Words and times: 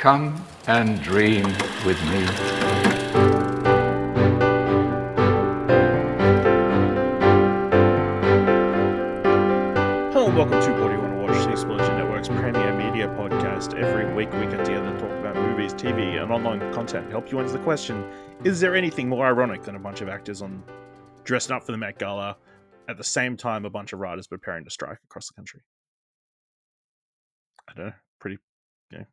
Come 0.00 0.42
and 0.66 0.98
dream 1.02 1.44
with 1.84 2.02
me. 2.04 2.24
Hello 10.10 10.34
welcome 10.34 10.58
to 10.58 10.72
What 10.80 10.88
Do 10.88 10.94
You 10.94 11.00
Want 11.00 11.12
to 11.12 11.18
Watch, 11.20 11.44
the 11.44 11.50
Explosion 11.50 11.98
Network's 11.98 12.28
premier 12.28 12.74
media 12.74 13.08
podcast. 13.08 13.74
Every 13.74 14.10
week 14.14 14.32
we 14.32 14.46
get 14.46 14.64
together 14.64 14.86
and 14.86 14.98
talk 14.98 15.10
about 15.10 15.36
movies, 15.36 15.74
TV, 15.74 16.18
and 16.18 16.32
online 16.32 16.60
content. 16.72 17.10
Help 17.10 17.30
you 17.30 17.38
answer 17.38 17.58
the 17.58 17.62
question: 17.62 18.10
Is 18.42 18.58
there 18.58 18.74
anything 18.74 19.06
more 19.06 19.26
ironic 19.26 19.64
than 19.64 19.76
a 19.76 19.80
bunch 19.80 20.00
of 20.00 20.08
actors 20.08 20.40
on 20.40 20.64
dressing 21.24 21.54
up 21.54 21.62
for 21.62 21.72
the 21.72 21.78
Met 21.78 21.98
Gala 21.98 22.38
at 22.88 22.96
the 22.96 23.04
same 23.04 23.36
time 23.36 23.66
a 23.66 23.70
bunch 23.70 23.92
of 23.92 23.98
writers 23.98 24.26
preparing 24.26 24.64
to 24.64 24.70
strike 24.70 25.00
across 25.04 25.28
the 25.28 25.34
country? 25.34 25.60
I 27.68 27.74
don't 27.74 27.86
know. 27.88 27.92
Pretty, 28.18 28.38
yeah. 28.90 29.04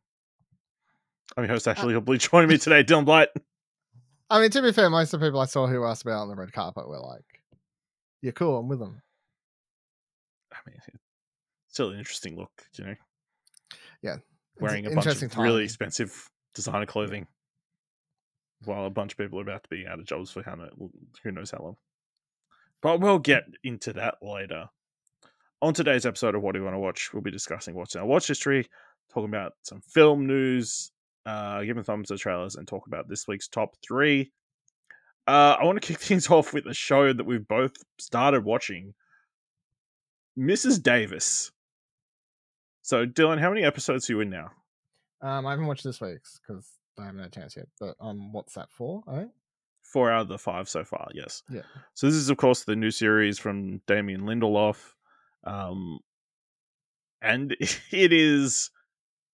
I'm 1.36 1.44
your 1.44 1.52
host, 1.52 1.68
uh, 1.68 1.72
Ashley 1.72 1.94
Hobley. 1.94 2.18
Joining 2.18 2.48
me 2.48 2.58
today, 2.58 2.82
Dylan 2.82 3.04
Blight. 3.04 3.28
I 4.30 4.40
mean, 4.40 4.50
to 4.50 4.62
be 4.62 4.72
fair, 4.72 4.90
most 4.90 5.14
of 5.14 5.20
the 5.20 5.26
people 5.26 5.40
I 5.40 5.46
saw 5.46 5.66
who 5.66 5.84
asked 5.84 6.02
about 6.02 6.22
on 6.22 6.28
the 6.28 6.34
red 6.34 6.52
carpet 6.52 6.88
were 6.88 6.98
like, 7.00 7.24
"Yeah, 8.20 8.32
cool, 8.32 8.58
I'm 8.58 8.68
with 8.68 8.78
them." 8.78 9.00
I 10.52 10.56
mean, 10.66 10.76
still 11.68 11.90
an 11.90 11.98
interesting 11.98 12.36
look, 12.36 12.50
you 12.74 12.84
know. 12.84 12.94
Yeah, 14.02 14.16
It's 14.16 14.60
wearing 14.60 14.86
a 14.86 14.90
bunch 14.90 15.06
of 15.06 15.22
interesting 15.22 15.42
really 15.42 15.64
expensive 15.64 16.30
designer 16.54 16.86
clothing 16.86 17.26
while 18.64 18.86
a 18.86 18.90
bunch 18.90 19.12
of 19.12 19.18
people 19.18 19.38
are 19.38 19.42
about 19.42 19.62
to 19.62 19.68
be 19.68 19.86
out 19.86 19.98
of 19.98 20.06
jobs 20.06 20.30
for 20.30 20.42
who 20.42 21.30
knows 21.32 21.50
how 21.50 21.58
long. 21.58 21.76
But 22.82 23.00
we'll 23.00 23.18
get 23.18 23.44
into 23.64 23.92
that 23.94 24.16
later. 24.22 24.68
On 25.62 25.74
today's 25.74 26.06
episode 26.06 26.34
of 26.34 26.42
What 26.42 26.52
Do 26.52 26.60
You 26.60 26.64
Want 26.64 26.74
to 26.74 26.80
Watch, 26.80 27.12
we'll 27.12 27.22
be 27.22 27.30
discussing 27.30 27.74
what's 27.74 27.94
in 27.94 28.00
our 28.00 28.06
watch 28.06 28.28
history, 28.28 28.68
talking 29.12 29.28
about 29.28 29.54
some 29.62 29.80
film 29.80 30.26
news, 30.26 30.92
uh, 31.28 31.62
giving 31.62 31.82
thumbs 31.82 32.08
to 32.08 32.14
the 32.14 32.18
trailers, 32.18 32.56
and 32.56 32.66
talk 32.66 32.86
about 32.86 33.08
this 33.08 33.28
week's 33.28 33.48
top 33.48 33.74
three. 33.86 34.32
Uh, 35.26 35.56
I 35.60 35.64
want 35.64 35.80
to 35.80 35.86
kick 35.92 36.00
things 36.00 36.30
off 36.30 36.54
with 36.54 36.66
a 36.66 36.74
show 36.74 37.12
that 37.12 37.26
we've 37.26 37.46
both 37.46 37.76
started 37.98 38.44
watching 38.44 38.94
Mrs. 40.38 40.82
Davis. 40.82 41.50
So, 42.82 43.04
Dylan, 43.04 43.38
how 43.38 43.50
many 43.50 43.64
episodes 43.64 44.08
are 44.08 44.14
you 44.14 44.20
in 44.20 44.30
now? 44.30 44.50
Um, 45.20 45.46
I 45.46 45.50
haven't 45.50 45.66
watched 45.66 45.84
this 45.84 46.00
week's 46.00 46.40
because 46.40 46.66
I 46.98 47.04
haven't 47.04 47.20
had 47.20 47.28
a 47.28 47.40
chance 47.40 47.56
yet. 47.56 47.66
But 47.78 47.96
um, 48.00 48.32
what's 48.32 48.54
that 48.54 48.70
for? 48.70 49.02
I 49.06 49.16
think. 49.18 49.30
Four 49.82 50.10
out 50.10 50.22
of 50.22 50.28
the 50.28 50.38
five 50.38 50.68
so 50.68 50.84
far, 50.84 51.08
yes. 51.14 51.42
Yeah. 51.50 51.62
So 51.94 52.06
this 52.06 52.14
is, 52.14 52.30
of 52.30 52.36
course, 52.36 52.64
the 52.64 52.76
new 52.76 52.90
series 52.90 53.38
from 53.38 53.78
Damon 53.86 54.22
Lindelof, 54.22 54.76
um, 55.44 56.00
and 57.22 57.56
it 57.90 58.12
is 58.12 58.70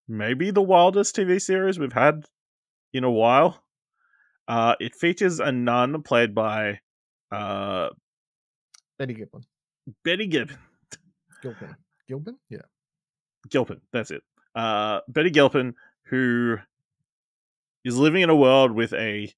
maybe 0.08 0.50
the 0.50 0.62
wildest 0.62 1.16
TV 1.16 1.40
series 1.40 1.78
we've 1.78 1.92
had 1.92 2.24
in 2.92 3.04
a 3.04 3.10
while. 3.10 3.62
Uh, 4.46 4.74
it 4.80 4.94
features 4.94 5.40
a 5.40 5.50
nun 5.50 6.02
played 6.02 6.34
by 6.34 6.80
uh, 7.32 7.88
Betty 8.98 9.14
Gilpin. 9.14 9.42
Betty 10.04 10.26
Gilpin. 10.26 10.58
Gilpin. 11.42 11.74
Gilpin? 12.08 12.36
Yeah. 12.50 12.58
Gilpin, 13.48 13.80
that's 13.92 14.10
it. 14.10 14.22
Uh, 14.54 15.00
Betty 15.08 15.30
Gilpin, 15.30 15.74
who 16.06 16.58
is 17.84 17.96
living 17.96 18.22
in 18.22 18.30
a 18.30 18.36
world 18.36 18.72
with 18.72 18.92
a 18.92 19.32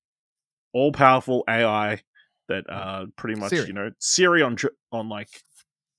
all 0.73 0.93
powerful 0.93 1.43
AI 1.49 2.01
that 2.49 2.65
uh 2.71 3.07
pretty 3.17 3.41
much 3.41 3.51
Siri. 3.51 3.67
you 3.67 3.73
know 3.73 3.91
Siri 3.99 4.43
on 4.43 4.57
on 4.93 5.09
like 5.09 5.29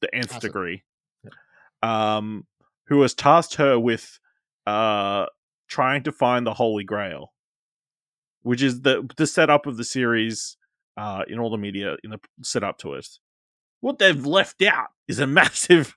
the 0.01 0.13
nth 0.15 0.31
Acid. 0.31 0.41
degree, 0.41 0.83
um, 1.81 2.45
who 2.88 3.01
has 3.01 3.13
tasked 3.13 3.55
her 3.55 3.77
with 3.79 4.19
uh 4.67 5.25
trying 5.67 6.03
to 6.03 6.11
find 6.11 6.45
the 6.45 6.53
Holy 6.53 6.83
Grail, 6.83 7.33
which 8.43 8.61
is 8.61 8.81
the 8.81 9.09
the 9.17 9.25
setup 9.25 9.65
of 9.65 9.77
the 9.77 9.83
series 9.83 10.57
uh 10.97 11.23
in 11.27 11.39
all 11.39 11.49
the 11.49 11.57
media 11.57 11.95
in 12.03 12.11
the 12.11 12.19
setup 12.43 12.77
to 12.79 12.93
it. 12.93 13.07
What 13.79 13.99
they've 13.99 14.25
left 14.25 14.61
out 14.61 14.89
is 15.07 15.19
a 15.19 15.27
massive 15.41 15.95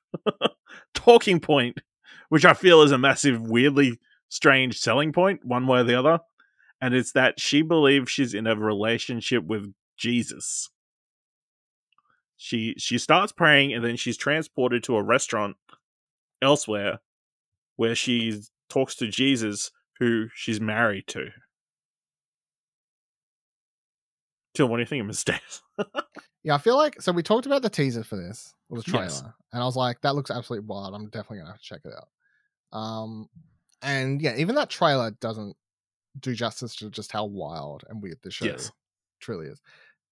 talking 0.94 1.40
point, 1.40 1.78
which 2.28 2.44
I 2.44 2.54
feel 2.54 2.82
is 2.82 2.92
a 2.92 2.98
massive, 2.98 3.42
weirdly 3.42 3.98
strange 4.28 4.78
selling 4.78 5.12
point, 5.12 5.44
one 5.44 5.66
way 5.66 5.80
or 5.80 5.84
the 5.84 5.98
other. 5.98 6.20
And 6.80 6.94
it's 6.94 7.12
that 7.12 7.38
she 7.38 7.62
believes 7.62 8.10
she's 8.10 8.32
in 8.32 8.46
a 8.46 8.56
relationship 8.56 9.44
with 9.44 9.74
Jesus. 9.98 10.70
She 12.36 12.74
she 12.78 12.96
starts 12.96 13.32
praying 13.32 13.74
and 13.74 13.84
then 13.84 13.96
she's 13.96 14.16
transported 14.16 14.82
to 14.84 14.96
a 14.96 15.02
restaurant 15.02 15.56
elsewhere 16.40 17.00
where 17.76 17.94
she 17.94 18.40
talks 18.70 18.94
to 18.96 19.08
Jesus, 19.08 19.70
who 19.98 20.28
she's 20.34 20.60
married 20.60 21.06
to. 21.08 21.28
Till, 24.54 24.68
what 24.68 24.76
do 24.78 24.80
you 24.82 24.86
think 24.86 25.00
of 25.02 25.06
Miss 25.06 25.24
Davis? 25.24 25.62
Yeah, 26.42 26.54
I 26.54 26.58
feel 26.58 26.76
like 26.76 27.00
so. 27.00 27.12
We 27.12 27.22
talked 27.22 27.46
about 27.46 27.62
the 27.62 27.70
teaser 27.70 28.02
for 28.02 28.16
this 28.16 28.54
or 28.68 28.78
the 28.78 28.82
trailer, 28.82 29.04
Yes. 29.04 29.22
and 29.52 29.62
I 29.62 29.64
was 29.66 29.76
like, 29.76 30.00
"That 30.00 30.14
looks 30.14 30.30
absolutely 30.30 30.66
wild." 30.66 30.94
I'm 30.94 31.06
definitely 31.10 31.38
gonna 31.38 31.50
have 31.52 31.60
to 31.60 31.64
check 31.66 31.82
it 31.84 31.92
out. 31.92 32.78
Um, 32.78 33.28
and 33.82 34.20
yeah, 34.22 34.36
even 34.36 34.54
that 34.56 34.70
trailer 34.70 35.10
doesn't 35.12 35.56
do 36.18 36.34
justice 36.34 36.74
to 36.76 36.90
just 36.90 37.12
how 37.12 37.24
wild 37.26 37.84
and 37.88 38.02
weird 38.02 38.18
the 38.22 38.30
show 38.30 38.46
Yes. 38.46 38.72
truly 39.20 39.46
is. 39.48 39.60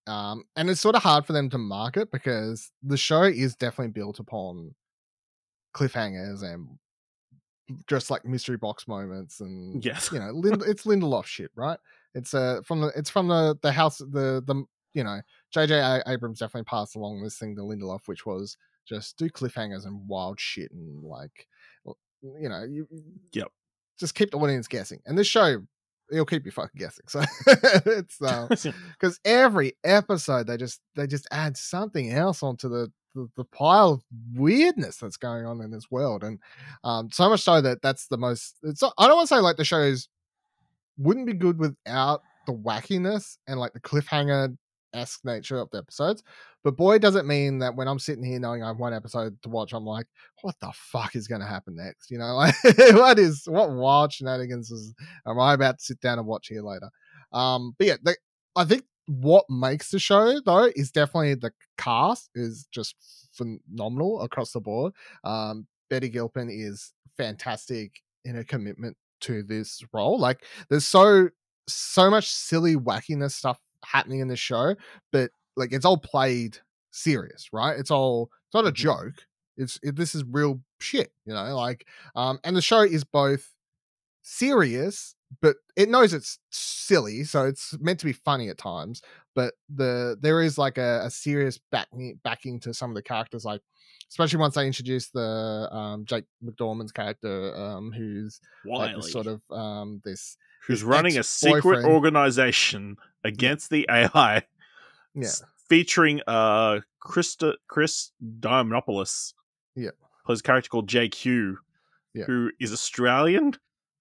Um, 0.06 0.44
and 0.56 0.70
it's 0.70 0.80
sort 0.80 0.94
of 0.96 1.02
hard 1.02 1.26
for 1.26 1.32
them 1.32 1.50
to 1.50 1.58
market 1.58 2.10
because 2.12 2.70
the 2.82 2.96
show 2.96 3.22
is 3.24 3.56
definitely 3.56 3.92
built 3.92 4.18
upon 4.20 4.74
cliffhangers 5.74 6.42
and 6.42 6.78
just 7.86 8.10
like 8.10 8.24
mystery 8.24 8.56
box 8.56 8.88
moments 8.88 9.40
and 9.40 9.84
Yes. 9.84 10.10
you 10.12 10.18
know 10.18 10.30
Lind- 10.34 10.62
it's 10.66 10.84
Lindelof 10.84 11.24
shit, 11.26 11.50
right? 11.54 11.78
It's 12.14 12.34
uh 12.34 12.60
from 12.64 12.80
the 12.80 12.88
it's 12.96 13.10
from 13.10 13.28
the 13.28 13.56
the 13.62 13.72
house 13.72 13.98
the 13.98 14.42
the 14.46 14.64
you 14.94 15.04
know 15.04 15.20
JJ 15.54 16.02
Abrams 16.06 16.38
definitely 16.38 16.64
passed 16.64 16.96
along 16.96 17.22
this 17.22 17.38
thing 17.38 17.54
to 17.56 17.62
Lindelof, 17.62 18.00
which 18.06 18.24
was 18.26 18.56
just 18.88 19.18
do 19.18 19.28
cliffhangers 19.28 19.84
and 19.84 20.08
wild 20.08 20.40
shit 20.40 20.70
and 20.72 21.02
like 21.04 21.46
you 22.22 22.48
know 22.48 22.64
you 22.64 22.86
Yep. 23.32 23.48
just 24.00 24.14
keep 24.14 24.30
the 24.30 24.38
audience 24.38 24.66
guessing. 24.68 25.00
And 25.06 25.16
this 25.18 25.26
show 25.26 25.62
it'll 26.10 26.24
keep 26.24 26.46
you 26.46 26.50
fucking 26.50 26.78
guessing. 26.78 27.04
So 27.06 27.20
it's 27.86 28.18
because 28.98 29.20
every 29.26 29.74
episode 29.84 30.46
they 30.46 30.56
just 30.56 30.80
they 30.96 31.06
just 31.06 31.28
add 31.30 31.56
something 31.56 32.10
else 32.10 32.42
onto 32.42 32.68
the, 32.70 32.90
the 33.14 33.28
the 33.36 33.44
pile 33.44 33.92
of 33.92 34.02
weirdness 34.34 34.96
that's 34.96 35.16
going 35.16 35.44
on 35.44 35.60
in 35.60 35.70
this 35.70 35.90
world 35.90 36.24
and 36.24 36.38
um 36.84 37.10
so 37.10 37.28
much 37.28 37.42
so 37.42 37.60
that 37.60 37.80
that's 37.82 38.06
the 38.08 38.18
most 38.18 38.56
it's 38.62 38.82
i 38.82 39.06
don't 39.06 39.16
want 39.16 39.28
to 39.28 39.34
say 39.34 39.40
like 39.40 39.56
the 39.56 39.64
shows 39.64 40.08
wouldn't 40.98 41.26
be 41.26 41.32
good 41.32 41.58
without 41.58 42.22
the 42.46 42.52
wackiness 42.52 43.38
and 43.46 43.58
like 43.60 43.72
the 43.72 43.80
cliffhanger 43.80 44.56
esque 44.94 45.24
nature 45.24 45.58
of 45.58 45.68
the 45.70 45.78
episodes 45.78 46.22
but 46.64 46.76
boy 46.76 46.98
does 46.98 47.14
it 47.14 47.26
mean 47.26 47.58
that 47.58 47.74
when 47.76 47.86
i'm 47.86 47.98
sitting 47.98 48.24
here 48.24 48.40
knowing 48.40 48.62
i 48.62 48.68
have 48.68 48.78
one 48.78 48.94
episode 48.94 49.36
to 49.42 49.48
watch 49.50 49.74
i'm 49.74 49.84
like 49.84 50.06
what 50.42 50.54
the 50.60 50.72
fuck 50.74 51.16
is 51.16 51.26
going 51.26 51.40
to 51.40 51.46
happen 51.46 51.74
next? 51.74 52.10
You 52.10 52.18
know 52.18 52.34
like 52.36 52.54
what 52.92 53.18
is 53.18 53.44
what 53.46 53.70
wild 53.70 54.12
shenanigans 54.12 54.70
is 54.70 54.94
am 55.26 55.38
i 55.40 55.54
about 55.54 55.78
to 55.78 55.84
sit 55.84 56.00
down 56.00 56.18
and 56.18 56.26
watch 56.26 56.48
here 56.48 56.62
later? 56.62 56.90
Um 57.32 57.74
but 57.78 57.86
yeah 57.86 57.96
the, 58.02 58.16
I 58.56 58.64
think 58.64 58.84
what 59.08 59.44
makes 59.50 59.90
the 59.90 59.98
show 59.98 60.40
though 60.44 60.70
is 60.76 60.92
definitely 60.92 61.34
the 61.34 61.52
cast 61.78 62.30
is 62.34 62.66
just 62.70 62.96
phenomenal 63.32 64.22
across 64.22 64.52
the 64.52 64.60
board. 64.60 64.94
Um, 65.24 65.66
Betty 65.90 66.08
Gilpin 66.10 66.50
is 66.50 66.92
fantastic 67.16 67.92
in 68.24 68.34
her 68.36 68.44
commitment 68.44 68.96
to 69.22 69.42
this 69.42 69.82
role. 69.92 70.18
Like 70.18 70.44
there's 70.70 70.86
so 70.86 71.30
so 71.68 72.10
much 72.10 72.28
silly 72.30 72.76
wackiness 72.76 73.32
stuff 73.32 73.58
happening 73.84 74.20
in 74.20 74.28
the 74.28 74.36
show, 74.36 74.74
but 75.12 75.30
like 75.56 75.72
it's 75.72 75.84
all 75.86 75.98
played 75.98 76.58
serious, 76.90 77.48
right? 77.52 77.78
It's 77.78 77.90
all 77.90 78.30
it's 78.46 78.54
not 78.54 78.66
a 78.66 78.70
Mhm. 78.72 78.74
joke. 78.74 79.14
It's 79.56 79.78
it, 79.82 79.96
this 79.96 80.14
is 80.14 80.24
real 80.24 80.60
shit, 80.80 81.12
you 81.26 81.34
know. 81.34 81.56
Like 81.56 81.86
um, 82.14 82.38
and 82.44 82.56
the 82.56 82.62
show 82.62 82.82
is 82.82 83.04
both 83.04 83.54
serious 84.22 85.14
but 85.42 85.56
it 85.76 85.88
knows 85.88 86.12
it's 86.14 86.38
silly 86.50 87.22
so 87.24 87.44
it's 87.44 87.76
meant 87.80 87.98
to 88.00 88.06
be 88.06 88.12
funny 88.12 88.48
at 88.48 88.56
times 88.58 89.02
but 89.34 89.54
the 89.68 90.16
there 90.20 90.40
is 90.42 90.56
like 90.58 90.78
a, 90.78 91.02
a 91.04 91.10
serious 91.10 91.58
backing 91.70 92.18
backing 92.24 92.58
to 92.58 92.72
some 92.72 92.90
of 92.90 92.94
the 92.96 93.02
characters 93.02 93.44
like 93.44 93.60
especially 94.10 94.38
once 94.38 94.54
they 94.54 94.66
introduce 94.66 95.10
the 95.10 95.68
um 95.70 96.04
Jake 96.06 96.24
McDorman's 96.42 96.92
character 96.92 97.54
um 97.56 97.92
who's 97.92 98.40
Wiley, 98.64 98.94
this 98.96 99.12
sort 99.12 99.26
of 99.26 99.42
um 99.50 100.00
this 100.04 100.36
who's 100.66 100.80
his 100.80 100.84
running 100.84 101.18
a 101.18 101.22
secret 101.22 101.84
organization 101.84 102.96
against 103.24 103.68
the 103.70 103.86
AI, 103.90 104.42
yeah 105.14 105.26
s- 105.26 105.42
featuring 105.68 106.20
uh 106.26 106.80
Krista 107.04 107.54
Chris 107.68 108.12
Diamantopoulos. 108.40 109.34
Yeah. 109.76 109.90
plays 110.26 110.40
a 110.40 110.42
character 110.42 110.68
called 110.70 110.88
JQ, 110.88 111.56
Yeah. 112.14 112.24
who 112.24 112.50
is 112.58 112.72
Australian. 112.72 113.54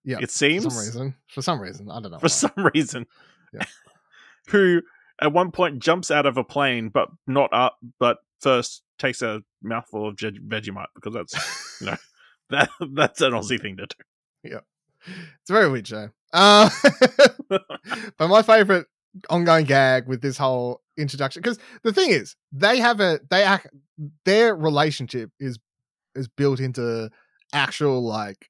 Yeah 0.07 0.17
it 0.21 0.31
seems 0.31 0.63
for 0.63 0.69
some 0.71 0.79
reason 0.79 1.15
for 1.27 1.41
some 1.43 1.59
reason 1.59 1.91
i 1.91 1.99
don't 2.01 2.11
know 2.11 2.17
for 2.17 2.23
why. 2.23 2.29
some 2.29 2.51
reason, 2.73 3.05
Yeah. 3.53 3.63
who 4.49 4.81
at 5.21 5.33
one 5.33 5.51
point 5.51 5.79
jumps 5.79 6.09
out 6.11 6.25
of 6.25 6.37
a 6.37 6.43
plane, 6.43 6.89
but 6.89 7.09
not 7.25 7.51
up, 7.51 7.77
but 7.99 8.17
first 8.39 8.83
takes 8.99 9.21
a 9.21 9.41
mouthful 9.63 10.07
of 10.07 10.19
veg- 10.19 10.47
Vegemite 10.47 10.85
because 10.95 11.13
that's 11.13 11.81
you 11.81 11.87
know 11.87 11.97
that 12.51 12.69
that's 12.93 13.21
an 13.21 13.33
Aussie 13.33 13.59
thing 13.61 13.77
to 13.77 13.87
do. 13.87 13.95
Yeah, 14.51 14.59
it's 15.41 15.49
a 15.49 15.53
very 15.53 15.69
weird 15.69 15.87
show. 15.87 16.09
Uh, 16.33 16.69
but 17.49 18.27
my 18.27 18.41
favorite 18.41 18.85
ongoing 19.29 19.65
gag 19.65 20.07
with 20.07 20.21
this 20.21 20.37
whole 20.37 20.81
introduction, 20.97 21.41
because 21.41 21.57
the 21.83 21.93
thing 21.93 22.11
is, 22.11 22.35
they 22.51 22.77
have 22.79 22.99
a 22.99 23.19
they 23.29 23.43
act 23.43 23.67
their 24.25 24.55
relationship 24.55 25.31
is 25.39 25.57
is 26.15 26.27
built 26.27 26.59
into 26.59 27.09
actual 27.53 28.03
like 28.05 28.49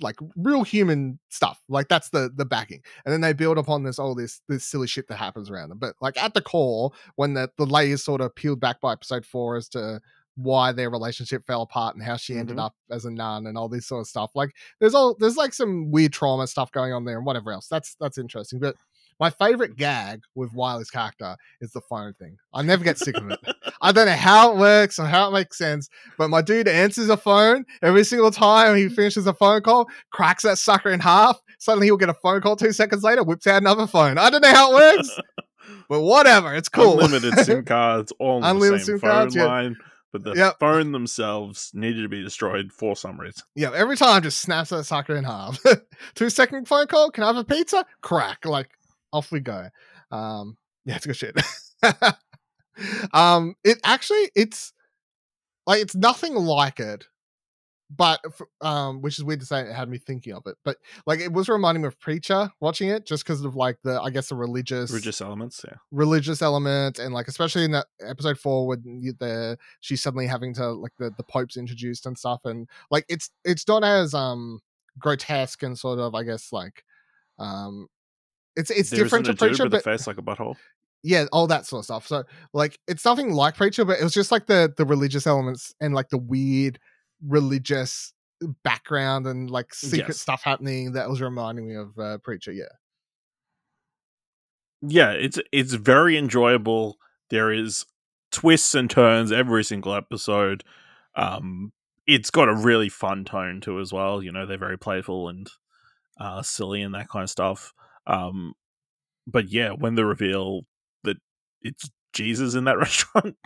like 0.00 0.16
real 0.36 0.62
human 0.62 1.18
stuff. 1.28 1.60
Like 1.68 1.88
that's 1.88 2.10
the 2.10 2.30
the 2.34 2.44
backing, 2.44 2.82
and 3.04 3.12
then 3.12 3.20
they 3.20 3.32
build 3.32 3.58
upon 3.58 3.82
this 3.82 3.98
all 3.98 4.14
this 4.14 4.40
this 4.48 4.64
silly 4.64 4.86
shit 4.86 5.08
that 5.08 5.16
happens 5.16 5.50
around 5.50 5.68
them. 5.68 5.78
But 5.78 5.94
like 6.00 6.16
at 6.16 6.34
the 6.34 6.40
core, 6.42 6.92
when 7.16 7.34
the 7.34 7.50
the 7.58 7.66
layers 7.66 8.02
sort 8.04 8.20
of 8.20 8.34
peeled 8.34 8.60
back 8.60 8.80
by 8.80 8.92
episode 8.92 9.26
four 9.26 9.56
as 9.56 9.68
to 9.70 10.00
why 10.36 10.72
their 10.72 10.88
relationship 10.88 11.46
fell 11.46 11.60
apart 11.60 11.94
and 11.94 12.02
how 12.02 12.16
she 12.16 12.38
ended 12.38 12.56
Mhm. 12.56 12.64
up 12.64 12.74
as 12.90 13.04
a 13.04 13.10
nun 13.10 13.46
and 13.46 13.58
all 13.58 13.68
this 13.68 13.86
sort 13.86 14.00
of 14.00 14.06
stuff. 14.06 14.30
Like 14.34 14.54
there's 14.80 14.94
all 14.94 15.14
there's 15.18 15.36
like 15.36 15.52
some 15.52 15.90
weird 15.90 16.14
trauma 16.14 16.46
stuff 16.46 16.72
going 16.72 16.92
on 16.94 17.04
there 17.04 17.18
and 17.18 17.26
whatever 17.26 17.52
else. 17.52 17.68
That's 17.68 17.94
that's 18.00 18.16
interesting. 18.16 18.58
But 18.58 18.76
my 19.20 19.30
favorite 19.30 19.76
gag 19.76 20.22
with 20.34 20.52
Wiley's 20.52 20.90
character 20.90 21.36
is 21.60 21.70
the 21.72 21.80
phone 21.82 22.12
thing. 22.14 22.36
I 22.52 22.62
never 22.62 22.82
get 22.84 22.98
sick 22.98 23.16
of 23.16 23.30
it. 23.30 23.38
I 23.82 23.92
don't 23.92 24.06
know 24.06 24.12
how 24.12 24.52
it 24.52 24.58
works 24.58 24.98
or 24.98 25.06
how 25.06 25.28
it 25.28 25.32
makes 25.32 25.58
sense, 25.58 25.88
but 26.18 26.28
my 26.28 26.42
dude 26.42 26.68
answers 26.68 27.08
a 27.08 27.16
phone 27.16 27.64
every 27.82 28.04
single 28.04 28.30
time 28.30 28.76
he 28.76 28.88
finishes 28.88 29.26
a 29.26 29.34
phone 29.34 29.62
call, 29.62 29.88
cracks 30.10 30.42
that 30.44 30.58
sucker 30.58 30.90
in 30.90 31.00
half. 31.00 31.40
Suddenly 31.58 31.86
he'll 31.88 31.96
get 31.96 32.08
a 32.08 32.14
phone 32.14 32.40
call 32.40 32.56
two 32.56 32.72
seconds 32.72 33.02
later, 33.04 33.22
whips 33.22 33.46
out 33.46 33.60
another 33.62 33.86
phone. 33.86 34.18
I 34.18 34.30
don't 34.30 34.40
know 34.42 34.52
how 34.52 34.72
it 34.76 34.96
works, 34.96 35.20
but 35.88 36.00
whatever. 36.02 36.54
It's 36.54 36.68
cool. 36.68 37.00
Unlimited 37.00 37.38
SIM 37.44 37.64
cards, 37.66 38.12
all 38.18 38.42
on 38.44 38.56
Unlimited 38.56 38.80
the 38.80 38.84
same 38.84 38.94
SIM 38.94 39.00
phone 39.00 39.10
cards, 39.10 39.36
yeah. 39.36 39.44
line, 39.46 39.76
but 40.12 40.24
the 40.24 40.34
Yep. 40.34 40.58
phone 40.60 40.92
themselves 40.92 41.70
needed 41.74 42.02
to 42.02 42.08
be 42.08 42.22
destroyed 42.22 42.72
for 42.72 42.96
some 42.96 43.18
reason. 43.20 43.42
yeah, 43.54 43.70
every 43.74 43.96
time 43.96 44.22
just 44.22 44.40
snaps 44.40 44.70
that 44.70 44.84
sucker 44.84 45.14
in 45.16 45.24
half. 45.24 45.58
two 46.14 46.30
second 46.30 46.66
phone 46.68 46.86
call, 46.86 47.10
can 47.10 47.24
I 47.24 47.28
have 47.28 47.36
a 47.36 47.44
pizza? 47.44 47.84
Crack. 48.00 48.44
Like 48.44 48.70
off 49.12 49.30
we 49.30 49.40
go. 49.40 49.68
Um, 50.10 50.56
yeah, 50.84 50.96
it's 50.96 51.06
good 51.06 51.16
shit. 51.16 51.40
um, 53.12 53.54
it 53.64 53.78
actually 53.84 54.30
it's 54.34 54.72
like 55.66 55.80
it's 55.80 55.94
nothing 55.94 56.34
like 56.34 56.80
it, 56.80 57.06
but 57.94 58.20
um, 58.60 59.02
which 59.02 59.18
is 59.18 59.24
weird 59.24 59.40
to 59.40 59.46
say. 59.46 59.60
It 59.60 59.72
had 59.72 59.88
me 59.88 59.98
thinking 59.98 60.32
of 60.32 60.42
it, 60.46 60.56
but 60.64 60.78
like 61.06 61.20
it 61.20 61.32
was 61.32 61.48
reminding 61.48 61.82
me 61.82 61.88
of 61.88 62.00
Preacher 62.00 62.50
watching 62.60 62.88
it, 62.88 63.06
just 63.06 63.24
because 63.24 63.44
of 63.44 63.54
like 63.54 63.78
the 63.84 64.00
I 64.00 64.10
guess 64.10 64.28
the 64.28 64.34
religious 64.34 64.90
Religious 64.90 65.20
elements, 65.20 65.64
yeah. 65.66 65.76
religious 65.90 66.42
element 66.42 66.98
and 66.98 67.14
like 67.14 67.28
especially 67.28 67.64
in 67.64 67.72
that 67.72 67.86
episode 68.00 68.38
four 68.38 68.66
when 68.66 68.82
you, 69.00 69.12
the 69.18 69.56
she's 69.80 70.02
suddenly 70.02 70.26
having 70.26 70.54
to 70.54 70.72
like 70.72 70.92
the 70.98 71.12
the 71.16 71.24
pope's 71.24 71.56
introduced 71.56 72.06
and 72.06 72.16
stuff 72.18 72.40
and 72.44 72.68
like 72.90 73.04
it's 73.08 73.30
it's 73.44 73.66
not 73.68 73.84
as 73.84 74.14
um 74.14 74.60
grotesque 74.98 75.62
and 75.62 75.78
sort 75.78 75.98
of 75.98 76.14
i 76.14 76.22
guess 76.22 76.52
like 76.52 76.84
um 77.38 77.88
it's 78.56 78.70
it's 78.70 78.90
There 78.90 79.02
different 79.04 79.24
to 79.26 79.32
isn't 79.32 79.42
a 79.46 79.48
dude 79.50 79.56
preacher 79.58 79.68
but 79.70 79.84
face 79.84 80.06
like 80.06 80.18
a 80.18 80.22
butthole. 80.22 80.56
yeah 81.02 81.26
all 81.32 81.46
that 81.46 81.66
sort 81.66 81.80
of 81.80 81.84
stuff 81.84 82.06
so 82.06 82.24
like 82.52 82.78
it's 82.88 83.04
nothing 83.04 83.32
like 83.32 83.56
preacher 83.56 83.84
but 83.84 83.98
it 83.98 84.04
was 84.04 84.12
just 84.14 84.30
like 84.32 84.46
the 84.46 84.72
the 84.76 84.84
religious 84.84 85.26
elements 85.26 85.74
and 85.80 85.94
like 85.94 86.08
the 86.10 86.18
weird 86.18 86.78
religious 87.26 88.12
background 88.64 89.26
and 89.26 89.50
like 89.50 89.72
secret 89.74 90.08
Yes. 90.08 90.20
stuff 90.20 90.42
happening 90.42 90.92
that 90.92 91.08
was 91.08 91.20
reminding 91.20 91.68
me 91.68 91.76
of 91.76 91.98
uh, 91.98 92.18
preacher 92.18 92.52
yeah 92.52 92.64
yeah, 94.84 95.12
it's 95.12 95.38
it's 95.52 95.74
very 95.74 96.16
enjoyable. 96.16 96.96
There 97.30 97.52
is 97.52 97.86
twists 98.32 98.74
and 98.74 98.90
turns 98.90 99.30
every 99.30 99.62
single 99.62 99.94
episode. 99.94 100.64
Um, 101.14 101.72
it's 102.06 102.30
got 102.30 102.48
a 102.48 102.54
really 102.54 102.88
fun 102.88 103.24
tone 103.24 103.60
too 103.60 103.78
as 103.78 103.92
well. 103.92 104.22
You 104.22 104.32
know, 104.32 104.44
they're 104.44 104.58
very 104.58 104.78
playful 104.78 105.28
and 105.28 105.48
uh, 106.18 106.42
silly 106.42 106.82
and 106.82 106.94
that 106.94 107.08
kind 107.08 107.22
of 107.22 107.30
stuff. 107.30 107.72
Um, 108.06 108.54
but 109.26 109.48
yeah, 109.48 109.70
when 109.70 109.94
the 109.94 110.04
reveal 110.04 110.62
that 111.04 111.16
it's 111.62 111.90
Jesus 112.12 112.54
in 112.54 112.64
that 112.64 112.78
restaurant, 112.78 113.36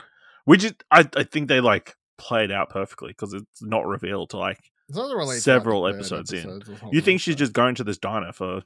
which 0.44 0.64
is, 0.64 0.74
I 0.90 1.08
I 1.16 1.24
think 1.24 1.48
they 1.48 1.60
like 1.60 1.94
played 2.18 2.50
out 2.50 2.70
perfectly 2.70 3.08
because 3.10 3.34
it's 3.34 3.60
not 3.60 3.86
revealed 3.86 4.30
to 4.30 4.38
like 4.38 4.58
it's 4.88 4.96
not 4.96 5.14
really 5.14 5.38
Several 5.38 5.86
episodes 5.86 6.32
in. 6.32 6.62
you 6.92 7.00
think 7.00 7.20
she's 7.20 7.36
just 7.36 7.52
going 7.52 7.74
to 7.74 7.84
this 7.84 7.98
diner 7.98 8.32
for 8.32 8.62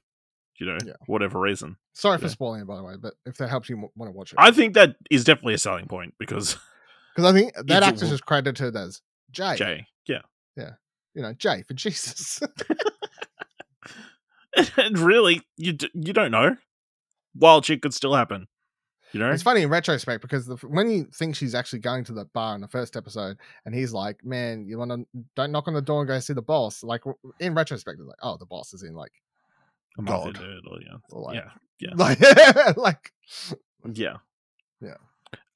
you 0.59 0.67
know 0.67 0.79
Yeah. 0.85 0.93
whatever 1.07 1.41
reason. 1.41 1.77
Sorry 1.95 2.19
for 2.19 2.29
spoiling 2.29 2.61
it, 2.63 2.67
by 2.67 2.77
the 2.77 2.83
way, 2.85 2.95
but 3.01 3.15
if 3.27 3.37
that 3.39 3.49
helps 3.49 3.69
you 3.69 3.77
want 3.97 4.09
to 4.09 4.13
watch 4.13 4.33
it, 4.33 4.39
I 4.39 4.51
think 4.53 4.75
that 4.75 4.97
is 5.11 5.25
definitely 5.25 5.55
a 5.55 5.59
selling 5.59 5.87
point 5.87 6.15
because 6.19 6.57
because 7.17 7.29
I 7.29 7.37
think 7.37 7.55
that 7.55 7.65
It's 7.65 7.73
is 7.75 7.83
actor's 7.83 8.03
wo- 8.05 8.11
just 8.11 8.27
credited 8.27 8.77
as 8.77 9.01
Jay, 9.33 9.57
Jay, 9.57 9.87
yeah, 10.07 10.21
yeah, 10.57 10.71
you 11.15 11.23
know, 11.23 11.33
Jay 11.33 11.63
for 11.67 11.75
Jesus. 11.75 12.41
and 14.77 14.99
really, 14.99 15.43
you 15.57 15.73
d- 15.73 15.91
you 15.95 16.13
don't 16.13 16.31
know. 16.31 16.57
Wild 17.35 17.65
shit 17.65 17.83
could 17.83 17.95
still 17.95 18.15
happen. 18.15 18.49
You 19.13 19.19
know, 19.19 19.31
it's 19.31 19.43
funny 19.43 19.63
in 19.63 19.71
retrospect 19.71 20.23
because 20.23 20.47
the, 20.47 20.55
when 20.69 20.89
you 20.89 21.09
think 21.13 21.35
she's 21.35 21.55
actually 21.55 21.81
going 21.81 22.05
to 22.05 22.13
the 22.13 22.27
bar 22.27 22.55
in 22.55 22.61
the 22.61 22.69
first 22.69 22.97
episode, 22.97 23.39
and 23.65 23.75
he's 23.75 23.93
like, 23.93 24.25
"Man, 24.25 24.67
you 24.67 24.79
want 24.79 24.93
to 24.93 25.05
don't 25.35 25.51
knock 25.51 25.67
on 25.67 25.75
the 25.75 25.83
door 25.83 26.01
and 26.01 26.09
go 26.09 26.21
see 26.21 26.33
the 26.33 26.43
boss." 26.43 26.85
Like 26.85 27.03
in 27.41 27.55
retrospect, 27.55 27.99
it's 27.99 28.07
like, 28.07 28.19
"Oh, 28.23 28.37
the 28.37 28.47
boss 28.47 28.73
is 28.73 28.85
in 28.85 28.95
like, 28.95 29.13
a 29.99 30.03
mafia 30.03 30.33
God. 30.33 30.41
dude, 30.41 30.67
or 30.71 30.81
yeah, 30.81 30.97
or 31.11 31.23
like, 31.23 31.37
yeah, 31.37 31.51
yeah, 31.81 31.91
like, 31.97 32.77
like." 32.77 33.13
yeah, 33.95 34.17
Yeah. 34.81 34.95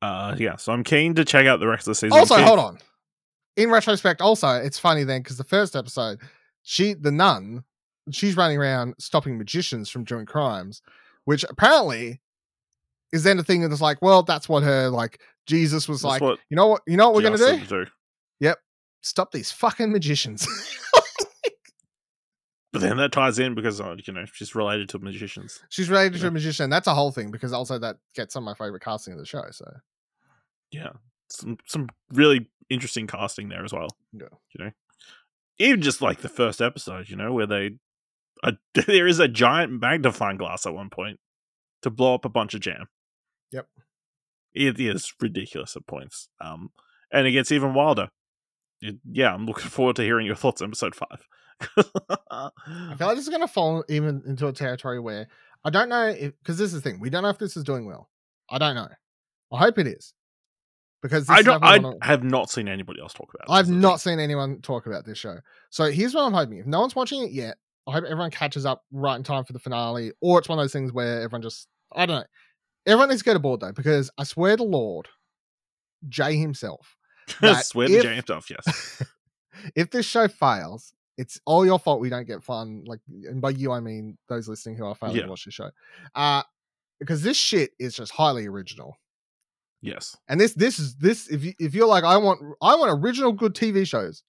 Uh, 0.03 0.35
yeah. 0.39 0.57
So 0.57 0.73
I'm 0.73 0.83
keen 0.83 1.15
to 1.15 1.25
check 1.25 1.47
out 1.47 1.61
the 1.61 1.69
rest 1.69 1.87
of 1.87 1.93
the 1.93 1.95
season. 1.95 2.19
Also, 2.19 2.37
hold 2.37 2.59
on. 2.59 2.79
In 3.57 3.71
retrospect, 3.71 4.21
also 4.21 4.49
it's 4.49 4.81
funny 4.81 5.05
then 5.05 5.23
because 5.23 5.39
the 5.39 5.45
first 5.45 5.77
episode, 5.77 6.19
she 6.63 6.95
the 6.95 7.13
nun, 7.13 7.63
she's 8.11 8.37
running 8.37 8.59
around 8.59 8.95
stopping 8.99 9.39
magicians 9.39 9.89
from 9.89 10.05
doing 10.05 10.27
crimes, 10.27 10.83
which 11.25 11.45
apparently 11.49 12.21
is 13.13 13.23
then 13.25 13.37
the 13.37 13.45
thing 13.45 13.61
that's 13.69 13.81
like, 13.81 14.03
well, 14.03 14.23
that's 14.23 14.49
what 14.49 14.63
her 14.63 14.89
like 14.91 15.21
Jesus 15.47 15.89
was 15.89 16.03
That's 16.03 16.21
like. 16.21 16.39
you 16.51 16.57
know 16.57 16.67
what? 16.69 16.83
You 16.87 16.97
know 16.97 17.07
what 17.11 17.17
we're 17.17 17.23
gonna 17.23 17.39
Justin 17.39 17.67
do? 17.69 17.87
Yep, 18.41 18.59
Stop 19.03 19.33
these 19.33 19.51
fucking 19.53 19.93
magicians. 19.93 20.47
But 22.73 22.81
then 22.81 22.97
that 22.97 23.13
ties 23.13 23.39
in 23.39 23.55
because 23.55 23.81
uh, 23.81 23.95
you 24.05 24.13
know 24.13 24.25
she's 24.33 24.57
related 24.57 24.89
to 24.89 24.99
magicians. 24.99 25.61
She's 25.69 25.89
related 25.89 26.15
to 26.15 26.19
Yeah. 26.23 26.27
a 26.27 26.31
magician. 26.33 26.71
That's 26.71 26.89
a 26.89 26.95
whole 26.95 27.13
thing 27.13 27.31
because 27.31 27.53
also 27.53 27.79
that 27.79 27.99
gets 28.17 28.35
some 28.35 28.49
of 28.49 28.59
my 28.59 28.65
favorite 28.65 28.83
casting 28.83 29.13
of 29.13 29.21
the 29.21 29.25
show. 29.25 29.45
So 29.53 29.65
Yeah, 30.73 30.91
some 31.29 31.57
some 31.67 31.89
really 32.13 32.51
interesting 32.69 33.07
casting 33.07 33.49
there 33.49 33.65
as 33.65 33.73
well. 33.73 33.87
Yeah. 34.13 34.27
You 34.59 34.65
know, 34.65 34.71
even 35.61 35.83
just 35.83 36.03
like 36.03 36.23
the 36.23 36.29
first 36.29 36.61
episode, 36.61 37.09
you 37.09 37.15
know, 37.15 37.33
where 37.33 37.47
they 37.47 37.77
a, 38.43 38.55
there 38.87 39.07
is 39.07 39.19
a 39.21 39.29
giant 39.29 39.81
magnifying 39.81 40.37
glass 40.37 40.67
at 40.67 40.75
one 40.75 40.91
point 40.91 41.19
to 41.83 41.91
blow 41.91 42.15
up 42.15 42.25
a 42.25 42.29
bunch 42.31 42.55
of 42.55 42.61
jam. 42.61 42.87
Yep. 43.53 43.69
It 44.55 44.81
is 44.81 45.13
ridiculous 45.21 45.77
at 45.77 45.87
points. 45.87 46.29
Um, 46.41 46.71
and 47.13 47.27
it 47.27 47.33
gets 47.33 47.53
even 47.53 47.75
wilder. 47.75 48.09
It- 48.81 48.99
yeah, 49.11 49.33
I'm 49.35 49.47
looking 49.47 49.69
forward 49.71 49.97
to 49.97 50.03
hearing 50.03 50.27
your 50.27 50.37
thoughts 50.37 50.63
on 50.63 50.69
episode 50.69 50.95
five. 50.95 51.27
I 52.31 52.51
feel 52.99 53.07
like 53.07 53.17
this 53.17 53.25
is 53.25 53.29
going 53.29 53.41
to 53.41 53.49
fall 53.49 53.85
even 53.89 54.23
into 54.27 54.49
a 54.49 54.53
territory 54.53 54.99
where 54.99 55.29
I 55.65 55.71
don't 55.71 55.89
know 55.89 56.09
if 56.09 56.33
because 56.41 56.59
this 56.59 56.75
is 56.75 56.83
the 56.83 56.91
thing 56.91 57.01
we 57.01 57.11
don't 57.11 57.23
know 57.23 57.29
if 57.29 57.39
this 57.39 57.57
is 57.57 57.63
doing 57.65 57.87
well. 57.87 58.11
I 58.51 58.59
don't 58.59 58.75
know. 58.75 58.89
I 59.53 59.59
hope 59.59 59.79
it 59.79 59.87
is 59.87 60.13
because 61.01 61.27
this 61.29 61.37
I 61.37 61.43
don't. 61.43 61.63
I 61.65 61.77
of- 61.77 61.95
have 62.03 62.25
not 62.25 62.51
seen 62.51 62.67
anybody 62.69 63.01
else 63.01 63.15
talk 63.15 63.33
about. 63.33 63.49
it. 63.49 63.57
I've 63.57 63.69
not 63.71 64.01
seen 64.01 64.19
anyone 64.19 64.61
talk 64.63 64.87
about 64.87 65.07
this 65.07 65.17
show. 65.17 65.37
So 65.71 65.85
here's 65.91 66.13
what 66.15 66.23
I'm 66.25 66.33
hoping. 66.35 66.59
If 66.59 66.67
no 66.67 66.81
one's 66.81 66.97
watching 66.97 67.23
it 67.23 67.31
yet, 67.31 67.57
I 67.87 67.93
hope 67.93 68.05
everyone 68.05 68.31
catches 68.31 68.65
up 68.65 68.83
right 68.93 69.17
in 69.17 69.23
time 69.23 69.45
for 69.45 69.53
the 69.53 69.59
finale, 69.59 70.13
or 70.21 70.39
it's 70.39 70.49
one 70.49 70.59
of 70.59 70.63
those 70.63 70.73
things 70.73 70.93
where 70.93 71.21
everyone 71.23 71.43
just 71.43 71.69
I 71.93 72.07
don't 72.07 72.21
know. 72.21 72.27
Everyone 72.87 73.09
needs 73.09 73.23
to 73.23 73.27
go 73.27 73.33
to 73.35 73.39
board 73.39 73.61
though, 73.61 73.73
because 73.73 74.11
I 74.19 74.25
swear 74.25 74.57
to 74.57 74.63
Lord, 74.63 75.09
Jay 76.09 76.37
himself, 76.37 76.97
that 77.41 77.65
Swear 77.67 77.89
to 77.89 77.95
if- 77.95 78.03
James 78.03 78.23
stuff. 78.25 78.51
Yes. 78.51 79.03
if 79.77 79.91
this 79.91 80.07
show 80.07 80.29
fails, 80.29 80.93
it's 81.17 81.41
all 81.47 81.65
your 81.65 81.79
fault 81.79 82.01
we 82.01 82.09
don't 82.11 82.27
get 82.27 82.43
fun. 82.43 82.85
Like, 82.87 83.01
and 83.25 83.41
by 83.41 83.51
you, 83.51 83.73
I 83.73 83.81
mean 83.81 84.19
those 84.29 84.49
listening 84.49 84.77
who 84.77 84.85
are 84.87 84.95
failing 84.95 85.17
Yeah. 85.17 85.23
to 85.23 85.29
watch 85.29 85.45
the 85.45 85.51
show. 85.51 85.71
Uh, 86.15 86.43
because 87.01 87.23
this 87.23 87.37
shit 87.37 87.71
is 87.79 87.95
just 87.95 88.13
highly 88.13 88.47
original. 88.47 88.97
Yes. 89.83 90.17
And 90.29 90.41
this, 90.41 90.55
this 90.55 90.79
is 90.79 90.95
this. 90.97 91.29
If 91.29 91.45
you 91.45 91.53
if 91.59 91.75
you're 91.75 91.87
like, 91.87 92.05
I 92.05 92.17
want, 92.17 92.41
I 92.63 92.75
want 92.77 93.03
original 93.05 93.33
good 93.33 93.55
TV 93.55 93.87
shows. 93.87 94.23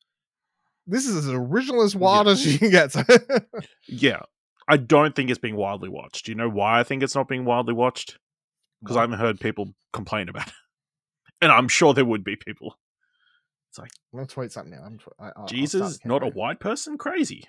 This 0.87 1.05
is 1.07 1.15
as 1.15 1.27
original 1.29 1.81
as 1.83 1.95
wild 1.95 2.27
Yeah. 2.27 2.33
as 2.33 2.45
you 2.53 2.59
can 2.59 2.69
get. 2.71 2.95
Yeah. 3.87 4.21
I 4.67 4.77
don't 4.77 5.15
think 5.15 5.29
it's 5.29 5.39
being 5.39 5.55
wildly 5.55 5.89
watched. 5.89 6.25
Do 6.25 6.31
you 6.31 6.35
know 6.35 6.49
why 6.49 6.79
I 6.79 6.83
think 6.83 7.03
it's 7.03 7.13
not 7.15 7.27
being 7.27 7.45
wildly 7.45 7.73
watched? 7.73 8.17
Because 8.81 8.97
I 8.97 9.01
haven't 9.01 9.19
heard 9.19 9.39
people 9.39 9.73
complain 9.93 10.29
about 10.29 10.47
it. 10.47 10.53
And 11.41 11.51
I'm 11.51 11.67
sure 11.67 11.93
there 11.93 12.05
would 12.05 12.23
be 12.23 12.37
people. 12.37 12.77
It's 13.69 13.77
like 13.77 13.91
I'm 14.13 14.19
gonna 14.19 14.27
tweet 14.27 14.53
something 14.53 14.71
now. 14.73 14.83
I'm 14.85 14.97
tw- 14.97 15.09
I, 15.19 15.29
start 15.31 15.49
Jesus, 15.49 15.99
not 16.05 16.23
a 16.23 16.27
white 16.29 16.61
person? 16.61 16.97
Crazy. 16.97 17.43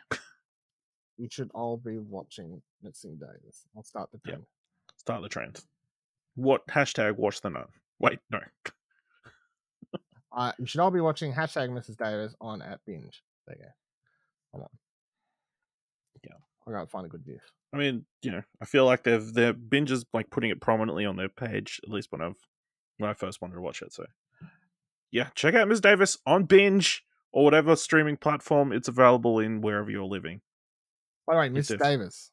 We 1.19 1.29
should 1.31 1.51
all 1.55 1.77
be 1.77 1.97
watching 1.97 2.63
Mrs. 2.85 3.21
Davis. 3.21 3.63
I'll 3.77 3.85
start 3.85 4.11
the 4.13 4.19
trend. 4.19 4.43
Start 4.97 5.23
the 5.23 5.29
trend. 5.29 5.61
What 6.35 6.67
hashtag 6.67 7.17
watch 7.17 7.41
the 7.41 7.51
nun? 7.51 7.69
Wait, 8.01 8.19
no. 8.31 8.41
Uh, 10.37 10.53
you 10.59 10.67
should 10.67 10.81
all 10.81 10.91
be 10.91 11.01
watching 11.01 11.33
hashtag 11.33 11.71
Mrs. 11.71 11.97
Davis 11.97 12.35
on 12.41 12.61
at 12.61 12.81
binge. 12.87 13.23
There 13.47 13.57
you 13.57 13.65
go. 13.65 13.71
Hold 14.53 14.65
on. 14.65 14.69
Yeah. 16.23 16.37
I 16.69 16.73
gotta 16.73 16.87
find 16.87 17.07
a 17.07 17.09
good 17.09 17.25
GIF. 17.25 17.41
I 17.73 17.79
mean, 17.79 18.05
you 18.23 18.31
know, 18.31 18.43
I 18.61 18.67
feel 18.67 18.85
like 18.85 19.03
they've 19.03 19.33
their 19.33 19.53
binge 19.55 19.91
is 19.91 20.05
like 20.13 20.31
putting 20.31 20.51
it 20.51 20.61
prominently 20.61 21.07
on 21.07 21.17
their 21.17 21.29
page, 21.29 21.81
at 21.83 21.91
least 21.91 22.13
when 22.13 22.21
I've 22.21 22.37
when 22.99 23.09
I 23.11 23.15
first 23.15 23.41
wanted 23.41 23.55
to 23.55 23.61
watch 23.63 23.81
it. 23.83 23.93
So 23.93 24.05
yeah, 25.11 25.29
check 25.35 25.55
out 25.55 25.69
Miss 25.69 25.81
Davis 25.81 26.19
on 26.27 26.45
binge 26.45 27.03
or 27.33 27.45
whatever 27.45 27.75
streaming 27.75 28.17
platform 28.17 28.73
it's 28.73 28.89
available 28.89 29.39
in 29.39 29.63
wherever 29.63 29.91
you're 29.91 30.05
living. 30.05 30.43
By 31.27 31.35
the 31.35 31.41
way, 31.41 31.49
Miss 31.49 31.69
def- 31.69 31.81
Davis. 31.81 32.31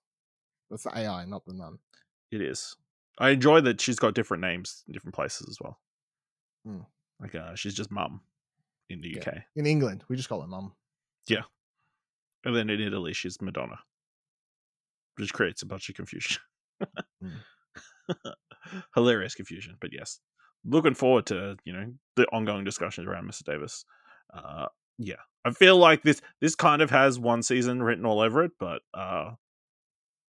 That's 0.70 0.84
the 0.84 0.98
AI, 0.98 1.26
not 1.26 1.46
the 1.46 1.54
nun. 1.54 1.80
It 2.32 2.42
is. 2.42 2.76
I 3.20 3.30
enjoy 3.30 3.62
that 3.62 3.80
she's 3.80 4.00
got 4.00 4.16
different 4.16 4.42
names 4.42 4.84
in 4.88 4.94
different 4.94 5.16
places 5.16 5.48
as 5.50 5.58
well. 5.62 5.80
Hmm. 6.66 6.82
Like 7.24 7.34
uh, 7.36 7.56
she's 7.56 7.74
just 7.74 7.90
mum 7.90 8.22
in 8.90 9.00
the 9.02 9.10
Yeah. 9.16 9.22
UK, 9.22 9.38
In 9.56 9.66
England, 9.66 10.04
we 10.10 10.16
just 10.18 10.28
call 10.30 10.42
her 10.42 10.48
mum. 10.48 10.74
Yeah. 11.28 11.44
And 12.44 12.54
then 12.56 12.70
in 12.70 12.82
Italy 12.82 13.14
she's 13.14 13.42
Madonna, 13.42 13.80
which 15.18 15.34
creates 15.34 15.62
a 15.62 15.66
bunch 15.66 15.88
of 15.90 15.96
confusion. 15.96 16.38
Hilarious 18.96 19.36
confusion, 19.36 19.78
but 19.80 19.92
yes, 19.94 20.20
looking 20.66 20.94
forward 20.94 21.26
to 21.28 21.56
you 21.66 21.74
know 21.74 21.94
the 22.16 22.26
ongoing 22.28 22.64
discussions 22.66 23.08
around 23.08 23.30
Mr. 23.30 23.44
Davis. 23.44 23.86
Uh, 24.34 24.68
yeah, 24.98 25.16
I 25.46 25.52
feel 25.52 25.78
like 25.78 26.04
this 26.04 26.22
this 26.42 26.56
kind 26.56 26.82
of 26.82 26.90
has 26.90 27.18
one 27.20 27.44
season 27.44 27.82
written 27.82 28.06
all 28.06 28.20
over 28.20 28.44
it, 28.44 28.52
but 28.60 28.82
uh, 28.94 29.32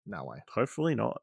No 0.06 0.25
way. 0.25 0.42
Hopefully 0.54 0.94
not. 0.94 1.20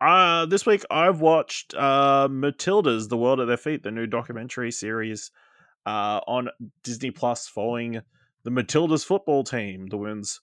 Uh 0.00 0.46
this 0.46 0.66
week 0.66 0.84
I've 0.90 1.20
watched 1.20 1.74
uh 1.74 2.28
Matilda's 2.30 3.08
The 3.08 3.16
World 3.16 3.40
at 3.40 3.46
Their 3.46 3.56
Feet, 3.56 3.82
the 3.82 3.90
new 3.90 4.06
documentary 4.06 4.70
series 4.70 5.30
uh 5.86 6.20
on 6.26 6.48
Disney 6.82 7.10
Plus 7.10 7.48
following 7.48 8.00
the 8.44 8.50
Matilda's 8.50 9.04
football 9.04 9.42
team, 9.42 9.88
the 9.88 9.96
women's 9.96 10.40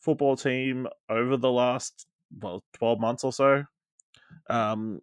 football 0.00 0.36
team 0.36 0.86
over 1.08 1.36
the 1.36 1.50
last 1.50 2.06
well 2.40 2.64
12 2.74 3.00
months 3.00 3.24
or 3.24 3.32
so. 3.32 3.64
Um 4.48 5.00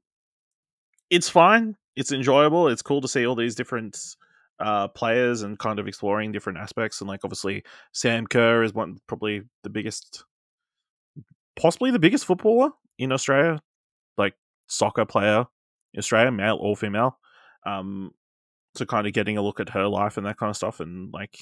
it's 1.09 1.29
fine, 1.29 1.75
it's 1.95 2.11
enjoyable, 2.11 2.67
it's 2.67 2.81
cool 2.81 3.01
to 3.01 3.07
see 3.07 3.25
all 3.25 3.35
these 3.35 3.55
different 3.55 3.97
uh 4.59 4.87
players 4.89 5.41
and 5.41 5.59
kind 5.59 5.79
of 5.79 5.87
exploring 5.87 6.31
different 6.31 6.59
aspects 6.59 7.01
and 7.01 7.07
like 7.09 7.21
obviously 7.23 7.63
Sam 7.93 8.27
Kerr 8.27 8.63
is 8.63 8.73
one 8.73 8.97
probably 9.07 9.41
the 9.63 9.69
biggest 9.69 10.23
possibly 11.59 11.91
the 11.91 11.99
biggest 11.99 12.25
footballer 12.25 12.69
in 12.97 13.11
Australia, 13.11 13.61
like 14.17 14.33
soccer 14.67 15.05
player 15.05 15.45
in 15.93 15.99
Australia, 15.99 16.31
male 16.31 16.57
or 16.59 16.75
female. 16.75 17.17
Um, 17.65 18.11
so 18.75 18.85
kind 18.85 19.07
of 19.07 19.13
getting 19.13 19.37
a 19.37 19.41
look 19.41 19.59
at 19.59 19.69
her 19.69 19.87
life 19.87 20.17
and 20.17 20.25
that 20.25 20.37
kind 20.37 20.49
of 20.49 20.55
stuff, 20.55 20.79
and 20.79 21.11
like 21.13 21.37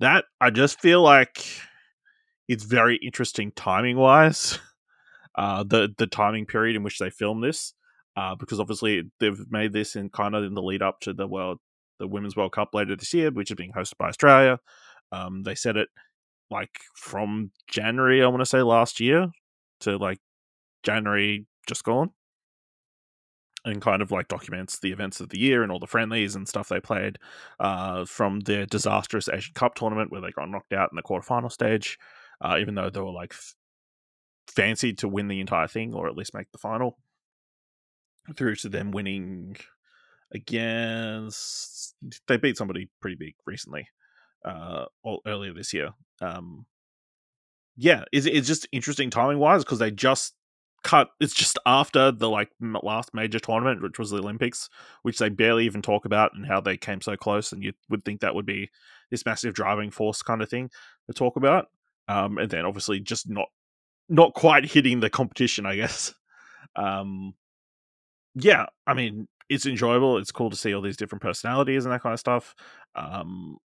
that, 0.00 0.24
I 0.40 0.50
just 0.50 0.80
feel 0.80 1.02
like 1.02 1.44
it's 2.48 2.64
very 2.64 2.96
interesting 2.96 3.52
timing 3.54 3.96
wise. 3.96 4.58
Uh, 5.36 5.62
the 5.62 5.88
the 5.96 6.08
timing 6.08 6.44
period 6.44 6.74
in 6.74 6.82
which 6.82 6.98
they 6.98 7.08
filmed 7.08 7.42
this, 7.42 7.72
uh, 8.16 8.34
because 8.34 8.58
obviously 8.58 9.04
they've 9.20 9.40
made 9.48 9.72
this 9.72 9.94
in 9.94 10.10
kind 10.10 10.34
of 10.34 10.42
in 10.42 10.54
the 10.54 10.60
lead 10.60 10.82
up 10.82 10.98
to 11.00 11.12
the 11.14 11.26
world, 11.26 11.58
the 12.00 12.08
Women's 12.08 12.34
World 12.34 12.50
Cup 12.50 12.70
later 12.74 12.96
this 12.96 13.14
year, 13.14 13.30
which 13.30 13.48
is 13.50 13.54
being 13.54 13.72
hosted 13.72 13.96
by 13.96 14.08
Australia. 14.08 14.58
Um, 15.12 15.44
they 15.44 15.54
said 15.54 15.76
it 15.76 15.88
like 16.50 16.80
from 16.96 17.52
January, 17.68 18.22
I 18.22 18.26
want 18.26 18.40
to 18.40 18.46
say 18.46 18.60
last 18.60 19.00
year 19.00 19.28
to 19.82 19.96
like 19.96 20.18
January 20.82 21.46
just 21.66 21.84
gone. 21.84 22.10
And 23.62 23.82
kind 23.82 24.00
of 24.00 24.10
like 24.10 24.28
documents 24.28 24.78
the 24.78 24.90
events 24.90 25.20
of 25.20 25.28
the 25.28 25.38
year 25.38 25.62
and 25.62 25.70
all 25.70 25.78
the 25.78 25.86
friendlies 25.86 26.34
and 26.34 26.48
stuff 26.48 26.70
they 26.70 26.80
played 26.80 27.18
uh, 27.58 28.06
from 28.06 28.40
their 28.40 28.64
disastrous 28.64 29.28
Asian 29.28 29.52
Cup 29.52 29.74
tournament 29.74 30.10
where 30.10 30.22
they 30.22 30.30
got 30.30 30.48
knocked 30.48 30.72
out 30.72 30.88
in 30.90 30.96
the 30.96 31.02
quarterfinal 31.02 31.52
stage, 31.52 31.98
uh, 32.40 32.56
even 32.58 32.74
though 32.74 32.88
they 32.88 33.00
were 33.00 33.12
like 33.12 33.34
f- 33.34 33.54
fancied 34.48 34.96
to 34.96 35.08
win 35.08 35.28
the 35.28 35.40
entire 35.40 35.68
thing 35.68 35.92
or 35.92 36.08
at 36.08 36.16
least 36.16 36.32
make 36.32 36.50
the 36.52 36.58
final. 36.58 36.96
Through 38.34 38.56
to 38.56 38.70
them 38.70 38.92
winning 38.92 39.56
against, 40.32 41.94
they 42.28 42.38
beat 42.38 42.56
somebody 42.56 42.88
pretty 43.02 43.16
big 43.16 43.34
recently, 43.44 43.88
uh, 44.42 44.86
or 45.02 45.18
earlier 45.26 45.52
this 45.52 45.74
year. 45.74 45.90
Um, 46.22 46.64
yeah, 47.76 48.04
it's, 48.10 48.26
it's 48.26 48.48
just 48.48 48.68
interesting 48.72 49.10
timing 49.10 49.38
wise 49.38 49.64
because 49.64 49.80
they 49.80 49.90
just 49.90 50.34
cut. 50.82 51.10
It's 51.20 51.34
just 51.34 51.58
after 51.66 52.10
the 52.12 52.28
like 52.28 52.50
last 52.60 53.14
major 53.14 53.38
tournament, 53.38 53.82
which 53.82 53.98
was 53.98 54.10
the 54.10 54.18
Olympics, 54.18 54.68
which 55.02 55.18
they 55.18 55.28
barely 55.28 55.64
even 55.66 55.82
talk 55.82 56.04
about 56.04 56.32
and 56.34 56.46
how 56.46 56.60
they 56.60 56.76
came 56.76 57.00
so 57.00 57.16
close. 57.16 57.52
And 57.52 57.62
you 57.62 57.72
would 57.88 58.04
think 58.04 58.20
that 58.20 58.34
would 58.34 58.46
be 58.46 58.70
this 59.10 59.24
massive 59.26 59.54
driving 59.54 59.90
force 59.90 60.22
kind 60.22 60.42
of 60.42 60.48
thing 60.48 60.70
to 61.06 61.12
talk 61.12 61.36
about. 61.36 61.66
Um, 62.08 62.38
and 62.38 62.50
then 62.50 62.64
obviously 62.64 63.00
just 63.00 63.28
not 63.28 63.48
not 64.08 64.34
quite 64.34 64.64
hitting 64.64 65.00
the 65.00 65.10
competition, 65.10 65.66
I 65.66 65.76
guess. 65.76 66.14
Um, 66.76 67.34
yeah, 68.34 68.66
I 68.86 68.94
mean 68.94 69.26
it's 69.48 69.66
enjoyable. 69.66 70.18
It's 70.18 70.30
cool 70.30 70.50
to 70.50 70.56
see 70.56 70.72
all 70.72 70.82
these 70.82 70.96
different 70.96 71.22
personalities 71.22 71.84
and 71.84 71.92
that 71.92 72.02
kind 72.02 72.12
of 72.12 72.20
stuff. 72.20 72.54
Um, 72.94 73.58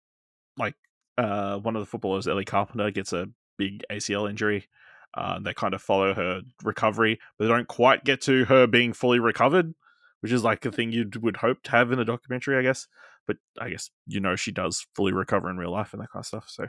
like 0.58 0.76
uh, 1.18 1.58
one 1.58 1.76
of 1.76 1.82
the 1.82 1.86
footballers, 1.86 2.28
Ellie 2.28 2.46
Carpenter, 2.46 2.90
gets 2.90 3.12
a 3.12 3.28
big 3.58 3.84
ACL 3.92 4.30
injury. 4.30 4.68
Uh, 5.16 5.40
they 5.40 5.54
kind 5.54 5.74
of 5.74 5.82
follow 5.82 6.14
her 6.14 6.42
recovery, 6.64 7.20
but 7.38 7.46
they 7.46 7.52
don't 7.52 7.68
quite 7.68 8.04
get 8.04 8.22
to 8.22 8.46
her 8.46 8.66
being 8.68 8.94
fully 8.94 9.20
recovered, 9.20 9.74
which 10.22 10.32
is 10.32 10.44
like 10.44 10.66
a 10.66 10.72
thing 10.72 10.92
you 10.92 11.10
would 11.22 11.38
hope 11.38 11.62
to 11.64 11.72
have 11.72 11.92
in 11.92 12.00
a 12.00 12.06
documentary, 12.06 12.58
I 12.58 12.62
guess. 12.62 12.88
But 13.28 13.38
I 13.60 13.70
guess 13.70 13.90
you 14.08 14.20
know 14.20 14.36
she 14.36 14.52
does 14.52 14.86
fully 14.96 15.14
recover 15.14 15.50
in 15.50 15.58
real 15.58 15.72
life 15.72 15.94
and 15.94 16.02
that 16.02 16.12
kind 16.12 16.22
of 16.22 16.28
stuff. 16.28 16.50
So, 16.50 16.68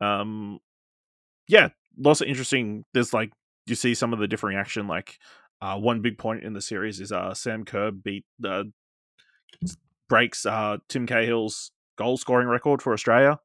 um, 0.00 0.58
yeah, 1.48 1.70
lots 1.98 2.20
of 2.20 2.28
interesting. 2.28 2.84
There's 2.94 3.12
like 3.12 3.32
you 3.66 3.74
see 3.74 3.94
some 3.94 4.12
of 4.12 4.18
the 4.18 4.28
differing 4.28 4.56
action. 4.56 4.86
Like 4.86 5.18
uh, 5.60 5.78
one 5.78 6.02
big 6.02 6.18
point 6.18 6.44
in 6.44 6.52
the 6.52 6.60
series 6.60 7.00
is 7.00 7.10
uh, 7.10 7.34
Sam 7.34 7.64
Kerr 7.64 7.90
beat 7.90 8.24
uh, 8.44 8.64
breaks 10.08 10.44
uh, 10.44 10.76
Tim 10.88 11.06
Cahill's 11.06 11.70
goal 11.96 12.16
scoring 12.16 12.48
record 12.48 12.82
for 12.82 12.92
Australia. 12.92 13.38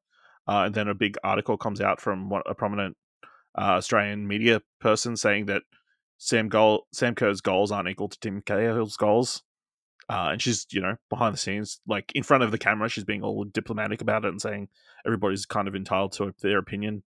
Uh, 0.48 0.64
and 0.66 0.76
then 0.76 0.88
a 0.88 0.96
big 0.96 1.18
article 1.24 1.58
comes 1.58 1.82
out 1.82 2.00
from 2.00 2.32
a 2.46 2.56
prominent 2.56 2.96
uh, 3.58 3.78
Australian 3.78 4.28
media 4.28 4.62
person 4.80 5.18
saying 5.18 5.48
that 5.48 5.64
Sam 6.18 6.50
goal 6.50 6.88
Sam 6.94 7.16
Kerr's 7.16 7.42
goals 7.42 7.72
aren't 7.72 7.90
equal 7.90 8.10
to 8.10 8.20
Tim 8.20 8.42
Cahill's 8.42 8.98
goals. 8.98 9.44
Uh, 10.10 10.30
and 10.32 10.42
she's, 10.42 10.66
you 10.72 10.80
know, 10.80 10.96
behind 11.10 11.34
the 11.34 11.38
scenes, 11.38 11.82
like 11.86 12.14
in 12.16 12.24
front 12.24 12.42
of 12.42 12.52
the 12.52 12.58
camera, 12.58 12.88
she's 12.88 13.04
being 13.04 13.24
all 13.24 13.44
diplomatic 13.44 14.02
about 14.02 14.24
it 14.24 14.30
and 14.30 14.42
saying 14.42 14.70
everybody's 15.06 15.46
kind 15.46 15.68
of 15.68 15.76
entitled 15.76 16.14
to 16.14 16.34
their 16.42 16.60
opinion, 16.60 17.04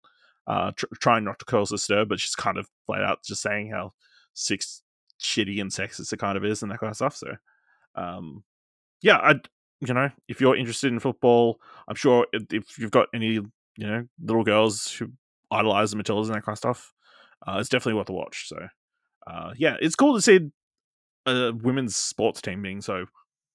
uh, 0.47 0.71
tr- 0.77 0.85
trying 1.01 1.25
not 1.25 1.39
to 1.39 1.47
cause 1.47 1.73
a 1.73 1.79
stir, 1.79 2.05
but 2.05 2.21
she's 2.21 2.35
kind 2.35 2.59
of 2.59 2.69
flat 2.85 3.03
out 3.03 3.25
just 3.25 3.41
saying 3.41 3.71
how 3.71 3.95
six 4.35 4.83
shitty 5.19 5.63
and 5.63 5.71
sexist 5.71 6.13
it 6.13 6.19
kind 6.19 6.37
of 6.37 6.45
is 6.45 6.63
and 6.63 6.71
that 6.71 6.79
kind 6.79 6.91
of 6.91 6.97
stuff. 6.97 7.17
So, 7.17 7.37
um, 7.95 8.45
yeah, 9.01 9.17
I, 9.17 9.37
you 9.81 9.95
know, 9.95 10.11
if 10.29 10.43
you're 10.43 10.57
interested 10.57 10.93
in 10.93 11.01
football, 11.01 11.59
I'm 11.89 11.97
sure 11.97 12.27
if, 12.35 12.53
if 12.53 12.79
you've 12.79 12.91
got 12.91 13.09
any, 13.15 13.29
you 13.29 13.51
know, 13.79 14.07
little 14.23 14.45
girls 14.45 14.91
who 14.91 15.11
idolize 15.51 15.91
the 15.91 15.97
Matildas 15.97 16.27
and 16.27 16.35
that 16.35 16.45
kind 16.45 16.55
of 16.55 16.59
stuff, 16.59 16.93
uh, 17.47 17.59
it's 17.59 17.69
definitely 17.69 17.95
worth 17.95 18.09
a 18.09 18.13
watch. 18.13 18.49
So, 18.49 18.69
uh, 19.27 19.53
yeah, 19.57 19.77
it's 19.81 19.97
cool 19.97 20.15
to 20.15 20.23
see 20.23 20.51
a 21.27 21.53
women's 21.53 21.97
sports 21.97 22.41
team 22.41 22.63
being 22.63 22.81
so 22.81 23.07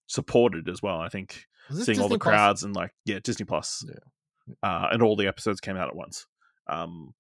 supported 0.08 0.70
as 0.70 0.82
well. 0.82 1.00
I 1.00 1.10
think 1.10 1.46
seeing 1.72 2.00
all 2.00 2.10
the 2.10 2.18
Plus? 2.18 2.34
crowds 2.34 2.64
and 2.64 2.76
like, 2.76 2.92
yeah, 3.06 3.20
Disney 3.24 3.46
Plus, 3.46 3.86
uh, 4.64 4.88
and 4.92 5.02
all 5.02 5.16
the 5.16 5.28
episodes 5.28 5.60
came 5.60 5.78
out 5.78 5.88
at 5.88 5.96
once. 5.96 6.26
Um, 6.68 7.14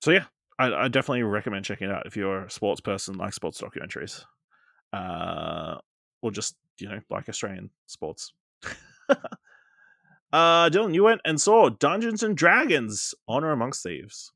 so 0.00 0.10
yeah, 0.10 0.24
I, 0.58 0.72
I 0.72 0.88
definitely 0.88 1.22
recommend 1.22 1.64
checking 1.64 1.88
it 1.90 1.94
out 1.94 2.06
if 2.06 2.16
you're 2.16 2.44
a 2.44 2.50
sports 2.50 2.80
person 2.80 3.16
like 3.16 3.32
sports 3.32 3.60
documentaries, 3.60 4.24
uh, 4.92 5.76
or 6.22 6.30
just 6.30 6.56
you 6.78 6.88
know 6.88 7.00
like 7.10 7.28
Australian 7.28 7.70
sports. 7.86 8.32
uh, 10.32 10.68
Dylan, 10.70 10.94
you 10.94 11.04
went 11.04 11.20
and 11.24 11.40
saw 11.40 11.68
Dungeons 11.68 12.22
and 12.22 12.36
Dragons: 12.36 13.14
Honor 13.26 13.50
Amongst 13.52 13.82
Thieves. 13.82 14.32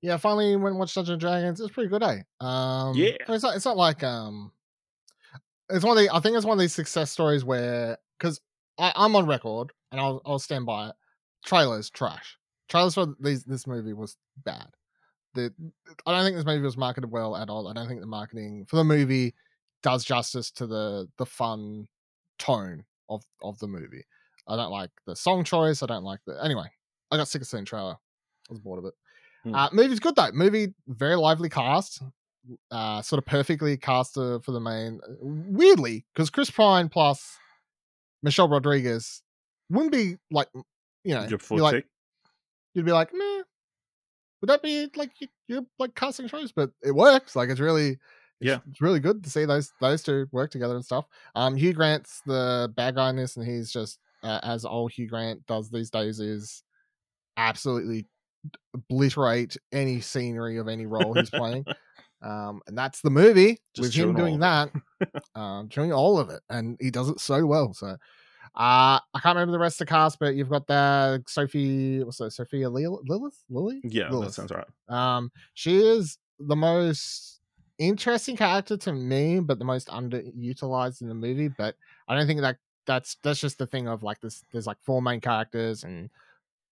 Yeah, 0.00 0.16
finally 0.18 0.54
went 0.56 0.72
and 0.72 0.78
watched 0.78 0.94
Dungeons 0.94 1.12
and 1.14 1.20
Dragons. 1.20 1.60
It's 1.60 1.72
pretty 1.72 1.88
good, 1.88 2.02
eh? 2.02 2.20
Um, 2.40 2.94
Yeah. 2.94 3.16
It's 3.28 3.42
not. 3.42 3.56
It's 3.56 3.64
not 3.64 3.76
like 3.76 4.02
um. 4.02 4.52
It's 5.70 5.84
one 5.84 5.96
of 5.96 6.02
the. 6.02 6.14
I 6.14 6.20
think 6.20 6.36
it's 6.36 6.44
one 6.46 6.56
of 6.56 6.60
these 6.60 6.74
success 6.74 7.10
stories 7.10 7.44
where 7.44 7.96
because 8.18 8.40
I'm 8.78 9.16
on 9.16 9.26
record 9.26 9.72
and 9.92 10.00
I'll 10.00 10.20
I'll 10.26 10.38
stand 10.38 10.66
by 10.66 10.88
it. 10.88 10.94
Trailers 11.44 11.90
trash. 11.90 12.36
Trailers 12.68 12.94
for 12.94 13.14
these 13.20 13.44
this 13.44 13.66
movie 13.66 13.92
was 13.92 14.16
bad. 14.44 14.68
The 15.34 15.52
I 16.06 16.12
don't 16.12 16.24
think 16.24 16.36
this 16.36 16.46
movie 16.46 16.62
was 16.62 16.76
marketed 16.76 17.10
well 17.10 17.36
at 17.36 17.48
all. 17.48 17.68
I 17.68 17.72
don't 17.72 17.88
think 17.88 18.00
the 18.00 18.06
marketing 18.06 18.66
for 18.68 18.76
the 18.76 18.84
movie 18.84 19.34
does 19.82 20.04
justice 20.04 20.50
to 20.52 20.66
the 20.66 21.08
the 21.18 21.26
fun 21.26 21.86
tone 22.38 22.84
of 23.08 23.22
of 23.42 23.58
the 23.58 23.68
movie. 23.68 24.04
I 24.48 24.56
don't 24.56 24.70
like 24.70 24.90
the 25.06 25.16
song 25.16 25.44
choice. 25.44 25.82
I 25.82 25.86
don't 25.86 26.04
like 26.04 26.20
the 26.26 26.42
anyway. 26.44 26.66
I 27.10 27.16
got 27.16 27.28
sick 27.28 27.42
of 27.42 27.48
seeing 27.48 27.64
trailer. 27.64 27.92
I 27.94 28.52
was 28.52 28.58
bored 28.60 28.78
of 28.78 28.84
it. 28.86 28.94
Hmm. 29.44 29.54
Uh, 29.54 29.68
movie's 29.72 30.00
good 30.00 30.16
though. 30.16 30.30
Movie 30.32 30.74
very 30.88 31.16
lively 31.16 31.48
cast. 31.48 32.02
Uh, 32.70 33.00
sort 33.00 33.18
of 33.18 33.24
perfectly 33.24 33.76
cast 33.76 34.18
uh, 34.18 34.38
for 34.40 34.52
the 34.52 34.60
main. 34.60 35.00
Weirdly, 35.20 36.04
because 36.14 36.28
Chris 36.28 36.50
Pine 36.50 36.88
plus 36.90 37.38
Michelle 38.22 38.48
Rodriguez 38.48 39.22
wouldn't 39.70 39.92
be 39.92 40.16
like 40.30 40.48
you 41.04 41.14
know 41.14 41.22
Your 41.22 41.30
you'd 41.30 41.48
be 41.48 41.60
like 41.60 41.86
you'd 42.74 42.84
be 42.84 42.92
like 42.92 43.14
meh. 43.14 43.42
would 44.42 44.48
that 44.50 44.62
be 44.62 44.90
like 44.96 45.12
you- 45.20 45.28
you're 45.48 45.64
like 45.78 45.94
casting 45.94 46.26
shows? 46.28 46.52
But 46.52 46.70
it 46.82 46.92
works. 46.92 47.34
Like 47.34 47.48
it's 47.48 47.60
really, 47.60 47.90
it's, 47.92 48.00
Yeah. 48.40 48.58
it's 48.70 48.80
really 48.82 49.00
good 49.00 49.24
to 49.24 49.30
see 49.30 49.46
those 49.46 49.72
those 49.80 50.02
two 50.02 50.26
work 50.32 50.50
together 50.50 50.74
and 50.74 50.84
stuff. 50.84 51.06
Um, 51.34 51.56
Hugh 51.56 51.72
Grant's 51.72 52.20
the 52.26 52.70
bad 52.76 52.94
guy 52.96 53.08
in 53.10 53.16
this, 53.16 53.36
and 53.36 53.46
he's 53.46 53.70
just 53.72 53.98
uh, 54.24 54.40
as 54.42 54.64
old 54.64 54.92
Hugh 54.92 55.06
Grant 55.06 55.46
does 55.46 55.70
these 55.70 55.90
days 55.90 56.18
is 56.18 56.62
absolutely 57.36 58.06
obliterate 58.74 59.56
any 59.72 60.00
scenery 60.00 60.58
of 60.58 60.68
any 60.68 60.86
role 60.86 61.14
he's 61.14 61.30
playing. 61.30 61.64
Um, 62.22 62.62
and 62.66 62.78
that's 62.78 63.02
the 63.02 63.10
movie 63.10 63.58
Just 63.74 63.88
with 63.88 63.94
him 63.94 64.14
doing 64.14 64.32
all 64.32 64.38
that, 64.38 64.70
um, 65.34 65.68
doing 65.68 65.92
all 65.92 66.18
of 66.18 66.30
it, 66.30 66.40
and 66.48 66.78
he 66.80 66.90
does 66.90 67.10
it 67.10 67.20
so 67.20 67.44
well. 67.44 67.74
So, 67.74 67.88
uh, 67.88 67.98
I 68.54 69.20
can't 69.20 69.36
remember 69.36 69.52
the 69.52 69.58
rest 69.58 69.78
of 69.78 69.86
the 69.86 69.90
cast, 69.90 70.18
but 70.18 70.34
you've 70.34 70.48
got 70.48 70.66
that 70.68 71.24
Sophie, 71.28 72.02
what's 72.02 72.16
that? 72.18 72.30
Sophia 72.30 72.70
Lil- 72.70 73.02
Lilith, 73.06 73.44
Lily, 73.50 73.82
Yeah, 73.84 74.08
that 74.08 74.32
sounds 74.32 74.52
right. 74.52 74.66
Um, 74.88 75.32
she 75.52 75.76
is 75.76 76.16
the 76.38 76.56
most 76.56 77.40
interesting 77.78 78.38
character 78.38 78.78
to 78.78 78.92
me, 78.94 79.40
but 79.40 79.58
the 79.58 79.66
most 79.66 79.88
underutilized 79.88 81.02
in 81.02 81.08
the 81.08 81.14
movie. 81.14 81.48
But 81.48 81.74
I 82.08 82.16
don't 82.16 82.26
think 82.26 82.40
that 82.40 82.56
that's 82.86 83.16
that's 83.22 83.40
just 83.40 83.58
the 83.58 83.66
thing 83.66 83.88
of 83.88 84.02
like 84.02 84.20
this. 84.20 84.42
There's 84.52 84.66
like 84.66 84.78
four 84.82 85.00
main 85.02 85.20
characters, 85.20 85.84
and 85.84 86.10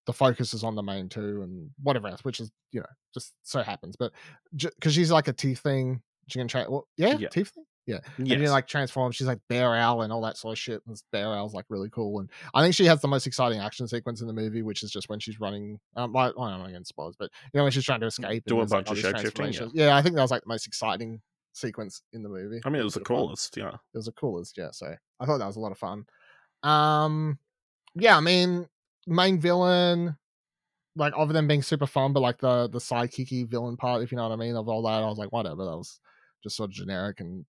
the 0.05 0.13
focus 0.13 0.53
is 0.53 0.63
on 0.63 0.75
the 0.75 0.83
main 0.83 1.09
two, 1.09 1.41
and 1.41 1.69
whatever 1.81 2.07
else, 2.07 2.23
which 2.23 2.39
is 2.39 2.51
you 2.71 2.79
know 2.79 2.85
just 3.13 3.33
so 3.43 3.61
happens. 3.61 3.95
But 3.95 4.11
because 4.55 4.93
she's 4.93 5.11
like 5.11 5.27
a 5.27 5.33
Tiefling, 5.33 6.01
she 6.27 6.39
can 6.39 6.47
try. 6.47 6.65
Well, 6.67 6.87
yeah, 6.97 7.17
Yeah. 7.17 7.29
Tiefling. 7.29 7.65
Yeah, 7.87 7.97
and 8.17 8.27
Yes. 8.27 8.39
then 8.39 8.49
like 8.51 8.67
transform. 8.67 9.11
She's 9.11 9.25
like 9.25 9.39
Bear 9.49 9.75
Owl 9.75 10.03
and 10.03 10.13
all 10.13 10.21
that 10.21 10.37
sort 10.37 10.53
of 10.53 10.59
shit. 10.59 10.81
And 10.85 10.93
this 10.93 11.03
Bear 11.11 11.25
Owl's 11.33 11.55
like 11.55 11.65
really 11.67 11.89
cool. 11.89 12.19
And 12.19 12.29
I 12.53 12.61
think 12.61 12.75
she 12.75 12.85
has 12.85 13.01
the 13.01 13.07
most 13.07 13.25
exciting 13.25 13.59
action 13.59 13.87
sequence 13.87 14.21
in 14.21 14.27
the 14.27 14.33
movie, 14.33 14.61
which 14.61 14.83
is 14.83 14.91
just 14.91 15.09
when 15.09 15.19
she's 15.19 15.39
running. 15.39 15.79
Um, 15.95 16.15
I, 16.15 16.27
I 16.27 16.31
don't 16.31 16.59
know 16.59 16.65
against 16.65 16.89
spoilers, 16.89 17.15
but 17.17 17.31
you 17.51 17.57
know 17.57 17.63
when 17.63 17.71
she's 17.71 17.83
trying 17.83 18.01
to 18.01 18.05
escape. 18.05 18.43
Do 18.45 18.59
and 18.61 18.71
a 18.71 18.75
like, 18.75 18.85
bunch 18.85 19.03
of 19.03 19.13
shapeshifting, 19.13 19.59
yeah. 19.73 19.85
Yeah, 19.87 19.95
I 19.95 20.03
think 20.03 20.15
that 20.15 20.21
was 20.21 20.29
like 20.29 20.43
the 20.43 20.47
most 20.47 20.67
exciting 20.67 21.21
sequence 21.53 22.01
in 22.13 22.23
the 22.23 22.29
movie. 22.29 22.61
I 22.65 22.69
mean, 22.69 22.81
it 22.81 22.85
was 22.85 22.93
the 22.93 23.01
of 23.01 23.07
fun. 23.07 23.17
coolest. 23.17 23.57
Yeah. 23.57 23.69
It 23.69 23.97
was 23.97 24.05
the 24.05 24.11
coolest, 24.13 24.57
yeah. 24.57 24.71
So 24.71 24.93
I 25.19 25.25
thought 25.25 25.39
that 25.39 25.47
was 25.47 25.57
a 25.57 25.59
lot 25.59 25.71
of 25.71 25.77
fun. 25.77 26.05
Um, 26.63 27.39
yeah, 27.95 28.15
I 28.17 28.21
mean, 28.21 28.67
main 29.07 29.39
villain, 29.39 30.15
like 30.95 31.13
other 31.17 31.33
than 31.33 31.47
being 31.47 31.61
super 31.63 31.87
fun, 31.87 32.13
but 32.13 32.21
like 32.21 32.39
the 32.39 32.69
the 32.69 32.79
sidekicky 32.79 33.47
villain 33.49 33.77
part, 33.77 34.03
if 34.03 34.11
you 34.11 34.17
know 34.17 34.23
what 34.27 34.33
I 34.33 34.37
mean, 34.37 34.55
of 34.55 34.67
all 34.69 34.83
that, 34.83 35.03
I 35.03 35.07
was 35.07 35.17
like, 35.17 35.31
whatever, 35.31 35.65
that 35.65 35.77
was 35.77 35.99
just 36.43 36.55
sort 36.55 36.69
of 36.69 36.73
generic 36.75 37.19
and 37.19 37.45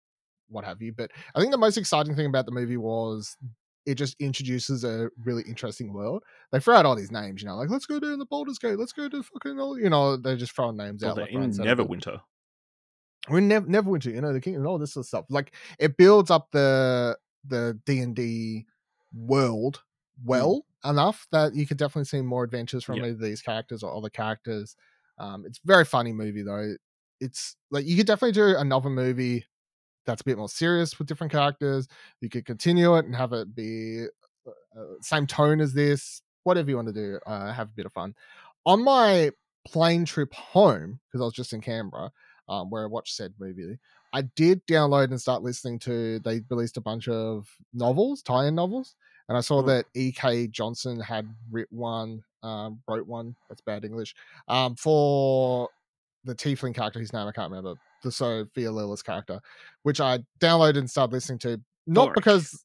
what 0.49 0.65
have 0.65 0.83
you. 0.83 0.93
But 0.93 1.11
I 1.35 1.41
think 1.41 1.53
the 1.53 1.59
most 1.59 1.77
exciting 1.77 2.15
thing 2.15 2.27
about 2.27 2.47
the 2.47 2.53
movie 2.53 2.77
was 2.77 3.37
it 3.85 3.97
just 3.97 4.15
introduces 4.21 4.85
a 4.85 5.09
really 5.25 5.43
interesting 5.49 5.93
world. 5.93 6.23
They 6.53 6.61
throw 6.61 6.77
out 6.77 6.87
all 6.87 6.95
these 6.95 7.11
names, 7.11 7.43
you 7.43 7.49
know, 7.49 7.57
like 7.57 7.69
let's 7.71 7.87
go 7.87 7.99
down 7.99 8.19
the 8.19 8.27
Baldur's 8.27 8.59
Gate, 8.59 8.79
let's 8.79 8.93
go 8.93 9.09
to 9.09 9.23
fucking, 9.23 9.59
all, 9.59 9.79
you 9.79 9.91
know, 9.91 10.17
they're 10.17 10.37
just 10.37 10.55
throwing 10.55 10.77
names 10.77 11.03
Well, 11.03 11.13
out. 11.13 11.17
they're 11.17 11.25
right, 11.25 11.33
in 11.35 11.51
Neverwinter. 11.51 12.21
We're 13.29 13.41
never 13.41 13.67
Neverwinter, 13.67 14.13
you 14.15 14.21
know, 14.21 14.33
the 14.33 14.41
king 14.41 14.57
and 14.57 14.67
all 14.67 14.79
this 14.79 14.93
sort 14.95 15.05
of 15.05 15.09
stuff. 15.09 15.25
Like 15.31 15.55
it 15.79 15.97
builds 15.97 16.31
up 16.31 16.51
the 16.53 17.17
the 17.47 17.79
D 17.87 18.01
and 18.01 18.15
D 18.17 18.67
world 19.15 19.83
well 20.25 20.65
enough 20.85 21.27
that 21.33 21.55
you 21.55 21.67
could 21.67 21.77
definitely 21.77 22.05
see 22.07 22.21
more 22.23 22.45
adventures 22.45 22.85
from 22.85 22.97
Yeah. 22.99 23.07
either 23.07 23.19
these 23.19 23.43
characters 23.43 23.83
or 23.83 23.95
other 23.95 24.11
characters. 24.11 24.77
Um, 25.19 25.45
it's 25.47 25.59
a 25.59 25.67
very 25.67 25.85
funny 25.85 26.13
movie 26.13 26.43
though. 26.43 26.75
It's 27.21 27.57
like 27.71 27.87
you 27.87 27.97
could 27.97 28.07
definitely 28.07 28.33
do 28.33 28.57
another 28.57 28.91
movie 28.91 29.47
that's 30.05 30.23
a 30.23 30.25
bit 30.25 30.39
more 30.39 30.49
serious 30.49 30.99
with 30.99 31.07
different 31.07 31.33
characters. 31.33 31.87
You 32.21 32.29
could 32.29 32.45
continue 32.45 32.97
it 32.97 33.05
and 33.05 33.15
have 33.15 33.33
it 33.33 33.55
be 33.55 34.07
uh, 34.47 34.51
uh, 34.81 34.85
same 35.01 35.27
tone 35.29 35.61
as 35.61 35.73
this. 35.73 36.23
Whatever 36.43 36.71
you 36.71 36.77
want 36.77 36.89
to 36.89 36.95
do, 36.95 37.21
uh, 37.25 37.53
have 37.53 37.69
a 37.69 37.73
bit 37.73 37.87
of 37.87 37.93
fun. 37.93 38.15
On 38.67 38.83
my 38.83 39.31
plane 39.65 40.05
trip 40.05 40.35
home, 40.35 40.99
because 41.07 41.21
I 41.21 41.25
was 41.25 41.35
just 41.35 41.53
in 41.53 41.61
Canberra, 41.61 42.11
um, 42.49 42.71
where 42.71 42.83
I 42.83 42.87
watched 42.87 43.15
said 43.15 43.33
movie, 43.39 43.79
I 44.13 44.23
did 44.23 44.67
download 44.67 45.05
and 45.11 45.21
start 45.21 45.43
listening 45.43 45.79
to. 45.81 46.19
They 46.21 46.43
released 46.51 46.77
a 46.77 46.81
bunch 46.81 47.09
of 47.09 47.49
novels, 47.73 48.23
tie-in 48.23 48.55
novels, 48.55 48.95
and 49.29 49.39
I 49.39 49.41
saw 49.41 49.63
Mm. 49.63 49.67
that 49.67 49.87
E.K. 49.95 50.49
Johnston 50.49 51.01
had 51.01 51.27
writ 51.51 51.69
one, 51.71 52.23
um, 52.43 52.83
wrote 52.89 53.07
one. 53.07 53.35
That's 53.49 53.61
bad 53.63 53.85
English. 53.85 54.15
Um, 54.49 54.75
for 54.77 55.69
the 56.25 56.35
Tiefling 56.35 56.75
character, 56.75 56.99
whose 56.99 57.13
name 57.13 57.27
I 57.27 57.33
can't 57.33 57.51
remember, 57.51 57.75
the 58.03 58.13
Sophia 58.13 58.69
Lillis 58.71 59.03
character, 59.05 59.41
which 59.83 60.01
I 60.01 60.19
downloaded 60.41 60.79
and 60.79 60.91
started 60.91 61.13
listening 61.13 61.39
to. 61.41 61.61
Not 61.87 62.15
because 62.15 62.65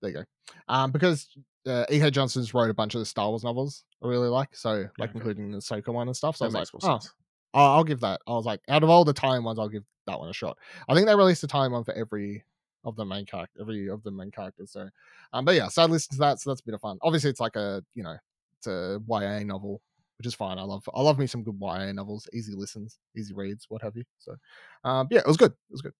there 0.00 0.10
you 0.10 0.16
go, 0.18 0.24
um, 0.68 0.92
because 0.92 1.28
uh, 1.66 1.84
E.K. 1.90 2.10
Johnston's 2.10 2.54
wrote 2.54 2.70
a 2.70 2.74
bunch 2.74 2.94
of 2.94 3.00
the 3.00 3.06
Star 3.06 3.28
Wars 3.28 3.42
novels 3.44 3.84
I 4.02 4.06
really 4.06 4.28
like, 4.28 4.54
so 4.54 4.86
like 4.98 5.10
okay. 5.10 5.18
including 5.18 5.50
the 5.50 5.58
Ahsoka 5.58 5.88
one 5.88 6.08
and 6.08 6.16
stuff. 6.16 6.36
So 6.36 6.46
I 6.46 6.50
That 6.50 6.60
was 6.60 6.74
like, 6.74 6.84
oh, 6.84 6.98
sense. 6.98 7.12
I'll, 7.54 7.76
I'll 7.76 7.84
give 7.84 8.00
that. 8.00 8.20
I 8.26 8.32
was 8.32 8.46
like, 8.46 8.60
out 8.68 8.82
of 8.82 8.90
all 8.90 9.04
the 9.04 9.12
time 9.12 9.44
ones, 9.44 9.58
I'll 9.58 9.68
give 9.68 9.84
that 10.06 10.18
one 10.18 10.28
a 10.28 10.32
shot. 10.32 10.58
I 10.88 10.94
think 10.94 11.06
they 11.06 11.14
released 11.14 11.44
a 11.44 11.48
time 11.48 11.72
one 11.72 11.84
for 11.84 11.94
every 11.94 12.44
of 12.84 12.96
the 12.96 13.04
main 13.04 13.26
character, 13.26 13.60
every 13.60 13.88
of 13.88 14.02
the 14.02 14.10
main 14.10 14.30
characters. 14.30 14.72
So, 14.72 14.88
um, 15.32 15.44
but 15.44 15.54
yeah, 15.54 15.68
so 15.68 15.82
I 15.82 15.86
listened 15.86 16.16
to 16.16 16.18
that, 16.18 16.40
so 16.40 16.50
that's 16.50 16.60
a 16.60 16.64
bit 16.64 16.74
of 16.74 16.80
fun. 16.80 16.98
Obviously, 17.02 17.30
it's 17.30 17.40
like 17.40 17.56
a 17.56 17.82
you 17.94 18.02
know, 18.02 18.16
it's 18.58 18.66
a 18.66 19.00
YA 19.08 19.40
novel, 19.40 19.80
which 20.18 20.26
is 20.26 20.34
fine. 20.34 20.58
I 20.58 20.62
love, 20.62 20.88
I 20.94 21.00
love 21.02 21.18
me 21.18 21.26
some 21.26 21.42
good 21.42 21.58
YA 21.60 21.92
novels, 21.92 22.28
easy 22.32 22.54
listens, 22.54 22.98
easy 23.16 23.34
reads, 23.34 23.66
what 23.68 23.82
have 23.82 23.96
you. 23.96 24.04
So, 24.18 24.36
um, 24.84 25.08
yeah, 25.10 25.20
it 25.20 25.26
was 25.26 25.36
good. 25.36 25.52
It 25.52 25.72
was 25.72 25.82
good. 25.82 25.94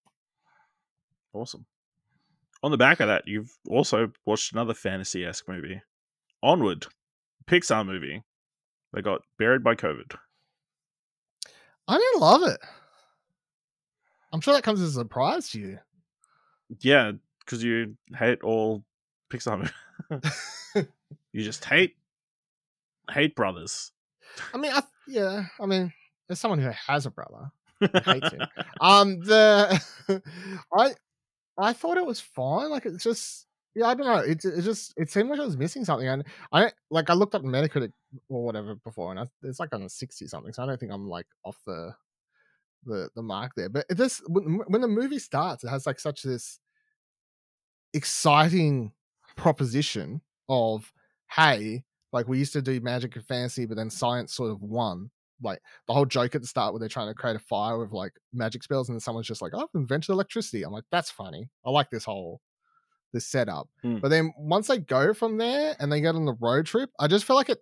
Awesome. 1.32 1.66
On 2.62 2.70
the 2.72 2.76
back 2.76 2.98
of 3.00 3.06
that, 3.06 3.22
you've 3.26 3.56
also 3.68 4.11
watched 4.26 4.52
another 4.52 4.74
fantasy 4.74 5.24
esque 5.24 5.48
movie, 5.48 5.80
Onward, 6.42 6.87
Pixar 7.46 7.87
movie. 7.87 8.22
They 8.92 9.02
got 9.02 9.22
buried 9.38 9.62
by 9.62 9.74
COVID. 9.74 10.16
I 11.88 11.96
didn't 11.96 12.20
love 12.20 12.42
it. 12.44 12.61
I'm 14.33 14.40
sure 14.40 14.55
that 14.55 14.62
comes 14.62 14.81
as 14.81 14.90
a 14.96 15.01
surprise 15.01 15.48
to 15.51 15.61
you. 15.61 15.79
Yeah, 16.81 17.12
because 17.40 17.64
you 17.64 17.96
hate 18.14 18.42
all 18.42 18.85
Pixar 19.31 19.70
you 21.33 21.42
just 21.42 21.64
hate 21.64 21.96
hate 23.11 23.35
brothers. 23.35 23.92
I 24.53 24.59
mean, 24.59 24.72
I, 24.72 24.83
yeah, 25.07 25.44
I 25.59 25.66
mean, 25.66 25.92
as 26.29 26.38
someone 26.38 26.61
who 26.61 26.70
has 26.70 27.07
a 27.07 27.11
brother, 27.11 27.51
hates 28.05 28.33
him. 28.33 28.42
um 28.81 29.20
the 29.20 29.83
i 30.77 30.92
i 31.57 31.72
thought 31.72 31.96
it 31.96 32.05
was 32.07 32.20
fine 32.20 32.70
like 32.70 32.85
it's 32.87 33.03
just 33.05 33.46
yeah 33.74 33.87
i 33.87 33.94
don't 33.94 34.07
know 34.07 34.16
it, 34.18 34.44
it 34.44 34.62
just 34.62 34.92
it 34.96 35.11
seemed 35.11 35.31
like 35.31 35.40
I 35.40 35.44
was 35.44 35.57
missing 35.57 35.85
something 35.85 36.09
and 36.09 36.24
i 36.52 36.70
like 36.90 37.11
i 37.11 37.14
looked 37.14 37.35
up 37.35 37.42
metacritic 37.42 37.92
or 38.28 38.44
whatever 38.44 38.74
before 38.76 39.11
and 39.11 39.20
I, 39.20 39.26
it's 39.42 39.61
like 39.61 39.74
on 39.74 39.88
60 39.88 40.26
something 40.26 40.52
so 40.52 40.62
i 40.62 40.66
don't 40.66 40.78
think 40.78 40.92
i'm 40.92 41.09
like 41.09 41.26
off 41.44 41.59
the 41.66 41.94
the 42.85 43.09
the 43.14 43.22
mark 43.22 43.52
there 43.57 43.68
but 43.68 43.87
this 43.88 44.22
when, 44.28 44.61
when 44.66 44.81
the 44.81 44.88
movie 44.88 45.18
starts 45.18 45.64
it 45.64 45.68
has 45.68 45.87
like 45.87 46.00
such 46.00 46.22
this 46.22 46.61
exciting 47.94 48.92
proposition 49.37 50.20
of 50.48 50.92
hey 51.31 51.85
like 52.12 52.28
we 52.28 52.38
used 52.38 52.52
to 52.52 52.62
do 52.62 52.81
magic 52.81 53.14
and 53.16 53.24
fantasy 53.26 53.66
but 53.66 53.76
then 53.76 53.90
science 53.90 54.35
sort 54.35 54.50
of 54.50 54.62
won 54.62 55.11
like 55.42 55.61
the 55.87 55.92
whole 55.92 56.04
joke 56.04 56.35
at 56.35 56.40
the 56.40 56.46
start 56.46 56.72
where 56.72 56.81
they're 56.81 56.88
trying 56.88 57.09
to 57.09 57.14
create 57.14 57.37
a 57.37 57.40
fire 57.40 57.78
with 57.78 57.92
like 57.92 58.12
magic 58.33 58.62
spells 58.62 58.88
and 58.88 58.96
then 58.96 59.00
someone's 59.00 59.26
just 59.26 59.42
like 59.42 59.52
i've 59.54 59.68
invented 59.74 60.11
electricity 60.11 60.62
i'm 60.62 60.72
like 60.72 60.85
that's 60.90 61.11
funny 61.11 61.48
i 61.64 61.70
like 61.70 61.90
this 61.90 62.04
whole 62.04 62.40
this 63.12 63.27
setup 63.27 63.68
Hmm. 63.83 63.99
but 63.99 64.09
then 64.09 64.33
once 64.38 64.66
they 64.68 64.79
go 64.79 65.14
from 65.14 65.38
there 65.38 65.75
and 65.79 65.90
they 65.90 66.01
get 66.01 66.14
on 66.14 66.25
the 66.27 66.37
road 66.40 66.66
trip 66.66 66.90
i 66.99 67.07
just 67.07 67.25
feel 67.25 67.37
like 67.37 67.49
it 67.49 67.59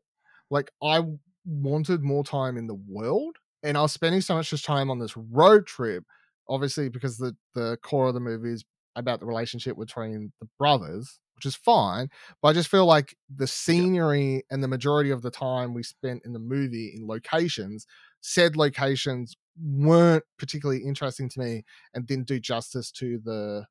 like 0.50 0.70
i 0.82 1.02
wanted 1.44 2.02
more 2.02 2.24
time 2.24 2.56
in 2.56 2.66
the 2.66 2.74
world 2.88 3.36
and 3.62 3.76
i 3.76 3.82
was 3.82 3.92
spending 3.92 4.20
so 4.20 4.34
much 4.34 4.50
time 4.64 4.90
on 4.90 4.98
this 4.98 5.16
road 5.16 5.66
trip 5.66 6.04
obviously 6.48 6.88
because 6.88 7.16
the 7.18 7.36
the 7.54 7.76
core 7.82 8.08
of 8.08 8.14
the 8.14 8.20
movie 8.20 8.52
is 8.52 8.64
about 8.96 9.20
the 9.20 9.26
relationship 9.26 9.76
between 9.78 10.32
the 10.40 10.48
brothers 10.58 11.20
which 11.36 11.44
is 11.46 11.54
fine 11.54 12.08
but 12.40 12.48
I 12.48 12.52
just 12.54 12.70
feel 12.70 12.86
like 12.86 13.14
the 13.34 13.46
scenery 13.46 14.42
and 14.50 14.62
the 14.62 14.68
majority 14.68 15.10
of 15.10 15.20
the 15.22 15.30
time 15.30 15.74
we 15.74 15.82
spent 15.82 16.22
in 16.24 16.32
the 16.32 16.38
movie 16.38 16.94
in 16.96 17.06
locations, 17.06 17.86
said 18.22 18.56
locations 18.56 19.36
weren't 19.62 20.24
particularly 20.38 20.82
interesting 20.82 21.28
to 21.28 21.38
me 21.40 21.64
and 21.92 22.06
didn't 22.06 22.26
do 22.26 22.40
justice 22.40 22.90
to 22.92 23.18
the 23.22 23.66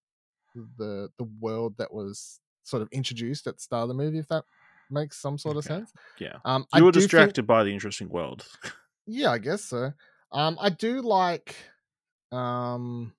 the 0.77 1.09
the 1.17 1.25
world 1.39 1.75
that 1.77 1.93
was 1.93 2.39
sort 2.63 2.81
of 2.81 2.89
introduced 2.91 3.47
at 3.47 3.55
the 3.57 3.61
start 3.61 3.83
of 3.83 3.87
the 3.89 3.93
movie, 3.93 4.19
if 4.19 4.27
that 4.29 4.43
makes 4.89 5.17
some 5.21 5.37
sort 5.37 5.57
of 5.57 5.63
sense. 5.63 5.91
Yeah. 6.19 6.37
Um, 6.45 6.65
I 6.73 6.77
You 6.79 6.85
were 6.85 6.91
do 6.91 6.99
think- 6.99 7.11
distracted 7.11 7.45
by 7.47 7.63
the 7.63 7.71
interesting 7.73 8.09
world. 8.09 8.45
yeah, 9.07 9.31
I 9.31 9.37
guess 9.37 9.63
so. 9.63 9.93
Um, 10.31 10.57
I 10.59 10.69
do 10.69 11.01
like 11.01 11.55
um 12.31 13.13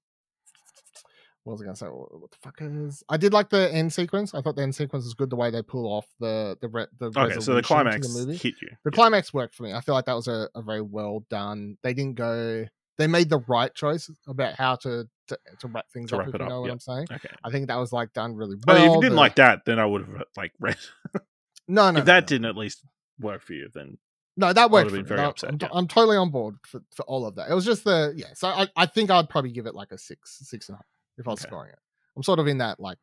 what 1.45 1.53
was 1.53 1.63
I 1.63 1.65
gonna 1.67 1.77
say? 1.77 1.87
What 1.87 2.31
the 2.33 2.37
fuck 2.43 2.57
is? 2.61 3.05
I 3.09 3.17
did 3.17 3.33
like 3.33 3.51
the 3.51 3.73
end 3.73 3.93
sequence. 3.93 4.35
I 4.35 4.41
thought 4.41 4.57
the 4.57 4.63
end 4.63 4.75
sequence 4.75 5.05
was 5.05 5.15
good. 5.15 5.31
The 5.31 5.37
way 5.37 5.51
they 5.51 5.63
pull 5.63 5.87
off 5.87 6.07
the 6.19 6.59
the 6.61 6.69
re- 6.69 6.87
the 6.99 7.13
Okay, 7.17 7.39
so 7.39 7.55
the 7.55 7.63
climax 7.63 8.13
the 8.13 8.19
movie. 8.27 8.37
hit 8.37 8.55
you. 8.61 8.69
The 8.85 8.91
Yeah. 8.91 8.95
climax 8.97 9.33
worked 9.33 9.55
for 9.55 9.63
me. 9.63 9.73
I 9.73 9.81
feel 9.81 9.95
like 9.95 10.07
that 10.07 10.15
was 10.17 10.27
a, 10.27 10.49
a 10.57 10.63
very 10.63 10.81
well 10.83 11.25
done. 11.31 11.79
They 11.85 11.95
didn't 11.95 12.17
go. 12.17 12.67
They 12.99 13.07
made 13.07 13.29
the 13.29 13.39
right 13.47 13.75
choice 13.75 14.11
about 14.27 14.55
how 14.55 14.77
to 14.77 15.07
to, 15.29 15.39
to 15.61 15.69
wrap 15.69 15.87
things 15.93 16.11
To 16.11 16.17
up. 16.17 16.27
wrap 16.27 16.29
you 16.39 16.45
up, 16.45 16.49
know 16.49 16.61
what 16.61 16.67
yeah. 16.69 16.73
I'm 16.73 16.79
saying. 16.81 17.07
Okay. 17.11 17.29
I 17.45 17.51
think 17.51 17.67
that 17.69 17.77
was 17.77 17.93
like 17.93 18.13
done 18.13 18.35
really 18.37 18.55
well. 18.55 18.63
But 18.67 18.77
if 18.79 18.85
you 18.85 19.01
didn't 19.01 19.11
The- 19.17 19.21
like 19.21 19.35
that, 19.37 19.65
then 19.67 19.79
I 19.79 19.85
would 19.87 20.07
have 20.07 20.23
like 20.37 20.53
read. 20.61 20.77
no, 21.69 21.91
no, 21.91 21.99
if 22.01 22.05
no, 22.07 22.13
that 22.13 22.21
no. 22.23 22.27
didn't 22.27 22.45
at 22.47 22.57
least 22.57 22.83
work 23.21 23.43
for 23.43 23.53
you, 23.55 23.69
then 23.75 23.99
No, 24.37 24.53
that 24.53 24.71
worked. 24.71 24.91
have 24.91 24.93
been 24.95 25.05
for 25.05 25.09
very 25.17 25.21
No, 25.23 25.29
upset, 25.31 25.51
I'm, 25.51 25.59
yeah. 25.61 25.69
I'm 25.73 25.89
totally 25.89 26.17
on 26.17 26.31
board 26.31 26.57
for, 26.67 26.81
for 26.95 27.03
all 27.07 27.27
of 27.27 27.35
that. 27.37 27.51
It 27.51 27.55
was 27.55 27.65
just 27.65 27.83
the 27.85 28.13
yeah. 28.17 28.29
So 28.35 28.49
I, 28.49 28.69
I 28.77 28.87
think 28.87 29.11
I'd 29.11 29.29
probably 29.29 29.51
give 29.51 29.67
it 29.67 29.75
like 29.75 29.91
a 29.93 29.99
six, 29.99 30.39
six 30.49 30.69
and 30.69 30.77
a 30.77 30.79
half 30.79 30.87
if 31.19 31.27
I 31.27 31.33
was 31.33 31.41
Okay. 31.41 31.49
scoring 31.49 31.73
it. 31.73 31.79
I'm 32.17 32.23
sort 32.23 32.39
of 32.39 32.47
in 32.47 32.59
that 32.59 32.79
like 32.81 32.99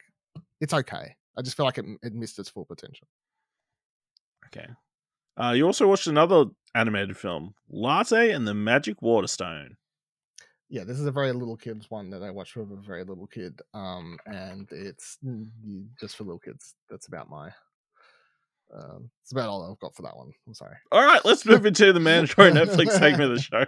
it's 0.62 0.74
okay. 0.74 1.16
I 1.38 1.42
just 1.42 1.58
feel 1.58 1.66
like 1.66 1.78
it, 1.78 1.86
it 2.02 2.14
missed 2.14 2.40
its 2.40 2.50
full 2.50 2.66
potential. 2.66 3.08
Okay. 4.48 4.68
Uh, 5.36 5.52
you 5.52 5.66
also 5.66 5.88
watched 5.88 6.08
another 6.08 6.46
animated 6.76 7.18
film, 7.18 7.56
Latte 7.70 8.32
and 8.32 8.48
the 8.48 8.54
Magic 8.54 9.02
Waterstone. 9.02 9.76
Yeah, 10.70 10.84
this 10.84 11.00
is 11.00 11.06
a 11.06 11.12
very 11.12 11.32
little 11.32 11.58
kids 11.58 11.90
one 11.90 12.10
that 12.12 12.24
I 12.24 12.32
watched 12.32 12.56
with 12.56 12.72
a 12.72 12.76
very 12.76 13.04
little 13.04 13.28
kid, 13.28 13.60
um, 13.74 14.18
and 14.26 14.68
it's 14.72 15.18
mm, 15.24 15.48
just 16.00 16.16
for 16.16 16.24
little 16.24 16.40
kids. 16.40 16.76
That's 16.90 17.08
about 17.08 17.30
my. 17.30 17.50
Um, 18.76 19.12
it's 19.22 19.32
about 19.32 19.50
all 19.50 19.70
I've 19.70 19.80
got 19.80 19.96
for 19.96 20.02
that 20.02 20.18
one. 20.18 20.32
I'm 20.48 20.56
sorry. 20.56 20.76
All 20.92 21.06
right, 21.06 21.24
let's 21.26 21.46
move 21.46 21.66
into 21.66 21.94
the 21.94 22.00
mandatory 22.00 22.52
Netflix 22.52 22.92
segment 22.92 23.32
of 23.32 23.38
the 23.38 23.42
show. 23.42 23.66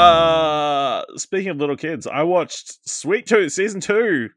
Uh, 0.00 1.02
speaking 1.16 1.48
of 1.48 1.56
little 1.56 1.76
kids, 1.76 2.06
I 2.06 2.22
watched 2.22 2.86
Sweet 2.88 3.26
Tooth 3.26 3.52
season 3.52 3.80
two, 3.80 4.28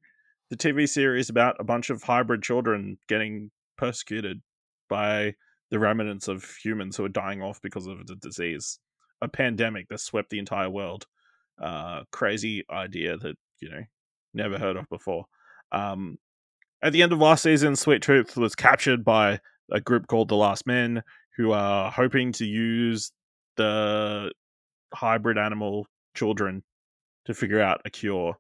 the 0.49 0.55
TV 0.55 0.87
series 0.87 1.29
about 1.29 1.57
a 1.59 1.65
bunch 1.65 1.89
of 1.89 2.01
hybrid 2.01 2.41
children 2.41 2.97
getting 3.07 3.51
persecuted 3.77 4.41
by 4.89 5.35
the 5.69 5.77
remnants 5.77 6.27
of 6.27 6.49
humans 6.63 6.97
who 6.97 7.03
are 7.05 7.09
dying 7.09 7.41
off 7.41 7.61
because 7.61 7.87
of 7.87 8.07
the 8.07 8.15
disease, 8.15 8.79
a 9.21 9.27
pandemic 9.27 9.87
that 9.89 9.99
swept 9.99 10.29
the 10.29 10.39
entire 10.39 10.69
world. 10.69 11.05
Uh, 11.61 12.03
crazy 12.11 12.63
idea 12.69 13.17
that 13.17 13.35
you 13.59 13.69
know 13.69 13.83
never 14.33 14.57
heard 14.57 14.77
of 14.77 14.87
before. 14.89 15.25
Um, 15.71 16.17
at 16.81 16.93
the 16.93 17.03
end 17.03 17.11
of 17.11 17.19
last 17.19 17.43
season, 17.43 17.75
Sweet 17.75 18.01
Tooth 18.01 18.37
was 18.37 18.55
captured 18.55 19.03
by 19.03 19.39
a 19.71 19.81
group 19.81 20.07
called 20.07 20.29
the 20.29 20.35
Last 20.35 20.65
Men, 20.65 21.03
who 21.35 21.51
are 21.51 21.91
hoping 21.91 22.31
to 22.33 22.45
use 22.45 23.11
the 23.57 24.31
hybrid 24.93 25.37
animal 25.37 25.87
children 26.15 26.63
to 27.25 27.33
figure 27.33 27.61
out 27.61 27.81
a 27.85 27.89
cure 27.89 28.35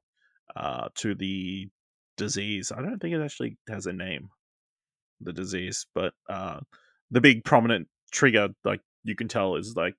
uh, 0.55 0.87
to 0.95 1.15
the 1.15 1.67
disease. 2.17 2.71
I 2.75 2.81
don't 2.81 2.99
think 2.99 3.15
it 3.15 3.21
actually 3.21 3.57
has 3.69 3.85
a 3.85 3.93
name, 3.93 4.29
the 5.21 5.33
disease, 5.33 5.85
but 5.93 6.13
uh, 6.29 6.59
the 7.11 7.21
big 7.21 7.43
prominent 7.43 7.87
trigger, 8.11 8.49
like 8.63 8.81
you 9.03 9.15
can 9.15 9.27
tell, 9.27 9.55
is 9.55 9.75
like 9.75 9.95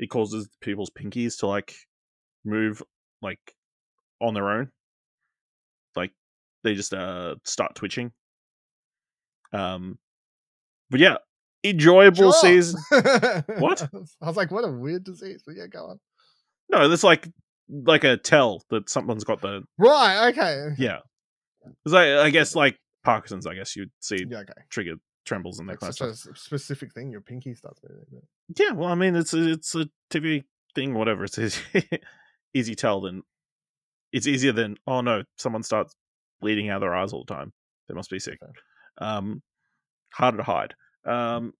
it 0.00 0.08
causes 0.08 0.48
people's 0.60 0.90
pinkies 0.90 1.38
to 1.40 1.46
like 1.46 1.74
move 2.44 2.82
like 3.22 3.38
on 4.20 4.34
their 4.34 4.48
own, 4.50 4.70
like 5.94 6.10
they 6.64 6.74
just 6.74 6.92
uh 6.94 7.36
start 7.44 7.74
twitching. 7.76 8.10
Um, 9.52 9.98
but 10.90 11.00
yeah, 11.00 11.16
enjoyable 11.64 12.32
Sure. 12.32 12.40
season. 12.40 12.80
What? 13.58 13.82
I 14.22 14.26
was 14.26 14.36
like, 14.36 14.50
what 14.50 14.64
a 14.64 14.70
weird 14.72 15.04
disease. 15.04 15.42
But 15.46 15.56
yeah, 15.56 15.66
go 15.66 15.86
on. 15.86 16.00
No, 16.70 16.88
that's 16.88 17.04
like 17.04 17.28
like 17.68 18.04
a 18.04 18.16
tell 18.16 18.62
that 18.70 18.88
someone's 18.90 19.24
got 19.24 19.40
the 19.42 19.62
Right. 19.78 20.28
Okay. 20.30 20.70
yeah. 20.78 20.98
Because 21.84 21.94
I, 21.94 22.22
I 22.24 22.30
guess 22.30 22.54
like 22.56 22.76
Parkinson's, 23.04 23.46
I 23.46 23.54
guess 23.54 23.76
you'd 23.76 23.90
see 24.00 24.24
Yeah. 24.28 24.38
Okay. 24.38 24.52
trigger 24.70 24.94
trembles 25.26 25.58
and 25.58 25.68
that 25.68 25.78
kind 25.78 25.90
of 25.90 25.96
such 25.96 26.14
stuff. 26.16 26.34
a 26.34 26.38
specific 26.38 26.92
thing. 26.94 27.10
Your 27.10 27.20
pinky 27.20 27.54
starts 27.54 27.80
moving. 27.88 28.22
Yeah, 28.58 28.72
well, 28.72 28.90
I 28.90 28.94
mean, 28.94 29.14
it's 29.16 29.34
a, 29.34 29.52
it's 29.52 29.74
a 29.74 29.88
TV 30.10 30.44
thing, 30.74 30.94
whatever. 30.94 31.24
It's 31.24 31.38
easy, 31.38 31.62
easy 32.54 32.74
tell 32.74 33.00
than 33.00 33.22
it's 34.12 34.26
easier 34.26 34.52
than 34.52 34.76
oh 34.86 35.00
no, 35.00 35.22
someone 35.36 35.62
starts 35.62 35.94
bleeding 36.40 36.68
out 36.68 36.76
of 36.76 36.80
their 36.82 36.94
eyes 36.94 37.12
all 37.12 37.24
the 37.26 37.34
time. 37.34 37.52
They 37.88 37.94
must 37.94 38.10
be 38.10 38.18
sick. 38.18 38.38
Um, 38.98 39.42
harder 40.12 40.38
to 40.38 40.42
hide. 40.42 40.74
Um, 41.04 41.52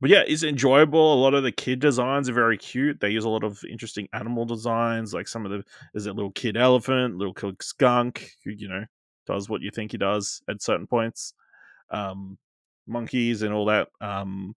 but 0.00 0.10
yeah, 0.10 0.24
it's 0.26 0.42
enjoyable. 0.42 1.14
A 1.14 1.22
lot 1.22 1.34
of 1.34 1.42
the 1.42 1.52
kid 1.52 1.80
designs 1.80 2.28
are 2.28 2.34
very 2.34 2.58
cute. 2.58 3.00
They 3.00 3.10
use 3.10 3.24
a 3.24 3.28
lot 3.30 3.44
of 3.44 3.62
interesting 3.70 4.08
animal 4.12 4.44
designs, 4.44 5.14
like 5.14 5.28
some 5.28 5.46
of 5.46 5.52
the 5.52 5.64
there's 5.94 6.06
a 6.06 6.12
little 6.12 6.32
kid 6.32 6.56
elephant, 6.56 7.16
little 7.16 7.34
kid 7.34 7.62
skunk, 7.62 8.30
who 8.44 8.50
you 8.52 8.68
know 8.68 8.84
does 9.26 9.48
what 9.48 9.62
you 9.62 9.70
think 9.70 9.92
he 9.92 9.98
does 9.98 10.42
at 10.48 10.62
certain 10.62 10.86
points. 10.86 11.34
Um, 11.90 12.38
monkeys 12.86 13.42
and 13.42 13.54
all 13.54 13.66
that. 13.66 13.88
Um, 14.00 14.54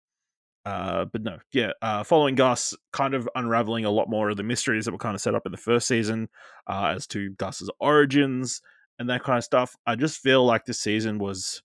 uh, 0.65 1.05
but 1.05 1.23
no, 1.23 1.37
yeah. 1.51 1.71
Uh, 1.81 2.03
following 2.03 2.35
Gus, 2.35 2.75
kind 2.91 3.13
of 3.13 3.27
unraveling 3.35 3.85
a 3.85 3.91
lot 3.91 4.09
more 4.09 4.29
of 4.29 4.37
the 4.37 4.43
mysteries 4.43 4.85
that 4.85 4.91
were 4.91 4.97
kind 4.97 5.15
of 5.15 5.21
set 5.21 5.35
up 5.35 5.45
in 5.45 5.51
the 5.51 5.57
first 5.57 5.87
season, 5.87 6.29
uh, 6.67 6.93
as 6.95 7.07
to 7.07 7.31
Gus's 7.31 7.69
origins 7.79 8.61
and 8.97 9.09
that 9.09 9.23
kind 9.23 9.37
of 9.37 9.43
stuff. 9.43 9.75
I 9.87 9.95
just 9.95 10.19
feel 10.19 10.45
like 10.45 10.65
this 10.65 10.79
season 10.79 11.17
was 11.17 11.63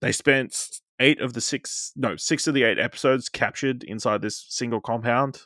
they 0.00 0.12
spent 0.12 0.80
eight 0.98 1.20
of 1.20 1.32
the 1.32 1.40
six, 1.40 1.92
no, 1.96 2.16
six 2.16 2.46
of 2.46 2.54
the 2.54 2.64
eight 2.64 2.78
episodes 2.78 3.28
captured 3.28 3.84
inside 3.84 4.20
this 4.20 4.44
single 4.48 4.80
compound, 4.80 5.42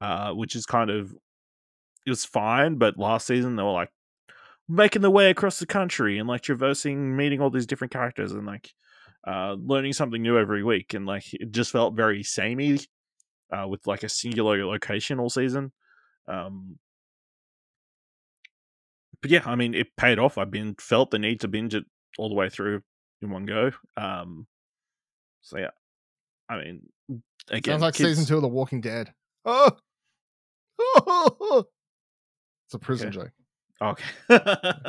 uh, 0.00 0.32
which 0.32 0.56
is 0.56 0.66
kind 0.66 0.90
of 0.90 1.12
it 2.06 2.10
was 2.10 2.24
fine. 2.24 2.76
But 2.76 2.98
last 2.98 3.26
season 3.26 3.56
they 3.56 3.62
were 3.62 3.70
like 3.70 3.90
making 4.68 5.02
their 5.02 5.10
way 5.10 5.30
across 5.30 5.58
the 5.58 5.66
country 5.66 6.18
and 6.18 6.28
like 6.28 6.40
traversing, 6.40 7.14
meeting 7.14 7.40
all 7.40 7.50
these 7.50 7.66
different 7.66 7.92
characters 7.92 8.32
and 8.32 8.46
like 8.46 8.72
uh, 9.26 9.54
learning 9.58 9.92
something 9.92 10.22
new 10.22 10.38
every 10.38 10.62
week, 10.64 10.94
and 10.94 11.06
like 11.06 11.32
it 11.34 11.52
just 11.52 11.70
felt 11.72 11.94
very 11.94 12.22
samey 12.22 12.78
uh, 13.52 13.66
with 13.68 13.86
like 13.86 14.02
a 14.02 14.08
singular 14.08 14.64
location 14.66 15.18
all 15.20 15.30
season. 15.30 15.72
Um, 16.26 16.78
but 19.20 19.30
yeah, 19.30 19.42
I 19.44 19.54
mean, 19.54 19.74
it 19.74 19.88
paid 19.96 20.18
off. 20.18 20.38
I've 20.38 20.50
been 20.50 20.74
felt 20.80 21.10
the 21.10 21.18
need 21.18 21.40
to 21.40 21.48
binge 21.48 21.74
it 21.74 21.84
all 22.18 22.28
the 22.28 22.34
way 22.34 22.48
through 22.48 22.82
in 23.20 23.30
one 23.30 23.46
go. 23.46 23.70
Um, 23.96 24.46
so 25.42 25.58
yeah, 25.58 25.70
I 26.48 26.58
mean, 26.58 26.82
again, 27.48 27.74
Sounds 27.74 27.82
like 27.82 27.94
kids- 27.94 28.08
season 28.10 28.26
two 28.26 28.36
of 28.36 28.42
The 28.42 28.48
Walking 28.48 28.80
Dead. 28.80 29.12
Oh. 29.44 29.70
it's 32.66 32.74
a 32.74 32.78
prison 32.78 33.08
Okay. 33.08 33.16
joke. 33.18 33.30
Okay. 33.80 34.04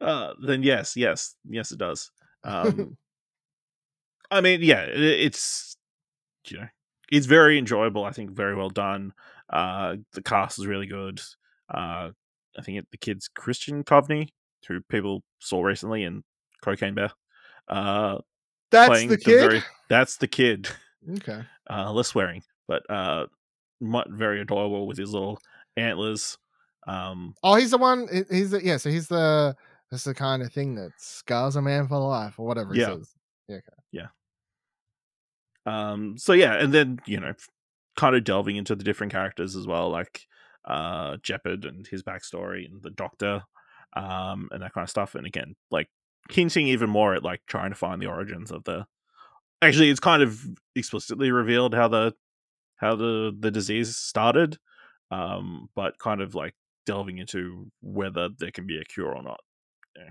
uh, 0.00 0.32
then 0.44 0.62
yes, 0.62 0.96
yes, 0.96 1.36
yes, 1.48 1.70
it 1.72 1.78
does. 1.78 2.10
Um, 2.44 2.96
I 4.30 4.40
mean, 4.40 4.60
yeah, 4.62 4.82
it, 4.82 5.00
it's 5.00 5.76
you 6.48 6.58
know, 6.58 6.66
it's 7.10 7.26
very 7.26 7.58
enjoyable. 7.58 8.04
I 8.04 8.12
think 8.12 8.30
very 8.30 8.54
well 8.54 8.70
done. 8.70 9.12
Uh, 9.50 9.96
the 10.12 10.22
cast 10.22 10.58
is 10.58 10.66
really 10.66 10.86
good. 10.86 11.20
Uh, 11.72 12.10
I 12.58 12.62
think 12.62 12.78
it, 12.78 12.86
the 12.90 12.98
kid's 12.98 13.28
Christian 13.28 13.84
Convery, 13.84 14.28
who 14.68 14.80
people 14.82 15.22
saw 15.38 15.62
recently 15.62 16.04
in 16.04 16.22
Cocaine 16.62 16.94
Bear. 16.94 17.10
Uh, 17.68 18.18
That's 18.70 19.06
the 19.06 19.18
kid. 19.18 19.40
very- 19.50 19.62
that's 19.88 20.16
the 20.16 20.28
kid. 20.28 20.68
Okay. 21.18 21.42
Uh, 21.70 21.90
less 21.92 22.08
swearing, 22.08 22.42
but 22.68 22.82
uh, 22.90 23.24
very 23.80 24.42
adorable 24.42 24.86
with 24.86 24.98
his 24.98 25.10
little 25.14 25.38
antlers. 25.78 26.36
Um, 26.86 27.34
Oh, 27.42 27.54
he's 27.54 27.70
the 27.70 27.78
one. 27.78 28.06
He's 28.30 28.50
the 28.50 28.62
yeah. 28.62 28.76
So 28.76 28.90
he's 28.90 29.08
the 29.08 29.56
that's 29.94 30.04
the 30.04 30.14
kind 30.14 30.42
of 30.42 30.52
thing 30.52 30.74
that 30.74 30.90
scars 30.98 31.56
a 31.56 31.62
man 31.62 31.86
for 31.86 31.98
life 31.98 32.38
or 32.38 32.46
whatever 32.46 32.74
he 32.74 32.80
Yeah. 32.80 32.96
says. 32.96 33.14
Um, 35.66 36.18
so 36.18 36.32
yeah, 36.32 36.54
and 36.54 36.72
then 36.72 36.98
you 37.06 37.20
know, 37.20 37.32
kind 37.96 38.14
of 38.16 38.24
delving 38.24 38.56
into 38.56 38.74
the 38.74 38.84
different 38.84 39.12
characters 39.12 39.56
as 39.56 39.66
well, 39.66 39.88
like 39.90 40.26
uh, 40.64 41.16
Jepperd 41.18 41.66
and 41.66 41.86
his 41.86 42.02
backstory, 42.02 42.66
and 42.66 42.82
the 42.82 42.90
Doctor, 42.90 43.44
um, 43.96 44.48
and 44.52 44.62
that 44.62 44.74
kind 44.74 44.82
of 44.82 44.90
stuff. 44.90 45.14
And 45.14 45.26
again, 45.26 45.54
like 45.70 45.88
hinting 46.30 46.68
even 46.68 46.90
more 46.90 47.14
at 47.14 47.22
like 47.22 47.40
trying 47.46 47.70
to 47.70 47.76
find 47.76 48.00
the 48.02 48.06
origins 48.08 48.50
of 48.50 48.64
the. 48.64 48.86
Actually, 49.62 49.90
it's 49.90 50.00
kind 50.00 50.22
of 50.22 50.44
explicitly 50.74 51.30
revealed 51.30 51.74
how 51.74 51.88
the 51.88 52.14
how 52.76 52.94
the 52.94 53.34
the 53.38 53.50
disease 53.50 53.96
started, 53.96 54.58
um, 55.10 55.70
but 55.74 55.98
kind 55.98 56.20
of 56.20 56.34
like 56.34 56.54
delving 56.84 57.18
into 57.18 57.70
whether 57.80 58.28
there 58.38 58.50
can 58.50 58.66
be 58.66 58.78
a 58.78 58.84
cure 58.84 59.14
or 59.14 59.22
not. 59.22 59.40
Yeah. 59.96 60.10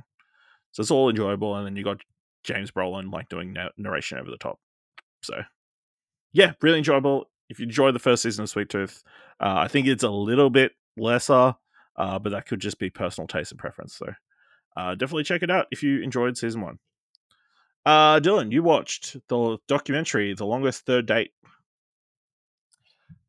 So 0.72 0.82
it's 0.82 0.91
all 0.91 1.10
enjoyable, 1.10 1.56
and 1.56 1.65
then 1.65 1.76
you 1.76 1.84
got 1.84 2.02
James 2.43 2.72
Brolin 2.72 3.12
like 3.12 3.30
doing 3.30 3.54
na- 3.54 3.69
narration 3.78 4.17
over 4.17 4.30
the 4.30 4.38
top. 4.38 4.60
So, 5.22 5.41
yeah, 6.34 6.54
really 6.62 6.80
enjoyable. 6.80 7.30
If 7.50 7.60
you 7.60 7.65
enjoyed 7.65 7.96
the 7.96 8.00
first 8.00 8.24
season 8.24 8.43
of 8.43 8.50
Sweet 8.50 8.69
Tooth, 8.69 9.04
uh, 9.39 9.56
I 9.58 9.67
think 9.67 9.88
it's 9.88 10.04
a 10.04 10.10
little 10.10 10.50
bit 10.50 10.72
lesser, 10.98 11.56
uh, 11.96 12.19
but 12.19 12.32
that 12.32 12.48
could 12.48 12.60
just 12.60 12.80
be 12.80 12.89
personal 12.89 13.28
taste 13.28 13.52
and 13.52 13.60
preference. 13.60 13.96
So, 13.96 14.08
uh, 14.76 14.96
definitely 14.96 15.24
check 15.24 15.43
it 15.43 15.52
out 15.52 15.67
if 15.72 15.84
you 15.84 16.02
enjoyed 16.02 16.38
season 16.38 16.62
one. 16.62 16.80
Uh, 17.86 18.19
Dylan, 18.19 18.52
you 18.52 18.63
watched 18.63 19.17
the 19.28 19.58
documentary, 19.67 20.34
The 20.34 20.46
Longest 20.46 20.86
Third 20.86 21.06
Date. 21.06 21.32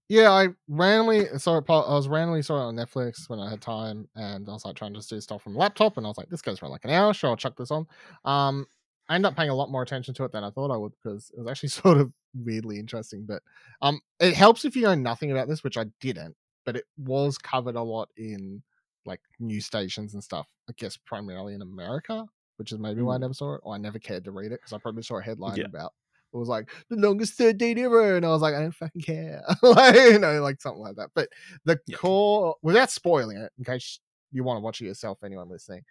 Yeah, 0.08 0.30
I 0.30 0.48
randomly 0.68 1.26
saw 1.38 1.58
it. 1.58 1.64
I 1.68 1.72
was 1.94 2.08
randomly 2.08 2.42
saw 2.42 2.56
it 2.58 2.64
on 2.68 2.76
Netflix 2.76 3.28
when 3.28 3.40
I 3.40 3.48
had 3.48 3.62
time, 3.62 4.08
and 4.14 4.48
I 4.48 4.52
was 4.52 4.64
like 4.64 4.76
trying 4.76 4.92
to 4.92 4.98
just 4.98 5.08
do 5.10 5.20
stuff 5.20 5.42
from 5.42 5.54
the 5.54 5.58
laptop, 5.58 5.96
and 5.96 6.04
I 6.06 6.08
was 6.10 6.18
like, 6.18 6.28
this 6.28 6.42
goes 6.42 6.58
for 6.58 6.68
like 6.68 6.84
an 6.84 6.90
hour. 6.90 7.14
Sure, 7.14 7.30
I'll 7.30 7.36
chuck 7.36 7.56
this 7.56 7.70
on. 7.70 7.86
Um, 8.24 8.66
I 9.08 9.14
ended 9.14 9.30
up 9.30 9.36
paying 9.36 9.50
a 9.50 9.54
lot 9.54 9.70
more 9.70 9.82
attention 9.82 10.14
to 10.14 10.24
it 10.24 10.32
than 10.32 10.44
I 10.44 10.50
thought 10.50 10.70
I 10.70 10.76
would 10.76 10.92
because 11.02 11.30
it 11.36 11.40
was 11.40 11.48
actually 11.50 11.68
sort 11.70 11.98
of 11.98 12.12
weirdly 12.34 12.78
interesting. 12.78 13.24
But 13.26 13.42
um, 13.80 14.00
it 14.20 14.34
helps 14.34 14.64
if 14.66 14.76
you 14.76 14.82
know 14.82 14.94
nothing 14.94 15.30
about 15.32 15.48
this, 15.48 15.64
which 15.64 15.78
I 15.78 15.86
didn't. 16.00 16.36
But 16.66 16.76
it 16.76 16.84
was 16.98 17.38
covered 17.38 17.76
a 17.76 17.82
lot 17.82 18.08
in 18.16 18.62
like 19.06 19.20
news 19.38 19.66
stations 19.66 20.14
and 20.14 20.22
stuff. 20.24 20.46
I 20.68 20.72
guess 20.76 20.96
primarily 20.98 21.54
in 21.54 21.62
America, 21.62 22.26
which 22.56 22.72
is 22.72 22.78
maybe 22.78 23.00
why 23.02 23.14
I 23.14 23.18
Mm. 23.18 23.20
never 23.20 23.34
saw 23.34 23.54
it, 23.54 23.60
or 23.64 23.74
I 23.74 23.78
never 23.78 23.98
cared 23.98 24.24
to 24.24 24.32
read 24.32 24.52
it 24.52 24.60
because 24.60 24.72
I 24.74 24.78
probably 24.78 25.02
saw 25.02 25.18
a 25.18 25.22
headline 25.22 25.62
Yeah. 25.62 25.66
about 25.66 25.92
it 26.34 26.38
was 26.38 26.48
like 26.48 26.70
the 26.90 26.96
longest 26.96 27.34
third 27.34 27.58
date 27.58 27.78
ever, 27.78 28.16
and 28.16 28.26
I 28.26 28.30
was 28.30 28.42
like, 28.42 28.54
I 28.54 28.60
don't 28.60 28.72
fucking 28.74 29.02
care, 29.02 29.42
like 29.62 29.94
you 29.94 30.18
know, 30.18 30.42
like 30.42 30.60
something 30.60 30.82
like 30.82 30.96
that. 30.96 31.10
But 31.14 31.28
the 31.64 31.78
Yeah. 31.86 31.96
core, 31.96 32.56
without 32.62 32.90
spoiling 32.90 33.38
it, 33.38 33.52
in 33.58 33.64
case 33.64 34.00
you 34.32 34.44
want 34.44 34.58
to 34.58 34.62
watch 34.62 34.80
it 34.80 34.86
yourself, 34.86 35.18
anyone 35.24 35.48
listening, 35.48 35.82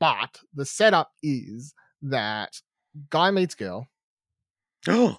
but 0.00 0.40
the 0.54 0.66
setup 0.66 1.10
is 1.22 1.74
that 2.02 2.60
guy 3.10 3.30
meets 3.30 3.54
girl, 3.54 3.86
Oh, 4.88 5.18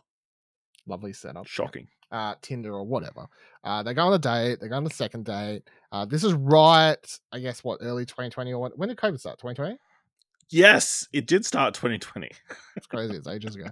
lovely 0.87 1.13
setup, 1.13 1.47
shocking. 1.47 1.87
uh, 2.11 2.35
Tinder 2.41 2.73
or 2.73 2.83
whatever. 2.83 3.27
Uh, 3.63 3.83
they 3.83 3.93
go 3.93 4.03
on 4.07 4.13
a 4.13 4.19
date. 4.19 4.59
They 4.61 4.67
go 4.67 4.75
on 4.77 4.85
a 4.85 4.89
second 4.91 5.25
date. 5.25 5.63
Uh, 5.91 6.05
this 6.05 6.23
is 6.23 6.33
right, 6.33 7.19
I 7.31 7.39
guess, 7.39 7.63
what 7.63 7.79
early 7.81 8.05
2020 8.05 8.53
or 8.53 8.59
what? 8.59 8.77
When 8.77 8.89
did 8.89 8.97
COVID 8.97 9.19
start? 9.19 9.39
2020. 9.39 9.77
Yes, 10.51 11.07
it 11.11 11.25
did 11.27 11.45
start 11.45 11.73
2020. 11.73 12.29
It's 12.77 12.87
crazy. 12.87 13.15
It's 13.15 13.27
ages 13.27 13.55
ago. 13.55 13.69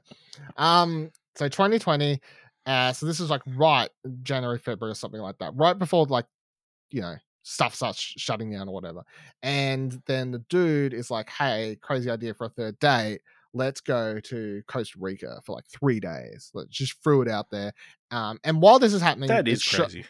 Um, 0.58 1.12
so 1.36 1.48
2020. 1.48 2.22
Uh, 2.66 2.94
so 2.94 3.06
this 3.06 3.20
is 3.20 3.30
like 3.30 3.42
right 3.46 3.90
January, 4.24 4.58
February, 4.58 4.92
or 4.92 4.96
something 4.96 5.20
like 5.20 5.38
that. 5.40 5.52
Right 5.56 5.78
before 5.78 6.06
like, 6.06 6.26
you 6.90 7.02
know, 7.02 7.16
stuff 7.44 7.76
starts 7.76 8.00
sh- 8.00 8.14
shutting 8.18 8.52
down 8.52 8.70
or 8.70 8.74
whatever. 8.74 9.04
And 9.42 10.02
then 10.06 10.32
the 10.32 10.40
dude 10.50 10.94
is 10.94 11.12
like, 11.12 11.30
"Hey, 11.30 11.78
crazy 11.82 12.10
idea 12.10 12.34
for 12.34 12.46
a 12.46 12.50
third 12.50 12.80
date. 12.80 13.20
Let's 13.54 13.82
go 13.82 14.20
to 14.22 14.64
Costa 14.68 14.98
Rica 15.00 15.42
for 15.46 15.54
like 15.54 15.66
three 15.68 16.00
days. 16.00 16.50
Let's 16.54 16.70
just 16.70 17.04
threw 17.04 17.22
it 17.22 17.28
out 17.28 17.50
there." 17.52 17.74
Um, 18.10 18.40
and 18.46 18.62
while 18.62 18.80
this 18.80 18.94
is 18.94 19.02
happening, 19.02 19.28
That 19.28 19.48
is 19.50 19.64
crazy. 19.66 20.06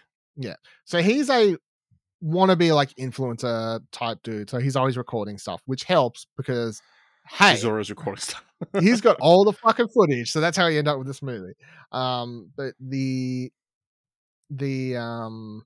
so 0.86 1.02
he's 1.02 1.32
a 1.32 1.58
wannabe 2.24 2.74
like 2.74 2.94
influencer 2.96 3.82
type 3.92 4.20
dude. 4.24 4.50
So 4.50 4.60
he's 4.60 4.76
always 4.76 4.98
recording 4.98 5.38
stuff, 5.38 5.62
which 5.66 5.84
helps 5.84 6.28
because 6.38 6.82
hey, 7.28 7.52
He's 7.52 7.66
always 7.66 7.90
recording 7.90 8.22
stuff. 8.22 8.44
he's 8.80 9.02
got 9.02 9.18
all 9.22 9.44
the 9.44 9.54
fucking 9.54 9.90
footage. 9.90 10.32
So 10.32 10.40
that's 10.42 10.58
how 10.58 10.68
he 10.70 10.78
ended 10.78 10.92
up 10.92 10.98
with 10.98 11.08
this 11.08 11.22
movie. 11.22 11.54
Um, 11.92 12.52
but 12.56 12.74
the 12.80 13.52
the 14.50 14.96
um 14.98 15.66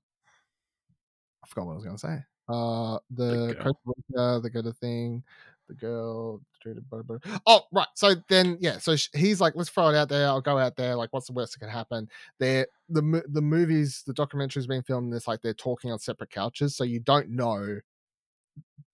I 1.44 1.48
forgot 1.48 1.66
what 1.66 1.72
I 1.72 1.76
was 1.76 1.84
gonna 1.84 1.98
say. 1.98 2.18
Uh 2.48 2.98
the 3.10 3.54
girl. 3.54 3.74
Costa 3.74 3.92
Rica, 4.08 4.40
the 4.42 4.50
good 4.50 4.66
of 4.66 4.76
thing, 4.78 5.22
the 5.68 5.74
girl 5.74 6.40
treated 6.62 6.88
blah, 6.90 7.02
blah. 7.02 7.18
Oh, 7.46 7.62
right. 7.72 7.86
So 7.94 8.14
then 8.28 8.56
yeah, 8.60 8.78
so 8.78 8.96
he's 9.14 9.40
like, 9.40 9.54
let's 9.54 9.70
throw 9.70 9.88
it 9.88 9.96
out 9.96 10.08
there. 10.08 10.26
I'll 10.26 10.40
go 10.40 10.58
out 10.58 10.76
there. 10.76 10.94
Like, 10.96 11.12
what's 11.12 11.26
the 11.26 11.32
worst 11.34 11.52
that 11.52 11.60
can 11.60 11.68
happen? 11.68 12.08
They're 12.38 12.66
the 12.88 13.22
the 13.28 13.42
movies, 13.42 14.02
the 14.06 14.14
documentary's 14.14 14.66
being 14.66 14.82
filmed. 14.82 15.12
It's 15.14 15.28
like 15.28 15.42
they're 15.42 15.54
talking 15.54 15.92
on 15.92 15.98
separate 15.98 16.30
couches, 16.30 16.76
so 16.76 16.84
you 16.84 17.00
don't 17.00 17.30
know 17.30 17.78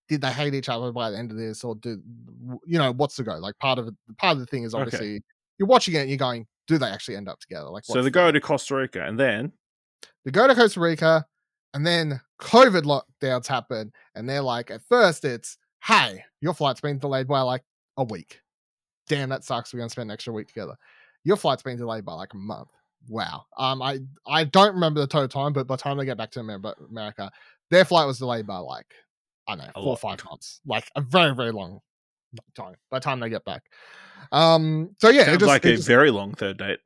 did 0.08 0.20
they 0.20 0.30
hate 0.30 0.52
each 0.54 0.68
other 0.68 0.92
by 0.92 1.10
the 1.10 1.16
end 1.16 1.30
of 1.30 1.36
this, 1.38 1.64
or 1.64 1.74
did 1.76 2.02
you 2.66 2.78
know 2.78 2.92
what's 2.92 3.16
the 3.16 3.22
go? 3.22 3.36
Like 3.38 3.58
part 3.58 3.78
of 3.78 3.88
it, 3.88 3.94
part 4.18 4.34
of 4.34 4.40
the 4.40 4.46
thing 4.46 4.64
is 4.64 4.74
Okay. 4.74 4.82
obviously 4.82 5.22
you're 5.58 5.66
watching 5.66 5.94
it 5.94 6.00
and 6.00 6.10
you're 6.10 6.18
going, 6.18 6.46
do 6.66 6.76
they 6.76 6.88
actually 6.88 7.16
end 7.16 7.28
up 7.28 7.40
together? 7.40 7.70
Like, 7.70 7.84
so 7.86 7.94
they 7.94 8.02
the- 8.02 8.10
go 8.10 8.30
to 8.30 8.40
Costa 8.40 8.74
Rica 8.74 9.02
and 9.06 9.18
then 9.18 9.52
they 10.24 10.30
go 10.30 10.46
to 10.46 10.54
Costa 10.54 10.80
Rica, 10.80 11.24
and 11.72 11.86
then 11.86 12.20
COVID 12.40 12.82
lockdowns 12.82 13.46
happen, 13.46 13.92
and 14.14 14.28
they're 14.28 14.42
like, 14.42 14.70
at 14.70 14.82
first 14.88 15.24
it's, 15.24 15.56
hey, 15.86 16.24
your 16.40 16.54
flight's 16.54 16.80
been 16.80 16.98
delayed 16.98 17.28
by 17.28 17.40
like 17.40 17.62
a 17.96 18.04
week. 18.04 18.40
Damn, 19.08 19.28
that 19.28 19.44
sucks. 19.44 19.72
We're 19.72 19.78
gonna 19.80 19.90
spend 19.90 20.10
an 20.10 20.14
extra 20.14 20.32
week 20.32 20.48
together. 20.48 20.76
Your 21.24 21.36
flight's 21.36 21.62
been 21.62 21.76
delayed 21.76 22.04
by 22.04 22.14
like 22.14 22.32
a 22.34 22.38
month. 22.38 22.68
Wow. 23.08 23.44
Um, 23.58 23.82
I 23.82 23.98
I 24.26 24.44
don't 24.44 24.74
remember 24.74 25.00
the 25.00 25.06
total 25.06 25.28
time, 25.28 25.52
but 25.52 25.66
by 25.66 25.76
the 25.76 25.82
time 25.82 25.98
they 25.98 26.04
get 26.06 26.16
back 26.16 26.30
to 26.32 26.40
America, 26.40 27.30
their 27.70 27.84
flight 27.84 28.06
was 28.06 28.18
delayed 28.18 28.46
by 28.46 28.58
like 28.58 28.86
I 29.46 29.56
don't 29.56 29.66
know 29.66 29.72
A 29.76 29.82
four 29.82 29.90
or 29.90 29.96
five 29.98 30.24
months, 30.24 30.60
like 30.66 30.90
a 30.96 31.02
very 31.02 31.34
very 31.34 31.52
long 31.52 31.80
time. 32.54 32.74
By 32.90 32.98
the 32.98 33.04
time 33.04 33.20
they 33.20 33.28
get 33.28 33.44
back, 33.44 33.62
um, 34.32 34.96
so 35.00 35.10
yeah, 35.10 35.22
it 35.22 35.26
sounds 35.26 35.38
just, 35.40 35.48
like 35.48 35.64
it 35.66 35.72
a 35.72 35.76
just- 35.76 35.88
very 35.88 36.10
long 36.10 36.32
third 36.32 36.56
date. 36.56 36.78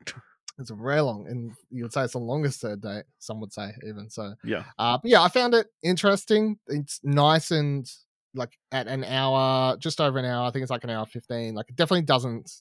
it's 0.59 0.71
a 0.71 0.75
very 0.75 0.99
long, 0.99 1.25
and 1.29 1.53
you 1.69 1.83
would 1.83 1.93
say 1.93 2.03
it's 2.03 2.13
the 2.13 2.19
longest 2.19 2.59
third 2.59 2.81
date. 2.81 3.05
Some 3.19 3.39
would 3.39 3.53
say 3.53 3.71
even 3.87 4.09
so. 4.09 4.33
Yeah. 4.43 4.65
Uh, 4.77 4.97
but 5.01 5.09
yeah, 5.09 5.21
I 5.21 5.29
found 5.29 5.53
it 5.53 5.67
interesting. 5.83 6.59
It's 6.67 6.99
nice 7.01 7.51
and 7.51 7.89
like 8.33 8.57
at 8.71 8.87
an 8.87 9.03
hour, 9.03 9.77
just 9.77 9.99
over 9.99 10.19
an 10.19 10.25
hour. 10.25 10.47
I 10.47 10.51
think 10.51 10.63
it's 10.63 10.71
like 10.71 10.83
an 10.83 10.89
hour 10.89 11.05
fifteen. 11.05 11.55
Like 11.55 11.69
it 11.69 11.75
definitely 11.75 12.05
doesn't 12.05 12.51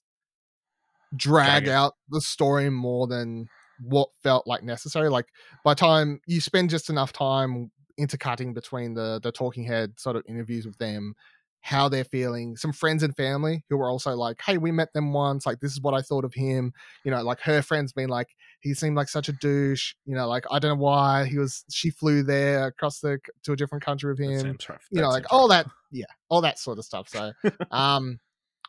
drag 1.15 1.65
Drag 1.65 1.69
out 1.69 1.95
the 2.11 2.21
story 2.21 2.71
more 2.71 3.07
than 3.07 3.47
what 3.81 4.09
felt 4.23 4.47
like 4.47 4.63
necessary. 4.63 5.09
Like 5.09 5.27
by 5.65 5.75
time 5.75 6.21
you 6.27 6.41
spend 6.41 6.71
just 6.71 6.91
enough 6.91 7.13
time 7.13 7.71
intercutting 7.97 8.55
between 8.55 8.95
the 8.95 9.21
the 9.23 9.33
talking 9.33 9.65
head 9.65 9.99
sort 9.99 10.17
of 10.17 10.23
interviews 10.29 10.67
with 10.67 10.79
them 10.79 11.15
how 11.61 11.89
they're 11.89 12.05
feeling 12.05 12.57
some 12.57 12.73
friends 12.73 13.03
and 13.03 13.15
family 13.17 13.65
who 13.69 13.77
were 13.77 13.91
also 13.91 14.15
like 14.15 14.41
hey 14.41 14.59
we 14.59 14.71
met 14.71 14.93
them 14.93 15.13
once 15.13 15.45
like 15.45 15.61
this 15.61 15.73
is 15.73 15.81
what 15.81 15.95
i 15.95 16.01
thought 16.01 16.25
of 16.25 16.33
him 16.33 16.73
you 17.05 17.11
know 17.11 17.23
like 17.23 17.41
her 17.41 17.61
friends 17.61 17.93
being 17.93 18.09
like 18.09 18.29
he 18.61 18.73
seemed 18.73 18.97
like 18.97 19.09
such 19.09 19.29
a 19.29 19.33
douche 19.33 19.95
you 20.07 20.15
know 20.15 20.29
like 20.29 20.45
i 20.51 20.59
don't 20.59 20.79
know 20.79 20.83
why 20.83 21.25
he 21.25 21.37
was 21.39 21.65
she 21.71 21.91
flew 21.91 22.23
there 22.23 22.69
across 22.69 23.01
the 23.01 23.19
to 23.43 23.53
a 23.53 23.57
different 23.57 23.85
country 23.85 24.11
with 24.11 24.21
him 24.21 24.57
you 24.91 25.01
know 25.01 25.09
like 25.09 25.27
all 25.31 25.49
that 25.49 25.67
yeah 25.91 26.07
all 26.29 26.41
that 26.41 26.59
sort 26.59 26.79
of 26.79 26.85
stuff 26.85 27.09
so 27.09 27.33
um 27.71 28.19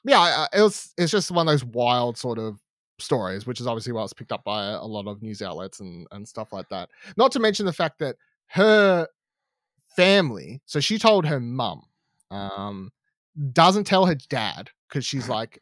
yeah 0.04 0.48
it 0.54 0.62
was 0.62 0.94
it's 0.98 1.12
just 1.12 1.32
one 1.32 1.48
of 1.48 1.52
those 1.52 1.66
wild 1.66 2.18
sort 2.18 2.40
of 2.40 2.60
stories 3.02 3.46
which 3.46 3.60
is 3.60 3.68
obviously 3.68 3.94
why 3.94 4.04
it's 4.04 4.14
picked 4.14 4.32
up 4.32 4.44
by 4.44 4.68
a 4.68 4.84
lot 4.84 5.08
of 5.08 5.22
news 5.22 5.42
outlets 5.42 5.80
and 5.80 6.08
and 6.12 6.28
stuff 6.28 6.54
like 6.54 6.68
that. 6.70 6.90
Not 7.18 7.32
to 7.34 7.40
mention 7.40 7.66
the 7.66 7.74
fact 7.74 8.00
that 8.00 8.16
her 8.48 9.08
family 9.96 10.62
so 10.66 10.80
she 10.80 10.98
told 10.98 11.26
her 11.26 11.40
mum 11.40 11.84
um 12.32 12.92
doesn't 13.54 13.86
tell 13.86 14.06
her 14.06 14.16
dad 14.30 14.70
because 14.88 15.06
she's 15.06 15.30
like 15.30 15.62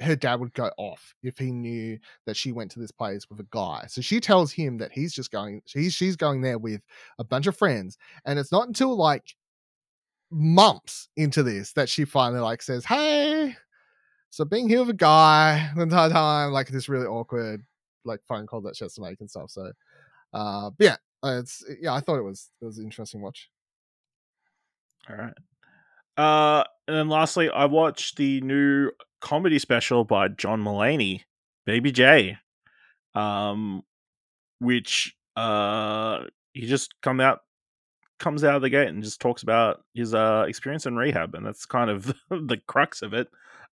her 0.00 0.16
dad 0.16 0.40
would 0.40 0.52
go 0.54 0.70
off 0.78 1.14
if 1.22 1.38
he 1.38 1.50
knew 1.50 1.98
that 2.24 2.36
she 2.36 2.52
went 2.52 2.70
to 2.70 2.78
this 2.80 2.90
place 2.90 3.28
with 3.28 3.38
a 3.40 3.46
guy 3.50 3.84
so 3.86 4.00
she 4.00 4.18
tells 4.18 4.50
him 4.52 4.78
that 4.78 4.92
he's 4.92 5.12
just 5.12 5.30
going 5.30 5.60
she's 5.66 5.92
she's 5.92 6.16
going 6.16 6.40
there 6.40 6.58
with 6.58 6.80
a 7.18 7.24
bunch 7.24 7.46
of 7.46 7.56
friends 7.56 7.98
and 8.24 8.38
it's 8.38 8.52
not 8.52 8.66
until 8.66 8.96
like 8.96 9.34
months 10.30 11.08
into 11.16 11.42
this 11.42 11.72
that 11.72 11.88
she 11.88 12.04
finally 12.04 12.40
like 12.40 12.62
says 12.62 12.84
hey 12.84 13.54
so 14.30 14.44
being 14.44 14.68
here 14.68 14.80
with 14.80 14.90
a 14.90 14.94
guy 14.94 15.70
the 15.76 15.82
entire 15.82 16.08
time 16.08 16.52
like 16.52 16.68
this 16.68 16.88
really 16.88 17.06
awkward 17.06 17.64
like 18.04 18.20
phone 18.26 18.46
call 18.46 18.60
that 18.60 18.76
she 18.76 18.84
has 18.84 18.94
to 18.94 19.02
make 19.02 19.20
and 19.20 19.28
stuff 19.28 19.50
so 19.50 19.70
uh 20.32 20.70
but 20.78 20.84
yeah 20.84 20.96
it's 21.24 21.64
yeah 21.80 21.92
i 21.92 22.00
thought 22.00 22.16
it 22.18 22.24
was 22.24 22.50
it 22.62 22.64
was 22.64 22.78
an 22.78 22.84
interesting 22.84 23.20
watch 23.20 23.50
All 25.08 25.16
right. 25.16 25.34
Uh, 26.16 26.64
and 26.86 26.96
then 26.96 27.08
lastly, 27.08 27.48
I 27.50 27.66
watched 27.66 28.16
the 28.16 28.40
new 28.40 28.90
comedy 29.20 29.58
special 29.58 30.04
by 30.04 30.28
John 30.28 30.62
Mulaney, 30.62 31.22
Baby 31.66 31.92
J, 31.92 32.38
um, 33.14 33.82
which 34.58 35.14
uh 35.36 36.24
he 36.52 36.66
just 36.66 36.94
come 37.00 37.20
out 37.20 37.40
comes 38.18 38.42
out 38.44 38.56
of 38.56 38.62
the 38.62 38.68
gate 38.68 38.88
and 38.88 39.02
just 39.02 39.20
talks 39.20 39.42
about 39.42 39.82
his 39.94 40.14
uh 40.14 40.44
experience 40.48 40.86
in 40.86 40.96
rehab, 40.96 41.34
and 41.34 41.46
that's 41.46 41.66
kind 41.66 41.90
of 41.90 42.06
the 42.30 42.60
crux 42.66 43.02
of 43.02 43.14
it. 43.14 43.28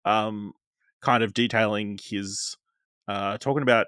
Um, 0.04 0.54
kind 1.02 1.24
of 1.24 1.34
detailing 1.34 2.00
his 2.04 2.58
uh 3.08 3.38
talking 3.38 3.63
about 3.63 3.88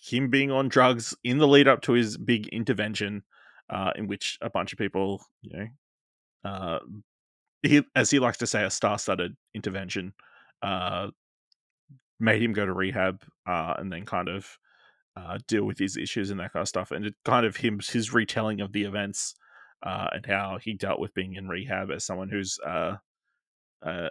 him 0.00 0.30
being 0.30 0.50
on 0.50 0.68
drugs 0.68 1.14
in 1.24 1.38
the 1.38 1.48
lead 1.48 1.68
up 1.68 1.82
to 1.82 1.92
his 1.92 2.16
big 2.16 2.48
intervention, 2.48 3.22
uh, 3.70 3.92
in 3.96 4.06
which 4.06 4.38
a 4.40 4.50
bunch 4.50 4.72
of 4.72 4.78
people, 4.78 5.22
you 5.42 5.56
know, 5.56 5.68
uh, 6.50 6.78
he 7.62 7.82
as 7.94 8.10
he 8.10 8.18
likes 8.18 8.38
to 8.38 8.46
say, 8.46 8.64
a 8.64 8.70
star-studded 8.70 9.36
intervention, 9.54 10.12
uh, 10.62 11.08
made 12.20 12.42
him 12.42 12.52
go 12.52 12.66
to 12.66 12.72
rehab, 12.72 13.22
uh, 13.46 13.74
and 13.78 13.92
then 13.92 14.04
kind 14.04 14.28
of 14.28 14.58
uh, 15.16 15.38
deal 15.46 15.64
with 15.64 15.78
his 15.78 15.96
issues 15.96 16.30
and 16.30 16.40
that 16.40 16.52
kind 16.52 16.62
of 16.62 16.68
stuff, 16.68 16.90
and 16.90 17.06
it 17.06 17.14
kind 17.24 17.46
of 17.46 17.56
him 17.56 17.80
his 17.80 18.12
retelling 18.12 18.60
of 18.60 18.72
the 18.72 18.84
events, 18.84 19.34
uh, 19.84 20.08
and 20.12 20.26
how 20.26 20.58
he 20.60 20.74
dealt 20.74 21.00
with 21.00 21.14
being 21.14 21.34
in 21.34 21.48
rehab 21.48 21.90
as 21.90 22.04
someone 22.04 22.28
who's 22.28 22.58
uh, 22.66 22.96
uh, 23.84 24.10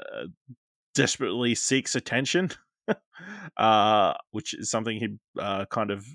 desperately 0.93 1.55
seeks 1.55 1.95
attention, 1.95 2.51
which 4.31 4.53
is 4.53 4.69
something 4.69 4.97
he 4.97 5.17
kind 5.69 5.91
of 5.91 6.05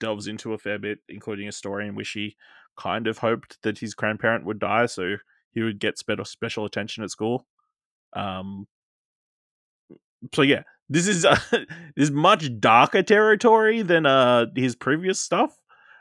delves 0.00 0.26
into 0.26 0.54
a 0.54 0.58
fair 0.58 0.78
bit, 0.78 0.98
including 1.08 1.48
a 1.48 1.52
story 1.52 1.86
in 1.86 1.94
which 1.94 2.10
he 2.10 2.36
kind 2.76 3.06
of 3.06 3.18
hoped 3.18 3.58
that 3.62 3.78
his 3.78 3.94
grandparent 3.94 4.44
would 4.44 4.58
die, 4.58 4.86
so 4.86 5.16
he 5.54 5.62
would 5.62 5.78
get 5.78 5.98
special 5.98 6.64
attention 6.64 7.04
at 7.04 7.10
school. 7.10 7.46
Um, 8.12 8.66
so 10.34 10.42
yeah, 10.42 10.62
this 10.88 11.06
is 11.06 11.24
uh, 11.24 11.38
this 11.52 11.66
is 11.96 12.10
much 12.10 12.48
darker 12.60 13.02
territory 13.02 13.82
than 13.82 14.06
uh 14.06 14.46
his 14.54 14.76
previous 14.76 15.20
stuff. 15.20 15.58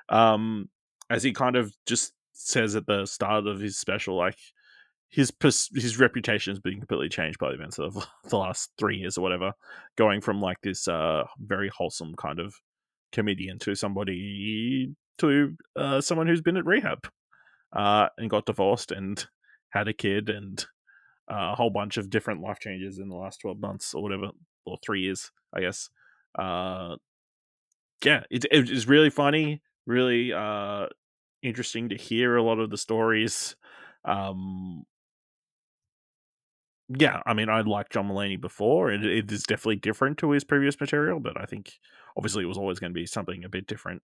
Um, 0.10 0.70
as 1.10 1.24
he 1.24 1.32
kind 1.32 1.56
of 1.56 1.74
just 1.86 2.14
says 2.34 2.76
at 2.76 2.86
the 2.88 3.06
start 3.06 3.48
of 3.48 3.60
his 3.60 3.78
special, 3.78 4.16
like 4.16 4.38
his 5.10 5.32
pers- 5.32 5.70
his 5.74 6.00
reputation 6.00 6.52
has 6.52 6.60
been 6.60 6.80
completely 6.80 7.10
changed 7.10 7.40
by 7.40 7.50
the 7.50 7.56
events 7.56 7.80
of 7.80 7.94
the 8.30 8.38
last 8.38 8.72
three 8.78 8.98
years 8.98 9.18
or 9.18 9.22
whatever, 9.22 9.54
going 9.98 10.22
from 10.22 10.42
like 10.42 10.58
this 10.62 10.88
uh 10.88 11.24
very 11.40 11.70
wholesome 11.70 12.16
kind 12.16 12.40
of 12.40 12.56
comedian 13.12 13.60
to 13.60 13.76
somebody 13.76 14.94
to 15.20 15.56
uh 15.76 16.02
someone 16.02 16.28
who's 16.28 16.42
been 16.42 16.58
at 16.58 16.66
rehab, 16.66 17.08
uh, 17.74 18.08
and 18.18 18.30
got 18.30 18.46
divorced 18.46 18.92
and 18.92 19.28
had 19.74 19.88
a 19.88 19.94
kid 19.94 20.30
and 20.30 20.66
uh, 21.32 21.52
a 21.54 21.56
whole 21.56 21.70
bunch 21.72 21.98
of 21.98 22.10
different 22.10 22.42
life 22.42 22.60
changes 22.60 23.00
in 23.00 23.10
the 23.10 23.16
last 23.16 23.40
12 23.42 23.60
months 23.60 23.94
or 23.94 24.04
whatever 24.04 24.32
or 24.66 24.78
three 24.86 25.02
years 25.02 25.32
i 25.54 25.62
guess 25.62 25.90
Uh, 26.38 26.98
yeah, 28.04 28.24
it 28.30 28.46
it 28.52 28.70
is 28.70 28.88
really 28.88 29.10
funny, 29.10 29.62
really 29.86 30.34
uh 30.34 30.88
interesting 31.44 31.90
to 31.90 31.98
hear 31.98 32.38
a 32.38 32.44
lot 32.44 32.60
of 32.60 32.70
the 32.70 32.78
stories. 32.78 33.56
Um, 34.06 34.86
yeah, 36.90 37.22
I 37.26 37.34
mean, 37.34 37.50
I 37.50 37.62
liked 37.62 37.94
John 37.94 38.10
Mulaney 38.10 38.40
before. 38.40 38.92
It, 38.92 39.06
it 39.06 39.32
is 39.32 39.44
definitely 39.44 39.78
different 39.78 40.18
to 40.20 40.32
his 40.32 40.44
previous 40.44 40.80
material, 40.80 41.20
but 41.20 41.40
I 41.40 41.46
think 41.46 41.74
obviously 42.18 42.44
it 42.44 42.48
was 42.48 42.58
always 42.58 42.80
going 42.80 42.92
to 42.92 43.00
be 43.00 43.06
something 43.06 43.44
a 43.44 43.50
bit 43.50 43.68
different. 43.68 44.02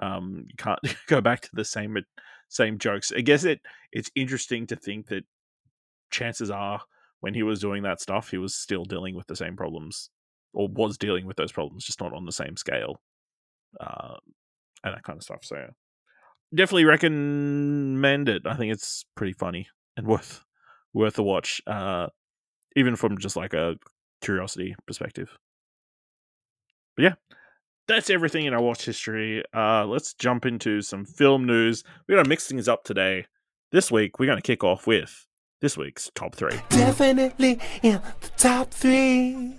Um, 0.00 0.46
you 0.48 0.54
can't 0.56 0.80
go 1.06 1.20
back 1.20 1.42
to 1.42 1.50
the 1.52 1.64
same 1.64 1.96
same 2.48 2.78
jokes. 2.78 3.12
I 3.16 3.20
guess 3.20 3.44
it 3.44 3.60
it's 3.92 4.10
interesting 4.14 4.66
to 4.68 4.76
think 4.76 5.08
that 5.08 5.24
chances 6.10 6.50
are 6.50 6.80
when 7.20 7.34
he 7.34 7.42
was 7.42 7.60
doing 7.60 7.82
that 7.84 8.00
stuff, 8.00 8.30
he 8.30 8.38
was 8.38 8.54
still 8.54 8.84
dealing 8.84 9.14
with 9.14 9.26
the 9.26 9.36
same 9.36 9.56
problems 9.56 10.10
or 10.52 10.68
was 10.68 10.98
dealing 10.98 11.26
with 11.26 11.36
those 11.36 11.52
problems, 11.52 11.84
just 11.84 12.00
not 12.00 12.12
on 12.12 12.26
the 12.26 12.32
same 12.32 12.56
scale, 12.56 13.00
uh, 13.80 14.16
and 14.84 14.94
that 14.94 15.04
kind 15.04 15.16
of 15.16 15.22
stuff. 15.22 15.40
So 15.42 15.68
definitely 16.54 16.84
recommend 16.84 18.28
it. 18.28 18.42
I 18.44 18.56
think 18.56 18.72
it's 18.72 19.04
pretty 19.16 19.32
funny 19.32 19.68
and 19.96 20.06
worth 20.08 20.42
worth 20.92 21.18
a 21.18 21.22
watch. 21.22 21.62
Uh, 21.66 22.08
even 22.76 22.96
from 22.96 23.18
just 23.18 23.36
like 23.36 23.54
a 23.54 23.76
curiosity 24.20 24.74
perspective. 24.86 25.36
But 26.96 27.02
yeah, 27.02 27.14
that's 27.88 28.10
everything 28.10 28.46
in 28.46 28.54
our 28.54 28.62
watch 28.62 28.84
history. 28.84 29.42
Uh, 29.54 29.84
let's 29.86 30.14
jump 30.14 30.46
into 30.46 30.82
some 30.82 31.04
film 31.04 31.44
news. 31.44 31.82
We're 32.08 32.16
gonna 32.16 32.28
mix 32.28 32.46
things 32.46 32.68
up 32.68 32.84
today. 32.84 33.26
This 33.70 33.90
week, 33.90 34.18
we're 34.18 34.26
gonna 34.26 34.42
kick 34.42 34.64
off 34.64 34.86
with 34.86 35.26
this 35.60 35.76
week's 35.76 36.10
top 36.14 36.34
three. 36.34 36.58
Definitely 36.70 37.58
in 37.82 38.00
the 38.20 38.30
top 38.36 38.70
three. 38.70 39.56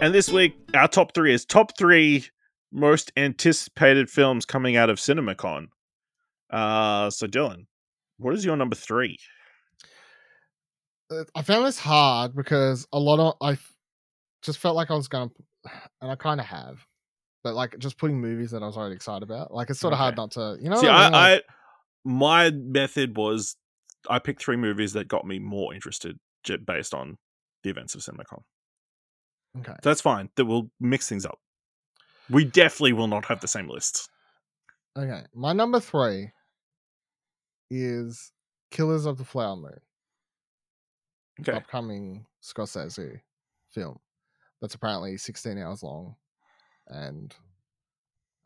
And 0.00 0.14
this 0.14 0.30
week, 0.30 0.54
our 0.74 0.88
top 0.88 1.14
three 1.14 1.32
is 1.32 1.44
top 1.44 1.76
three 1.78 2.26
most 2.72 3.12
anticipated 3.16 4.10
films 4.10 4.44
coming 4.44 4.76
out 4.76 4.90
of 4.90 4.98
CinemaCon. 4.98 5.68
Uh, 6.50 7.10
so 7.10 7.26
Dylan, 7.26 7.66
what 8.18 8.34
is 8.34 8.44
your 8.44 8.56
number 8.56 8.76
three? 8.76 9.18
Uh, 11.10 11.24
I 11.34 11.42
found 11.42 11.66
this 11.66 11.78
hard 11.78 12.34
because 12.34 12.86
a 12.92 12.98
lot 12.98 13.20
of 13.20 13.36
I 13.40 13.58
just 14.42 14.58
felt 14.58 14.76
like 14.76 14.90
I 14.90 14.94
was 14.94 15.08
gonna, 15.08 15.30
and 16.00 16.10
I 16.10 16.16
kind 16.16 16.40
of 16.40 16.46
have, 16.46 16.84
but 17.46 17.54
like 17.54 17.78
just 17.78 17.96
putting 17.96 18.20
movies 18.20 18.50
that 18.50 18.64
I 18.64 18.66
was 18.66 18.76
already 18.76 18.96
excited 18.96 19.22
about. 19.22 19.54
Like 19.54 19.70
it's 19.70 19.78
sort 19.78 19.92
of 19.92 20.00
hard 20.00 20.16
not 20.16 20.32
to, 20.32 20.58
you 20.60 20.68
know. 20.68 20.80
See, 20.80 20.88
I, 20.88 21.04
mean? 21.04 21.12
Like, 21.12 21.14
I 21.14 21.42
my 22.04 22.50
method 22.50 23.16
was 23.16 23.56
I 24.10 24.18
picked 24.18 24.42
three 24.42 24.56
movies 24.56 24.94
that 24.94 25.06
got 25.06 25.24
me 25.24 25.38
more 25.38 25.72
interested 25.72 26.18
based 26.66 26.92
on 26.92 27.18
the 27.62 27.70
events 27.70 27.94
of 27.94 28.00
CinemaCon. 28.00 28.40
okay. 29.60 29.74
That's 29.80 30.00
fine. 30.00 30.28
That 30.34 30.46
we'll 30.46 30.72
mix 30.80 31.08
things 31.08 31.24
up. 31.24 31.38
We 32.28 32.44
definitely 32.44 32.94
will 32.94 33.06
not 33.06 33.26
have 33.26 33.40
the 33.40 33.46
same 33.46 33.68
list. 33.68 34.10
Okay, 34.98 35.22
my 35.32 35.52
number 35.52 35.78
three 35.78 36.32
is 37.70 38.32
Killers 38.72 39.06
of 39.06 39.18
the 39.18 39.24
Flower 39.24 39.54
Moon, 39.54 39.80
Okay. 41.42 41.52
upcoming 41.52 42.26
Scorsese 42.42 43.20
film 43.70 44.00
that's 44.60 44.74
apparently 44.74 45.16
16 45.16 45.58
hours 45.58 45.84
long 45.84 46.16
and 46.88 47.34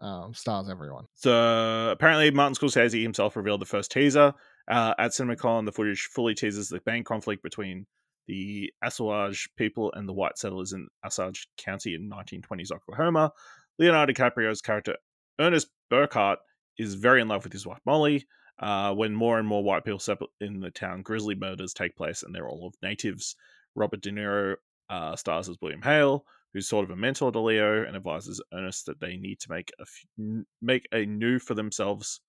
um, 0.00 0.32
stars 0.34 0.68
everyone. 0.68 1.06
So 1.14 1.90
apparently, 1.90 2.30
Martin 2.30 2.54
Scorsese 2.54 3.02
himself 3.02 3.36
revealed 3.36 3.60
the 3.60 3.66
first 3.66 3.90
teaser 3.90 4.32
uh, 4.68 4.94
at 4.98 5.12
CinemaCon. 5.12 5.66
The 5.66 5.72
footage 5.72 6.08
fully 6.12 6.34
teases 6.34 6.68
the 6.68 6.80
main 6.86 7.04
conflict 7.04 7.42
between 7.42 7.86
the 8.26 8.72
Osage 8.84 9.48
people 9.56 9.92
and 9.94 10.08
the 10.08 10.12
white 10.12 10.38
settlers 10.38 10.72
in 10.72 10.88
Osage 11.04 11.48
County 11.56 11.94
in 11.94 12.08
1920s 12.08 12.72
Oklahoma. 12.72 13.32
Leonardo 13.78 14.12
DiCaprio's 14.12 14.60
character 14.60 14.96
Ernest 15.38 15.68
Burkhart 15.90 16.36
is 16.78 16.94
very 16.94 17.20
in 17.20 17.28
love 17.28 17.44
with 17.44 17.52
his 17.52 17.66
wife 17.66 17.80
Molly. 17.84 18.26
Uh, 18.58 18.92
when 18.92 19.14
more 19.14 19.38
and 19.38 19.48
more 19.48 19.64
white 19.64 19.84
people 19.84 19.98
settle 19.98 20.28
in 20.40 20.60
the 20.60 20.70
town, 20.70 21.00
grisly 21.00 21.34
murders 21.34 21.72
take 21.72 21.96
place, 21.96 22.22
and 22.22 22.34
they're 22.34 22.48
all 22.48 22.66
of 22.66 22.74
natives. 22.82 23.34
Robert 23.74 24.02
De 24.02 24.10
Niro 24.10 24.56
uh, 24.90 25.16
stars 25.16 25.48
as 25.48 25.56
William 25.62 25.80
Hale, 25.80 26.24
who's 26.52 26.68
sort 26.68 26.84
of 26.84 26.90
a 26.90 26.96
mentor 26.96 27.30
to 27.32 27.40
Leo 27.40 27.84
and 27.84 27.96
advises 27.96 28.42
Ernest 28.52 28.86
that 28.86 29.00
they 29.00 29.16
need 29.16 29.40
to 29.40 29.50
make 29.50 29.70
a 29.78 29.82
f- 29.82 30.44
make 30.60 30.86
a 30.92 31.06
new 31.06 31.38
for 31.38 31.54
themselves 31.54 32.20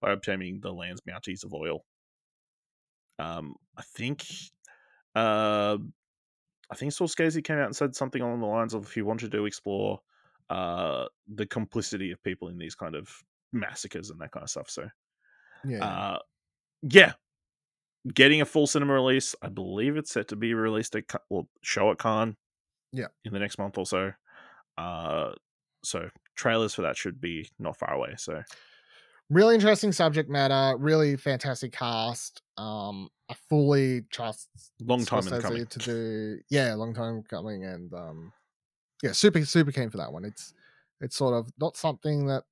by 0.00 0.12
obtaining 0.12 0.60
the 0.60 0.72
land's 0.72 1.00
bounties 1.00 1.44
of 1.44 1.54
oil. 1.54 1.84
Um, 3.18 3.56
I 3.76 3.82
think, 3.82 4.24
uh, 5.14 5.78
I 6.70 6.74
think 6.76 6.92
Scorsese 6.92 7.42
came 7.42 7.58
out 7.58 7.66
and 7.66 7.76
said 7.76 7.96
something 7.96 8.22
along 8.22 8.40
the 8.40 8.46
lines 8.46 8.74
of 8.74 8.84
if 8.84 8.92
he 8.94 9.02
wanted 9.02 9.32
to 9.32 9.46
explore 9.46 10.00
uh, 10.50 11.06
the 11.26 11.46
complicity 11.46 12.10
of 12.12 12.22
people 12.22 12.48
in 12.48 12.58
these 12.58 12.74
kind 12.74 12.94
of 12.94 13.10
massacres 13.52 14.10
and 14.10 14.20
that 14.20 14.30
kind 14.32 14.44
of 14.44 14.50
stuff. 14.50 14.70
So, 14.70 14.88
Yeah. 15.64 15.84
uh, 15.84 16.18
yeah, 16.82 17.14
getting 18.14 18.40
a 18.40 18.46
full 18.46 18.66
cinema 18.66 18.94
release. 18.94 19.34
I 19.42 19.48
believe 19.48 19.96
it's 19.96 20.12
set 20.12 20.28
to 20.28 20.36
be 20.36 20.54
released 20.54 20.96
at 20.96 21.04
well, 21.30 21.48
show 21.62 21.90
at 21.90 21.98
Cannes. 21.98 22.36
Yeah. 22.92 23.06
in 23.24 23.32
the 23.32 23.38
next 23.38 23.58
month 23.58 23.78
or 23.78 23.86
so. 23.86 24.12
Uh, 24.76 25.32
so 25.82 26.08
trailers 26.36 26.74
for 26.74 26.82
that 26.82 26.96
should 26.96 27.20
be 27.20 27.48
not 27.58 27.76
far 27.76 27.92
away. 27.92 28.14
So 28.16 28.42
really 29.30 29.54
interesting 29.54 29.92
subject 29.92 30.30
matter, 30.30 30.76
really 30.78 31.16
fantastic 31.16 31.72
cast. 31.72 32.42
Um, 32.56 33.08
I 33.30 33.34
fully 33.48 34.02
trust 34.10 34.48
long 34.80 35.04
time 35.04 35.26
in 35.28 35.40
coming. 35.40 35.66
to 35.66 35.78
do. 35.78 36.38
Yeah, 36.50 36.74
long 36.74 36.94
time 36.94 37.22
coming, 37.28 37.64
and 37.64 37.92
um, 37.92 38.32
yeah, 39.02 39.12
super 39.12 39.44
super 39.44 39.72
keen 39.72 39.90
for 39.90 39.98
that 39.98 40.12
one. 40.12 40.24
It's 40.24 40.54
it's 41.00 41.16
sort 41.16 41.34
of 41.34 41.50
not 41.60 41.76
something 41.76 42.26
that 42.26 42.44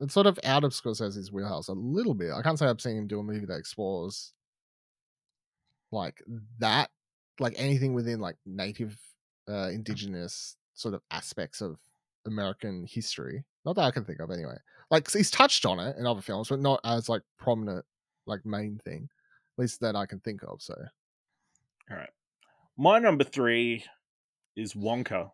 it's 0.00 0.14
sort 0.14 0.26
of 0.26 0.38
out 0.44 0.64
of 0.64 0.72
Scorsese's 0.72 1.30
wheelhouse 1.30 1.68
a 1.68 1.72
little 1.72 2.14
bit. 2.14 2.32
I 2.32 2.42
can't 2.42 2.58
say 2.58 2.66
I've 2.66 2.80
seen 2.80 2.96
him 2.96 3.06
do 3.06 3.20
a 3.20 3.22
movie 3.22 3.46
that 3.46 3.58
explores 3.58 4.32
like 5.92 6.22
that, 6.58 6.90
like 7.38 7.54
anything 7.56 7.92
within 7.92 8.18
like 8.18 8.36
native, 8.46 8.98
uh, 9.48 9.68
indigenous 9.68 10.56
sort 10.74 10.94
of 10.94 11.02
aspects 11.10 11.60
of 11.60 11.78
American 12.26 12.86
history. 12.88 13.44
Not 13.64 13.76
that 13.76 13.82
I 13.82 13.90
can 13.90 14.04
think 14.04 14.20
of 14.20 14.30
anyway. 14.30 14.56
Like 14.90 15.10
he's 15.10 15.30
touched 15.30 15.66
on 15.66 15.78
it 15.78 15.96
in 15.96 16.06
other 16.06 16.20
films, 16.20 16.48
but 16.48 16.60
not 16.60 16.80
as 16.84 17.08
like 17.08 17.22
prominent, 17.38 17.84
like 18.26 18.44
main 18.44 18.80
thing. 18.84 19.08
At 19.56 19.62
least 19.62 19.80
that 19.80 19.96
I 19.96 20.06
can 20.06 20.20
think 20.20 20.42
of. 20.42 20.62
So 20.62 20.74
All 21.90 21.96
right. 21.96 22.10
My 22.76 22.98
number 22.98 23.24
three 23.24 23.84
is 24.56 24.74
Wonka. 24.74 25.30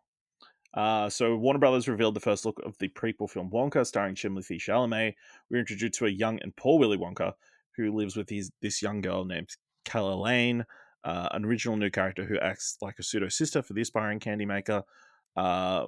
Uh, 0.74 1.08
so 1.08 1.36
Warner 1.36 1.58
Brothers 1.58 1.88
revealed 1.88 2.14
the 2.14 2.20
first 2.20 2.44
look 2.44 2.60
of 2.64 2.76
the 2.78 2.88
prequel 2.88 3.30
film 3.30 3.50
Wonka, 3.50 3.86
starring 3.86 4.14
Timothée 4.14 4.60
Chalamet. 4.60 5.14
We're 5.50 5.60
introduced 5.60 5.94
to 5.94 6.06
a 6.06 6.10
young 6.10 6.40
and 6.42 6.54
poor 6.56 6.78
Willy 6.78 6.98
Wonka, 6.98 7.32
who 7.76 7.92
lives 7.92 8.16
with 8.16 8.28
his 8.28 8.50
this 8.60 8.82
young 8.82 9.00
girl 9.00 9.24
named 9.24 9.50
Calah 9.84 10.20
Lane, 10.22 10.64
uh, 11.04 11.28
an 11.32 11.44
original 11.44 11.76
new 11.76 11.90
character 11.90 12.24
who 12.24 12.38
acts 12.38 12.76
like 12.80 12.98
a 12.98 13.02
pseudo 13.02 13.28
sister 13.28 13.62
for 13.62 13.72
the 13.72 13.82
aspiring 13.82 14.18
candy 14.18 14.46
maker. 14.46 14.82
Uh, 15.36 15.86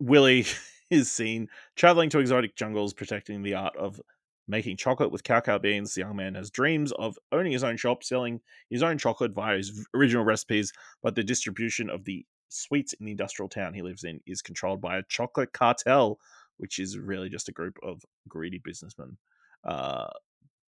Willy 0.00 0.46
is 0.90 1.10
seen 1.10 1.48
traveling 1.76 2.10
to 2.10 2.18
exotic 2.18 2.56
jungles, 2.56 2.94
protecting 2.94 3.42
the 3.42 3.54
art 3.54 3.76
of 3.76 4.00
making 4.46 4.76
chocolate 4.76 5.12
with 5.12 5.22
cacao 5.22 5.58
beans. 5.58 5.94
The 5.94 6.00
young 6.00 6.16
man 6.16 6.34
has 6.34 6.50
dreams 6.50 6.92
of 6.92 7.18
owning 7.30 7.52
his 7.52 7.64
own 7.64 7.76
shop, 7.76 8.02
selling 8.02 8.40
his 8.70 8.82
own 8.82 8.98
chocolate 8.98 9.32
via 9.32 9.58
his 9.58 9.86
original 9.94 10.24
recipes, 10.24 10.72
but 11.02 11.14
the 11.14 11.22
distribution 11.22 11.90
of 11.90 12.04
the 12.04 12.24
sweets 12.48 12.94
in 12.94 13.04
the 13.04 13.12
industrial 13.12 13.48
town 13.48 13.74
he 13.74 13.82
lives 13.82 14.04
in 14.04 14.20
is 14.26 14.40
controlled 14.40 14.80
by 14.80 14.96
a 14.96 15.02
chocolate 15.08 15.52
cartel, 15.52 16.18
which 16.56 16.78
is 16.78 16.98
really 16.98 17.28
just 17.28 17.48
a 17.48 17.52
group 17.52 17.78
of 17.82 18.02
greedy 18.26 18.60
businessmen. 18.64 19.18
Uh, 19.64 20.08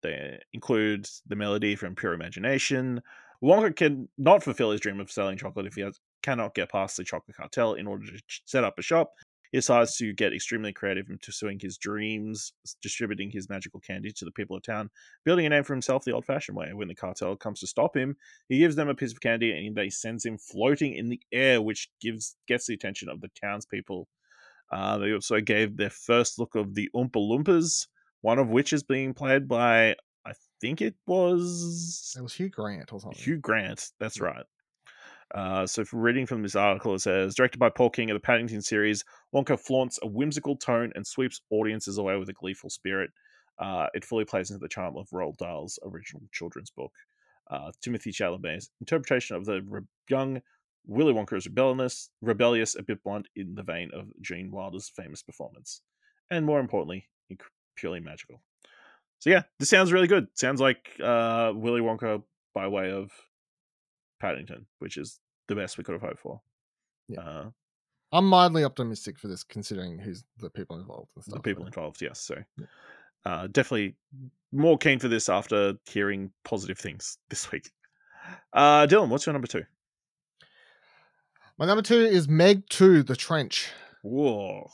they 0.02 0.40
include 0.54 1.08
the 1.28 1.36
melody 1.36 1.76
from 1.76 1.96
Pure 1.96 2.14
Imagination. 2.14 3.02
Wonka 3.44 3.76
can 3.76 4.10
not 4.18 4.44
fulfill 4.44 4.72
his 4.72 4.82
dream 4.82 5.00
of 5.00 5.12
selling 5.12 5.38
chocolate 5.38 5.68
if 5.68 5.76
he 5.76 5.82
has, 5.82 6.00
cannot 6.24 6.56
get 6.56 6.72
past 6.72 6.98
the 6.98 7.04
chocolate 7.04 7.38
cartel 7.38 7.74
in 7.74 7.88
order 7.88 8.06
to 8.06 8.22
set 8.46 8.64
up 8.64 8.80
a 8.80 8.82
shop. 8.82 9.12
He 9.52 9.58
decides 9.60 9.96
to 9.98 10.14
get 10.14 10.34
extremely 10.34 10.74
creative 10.74 11.10
in 11.10 11.20
pursuing 11.20 11.60
his 11.60 11.78
dreams, 11.78 12.52
distributing 12.82 13.32
his 13.32 13.50
magical 13.50 13.80
candy 13.80 14.12
to 14.12 14.26
the 14.26 14.32
people 14.32 14.58
of 14.58 14.64
town, 14.64 14.90
building 15.24 15.46
a 15.46 15.50
name 15.50 15.64
for 15.64 15.74
himself 15.74 16.04
the 16.04 16.12
old 16.12 16.26
fashioned 16.26 16.58
way. 16.58 16.74
When 16.74 16.90
the 16.90 16.96
cartel 16.96 17.36
comes 17.38 17.62
to 17.62 17.68
stop 17.68 17.96
him, 17.96 18.18
he 18.50 18.60
gives 18.60 18.76
them 18.76 18.90
a 18.90 18.96
piece 18.96 19.14
of 19.14 19.22
candy 19.22 19.52
and 19.52 19.76
they 19.76 19.90
sends 19.90 20.26
him 20.26 20.38
floating 20.38 20.94
in 20.94 21.08
the 21.08 21.22
air, 21.32 21.62
which 21.62 21.90
gives 22.02 22.36
gets 22.48 22.68
the 22.68 22.74
attention 22.74 23.08
of 23.08 23.22
the 23.22 23.30
townspeople. 23.42 24.08
Uh, 24.70 24.98
they 24.98 25.14
also 25.14 25.40
gave 25.40 25.78
their 25.78 25.90
first 25.90 26.40
look 26.40 26.56
of 26.56 26.76
the 26.76 26.90
Oompa 26.94 27.16
Loompas, 27.16 27.88
one 28.22 28.40
of 28.40 28.50
which 28.50 28.74
is 28.74 28.84
being 28.84 29.14
played 29.14 29.48
by, 29.48 29.96
I 30.26 30.34
think 30.62 30.82
it 30.82 30.96
was 31.06 32.16
it 32.18 32.22
was 32.22 32.34
Hugh 32.34 32.50
Grant 32.50 32.92
or 32.94 33.00
something. 33.00 33.20
Hugh 33.20 33.38
Grant. 33.38 33.90
That's 34.00 34.20
right. 34.20 34.46
Uh, 35.36 35.68
so, 35.68 35.84
reading 35.92 36.26
from 36.26 36.42
this 36.42 36.56
article, 36.56 36.96
it 36.96 37.00
says 37.00 37.36
directed 37.36 37.60
by 37.60 37.70
Paul 37.70 37.90
King 37.90 38.10
of 38.10 38.16
the 38.16 38.22
Paddington 38.22 38.62
series, 38.62 39.04
Wonka 39.36 39.60
flaunts 39.60 40.00
a 40.02 40.08
whimsical 40.08 40.56
tone 40.56 40.92
and 40.96 41.06
sweeps 41.06 41.42
audiences 41.50 41.98
away 41.98 42.18
with 42.18 42.30
a 42.30 42.34
gleeful 42.34 42.70
spirit. 42.70 43.12
Uh, 43.60 43.88
it 43.94 44.06
fully 44.06 44.24
plays 44.24 44.52
into 44.52 44.60
the 44.60 44.70
charm 44.70 44.96
of 44.96 45.10
Roald 45.10 45.38
Dahl's 45.38 45.80
original 45.84 46.22
children's 46.32 46.70
book. 46.70 46.94
Uh, 47.50 47.72
Timothée 47.82 48.14
Chalamet's 48.14 48.70
interpretation 48.80 49.36
of 49.36 49.46
the 49.46 49.62
re- 49.64 49.82
young 50.10 50.42
Willy 50.86 51.14
Wonka 51.14 51.36
is 51.36 51.48
rebellious, 51.48 52.10
rebellious, 52.22 52.76
a 52.76 52.84
bit 52.84 53.04
blunt 53.04 53.28
in 53.36 53.56
the 53.56 53.64
vein 53.64 53.90
of 53.94 54.08
Gene 54.22 54.52
Wilder's 54.52 54.90
famous 54.90 55.22
performance, 55.22 55.82
and 56.32 56.46
more 56.46 56.62
importantly, 56.62 57.10
inc- 57.32 57.42
purely 57.78 58.00
magical. 58.02 58.42
So 59.20 59.30
yeah, 59.30 59.44
this 59.60 59.70
sounds 59.70 59.92
really 59.94 60.08
good. 60.08 60.28
Sounds 60.34 60.60
like 60.62 60.92
uh, 61.02 61.52
Willy 61.56 61.82
Wonka 61.82 62.22
by 62.54 62.68
way 62.68 62.92
of 62.92 63.10
Paddington, 64.20 64.66
which 64.80 64.98
is 64.98 65.20
the 65.48 65.56
best 65.56 65.78
we 65.78 65.84
could 65.84 65.94
have 65.94 66.02
hoped 66.02 66.20
for. 66.20 66.42
Yeah. 67.08 67.22
Uh, 67.22 67.50
I'm 68.12 68.26
mildly 68.26 68.64
optimistic 68.64 69.18
for 69.18 69.28
this, 69.28 69.44
considering 69.44 69.98
who's 70.00 70.24
the 70.40 70.50
people 70.50 70.78
involved 70.80 71.10
and 71.16 71.24
stuff. 71.24 71.36
the 71.36 71.42
people 71.42 71.66
involved, 71.66 72.02
yes. 72.02 72.20
So 72.22 72.36
Yeah. 72.58 72.66
uh, 73.26 73.48
definitely 73.48 73.96
more 74.52 74.78
keen 74.78 75.00
for 75.00 75.08
this 75.08 75.30
after 75.30 75.74
hearing 75.86 76.32
positive 76.44 76.78
things 76.78 77.18
this 77.30 77.52
week. 77.52 77.70
Uh, 78.54 78.86
Dylan, 78.88 79.10
what's 79.10 79.26
your 79.26 79.34
number 79.34 79.48
two? 79.48 79.64
My 81.58 81.66
number 81.66 81.82
two 81.82 82.00
is 82.00 82.28
Meg 82.28 82.70
Two: 82.70 83.02
The 83.04 83.16
Trench. 83.16 83.70
Whoa. 84.04 84.70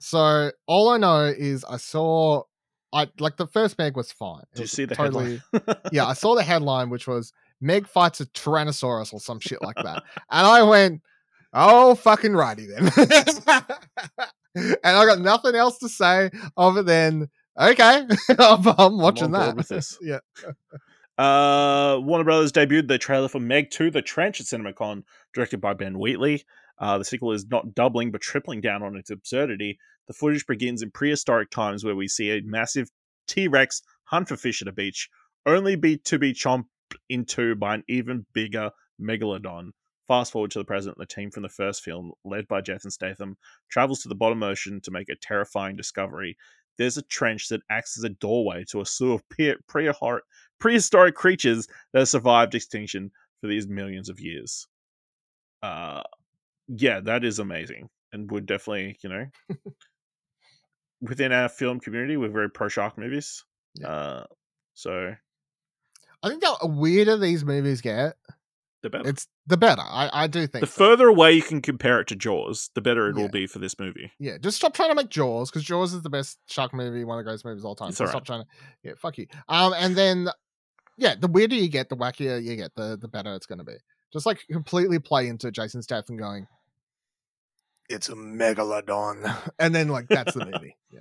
So 0.00 0.50
all 0.66 0.88
I 0.88 0.96
know 0.96 1.26
is 1.26 1.62
I 1.64 1.76
saw, 1.76 2.42
I 2.92 3.08
like 3.18 3.36
the 3.36 3.46
first 3.46 3.78
Meg 3.78 3.96
was 3.96 4.10
fine. 4.10 4.40
It 4.52 4.56
Did 4.56 4.62
you 4.62 4.66
see 4.66 4.84
the 4.86 4.94
totally, 4.94 5.42
headline? 5.52 5.76
yeah, 5.92 6.06
I 6.06 6.14
saw 6.14 6.34
the 6.34 6.42
headline, 6.42 6.88
which 6.88 7.06
was 7.06 7.32
Meg 7.60 7.86
fights 7.86 8.20
a 8.20 8.26
Tyrannosaurus 8.26 9.12
or 9.12 9.20
some 9.20 9.38
shit 9.40 9.60
like 9.62 9.76
that, 9.76 10.02
and 10.30 10.46
I 10.46 10.62
went, 10.62 11.02
"Oh, 11.52 11.94
fucking 11.94 12.32
righty 12.32 12.66
then." 12.66 12.90
and 14.54 14.78
I 14.82 15.04
got 15.04 15.20
nothing 15.20 15.54
else 15.54 15.78
to 15.80 15.88
say 15.90 16.30
other 16.56 16.82
than, 16.82 17.28
"Okay, 17.60 18.06
I'm, 18.38 18.66
I'm 18.78 18.98
watching 18.98 19.32
board 19.32 19.58
that." 19.58 19.96
yeah, 20.00 20.20
Uh, 21.18 21.98
Warner 22.00 22.24
Brothers 22.24 22.52
debuted 22.52 22.88
the 22.88 22.96
trailer 22.96 23.28
for 23.28 23.40
Meg 23.40 23.70
2, 23.70 23.90
The 23.90 24.00
Trench 24.00 24.40
at 24.40 24.46
CinemaCon, 24.46 25.04
directed 25.34 25.60
by 25.60 25.74
Ben 25.74 25.98
Wheatley. 25.98 26.44
Uh, 26.80 26.96
the 26.98 27.04
sequel 27.04 27.32
is 27.32 27.46
not 27.46 27.74
doubling 27.74 28.10
but 28.10 28.22
tripling 28.22 28.60
down 28.60 28.82
on 28.82 28.96
its 28.96 29.10
absurdity. 29.10 29.78
The 30.08 30.14
footage 30.14 30.46
begins 30.46 30.82
in 30.82 30.90
prehistoric 30.90 31.50
times 31.50 31.84
where 31.84 31.94
we 31.94 32.08
see 32.08 32.30
a 32.30 32.42
massive 32.42 32.88
T 33.28 33.46
Rex 33.46 33.82
hunt 34.04 34.28
for 34.28 34.36
fish 34.36 34.62
at 34.62 34.68
a 34.68 34.72
beach, 34.72 35.08
only 35.46 35.76
be 35.76 35.98
to 35.98 36.18
be 36.18 36.32
chomped 36.32 36.64
into 37.08 37.54
by 37.54 37.74
an 37.76 37.84
even 37.88 38.26
bigger 38.32 38.70
megalodon. 39.00 39.70
Fast 40.08 40.32
forward 40.32 40.50
to 40.50 40.58
the 40.58 40.64
present, 40.64 40.98
the 40.98 41.06
team 41.06 41.30
from 41.30 41.44
the 41.44 41.48
first 41.48 41.84
film, 41.84 42.10
led 42.24 42.48
by 42.48 42.60
Jason 42.60 42.90
Statham, 42.90 43.36
travels 43.70 44.00
to 44.00 44.08
the 44.08 44.16
bottom 44.16 44.42
ocean 44.42 44.80
to 44.80 44.90
make 44.90 45.08
a 45.08 45.14
terrifying 45.14 45.76
discovery. 45.76 46.36
There's 46.78 46.96
a 46.96 47.02
trench 47.02 47.48
that 47.48 47.62
acts 47.70 47.96
as 47.96 48.04
a 48.04 48.08
doorway 48.08 48.64
to 48.70 48.80
a 48.80 48.86
slew 48.86 49.12
of 49.12 49.28
pre- 49.28 49.54
prehistoric 50.58 51.14
creatures 51.14 51.68
that 51.92 52.00
have 52.00 52.08
survived 52.08 52.54
extinction 52.56 53.12
for 53.40 53.46
these 53.46 53.68
millions 53.68 54.08
of 54.08 54.18
years. 54.18 54.66
Uh, 55.62 56.02
yeah, 56.74 57.00
that 57.00 57.24
is 57.24 57.38
amazing, 57.38 57.88
and 58.12 58.30
would 58.30 58.46
definitely, 58.46 58.96
you 59.02 59.08
know, 59.10 59.26
within 61.00 61.32
our 61.32 61.48
film 61.48 61.80
community, 61.80 62.16
we're 62.16 62.28
very 62.28 62.50
pro 62.50 62.68
shark 62.68 62.96
movies. 62.98 63.44
Yeah. 63.74 63.88
Uh, 63.88 64.24
so 64.74 65.14
I 66.22 66.28
think 66.28 66.40
the 66.42 66.56
weirder 66.62 67.16
these 67.16 67.44
movies 67.44 67.80
get, 67.80 68.14
the 68.82 68.90
better. 68.90 69.08
it's 69.08 69.26
the 69.46 69.56
better. 69.56 69.82
I, 69.82 70.10
I 70.12 70.26
do 70.26 70.46
think 70.46 70.60
the 70.64 70.66
so. 70.70 70.78
further 70.78 71.08
away 71.08 71.32
you 71.32 71.42
can 71.42 71.60
compare 71.62 72.00
it 72.00 72.08
to 72.08 72.16
Jaws, 72.16 72.70
the 72.74 72.80
better 72.80 73.08
it 73.08 73.16
Yeah. 73.16 73.22
will 73.22 73.30
be 73.30 73.46
for 73.46 73.58
this 73.58 73.78
movie. 73.78 74.12
Yeah, 74.18 74.38
just 74.38 74.56
stop 74.58 74.74
trying 74.74 74.90
to 74.90 74.94
make 74.94 75.08
Jaws 75.08 75.50
because 75.50 75.64
Jaws 75.64 75.92
is 75.92 76.02
the 76.02 76.10
best 76.10 76.38
shark 76.46 76.72
movie, 76.74 77.04
one 77.04 77.18
of 77.18 77.24
the 77.24 77.28
greatest 77.28 77.44
movies 77.44 77.62
of 77.62 77.66
all 77.66 77.76
time. 77.76 77.92
So 77.92 78.04
alright. 78.04 78.12
stop 78.12 78.24
trying 78.26 78.42
to. 78.42 78.48
Yeah, 78.84 78.92
fuck 78.98 79.18
you. 79.18 79.26
Um, 79.48 79.74
and 79.76 79.96
then, 79.96 80.28
yeah, 80.96 81.14
the 81.18 81.28
weirder 81.28 81.54
you 81.56 81.68
get, 81.68 81.88
the 81.88 81.96
wackier 81.96 82.42
you 82.42 82.56
get, 82.56 82.74
the 82.74 82.96
the 83.00 83.08
better 83.08 83.34
it's 83.34 83.46
going 83.46 83.58
to 83.58 83.64
be. 83.64 83.76
Just 84.12 84.26
like 84.26 84.40
completely 84.50 84.98
play 84.98 85.28
into 85.28 85.50
Jason 85.52 85.82
Statham 85.82 86.16
going, 86.16 86.46
"It's 87.90 88.08
a 88.08 88.14
megalodon," 88.14 89.36
and 89.58 89.74
then 89.74 89.88
like 89.88 90.08
that's 90.08 90.34
the 90.34 90.46
movie. 90.46 90.76
Yeah, 90.92 91.00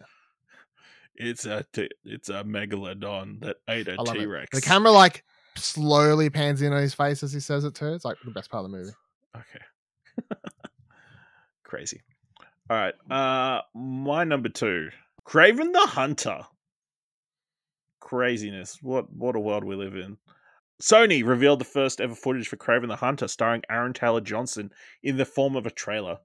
It's 1.16 1.46
a 1.46 1.66
t- 1.74 1.90
it's 2.04 2.30
a 2.30 2.44
megalodon 2.44 3.42
that 3.42 3.58
ate 3.70 3.88
a 3.88 3.94
I 3.94 3.96
love 4.02 4.16
it. 4.16 4.20
T 4.20 4.26
Rex. 4.26 4.48
the 4.54 4.62
camera 4.62 4.92
like 4.92 5.24
slowly 5.56 6.30
pans 6.30 6.62
in 6.62 6.72
on 6.74 6.82
his 6.82 6.94
face 6.94 7.24
as 7.24 7.32
he 7.34 7.40
says 7.40 7.64
it 7.64 7.76
too. 7.76 7.94
It's 7.94 8.06
like 8.06 8.18
the 8.26 8.32
best 8.32 8.50
part 8.52 8.66
of 8.66 8.72
the 8.72 8.78
movie. 8.78 8.92
Okay. 9.36 10.30
Crazy. 11.64 12.02
All 12.70 12.78
right. 12.78 12.94
Uh 13.12 13.62
my 13.76 14.24
number 14.24 14.50
2. 14.50 14.90
Kraven 15.26 15.74
the 15.74 15.88
Hunter. 15.88 16.42
Craziness. 18.00 18.78
What 18.82 19.12
what 19.12 19.36
a 19.36 19.40
world 19.40 19.64
we 19.64 19.76
live 19.76 19.96
in. 19.96 20.18
Sony 20.82 21.26
revealed 21.26 21.60
the 21.60 21.66
first 21.66 22.00
ever 22.00 22.16
footage 22.16 22.48
for 22.48 22.56
Kraven 22.58 22.88
the 22.88 22.96
Hunter 22.96 23.28
starring 23.28 23.64
Aaron 23.70 23.94
Taylor 23.94 24.22
Johnson 24.22 24.72
in 25.04 25.18
the 25.18 25.26
form 25.26 25.56
of 25.56 25.66
a 25.66 25.72
trailer. 25.72 26.20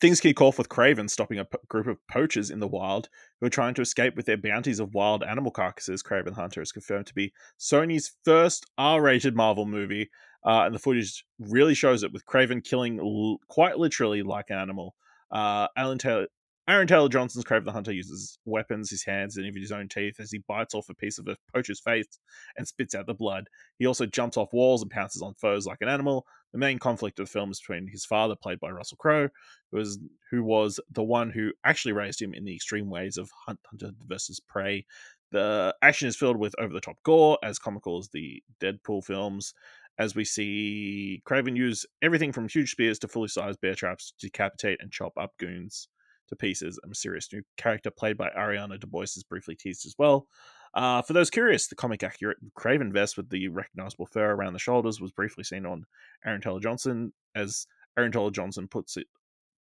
Things 0.00 0.20
kick 0.20 0.42
off 0.42 0.58
with 0.58 0.68
Kraven 0.68 1.08
stopping 1.08 1.38
a 1.38 1.44
p- 1.46 1.58
group 1.68 1.86
of 1.86 2.06
poachers 2.06 2.50
in 2.50 2.60
the 2.60 2.68
wild 2.68 3.08
who 3.40 3.46
are 3.46 3.50
trying 3.50 3.72
to 3.74 3.82
escape 3.82 4.14
with 4.14 4.26
their 4.26 4.36
bounties 4.36 4.78
of 4.78 4.92
wild 4.92 5.22
animal 5.22 5.50
carcasses. 5.50 6.02
Kraven 6.02 6.34
Hunter 6.34 6.60
is 6.60 6.72
confirmed 6.72 7.06
to 7.06 7.14
be 7.14 7.32
Sony's 7.58 8.12
first 8.24 8.66
R 8.76 9.00
rated 9.00 9.34
Marvel 9.34 9.64
movie 9.64 10.10
uh, 10.46 10.62
and 10.64 10.74
the 10.74 10.78
footage 10.78 11.24
really 11.40 11.74
shows 11.74 12.02
it 12.02 12.12
with 12.12 12.24
Kraven 12.24 12.62
killing 12.62 13.00
l- 13.00 13.38
quite 13.48 13.78
literally 13.78 14.22
like 14.22 14.50
an 14.50 14.58
animal. 14.58 14.94
Uh, 15.30 15.66
Alan 15.76 15.98
Taylor, 15.98 16.28
Aaron 16.68 16.88
Taylor 16.88 17.08
Johnson's 17.08 17.44
Kraven 17.44 17.64
the 17.64 17.70
Hunter 17.70 17.92
uses 17.92 18.40
weapons, 18.44 18.90
his 18.90 19.04
hands, 19.04 19.36
and 19.36 19.46
even 19.46 19.62
his 19.62 19.70
own 19.70 19.88
teeth 19.88 20.18
as 20.18 20.32
he 20.32 20.38
bites 20.48 20.74
off 20.74 20.88
a 20.88 20.94
piece 20.94 21.16
of 21.16 21.28
a 21.28 21.36
poacher's 21.54 21.78
face 21.78 22.18
and 22.56 22.66
spits 22.66 22.92
out 22.92 23.06
the 23.06 23.14
blood. 23.14 23.48
He 23.78 23.86
also 23.86 24.04
jumps 24.04 24.36
off 24.36 24.52
walls 24.52 24.82
and 24.82 24.90
pounces 24.90 25.22
on 25.22 25.34
foes 25.34 25.64
like 25.64 25.78
an 25.80 25.88
animal. 25.88 26.26
The 26.52 26.58
main 26.58 26.80
conflict 26.80 27.20
of 27.20 27.26
the 27.26 27.30
film 27.30 27.52
is 27.52 27.60
between 27.60 27.86
his 27.86 28.04
father, 28.04 28.34
played 28.34 28.58
by 28.58 28.70
Russell 28.70 28.96
Crowe, 28.96 29.28
who 29.70 29.76
was 29.76 30.00
who 30.32 30.42
was 30.42 30.80
the 30.90 31.04
one 31.04 31.30
who 31.30 31.52
actually 31.64 31.92
raised 31.92 32.20
him 32.20 32.34
in 32.34 32.44
the 32.44 32.54
extreme 32.54 32.90
ways 32.90 33.16
of 33.16 33.30
hunt, 33.46 33.60
hunter 33.70 33.92
versus 34.04 34.40
prey. 34.40 34.86
The 35.30 35.72
action 35.82 36.08
is 36.08 36.16
filled 36.16 36.36
with 36.36 36.54
over 36.58 36.72
the 36.72 36.80
top 36.80 37.00
gore, 37.04 37.38
as 37.44 37.60
comical 37.60 37.98
as 37.98 38.08
the 38.08 38.42
Deadpool 38.60 39.04
films, 39.04 39.54
as 39.98 40.16
we 40.16 40.24
see 40.24 41.22
Kraven 41.28 41.56
use 41.56 41.86
everything 42.02 42.32
from 42.32 42.48
huge 42.48 42.72
spears 42.72 42.98
to 43.00 43.08
fully 43.08 43.28
sized 43.28 43.60
bear 43.60 43.76
traps 43.76 44.12
to 44.18 44.26
decapitate 44.26 44.78
and 44.80 44.90
chop 44.90 45.12
up 45.16 45.30
goons 45.38 45.86
to 46.28 46.36
pieces. 46.36 46.78
A 46.84 46.88
mysterious 46.88 47.32
new 47.32 47.42
character 47.56 47.90
played 47.90 48.16
by 48.16 48.28
Ariana 48.30 48.78
DeBose 48.78 49.16
is 49.16 49.24
briefly 49.24 49.54
teased 49.54 49.86
as 49.86 49.94
well. 49.98 50.26
Uh, 50.74 51.00
for 51.02 51.14
those 51.14 51.30
curious, 51.30 51.68
the 51.68 51.74
comic 51.74 52.02
accurate 52.02 52.36
Kraven 52.58 52.92
vest 52.92 53.16
with 53.16 53.30
the 53.30 53.48
recognizable 53.48 54.06
fur 54.06 54.32
around 54.32 54.52
the 54.52 54.58
shoulders 54.58 55.00
was 55.00 55.12
briefly 55.12 55.44
seen 55.44 55.64
on 55.64 55.84
Aaron 56.24 56.40
Taylor 56.40 56.60
Johnson, 56.60 57.12
as 57.34 57.66
Aaron 57.96 58.12
Taylor 58.12 58.30
Johnson 58.30 58.68
puts 58.68 58.96
it 58.96 59.06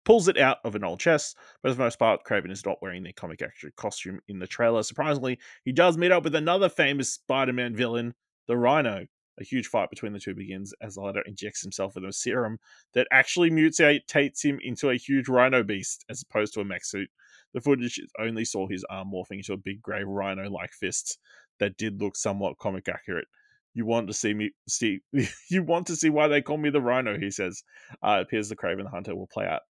pulls 0.04 0.28
it 0.28 0.38
out 0.38 0.58
of 0.64 0.74
an 0.74 0.84
old 0.84 1.00
chest. 1.00 1.36
But 1.62 1.70
for 1.70 1.74
the 1.74 1.84
most 1.84 1.98
part, 1.98 2.24
Kraven 2.24 2.50
is 2.50 2.64
not 2.64 2.80
wearing 2.80 3.02
the 3.02 3.12
comic 3.12 3.42
accurate 3.42 3.76
costume 3.76 4.20
in 4.28 4.38
the 4.38 4.46
trailer. 4.46 4.82
Surprisingly, 4.82 5.38
he 5.64 5.72
does 5.72 5.98
meet 5.98 6.12
up 6.12 6.24
with 6.24 6.34
another 6.34 6.68
famous 6.68 7.12
Spider-Man 7.12 7.74
villain, 7.74 8.14
the 8.46 8.56
Rhino. 8.56 9.06
A 9.40 9.44
huge 9.44 9.68
fight 9.68 9.88
between 9.88 10.12
the 10.12 10.20
two 10.20 10.34
begins 10.34 10.74
as 10.82 10.94
the 10.94 11.00
latter 11.00 11.22
injects 11.22 11.62
himself 11.62 11.94
with 11.94 12.04
a 12.04 12.12
serum 12.12 12.58
that 12.92 13.08
actually 13.10 13.50
mutates 13.50 14.44
him 14.44 14.58
into 14.62 14.90
a 14.90 14.96
huge 14.96 15.28
rhino 15.28 15.62
beast 15.62 16.04
as 16.10 16.22
opposed 16.22 16.52
to 16.54 16.60
a 16.60 16.64
mech 16.64 16.84
suit. 16.84 17.08
The 17.54 17.60
footage 17.60 18.00
only 18.18 18.44
saw 18.44 18.68
his 18.68 18.84
arm 18.90 19.10
morphing 19.12 19.38
into 19.38 19.54
a 19.54 19.56
big 19.56 19.80
grey 19.80 20.04
rhino 20.04 20.50
like 20.50 20.72
fist 20.72 21.18
that 21.58 21.76
did 21.78 22.00
look 22.00 22.16
somewhat 22.16 22.58
comic 22.58 22.88
accurate. 22.88 23.26
You 23.72 23.86
want 23.86 24.08
to 24.08 24.12
see 24.12 24.34
me 24.34 24.50
see 24.68 25.00
you 25.50 25.62
want 25.62 25.86
to 25.86 25.96
see 25.96 26.10
why 26.10 26.28
they 26.28 26.42
call 26.42 26.58
me 26.58 26.70
the 26.70 26.82
rhino, 26.82 27.18
he 27.18 27.30
says. 27.30 27.62
Uh, 28.02 28.18
it 28.18 28.22
appears 28.22 28.48
the 28.48 28.56
Kraven 28.56 28.90
Hunter 28.90 29.16
will 29.16 29.26
play 29.26 29.46
out 29.46 29.62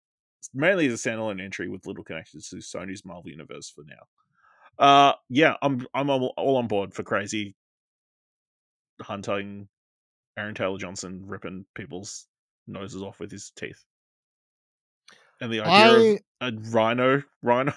mainly 0.55 0.87
as 0.87 0.95
a 0.95 1.09
standalone 1.09 1.41
entry 1.41 1.69
with 1.69 1.87
little 1.87 2.03
connections 2.03 2.49
to 2.49 2.57
Sony's 2.57 3.05
Marvel 3.05 3.31
universe 3.31 3.71
for 3.71 3.85
now. 3.85 4.85
Uh 4.85 5.13
yeah, 5.29 5.55
I'm 5.63 5.87
I'm 5.95 6.09
all 6.09 6.57
on 6.57 6.67
board 6.67 6.95
for 6.95 7.03
crazy 7.03 7.55
hunting 9.01 9.69
Aaron 10.39 10.55
Taylor 10.55 10.79
Johnson 10.79 11.23
ripping 11.27 11.65
people's 11.75 12.27
noses 12.67 13.03
off 13.03 13.21
with 13.21 13.31
his 13.31 13.53
teeth. 13.57 13.85
And 15.41 15.53
the 15.53 15.61
idea 15.61 16.19
I 16.41 16.47
of 16.47 16.55
a 16.55 16.71
rhino, 16.71 17.23
rhino, 17.43 17.73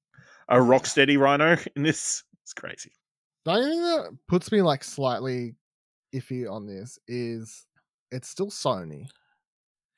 a 0.48 0.56
rocksteady 0.56 1.18
rhino 1.20 1.56
in 1.76 1.82
this 1.82 2.22
is 2.46 2.52
crazy. 2.54 2.92
the 3.44 3.52
only 3.52 3.70
thing 3.70 3.82
that 3.82 4.18
puts 4.28 4.52
me 4.52 4.62
like 4.62 4.84
slightly 4.84 5.54
iffy 6.14 6.50
on 6.50 6.66
this 6.66 6.98
is 7.08 7.66
it's 8.10 8.28
still 8.28 8.50
Sony. 8.50 9.08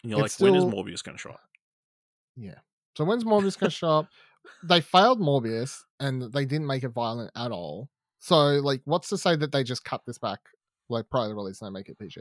And 0.02 0.10
you're 0.12 0.24
It's 0.24 0.40
like, 0.40 0.50
when 0.52 0.58
is 0.58 0.64
Morbius 0.64 1.04
going 1.04 1.16
to 1.16 1.20
show 1.20 1.30
up? 1.30 1.40
Yeah. 2.36 2.58
So 2.96 3.04
when's 3.04 3.24
Morbius 3.24 3.58
gonna 3.58 3.70
show 3.70 4.00
up? 4.00 4.08
They 4.62 4.80
failed 4.80 5.20
Morbius 5.20 5.80
and 6.00 6.32
they 6.32 6.44
didn't 6.44 6.66
make 6.66 6.84
it 6.84 6.88
violent 6.88 7.30
at 7.36 7.50
all. 7.50 7.88
So 8.18 8.36
like 8.36 8.82
what's 8.84 9.08
to 9.10 9.18
say 9.18 9.36
that 9.36 9.52
they 9.52 9.64
just 9.64 9.84
cut 9.84 10.02
this 10.06 10.18
back 10.18 10.40
like 10.90 11.08
prior 11.10 11.28
to 11.28 11.34
release 11.34 11.60
they 11.60 11.70
make 11.70 11.88
it 11.88 11.98
PG? 11.98 12.20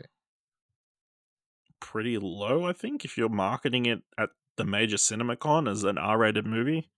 Pretty 1.79 2.17
low, 2.17 2.65
I 2.65 2.73
think, 2.73 3.05
if 3.05 3.17
you're 3.17 3.29
marketing 3.29 3.85
it 3.85 4.03
at 4.17 4.29
the 4.57 4.65
major 4.65 4.97
CinemaCon 4.97 5.69
as 5.69 5.83
an 5.83 5.97
R-rated 5.97 6.45
movie. 6.45 6.89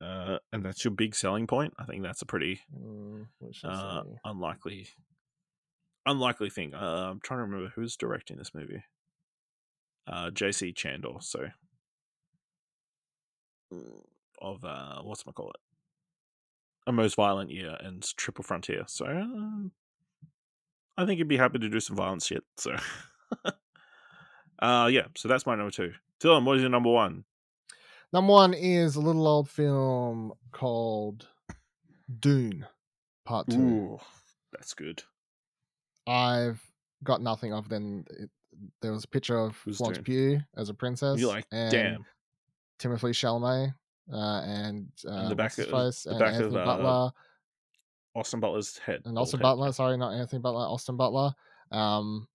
Uh, 0.00 0.38
and 0.52 0.64
that's 0.64 0.84
your 0.84 0.92
big 0.92 1.14
selling 1.14 1.46
point. 1.46 1.72
I 1.78 1.84
think 1.84 2.02
that's 2.02 2.20
a 2.22 2.26
pretty 2.26 2.60
Mm, 2.74 3.26
uh, 3.62 4.02
unlikely 4.24 4.88
unlikely 6.04 6.50
thing. 6.50 6.74
Uh, 6.74 7.10
I'm 7.10 7.20
trying 7.20 7.38
to 7.38 7.44
remember 7.44 7.72
who's 7.74 7.96
directing 7.96 8.36
this 8.36 8.52
movie. 8.52 8.82
Uh, 10.06 10.30
J.C. 10.30 10.72
Chandor. 10.72 11.22
So 11.22 11.46
of 14.42 14.64
uh, 14.64 15.00
what's 15.02 15.24
my 15.26 15.32
call 15.32 15.50
it? 15.50 15.60
A 16.86 16.92
most 16.92 17.14
violent 17.14 17.50
year 17.50 17.76
and 17.80 18.02
Triple 18.16 18.44
Frontier. 18.44 18.84
So 18.86 19.06
uh, 19.06 19.68
I 20.96 21.06
think 21.06 21.18
he'd 21.18 21.28
be 21.28 21.36
happy 21.36 21.58
to 21.58 21.68
do 21.68 21.80
some 21.80 21.96
violent 21.96 22.22
shit. 22.22 22.44
So 22.56 22.74
uh, 24.60 24.88
yeah. 24.92 25.06
So 25.16 25.28
that's 25.28 25.46
my 25.46 25.54
number 25.54 25.70
two. 25.70 25.92
Dylan, 26.20 26.44
what 26.44 26.56
is 26.56 26.62
your 26.62 26.70
number 26.70 26.90
one? 26.90 27.24
Number 28.12 28.32
one 28.32 28.54
is 28.54 28.94
a 28.96 29.00
little 29.00 29.26
old 29.26 29.48
film 29.48 30.32
called 30.52 31.26
Dune 32.20 32.64
Part 33.24 33.48
Two. 33.50 33.58
Ooh, 33.58 33.98
that's 34.52 34.74
good. 34.74 35.02
I've 36.06 36.62
got 37.02 37.20
nothing 37.22 37.52
other 37.52 37.68
than 37.68 38.04
it, 38.10 38.30
there 38.80 38.92
was 38.92 39.04
a 39.04 39.08
picture 39.08 39.38
of 39.38 39.56
Who's 39.64 39.78
Florence 39.78 39.98
Dune? 39.98 40.04
Pugh 40.04 40.40
as 40.56 40.68
a 40.68 40.74
princess. 40.74 41.18
You're 41.18 41.30
like, 41.30 41.46
and 41.50 41.72
damn. 41.72 42.06
Timothée 42.78 43.10
Chalamet 43.14 43.74
uh, 44.12 44.42
and 44.44 44.86
uh, 45.08 45.10
And 45.12 45.30
the 45.30 45.34
back 45.34 45.58
of- 45.58 45.66
face? 45.68 46.02
the 46.04 46.10
and 46.10 46.18
back 46.20 46.40
of, 46.40 46.54
uh, 46.54 46.64
Butler 46.64 47.10
Austin 48.14 48.40
Butler's 48.40 48.78
head. 48.78 49.02
and 49.04 49.18
Austin. 49.18 49.40
Butler. 49.40 49.72
Sorry, 49.72 49.96
not 49.96 50.14
Anthony 50.14 50.40
Butler. 50.40 50.60
Austin 50.66 50.96
Butler. 50.96 51.32
Um, 51.72 52.28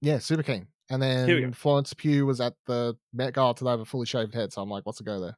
yeah, 0.00 0.18
super 0.18 0.42
keen. 0.42 0.66
And 0.90 1.02
Here 1.02 1.26
we 1.26 1.34
go. 1.34 1.40
then 1.46 1.52
Florence 1.52 1.92
Pugh 1.94 2.26
was 2.26 2.40
at 2.40 2.54
the 2.66 2.96
Met 3.12 3.34
Gala 3.34 3.54
today 3.54 3.72
with 3.72 3.82
a 3.82 3.84
fully 3.84 4.06
shaved 4.06 4.34
head. 4.34 4.52
So 4.52 4.60
I'm 4.62 4.68
like, 4.70 4.84
what's 4.86 4.98
the 4.98 5.04
go 5.04 5.20
there? 5.20 5.36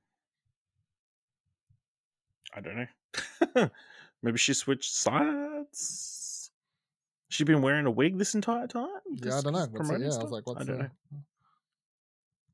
I 2.54 2.60
don't 2.60 2.76
know. 3.56 3.70
Maybe 4.22 4.38
she 4.38 4.54
switched 4.54 4.92
sides. 4.94 6.50
She 7.28 7.44
been 7.44 7.62
wearing 7.62 7.86
a 7.86 7.90
wig 7.90 8.18
this 8.18 8.34
entire 8.34 8.66
time. 8.66 8.88
Yeah, 9.14 9.38
I 9.38 9.40
don't 9.40 9.52
know. 9.54 9.60
What's 9.60 9.72
promoting 9.72 10.02
yeah, 10.06 10.18
I 10.18 10.22
was 10.22 10.30
like, 10.32 10.46
what's 10.46 10.60
I 10.60 10.64
don't 10.64 10.76
the... 10.78 10.82
know. 10.84 10.90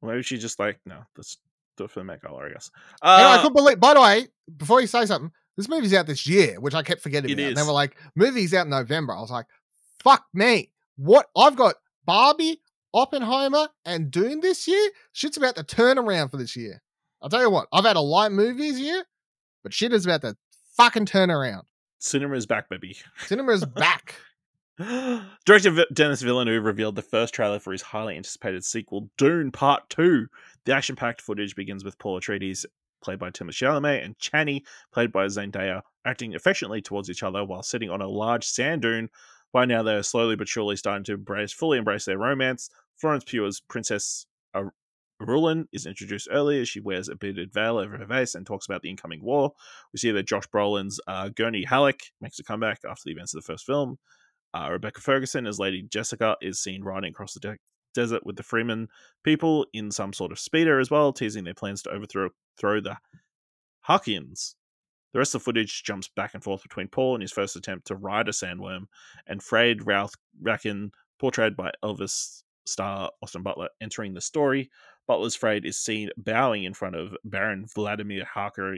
Maybe 0.02 0.22
she 0.22 0.38
just 0.38 0.58
like 0.60 0.78
no, 0.86 0.98
let's 1.16 1.38
do 1.76 1.84
it 1.84 1.90
for 1.90 2.00
the 2.00 2.04
Met 2.04 2.22
Gala, 2.22 2.46
I 2.46 2.50
guess. 2.50 2.70
And 3.02 3.10
I 3.10 3.34
Uh, 3.34 3.38
couldn't 3.38 3.54
believe. 3.54 3.80
By 3.80 3.94
the 3.94 4.00
way, 4.00 4.28
before 4.56 4.80
you 4.80 4.86
say 4.86 5.04
something, 5.06 5.32
this 5.58 5.68
movie's 5.68 5.92
out 5.92 6.06
this 6.06 6.26
year, 6.26 6.58
which 6.60 6.72
I 6.74 6.82
kept 6.82 7.02
forgetting. 7.02 7.28
It 7.30 7.34
about. 7.34 7.48
And 7.48 7.56
they 7.56 7.62
were 7.62 7.72
like, 7.72 7.96
"Movie's 8.14 8.54
out 8.54 8.64
in 8.64 8.70
November." 8.70 9.12
I 9.12 9.20
was 9.20 9.30
like, 9.30 9.46
"Fuck 10.02 10.24
me! 10.32 10.70
What? 10.96 11.26
I've 11.36 11.56
got 11.56 11.74
Barbie, 12.06 12.62
Oppenheimer, 12.94 13.68
and 13.84 14.10
Dune 14.10 14.40
this 14.40 14.66
year. 14.68 14.90
Shit's 15.12 15.36
about 15.36 15.56
to 15.56 15.64
turn 15.64 15.98
around 15.98 16.30
for 16.30 16.36
this 16.36 16.56
year. 16.56 16.80
I'll 17.20 17.28
tell 17.28 17.42
you 17.42 17.50
what. 17.50 17.66
I've 17.72 17.84
had 17.84 17.96
a 17.96 18.00
light 18.00 18.32
movies 18.32 18.78
year, 18.78 19.04
but 19.62 19.74
shit 19.74 19.92
is 19.92 20.06
about 20.06 20.22
to 20.22 20.36
fucking 20.76 21.06
turn 21.06 21.30
around. 21.30 21.66
cinema 21.98 22.36
is 22.36 22.46
back, 22.46 22.68
baby. 22.70 22.96
Cinema's 23.26 23.64
back. 23.66 24.14
Director 25.44 25.72
V- 25.72 25.86
Denis 25.92 26.22
Villeneuve 26.22 26.62
revealed 26.64 26.94
the 26.94 27.02
first 27.02 27.34
trailer 27.34 27.58
for 27.58 27.72
his 27.72 27.82
highly 27.82 28.16
anticipated 28.16 28.64
sequel, 28.64 29.10
Dune 29.18 29.50
Part 29.50 29.90
2. 29.90 30.28
The 30.64 30.72
action 30.72 30.94
packed 30.94 31.20
footage 31.20 31.56
begins 31.56 31.82
with 31.82 31.98
Paul 31.98 32.20
Atreides, 32.20 32.64
played 33.00 33.18
by 33.18 33.30
Timothée 33.30 33.64
Chalamet, 33.64 34.04
and 34.04 34.18
Chani, 34.18 34.62
played 34.92 35.12
by 35.12 35.26
Zendaya, 35.26 35.82
acting 36.04 36.34
affectionately 36.34 36.82
towards 36.82 37.10
each 37.10 37.22
other 37.22 37.44
while 37.44 37.62
sitting 37.62 37.90
on 37.90 38.02
a 38.02 38.08
large 38.08 38.44
sand 38.44 38.82
dune. 38.82 39.08
By 39.52 39.64
now, 39.64 39.82
they 39.82 39.94
are 39.94 40.02
slowly 40.02 40.36
but 40.36 40.48
surely 40.48 40.76
starting 40.76 41.04
to 41.04 41.14
embrace, 41.14 41.52
fully 41.52 41.78
embrace 41.78 42.04
their 42.04 42.18
romance. 42.18 42.68
Florence 42.96 43.24
Pugh's 43.24 43.60
Princess 43.60 44.26
Irulan 45.20 45.66
is 45.72 45.86
introduced 45.86 46.28
earlier. 46.30 46.64
she 46.64 46.80
wears 46.80 47.08
a 47.08 47.16
beaded 47.16 47.52
veil 47.52 47.78
over 47.78 47.96
her 47.98 48.06
face 48.06 48.34
and 48.34 48.46
talks 48.46 48.66
about 48.66 48.82
the 48.82 48.90
incoming 48.90 49.22
war. 49.22 49.52
We 49.92 49.98
see 49.98 50.10
that 50.12 50.26
Josh 50.28 50.48
Brolin's 50.48 51.00
uh, 51.06 51.30
Gurney 51.30 51.64
Halleck 51.64 52.00
makes 52.20 52.38
a 52.38 52.44
comeback 52.44 52.80
after 52.88 53.02
the 53.04 53.12
events 53.12 53.34
of 53.34 53.42
the 53.42 53.52
first 53.52 53.66
film. 53.66 53.98
Uh, 54.54 54.68
Rebecca 54.70 55.00
Ferguson 55.00 55.46
as 55.46 55.58
Lady 55.58 55.82
Jessica 55.82 56.36
is 56.40 56.60
seen 56.60 56.84
riding 56.84 57.10
across 57.10 57.34
the 57.34 57.40
de- 57.40 57.56
desert 57.94 58.24
with 58.24 58.36
the 58.36 58.42
Fremen 58.42 58.88
people 59.24 59.66
in 59.72 59.90
some 59.90 60.12
sort 60.12 60.32
of 60.32 60.38
speeder 60.38 60.78
as 60.78 60.90
well, 60.90 61.12
teasing 61.12 61.44
their 61.44 61.54
plans 61.54 61.82
to 61.82 61.90
overthrow 61.90 62.30
throw 62.58 62.80
the 62.80 62.96
Harkians. 63.88 64.54
The 65.12 65.18
rest 65.18 65.34
of 65.34 65.40
the 65.40 65.44
footage 65.44 65.82
jumps 65.84 66.08
back 66.08 66.34
and 66.34 66.44
forth 66.44 66.62
between 66.62 66.88
Paul 66.88 67.14
and 67.14 67.22
his 67.22 67.32
first 67.32 67.56
attempt 67.56 67.86
to 67.86 67.96
ride 67.96 68.28
a 68.28 68.32
sandworm, 68.32 68.86
and 69.26 69.40
Frade 69.40 69.86
Ralph 69.86 70.14
Racken, 70.42 70.90
portrayed 71.18 71.56
by 71.56 71.72
Elvis 71.82 72.42
star 72.66 73.10
Austin 73.22 73.42
Butler, 73.42 73.68
entering 73.80 74.14
the 74.14 74.20
story. 74.20 74.70
Butler's 75.06 75.36
Frade 75.36 75.64
is 75.64 75.78
seen 75.78 76.10
bowing 76.18 76.64
in 76.64 76.74
front 76.74 76.94
of 76.94 77.16
Baron 77.24 77.66
Vladimir 77.74 78.24
Harker, 78.26 78.76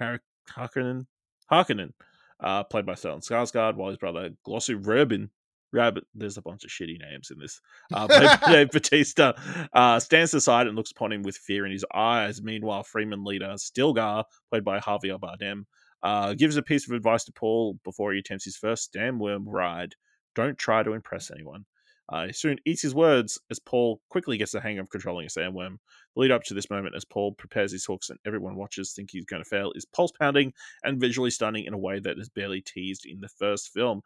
Har- 0.00 0.22
Harkonnen, 0.50 1.06
Harkonnen, 1.50 1.92
uh, 2.40 2.64
played 2.64 2.84
by 2.84 2.94
Stellan 2.94 3.22
Skarsgård, 3.22 3.76
while 3.76 3.90
his 3.90 3.98
brother 3.98 4.30
Glossu 4.44 4.84
Rubin, 4.84 5.30
Rabbit, 5.72 6.04
there's 6.14 6.36
a 6.36 6.42
bunch 6.42 6.64
of 6.64 6.70
shitty 6.70 6.98
names 7.00 7.30
in 7.30 7.38
this, 7.38 7.60
uh, 7.92 8.38
Dave 8.50 8.70
Batista, 8.72 9.32
uh, 9.72 9.98
stands 10.00 10.34
aside 10.34 10.66
and 10.66 10.76
looks 10.76 10.90
upon 10.90 11.12
him 11.12 11.22
with 11.22 11.36
fear 11.36 11.64
in 11.64 11.72
his 11.72 11.84
eyes. 11.94 12.42
Meanwhile, 12.42 12.84
Fremen 12.84 13.24
leader 13.24 13.54
Stilgar, 13.56 14.24
played 14.50 14.64
by 14.64 14.78
Javier 14.80 15.18
Bardem, 15.18 15.64
uh, 16.02 16.34
gives 16.34 16.56
a 16.56 16.62
piece 16.62 16.88
of 16.88 16.94
advice 16.94 17.24
to 17.24 17.32
Paul 17.32 17.78
before 17.84 18.12
he 18.12 18.18
attempts 18.18 18.44
his 18.44 18.56
first 18.56 18.92
sandworm 18.92 19.44
ride. 19.46 19.94
Don't 20.34 20.58
try 20.58 20.82
to 20.82 20.92
impress 20.92 21.30
anyone. 21.30 21.64
Uh, 22.08 22.26
he 22.26 22.32
soon 22.32 22.58
eats 22.66 22.82
his 22.82 22.94
words 22.94 23.40
as 23.50 23.58
Paul 23.58 24.00
quickly 24.10 24.36
gets 24.36 24.52
the 24.52 24.60
hang 24.60 24.78
of 24.78 24.90
controlling 24.90 25.26
a 25.26 25.28
sandworm. 25.28 25.76
The 26.14 26.20
lead 26.20 26.30
up 26.30 26.42
to 26.44 26.54
this 26.54 26.68
moment, 26.68 26.94
as 26.94 27.06
Paul 27.06 27.32
prepares 27.32 27.72
his 27.72 27.86
hooks 27.86 28.10
and 28.10 28.18
everyone 28.26 28.56
watches 28.56 28.92
think 28.92 29.10
he's 29.10 29.24
going 29.24 29.42
to 29.42 29.48
fail, 29.48 29.72
is 29.74 29.86
pulse 29.86 30.12
pounding 30.18 30.52
and 30.82 31.00
visually 31.00 31.30
stunning 31.30 31.64
in 31.64 31.72
a 31.72 31.78
way 31.78 32.00
that 32.00 32.18
is 32.18 32.28
barely 32.28 32.60
teased 32.60 33.06
in 33.06 33.20
the 33.20 33.28
first 33.28 33.72
film. 33.72 34.02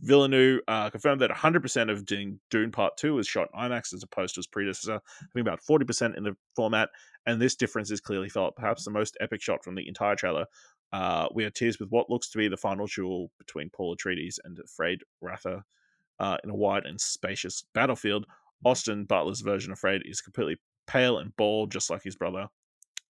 Villeneuve 0.00 0.60
uh, 0.68 0.90
confirmed 0.90 1.20
that 1.22 1.30
100% 1.30 1.90
of 1.90 2.04
Dune, 2.04 2.70
Part 2.70 2.96
2 2.98 3.14
was 3.14 3.26
shot 3.26 3.48
IMAX 3.58 3.94
as 3.94 4.02
opposed 4.02 4.34
to 4.34 4.40
his 4.40 4.46
predecessor, 4.46 5.00
having 5.34 5.46
about 5.46 5.60
40% 5.68 6.16
in 6.16 6.24
the 6.24 6.36
format, 6.54 6.90
and 7.24 7.40
this 7.40 7.56
difference 7.56 7.90
is 7.90 8.00
clearly 8.00 8.28
felt. 8.28 8.56
Perhaps 8.56 8.84
the 8.84 8.90
most 8.90 9.16
epic 9.20 9.42
shot 9.42 9.64
from 9.64 9.74
the 9.74 9.88
entire 9.88 10.14
trailer. 10.14 10.46
Uh, 10.92 11.28
we 11.34 11.44
are 11.44 11.50
teased 11.50 11.80
with 11.80 11.88
what 11.90 12.10
looks 12.10 12.28
to 12.30 12.38
be 12.38 12.48
the 12.48 12.56
final 12.56 12.86
duel 12.86 13.30
between 13.38 13.70
Paul 13.70 13.96
Atreides 13.96 14.38
and 14.44 14.58
Frade 14.78 15.00
Ratha 15.20 15.64
uh, 16.20 16.36
in 16.44 16.50
a 16.50 16.54
wide 16.54 16.86
and 16.86 17.00
spacious 17.00 17.64
battlefield. 17.74 18.26
Austin 18.64 19.04
Butler's 19.04 19.40
version 19.40 19.72
of 19.72 19.80
Frade 19.80 20.02
is 20.04 20.20
completely 20.20 20.56
pale 20.86 21.18
and 21.18 21.34
bald, 21.36 21.72
just 21.72 21.90
like 21.90 22.02
his 22.02 22.16
brother. 22.16 22.48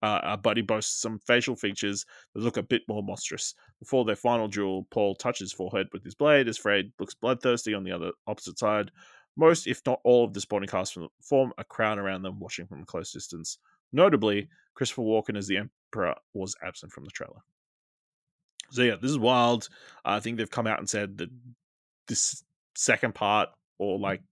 Uh, 0.03 0.37
he 0.55 0.63
boasts 0.63 1.01
some 1.01 1.19
facial 1.27 1.57
features 1.57 2.05
that 2.35 2.43
look 2.43 2.57
a 2.57 2.63
bit 2.63 2.83
more 2.89 3.03
monstrous. 3.03 3.55
Before 3.81 4.05
their 4.05 4.17
final 4.17 4.49
duel, 4.49 4.87
Paul 4.91 5.15
touches 5.15 5.53
forehead 5.53 5.89
with 5.93 6.05
his 6.05 6.15
blade 6.15 6.49
as 6.49 6.59
Frade 6.59 6.93
looks 7.01 7.15
bloodthirsty 7.15 7.75
on 7.75 7.83
the 7.83 7.93
other 7.93 8.13
opposite 8.27 8.59
side. 8.59 8.91
Most, 9.37 9.67
if 9.67 9.81
not 9.87 10.01
all, 10.05 10.25
of 10.25 10.33
the 10.33 10.41
supporting 10.41 10.69
cast 10.69 10.97
form 11.23 11.53
a 11.59 11.65
crowd 11.65 11.99
around 11.99 12.23
them, 12.23 12.39
watching 12.39 12.67
from 12.67 12.83
a 12.83 12.87
close 12.87 13.13
distance. 13.13 13.59
Notably, 13.93 14.49
Christopher 14.75 15.03
Walken 15.03 15.37
as 15.37 15.47
the 15.47 15.59
Emperor 15.59 16.15
was 16.35 16.55
absent 16.63 16.93
from 16.93 17.05
the 17.05 17.11
trailer. 17.11 17.41
So 18.71 18.83
yeah, 18.83 18.97
this 19.01 19.11
is 19.11 19.19
wild. 19.19 19.69
I 20.05 20.21
think 20.21 20.39
they've 20.39 20.51
come 20.51 20.67
out 20.67 20.79
and 20.79 20.89
said 20.89 21.19
that 21.19 21.31
this 22.09 22.43
second 22.75 23.15
part, 23.15 23.51
or 23.79 23.99
like, 23.99 24.23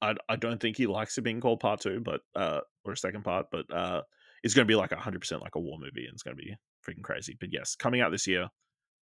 I, 0.00 0.14
I 0.28 0.36
don't 0.36 0.60
think 0.60 0.76
he 0.76 0.86
likes 0.86 1.16
it 1.16 1.22
being 1.22 1.40
called 1.40 1.60
part 1.60 1.80
two, 1.80 2.00
but 2.00 2.20
uh, 2.34 2.60
or 2.84 2.92
a 2.92 2.96
second 2.96 3.22
part, 3.22 3.46
but 3.50 3.72
uh, 3.72 4.02
it's 4.42 4.54
going 4.54 4.66
to 4.66 4.70
be 4.70 4.76
like 4.76 4.92
hundred 4.92 5.20
percent 5.20 5.42
like 5.42 5.54
a 5.54 5.60
war 5.60 5.78
movie, 5.78 6.06
and 6.06 6.14
it's 6.14 6.22
going 6.22 6.36
to 6.36 6.42
be 6.42 6.54
freaking 6.86 7.02
crazy. 7.02 7.36
But 7.38 7.50
yes, 7.52 7.74
coming 7.74 8.00
out 8.00 8.10
this 8.10 8.26
year, 8.26 8.48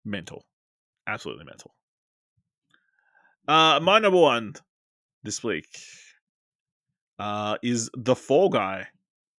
mental, 0.05 0.45
absolutely 1.07 1.45
mental. 1.45 1.75
Uh, 3.47 3.81
my 3.83 3.99
number 3.99 4.19
one 4.19 4.55
this 5.23 5.43
week 5.43 5.67
uh 7.19 7.57
is 7.63 7.91
the 7.95 8.15
Fall 8.15 8.49
Guy. 8.49 8.87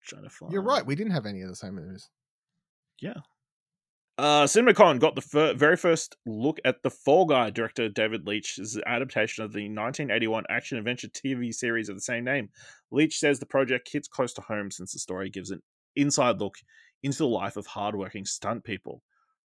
Trying 0.05 0.23
to 0.23 0.29
find. 0.29 0.51
You're 0.51 0.61
right. 0.61 0.86
We 0.86 0.95
didn't 0.95 1.13
have 1.13 1.25
any 1.25 1.41
of 1.41 1.49
the 1.49 1.55
same 1.55 1.75
movies. 1.75 2.09
Yeah. 3.01 3.15
Uh, 4.17 4.45
CinemaCon 4.45 4.99
got 4.99 5.15
the 5.15 5.21
fir- 5.21 5.55
very 5.55 5.75
first 5.75 6.15
look 6.25 6.59
at 6.63 6.81
The 6.83 6.89
Fall 6.89 7.25
Guy, 7.25 7.49
director 7.49 7.89
David 7.89 8.25
Leitch's 8.25 8.79
adaptation 8.86 9.43
of 9.43 9.51
the 9.51 9.63
1981 9.63 10.45
action 10.49 10.77
adventure 10.77 11.09
TV 11.09 11.53
series 11.53 11.89
of 11.89 11.95
the 11.95 12.01
same 12.01 12.23
name. 12.23 12.47
Leitch 12.91 13.17
says 13.17 13.39
the 13.39 13.45
project 13.45 13.89
hits 13.91 14.07
close 14.07 14.33
to 14.36 14.41
home 14.41 14.71
since 14.71 14.93
the 14.93 14.99
story 14.99 15.29
gives 15.29 15.51
an 15.51 15.61
inside 15.96 16.39
look 16.39 16.58
into 17.04 17.20
the 17.20 17.28
life 17.28 17.58
of 17.58 17.68
hardworking 17.68 18.26
stunt 18.26 18.64
people. 18.64 19.02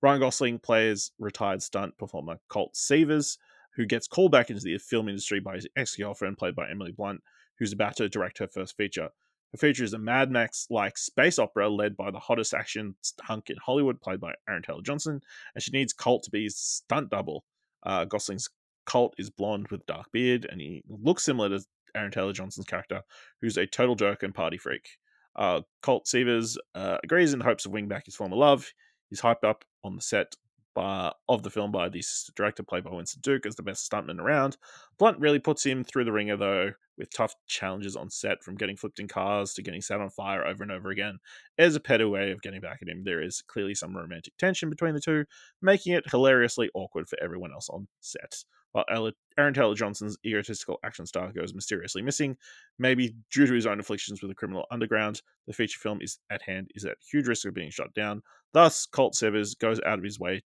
Ryan 0.03 0.21
Gosling 0.21 0.59
plays 0.59 1.11
retired 1.19 1.63
stunt 1.63 1.97
performer 1.99 2.39
Colt 2.49 2.75
Seavers, 2.75 3.39
who 3.75 3.87
gets 3.87 4.07
called 4.07 4.33
back 4.33 4.51
into 4.51 4.63
the 4.63 4.79
film 4.79 5.09
industry 5.09 5.41
by 5.41 5.55
his 5.55 5.69
ex 5.77 5.97
girlfriend, 5.97 6.39
played 6.39 6.55
by 6.55 6.69
Emily 6.71 6.93
Blunt, 6.93 7.23
who's 7.59 7.73
about 7.73 7.97
to 7.97 8.09
direct 8.09 8.39
her 8.39 8.49
first 8.49 8.77
feature. 8.77 9.09
Her 9.53 9.59
feature 9.59 9.85
is 9.85 9.93
a 9.93 9.99
Mad 9.99 10.31
Max 10.31 10.67
like 10.71 10.99
space 10.99 11.39
opera 11.39 11.69
led 11.69 11.97
by 11.97 12.11
the 12.11 12.19
hottest 12.19 12.53
action 12.53 12.97
hunk 13.23 13.49
in 13.49 13.57
Hollywood, 13.65 14.01
played 14.01 14.21
by 14.21 14.35
Aaron 14.49 14.63
Taylor 14.63 14.83
Johnson, 14.83 15.21
and 15.55 15.63
she 15.63 15.71
needs 15.71 15.93
Colt 15.93 16.25
to 16.25 16.31
be 16.31 16.45
his 16.45 16.59
stunt 16.59 17.11
double. 17.11 17.45
Uh, 17.83 18.05
Gosling's 18.05 18.51
Colt 18.85 19.15
is 19.19 19.31
blonde 19.31 19.69
with 19.69 19.87
dark 19.87 20.13
beard, 20.13 20.47
and 20.51 20.61
he 20.61 20.83
looks 20.89 21.25
similar 21.25 21.49
to 21.49 21.65
Aaron 21.95 22.11
Taylor 22.11 22.33
Johnson's 22.33 22.67
character, 22.67 23.03
who's 23.41 23.57
a 23.57 23.67
total 23.67 23.95
jerk 23.95 24.23
and 24.23 24.35
party 24.35 24.59
freak. 24.59 24.99
Uh, 25.37 25.61
Colt 25.83 26.07
Seavers 26.07 26.57
uh, 26.75 26.99
agrees 27.05 27.33
in 27.33 27.39
the 27.39 27.45
hopes 27.45 27.67
of 27.67 27.73
winning 27.73 27.89
back 27.89 28.07
his 28.07 28.17
former 28.17 28.37
love. 28.37 28.73
He's 29.11 29.21
hyped 29.21 29.45
up 29.45 29.65
on 29.85 29.95
the 29.95 30.03
set 30.03 30.35
by, 30.77 31.11
of 31.29 31.43
the 31.43 31.51
film 31.51 31.73
by 31.73 31.89
the 31.89 32.01
assistant 32.01 32.37
director, 32.37 32.63
played 32.63 32.85
by 32.85 32.93
Winston 32.93 33.23
Duke, 33.23 33.47
as 33.47 33.57
the 33.57 33.63
best 33.63 33.91
stuntman 33.91 34.21
around. 34.21 34.59
Blunt 34.99 35.19
really 35.19 35.39
puts 35.39 35.65
him 35.65 35.83
through 35.83 36.05
the 36.05 36.13
ringer, 36.13 36.37
though, 36.37 36.73
with 36.99 37.13
tough 37.13 37.35
challenges 37.47 37.97
on 37.97 38.11
set, 38.11 38.45
from 38.45 38.57
getting 38.57 38.77
flipped 38.77 39.01
in 39.01 39.09
cars 39.09 39.55
to 39.55 39.63
getting 39.63 39.81
set 39.81 40.01
on 40.01 40.11
fire 40.11 40.47
over 40.47 40.63
and 40.63 40.71
over 40.71 40.91
again. 40.91 41.19
As 41.59 41.75
a 41.75 41.81
petty 41.81 42.05
way 42.05 42.31
of 42.31 42.43
getting 42.43 42.61
back 42.61 42.81
at 42.83 42.89
him, 42.89 43.03
there 43.05 43.23
is 43.23 43.43
clearly 43.49 43.75
some 43.75 43.97
romantic 43.97 44.37
tension 44.37 44.69
between 44.69 44.95
the 44.95 45.01
two, 45.01 45.25
making 45.63 45.95
it 45.95 46.11
hilariously 46.11 46.71
awkward 46.75 47.09
for 47.09 47.19
everyone 47.23 47.53
else 47.53 47.71
on 47.71 47.89
set. 48.01 48.45
While 48.73 49.11
Aaron 49.39 49.55
Taylor 49.55 49.75
Johnson's 49.75 50.19
egotistical 50.27 50.79
action 50.85 51.07
star 51.07 51.33
goes 51.33 51.55
mysteriously 51.55 52.03
missing, 52.03 52.37
maybe 52.79 53.17
due 53.33 53.47
to 53.47 53.55
his 53.55 53.65
own 53.65 53.81
afflictions 53.81 54.21
with 54.21 54.31
the 54.31 54.35
criminal 54.35 54.67
underground, 54.71 55.23
the 55.47 55.55
feature 55.55 55.79
film 55.79 56.03
is 56.03 56.19
at 56.29 56.43
hand 56.43 56.71
is 56.75 56.85
at 56.85 56.99
huge 57.11 57.27
risk 57.27 57.47
of 57.47 57.55
being 57.55 57.71
shut 57.71 57.95
down. 57.95 58.23
Thus, 58.53 58.85
Colt 58.85 59.15
Seavers 59.15 59.59
goes 59.59 59.81
out 59.87 59.99
of 59.99 60.05
his 60.05 60.21
way 60.21 60.43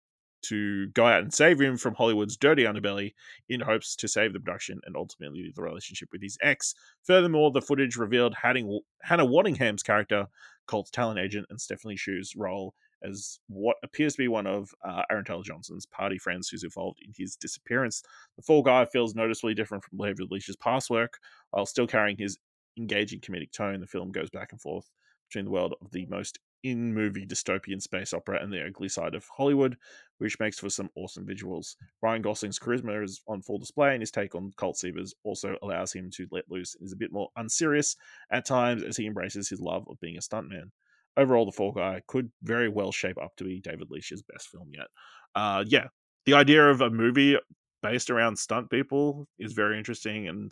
to 0.50 0.88
go 0.88 1.06
out 1.06 1.22
and 1.22 1.34
save 1.34 1.60
him 1.60 1.78
from 1.78 1.96
Hollywood's 1.96 2.38
dirty 2.38 2.64
underbelly 2.64 3.14
in 3.50 3.62
hopes 3.62 3.96
to 3.98 4.08
save 4.08 4.34
the 4.34 4.40
production 4.40 4.80
and 4.86 4.96
ultimately 4.96 5.52
the 5.56 5.62
relationship 5.62 6.10
with 6.12 6.22
his 6.22 6.38
ex. 6.42 6.74
Furthermore, 7.04 7.52
the 7.52 7.62
footage 7.62 7.96
revealed 7.96 8.36
Hannah 8.36 9.26
Waddingham's 9.26 9.84
character, 9.84 10.28
Colt's 10.68 10.92
talent 10.92 11.20
agent, 11.20 11.48
and 11.50 11.60
Stephanie 11.60 11.98
Hsu's 11.98 12.36
role 12.36 12.74
as 13.04 13.40
what 13.48 13.78
appears 13.84 14.14
to 14.14 14.18
be 14.18 14.28
one 14.28 14.48
of 14.48 14.74
uh, 14.84 15.04
Aaron 15.12 15.26
Taylor 15.26 15.44
Johnson's 15.44 15.86
party 15.86 16.18
friends 16.18 16.50
who's 16.50 16.64
involved 16.64 17.00
in 17.06 17.14
his 17.16 17.36
disappearance. 17.36 18.02
The 18.36 18.42
Fall 18.42 18.64
Guy 18.64 18.86
feels 18.86 19.16
noticeably 19.16 19.54
different 19.54 19.84
from 19.84 19.98
David 19.98 20.32
Leitch's 20.32 20.56
past 20.56 20.90
work, 20.90 21.20
while 21.52 21.66
still 21.66 21.88
carrying 21.88 22.18
his 22.18 22.38
engaging 22.78 23.20
comedic 23.20 23.52
tone. 23.52 23.80
The 23.80 23.88
film 23.88 24.12
goes 24.12 24.30
back 24.30 24.52
and 24.52 24.62
forth 24.62 24.90
between 25.30 25.46
the 25.46 25.52
world 25.52 25.76
of 25.82 25.92
the 25.92 26.06
most 26.08 26.40
in 26.66 26.96
movie 26.96 27.28
dystopian 27.28 27.80
space 27.80 28.12
opera 28.12 28.42
and 28.42 28.52
the 28.52 28.66
ugly 28.66 28.90
side 28.90 29.14
of 29.14 29.28
Hollywood, 29.28 29.78
which 30.18 30.40
makes 30.40 30.58
for 30.58 30.72
some 30.72 30.90
awesome 30.96 31.24
visuals. 31.24 31.76
Ryan 32.02 32.24
Gosling's 32.24 32.58
charisma 32.58 33.04
is 33.04 33.22
on 33.28 33.44
full 33.44 33.60
display, 33.60 33.94
and 33.94 34.02
his 34.02 34.10
take 34.10 34.34
on 34.34 34.52
cult 34.58 34.76
Seavers 34.76 35.14
also 35.24 35.56
allows 35.62 35.94
him 35.94 36.10
to 36.16 36.28
let 36.32 36.50
loose 36.50 36.74
and 36.74 36.84
is 36.84 36.92
a 36.92 36.98
bit 36.98 37.14
more 37.14 37.30
unserious 37.36 37.96
at 38.32 38.46
times 38.46 38.84
as 38.84 38.98
he 38.98 39.06
embraces 39.06 39.48
his 39.48 39.60
love 39.60 39.86
of 39.88 40.00
being 40.00 40.18
a 40.18 40.22
stuntman. 40.22 40.72
Overall, 41.16 41.46
The 41.46 41.52
Fall 41.52 41.72
Guy 41.72 42.02
could 42.08 42.32
very 42.42 42.68
well 42.68 42.92
shape 42.92 43.20
up 43.22 43.36
to 43.38 43.44
be 43.44 43.62
David 43.62 43.90
Leitch's 43.92 44.24
best 44.24 44.50
film 44.50 44.72
yet. 44.74 44.88
Uh, 45.36 45.64
yeah, 45.68 45.88
the 46.26 46.34
idea 46.34 46.68
of 46.68 46.82
a 46.82 46.90
movie 46.90 47.38
based 47.84 48.10
around 48.10 48.40
stunt 48.40 48.72
people 48.72 49.28
is 49.38 49.54
very 49.54 49.78
interesting, 49.78 50.28
and 50.28 50.52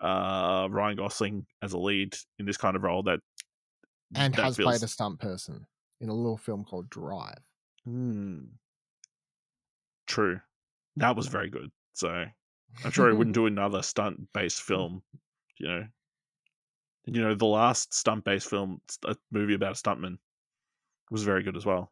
uh, 0.00 0.68
Ryan 0.70 0.96
Gosling 0.96 1.46
as 1.62 1.72
a 1.72 1.78
lead 1.78 2.14
in 2.38 2.46
this 2.46 2.56
kind 2.56 2.76
of 2.76 2.84
role 2.84 3.02
that 3.02 3.18
and 4.14 4.34
that 4.34 4.44
has 4.44 4.56
feels- 4.56 4.66
played 4.66 4.82
a 4.82 4.88
stunt 4.88 5.20
person 5.20 5.66
in 6.00 6.08
a 6.08 6.14
little 6.14 6.36
film 6.36 6.64
called 6.64 6.88
Drive. 6.90 7.42
Hmm. 7.84 8.44
True. 10.06 10.40
That 10.96 11.16
was 11.16 11.26
very 11.26 11.50
good. 11.50 11.70
So 11.92 12.24
I'm 12.84 12.90
sure 12.90 13.10
he 13.10 13.16
wouldn't 13.16 13.34
do 13.40 13.46
another 13.46 13.82
stunt 13.82 14.32
based 14.32 14.62
film, 14.62 15.02
you 15.58 15.68
know. 15.68 15.86
You 17.06 17.22
know, 17.22 17.34
the 17.34 17.46
last 17.46 17.94
stunt 17.94 18.24
based 18.24 18.50
film, 18.50 18.80
a 19.04 19.16
movie 19.30 19.54
about 19.54 19.72
a 19.72 19.82
stuntman, 19.82 20.18
was 21.10 21.22
very 21.22 21.42
good 21.42 21.56
as 21.56 21.64
well. 21.64 21.90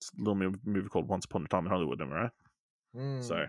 It's 0.00 0.10
a 0.10 0.18
little 0.18 0.34
movie, 0.34 0.58
movie 0.64 0.88
called 0.88 1.08
Once 1.08 1.24
Upon 1.24 1.44
a 1.44 1.48
Time 1.48 1.64
in 1.66 1.70
Hollywood, 1.70 2.00
am 2.00 2.12
I 2.12 2.16
right? 2.16 2.30
Mm. 2.96 3.22
So, 3.22 3.46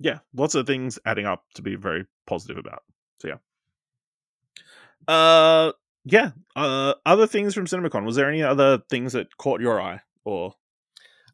yeah, 0.00 0.18
lots 0.34 0.54
of 0.54 0.66
things 0.66 0.98
adding 1.06 1.24
up 1.26 1.44
to 1.54 1.62
be 1.62 1.76
very 1.76 2.06
positive 2.26 2.58
about. 2.58 2.82
So, 3.20 3.28
yeah. 3.28 3.38
Uh, 5.08 5.72
yeah. 6.04 6.30
Uh, 6.56 6.94
other 7.06 7.26
things 7.26 7.54
from 7.54 7.66
CinemaCon. 7.66 8.04
Was 8.04 8.16
there 8.16 8.28
any 8.28 8.42
other 8.42 8.78
things 8.90 9.12
that 9.12 9.36
caught 9.36 9.60
your 9.60 9.80
eye? 9.80 10.00
Or 10.24 10.54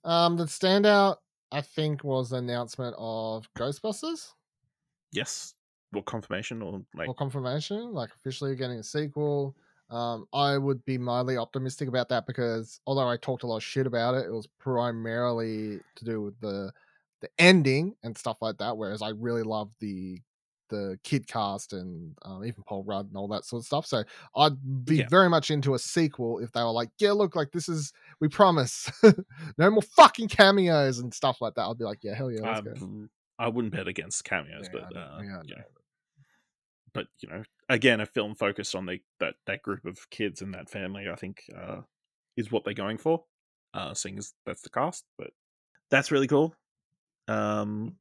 Um, 0.05 0.37
the 0.37 0.45
standout, 0.45 1.17
I 1.53 1.61
think, 1.61 2.05
was 2.05 2.31
the 2.31 2.37
announcement 2.37 2.95
of 2.99 3.49
Ghostbusters 3.57 4.33
yes, 5.13 5.55
or 5.95 6.03
confirmation, 6.03 6.63
or 6.63 6.83
like 6.95 7.09
or 7.09 7.15
confirmation, 7.15 7.93
like 7.93 8.11
officially 8.15 8.57
getting 8.57 8.79
a 8.79 8.83
sequel. 8.83 9.57
Um, 9.91 10.27
I 10.35 10.59
would 10.59 10.85
be 10.85 10.99
mildly 10.99 11.39
optimistic 11.39 11.89
about 11.89 12.11
that 12.11 12.27
because 12.27 12.81
although 12.87 13.09
I 13.09 13.17
talked 13.17 13.43
a 13.43 13.47
lot 13.47 13.57
of 13.57 13.63
shit 13.63 13.87
about 13.87 14.15
it, 14.15 14.27
it 14.27 14.33
was 14.33 14.47
primarily 14.59 15.81
to 15.97 16.05
do 16.05 16.21
with 16.21 16.39
the 16.41 16.73
the 17.21 17.31
ending 17.39 17.97
and 18.03 18.17
stuff 18.17 18.39
like 18.41 18.59
that. 18.59 18.77
Whereas 18.77 19.03
I 19.03 19.11
really 19.11 19.43
love 19.43 19.75
the 19.81 20.21
the 20.69 20.99
kid 21.05 21.27
cast 21.27 21.73
and 21.73 22.15
um, 22.23 22.45
even 22.45 22.63
Paul 22.65 22.85
Rudd 22.85 23.07
and 23.09 23.17
all 23.17 23.29
that 23.29 23.45
sort 23.45 23.61
of 23.63 23.67
stuff. 23.67 23.87
So 23.87 24.05
I'd 24.37 24.85
be 24.85 24.97
Yeah. 24.99 25.09
very 25.09 25.29
much 25.29 25.51
into 25.51 25.75
a 25.75 25.79
sequel 25.79 26.39
if 26.41 26.53
they 26.53 26.61
were 26.63 26.71
like, 26.71 26.91
yeah, 26.99 27.13
look, 27.13 27.35
like 27.37 27.53
this 27.53 27.69
is 27.69 27.93
we 28.21 28.29
promise 28.29 28.91
no 29.59 29.71
more 29.71 29.83
fucking 29.83 30.29
cameos 30.29 30.99
and 30.99 31.13
stuff 31.13 31.41
like 31.41 31.55
that. 31.55 31.63
I'd 31.67 31.79
be 31.79 31.85
like, 31.85 32.03
yeah, 32.03 32.15
hell 32.15 32.31
yeah, 32.31 32.43
let's 32.43 32.61
go. 32.61 32.73
um, 32.81 33.11
I 33.39 33.49
wouldn't 33.49 33.73
bet 33.73 33.89
against 33.89 34.25
cameos, 34.25 34.69
Yeah, 34.73 34.81
but 34.91 34.97
uh, 34.97 35.21
yeah, 35.23 35.43
yeah. 35.45 35.63
but 36.93 37.07
you 37.21 37.29
know, 37.29 37.43
again, 37.69 38.01
a 38.01 38.07
film 38.07 38.35
focused 38.35 38.75
on 38.75 38.87
the 38.87 38.99
that 39.21 39.35
that 39.47 39.63
group 39.63 39.85
of 39.85 40.09
kids 40.11 40.43
and 40.43 40.55
that 40.55 40.71
family, 40.71 41.09
I 41.09 41.15
think, 41.17 41.43
uh, 41.57 41.83
is 42.37 42.51
what 42.51 42.65
they're 42.65 42.75
going 42.75 42.99
for. 42.99 43.25
Uh, 43.75 43.95
seeing 43.95 44.19
as 44.19 44.33
that's 44.47 44.63
the 44.63 44.71
cast, 44.71 45.05
but 45.19 45.31
that's 45.91 46.11
really 46.11 46.27
cool. 46.27 46.55
Um, 47.29 47.97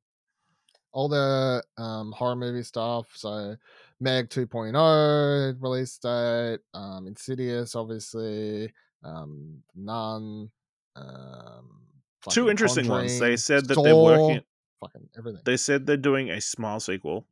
all 0.98 1.08
the 1.08 1.64
um, 1.78 2.12
horror 2.12 2.36
movie 2.36 2.64
stuff. 2.64 3.06
So 3.14 3.56
Meg 4.00 4.30
2.0 4.30 5.62
release 5.62 5.98
date, 6.00 6.60
um, 6.74 7.06
Insidious, 7.06 7.76
obviously, 7.76 8.74
um, 9.04 9.62
Nun, 9.76 10.50
um, 10.96 11.82
two 12.30 12.50
interesting 12.50 12.88
ones. 12.88 13.20
They 13.20 13.38
said 13.38 13.68
that 13.68 13.82
they're 13.84 13.96
working. 13.96 14.42
fucking 14.82 15.08
everything. 15.16 15.42
They 15.46 15.58
said 15.58 15.86
they're 15.86 15.98
doing 15.98 16.32
a 16.32 16.42
Smile 16.42 16.80
sequel 16.80 17.28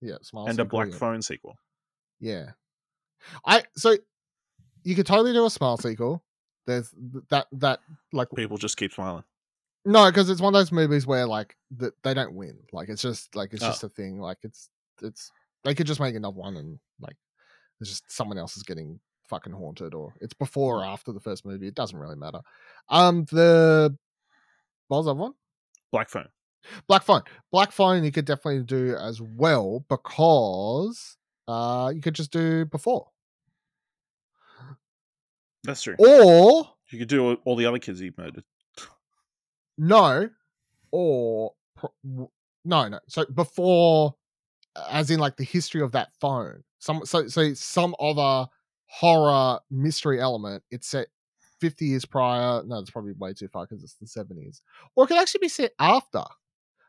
yeah, 0.00 0.16
small 0.22 0.48
and 0.48 0.58
a 0.60 0.64
Black 0.64 0.90
yeah. 0.90 0.96
Phone 0.96 1.22
sequel. 1.22 1.58
Yeah, 2.20 2.50
I 3.44 3.64
so 3.74 3.96
you 4.84 4.94
could 4.94 5.06
totally 5.06 5.32
do 5.32 5.46
a 5.46 5.50
smile 5.50 5.76
sequel. 5.76 6.22
There's 6.66 6.92
that 7.30 7.46
that 7.52 7.80
like 8.12 8.28
People 8.36 8.58
just 8.58 8.76
keep 8.76 8.92
smiling. 8.92 9.24
No, 9.84 10.06
because 10.10 10.28
it's 10.28 10.40
one 10.40 10.54
of 10.54 10.58
those 10.58 10.72
movies 10.72 11.06
where 11.06 11.26
like 11.26 11.56
the, 11.70 11.92
they 12.02 12.12
don't 12.14 12.34
win. 12.34 12.58
Like 12.72 12.88
it's 12.88 13.02
just 13.02 13.34
like 13.34 13.52
it's 13.54 13.62
Oh. 13.62 13.68
just 13.68 13.84
a 13.84 13.88
thing. 13.88 14.20
Like 14.20 14.38
it's 14.42 14.68
it's 15.02 15.30
they 15.64 15.74
could 15.74 15.86
just 15.86 16.00
make 16.00 16.14
another 16.14 16.36
one 16.36 16.56
and 16.56 16.78
like 17.00 17.16
it's 17.80 17.90
just 17.90 18.10
someone 18.10 18.38
else 18.38 18.56
is 18.56 18.62
getting 18.64 18.98
fucking 19.28 19.52
haunted 19.52 19.94
or 19.94 20.14
it's 20.20 20.34
before 20.34 20.80
or 20.80 20.84
after 20.84 21.12
the 21.12 21.20
first 21.20 21.44
movie. 21.46 21.68
It 21.68 21.74
doesn't 21.74 21.98
really 21.98 22.16
matter. 22.16 22.40
Um 22.88 23.24
the 23.30 23.96
what 24.88 24.98
was 24.98 25.06
that 25.06 25.14
one? 25.14 25.34
Black 25.92 26.08
Phone. 26.10 26.28
Black 26.88 27.02
Phone. 27.04 27.22
Black 27.52 27.72
Phone 27.72 28.04
you 28.04 28.12
could 28.12 28.24
definitely 28.24 28.64
do 28.64 28.94
as 28.96 29.20
well 29.22 29.84
because 29.88 31.16
uh 31.46 31.92
you 31.94 32.00
could 32.02 32.14
just 32.14 32.30
do 32.32 32.64
before. 32.66 33.08
That's 35.64 35.82
true. 35.82 35.96
Or 35.98 36.68
You 36.90 36.98
could 36.98 37.08
do 37.08 37.24
all- 37.26 37.36
all 37.44 37.56
the 37.56 37.66
other 37.66 37.78
kids 37.78 38.00
he 38.00 38.10
murdered. 38.16 38.44
No 39.78 40.28
or 40.92 41.52
no 42.64 42.88
no. 42.88 42.98
So 43.08 43.24
before 43.26 44.14
as 44.90 45.10
in 45.10 45.20
like 45.20 45.36
the 45.36 45.44
history 45.44 45.82
of 45.82 45.92
that 45.92 46.10
phone. 46.20 46.62
Some 46.78 47.04
so 47.06 47.28
so 47.28 47.54
some 47.54 47.94
other 48.00 48.48
horror 48.88 49.60
mystery 49.70 50.20
element 50.20 50.62
it's 50.70 50.88
set 50.88 51.08
50 51.60 51.86
years 51.86 52.04
prior. 52.04 52.62
No 52.64 52.78
it's 52.78 52.90
probably 52.90 53.12
way 53.14 53.34
too 53.34 53.48
far 53.48 53.66
because 53.66 53.82
it's 53.84 53.94
the 53.96 54.06
70s 54.06 54.62
or 54.96 55.04
it 55.04 55.08
could 55.08 55.18
actually 55.18 55.40
be 55.42 55.48
set 55.48 55.72
after. 55.80 56.24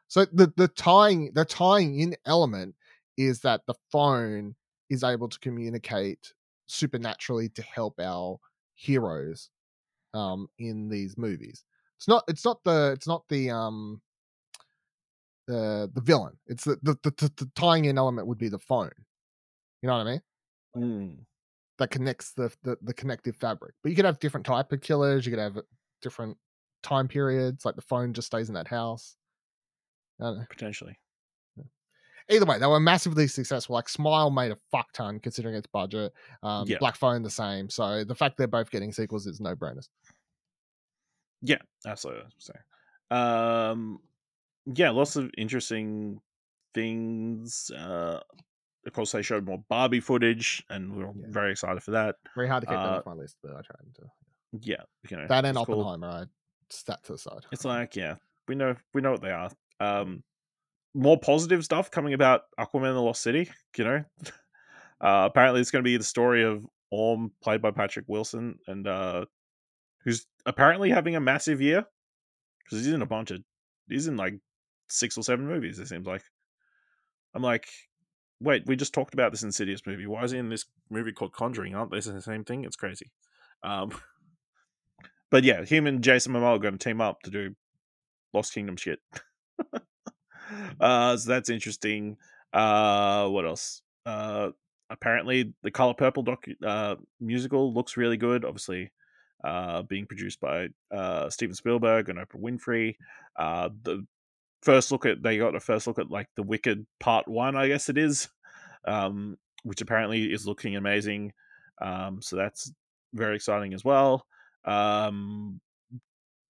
So 0.08 0.26
the 0.26 0.54
the 0.58 0.68
tying 0.68 1.32
the 1.34 1.46
tying 1.46 2.00
in 2.00 2.16
element 2.26 2.76
is 3.18 3.42
that 3.42 3.62
the 3.68 3.76
phone 3.92 4.56
is 4.90 5.04
able 5.04 5.30
to 5.30 5.40
communicate 5.40 6.34
supernaturally 6.68 7.50
to 7.50 7.62
help 7.64 8.00
our 8.00 8.40
heroes 8.76 9.50
um 10.14 10.48
in 10.60 10.90
these 10.90 11.18
movies 11.18 11.66
it's 12.00 12.08
not 12.08 12.24
it's 12.30 12.45
not 12.45 12.64
the 12.64 12.93
it's 12.95 13.08
not 13.08 13.28
the 13.28 13.50
um 13.50 14.02
the 15.47 15.91
the 15.93 16.00
villain. 16.00 16.38
It's 16.47 16.64
the 16.64 16.78
the, 16.82 16.97
the, 17.04 17.32
the, 17.36 17.52
tying 17.56 17.86
in 17.86 17.97
element 17.97 18.26
would 18.28 18.38
be 18.38 18.47
the 18.47 18.58
phone. 18.58 18.91
You 19.82 19.88
know 19.88 19.97
what 19.97 20.08
i 20.08 20.12
mean? 20.12 20.22
Mm. 20.78 21.18
that 21.80 21.89
connects 21.89 22.32
the, 22.34 22.54
the 22.64 22.78
the 22.82 22.93
connective 22.93 23.36
fabric. 23.36 23.74
But 23.84 23.89
you 23.89 23.97
could 23.97 24.06
have 24.06 24.20
different 24.20 24.45
type 24.45 24.72
of 24.72 24.80
killers 24.80 25.26
you 25.26 25.32
could 25.32 25.41
have 25.41 25.58
different 26.02 26.38
time 26.84 27.10
periods 27.10 27.66
like 27.66 27.76
the 27.76 27.82
phone 27.82 28.14
just 28.14 28.28
stays 28.28 28.47
in 28.47 28.56
that 28.56 28.68
house. 28.68 29.18
I 30.22 30.26
don't 30.26 30.38
know. 30.38 30.45
Potentially. 30.50 30.97
either 32.30 32.45
way 32.45 32.60
they 32.60 32.68
were 32.68 32.80
massively 32.80 33.28
successful 33.28 33.74
like 33.74 33.89
smile 33.89 34.30
made 34.30 34.52
a 34.52 34.58
fuck 34.72 34.93
ton 34.93 35.20
considering 35.20 35.56
its 35.56 35.68
budget. 35.68 36.14
Um 36.43 36.66
Yeah. 36.66 36.78
black 36.78 36.95
phone 36.95 37.24
the 37.24 37.30
same. 37.30 37.70
So 37.70 38.06
the 38.06 38.16
fact 38.16 38.38
they're 38.38 38.47
both 38.47 38.72
getting 38.72 38.93
sequels 38.93 39.28
is 39.28 39.41
no 39.41 39.54
brainers 39.54 39.89
Yeah, 41.42 41.58
absolutely. 41.86 42.24
That's 42.24 42.50
what 42.50 42.56
I'm 42.56 42.64
saying. 43.12 43.72
Um, 43.72 44.00
yeah, 44.76 44.90
lots 44.92 45.16
of 45.16 45.32
interesting 45.38 46.22
things. 46.74 47.72
Uh, 47.72 48.22
of 48.86 48.94
course, 48.94 49.12
they 49.12 49.22
showed 49.22 49.46
more 49.46 49.64
Barbie 49.70 50.00
footage, 50.00 50.64
and 50.70 50.96
we 50.96 51.04
are 51.04 51.14
Yeah. 51.16 51.28
very 51.30 51.52
excited 51.52 51.84
for 51.84 51.92
that. 51.92 52.16
very 52.36 52.48
hard 52.48 52.62
to 52.62 52.68
keep 52.68 52.78
that 52.80 52.86
Uh, 52.88 53.00
off 53.00 53.06
my 53.06 53.14
list 53.14 53.38
but 53.44 53.52
i 53.52 53.62
tried 53.62 53.94
to 53.96 54.04
Yeah, 54.62 54.84
you 55.10 55.18
know, 55.18 55.28
that 55.28 55.46
and 55.46 55.58
it's 55.58 55.66
cool. 55.66 55.82
oppenheimer 55.82 56.08
i 56.08 56.26
stat 56.70 57.04
to 57.04 57.14
the 57.14 57.18
side. 57.18 57.46
It's 57.52 57.66
like, 57.66 57.96
yeah, 57.96 58.16
we 58.48 58.56
know 58.56 58.76
we 58.94 59.02
know 59.02 59.12
what 59.12 59.22
they 59.22 59.32
are. 59.32 59.52
Um, 59.80 60.24
more 60.94 61.20
positive 61.20 61.64
stuff 61.64 61.92
coming 61.92 62.14
about 62.14 62.44
Aquaman: 62.60 62.94
The 62.94 63.02
Lost 63.02 63.22
City. 63.22 63.50
You 63.78 63.84
know, 63.84 64.06
uh, 65.02 65.28
apparently 65.30 65.62
it's 65.62 65.72
going 65.72 65.84
to 65.84 65.88
be 65.88 65.98
the 65.98 66.04
story 66.04 66.44
of 66.44 66.66
Orm, 66.92 67.32
played 67.42 67.62
by 67.62 67.72
Patrick 67.72 68.06
Wilson, 68.08 68.60
and 68.68 68.88
uh, 68.88 69.26
who's 70.10 70.26
apparently 70.47 70.89
having 70.89 71.16
a 71.16 71.20
massive 71.20 71.62
year 71.62 71.86
because 72.64 72.84
he's 72.84 72.93
in 72.93 73.03
a 73.03 73.05
bunch 73.05 73.30
of 73.30 73.43
he's 73.88 74.07
in 74.07 74.18
like 74.18 74.34
six 74.88 75.16
or 75.18 75.24
seven 75.24 75.47
movies. 75.47 75.78
It 75.78 75.88
seems 75.88 76.07
like. 76.07 76.24
I'm 77.36 77.43
like, 77.43 77.68
wait, 78.41 78.64
we 78.66 78.76
just 78.76 78.91
talked 78.91 79.14
about 79.14 79.32
this 79.32 79.43
Insidious 79.43 79.86
movie. 79.86 80.07
Why 80.07 80.24
is 80.24 80.32
he 80.32 80.39
in 80.39 80.49
this 80.49 80.66
movie 80.89 81.12
called 81.12 81.32
Conjuring? 81.32 81.76
Aren't 81.76 81.91
they 81.91 81.99
the 81.99 82.22
same 82.24 82.43
thing? 82.43 82.64
It's 82.64 82.76
crazy. 82.76 83.12
Um, 83.62 83.91
but 85.30 85.43
yeah, 85.43 85.64
him 85.64 85.86
and 85.86 86.03
Jason 86.03 86.34
Momoa 86.34 86.55
are 86.55 86.60
going 86.60 86.76
to 86.76 86.84
team 86.84 87.01
up 87.01 87.22
to 87.22 87.30
do 87.30 87.55
Lost 88.34 88.51
Kingdom 88.51 88.78
shit. 88.78 88.97
uh, 90.80 91.18
so 91.18 91.30
that's 91.30 91.51
interesting. 91.51 92.18
Uh, 92.51 93.28
what 93.28 93.45
else? 93.45 93.84
Uh, 94.07 94.49
apparently, 94.89 95.53
the 95.62 95.70
Color 95.70 95.93
Purple 95.93 96.24
doc 96.24 96.45
uh, 96.66 96.95
musical 97.20 97.72
looks 97.72 97.95
really 97.95 98.18
good. 98.18 98.43
Obviously, 98.43 98.89
uh, 99.44 99.82
being 99.84 100.06
produced 100.06 100.40
by 100.40 100.68
uh, 100.92 101.30
Steven 101.30 101.56
Spielberg 101.56 102.10
and 102.10 102.20
Oprah 102.20 102.42
Winfrey. 102.42 102.96
Uh, 103.36 103.70
the 103.84 104.06
first 104.62 104.92
look 104.92 105.06
at 105.06 105.24
they 105.24 105.38
got 105.38 105.56
a 105.56 105.60
first 105.60 105.88
look 105.88 106.00
at 106.00 106.10
like 106.10 106.28
the 106.36 106.44
Wicked 106.44 106.86
Part 107.00 107.28
One, 107.28 107.56
I 107.56 107.68
guess 107.68 107.90
it 107.90 107.98
is, 107.98 108.30
um, 108.86 109.38
which 109.64 109.82
apparently 109.82 110.26
is 110.26 110.48
looking 110.48 110.76
amazing. 110.76 111.34
Um, 111.82 112.22
so 112.22 112.36
that's 112.36 112.72
very 113.14 113.36
exciting 113.36 113.74
as 113.74 113.84
well. 113.84 114.26
Um, 114.66 115.62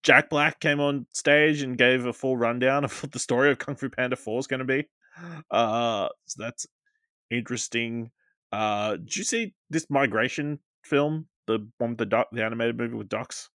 Jack 0.03 0.29
Black 0.29 0.59
came 0.59 0.79
on 0.79 1.05
stage 1.13 1.61
and 1.61 1.77
gave 1.77 2.05
a 2.05 2.13
full 2.13 2.37
rundown 2.37 2.83
of 2.85 3.03
what 3.03 3.11
the 3.11 3.19
story 3.19 3.51
of 3.51 3.59
Kung 3.59 3.75
Fu 3.75 3.89
Panda 3.89 4.15
4 4.15 4.39
is 4.39 4.47
going 4.47 4.59
to 4.59 4.65
be. 4.65 4.87
Uh, 5.51 6.07
so 6.25 6.43
that's 6.43 6.65
interesting. 7.29 8.11
Uh, 8.51 8.95
did 8.95 9.15
you 9.15 9.23
see 9.23 9.53
this 9.69 9.87
migration 9.89 10.59
film? 10.83 11.27
The 11.49 11.67
one 11.79 11.89
with 11.91 11.97
the 11.97 12.05
duck, 12.05 12.27
the 12.31 12.43
animated 12.45 12.77
movie 12.77 12.93
with 12.93 13.09
ducks 13.09 13.49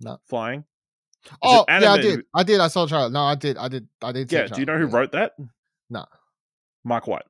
No. 0.00 0.18
flying. 0.28 0.64
Oh 1.42 1.64
yeah, 1.68 1.92
I 1.92 1.98
did. 1.98 2.24
I 2.34 2.42
did. 2.42 2.58
I 2.60 2.66
saw 2.66 2.86
trailer. 2.86 3.08
No, 3.08 3.20
I 3.22 3.36
did. 3.36 3.56
I 3.56 3.68
did. 3.68 3.86
I 4.02 4.10
did. 4.10 4.28
See 4.30 4.36
Yeah. 4.36 4.46
Do 4.48 4.58
you 4.58 4.66
know 4.66 4.78
who 4.78 4.88
yeah. 4.88 4.96
wrote 4.96 5.12
that? 5.12 5.34
No. 5.88 6.06
Mike 6.82 7.06
White 7.06 7.22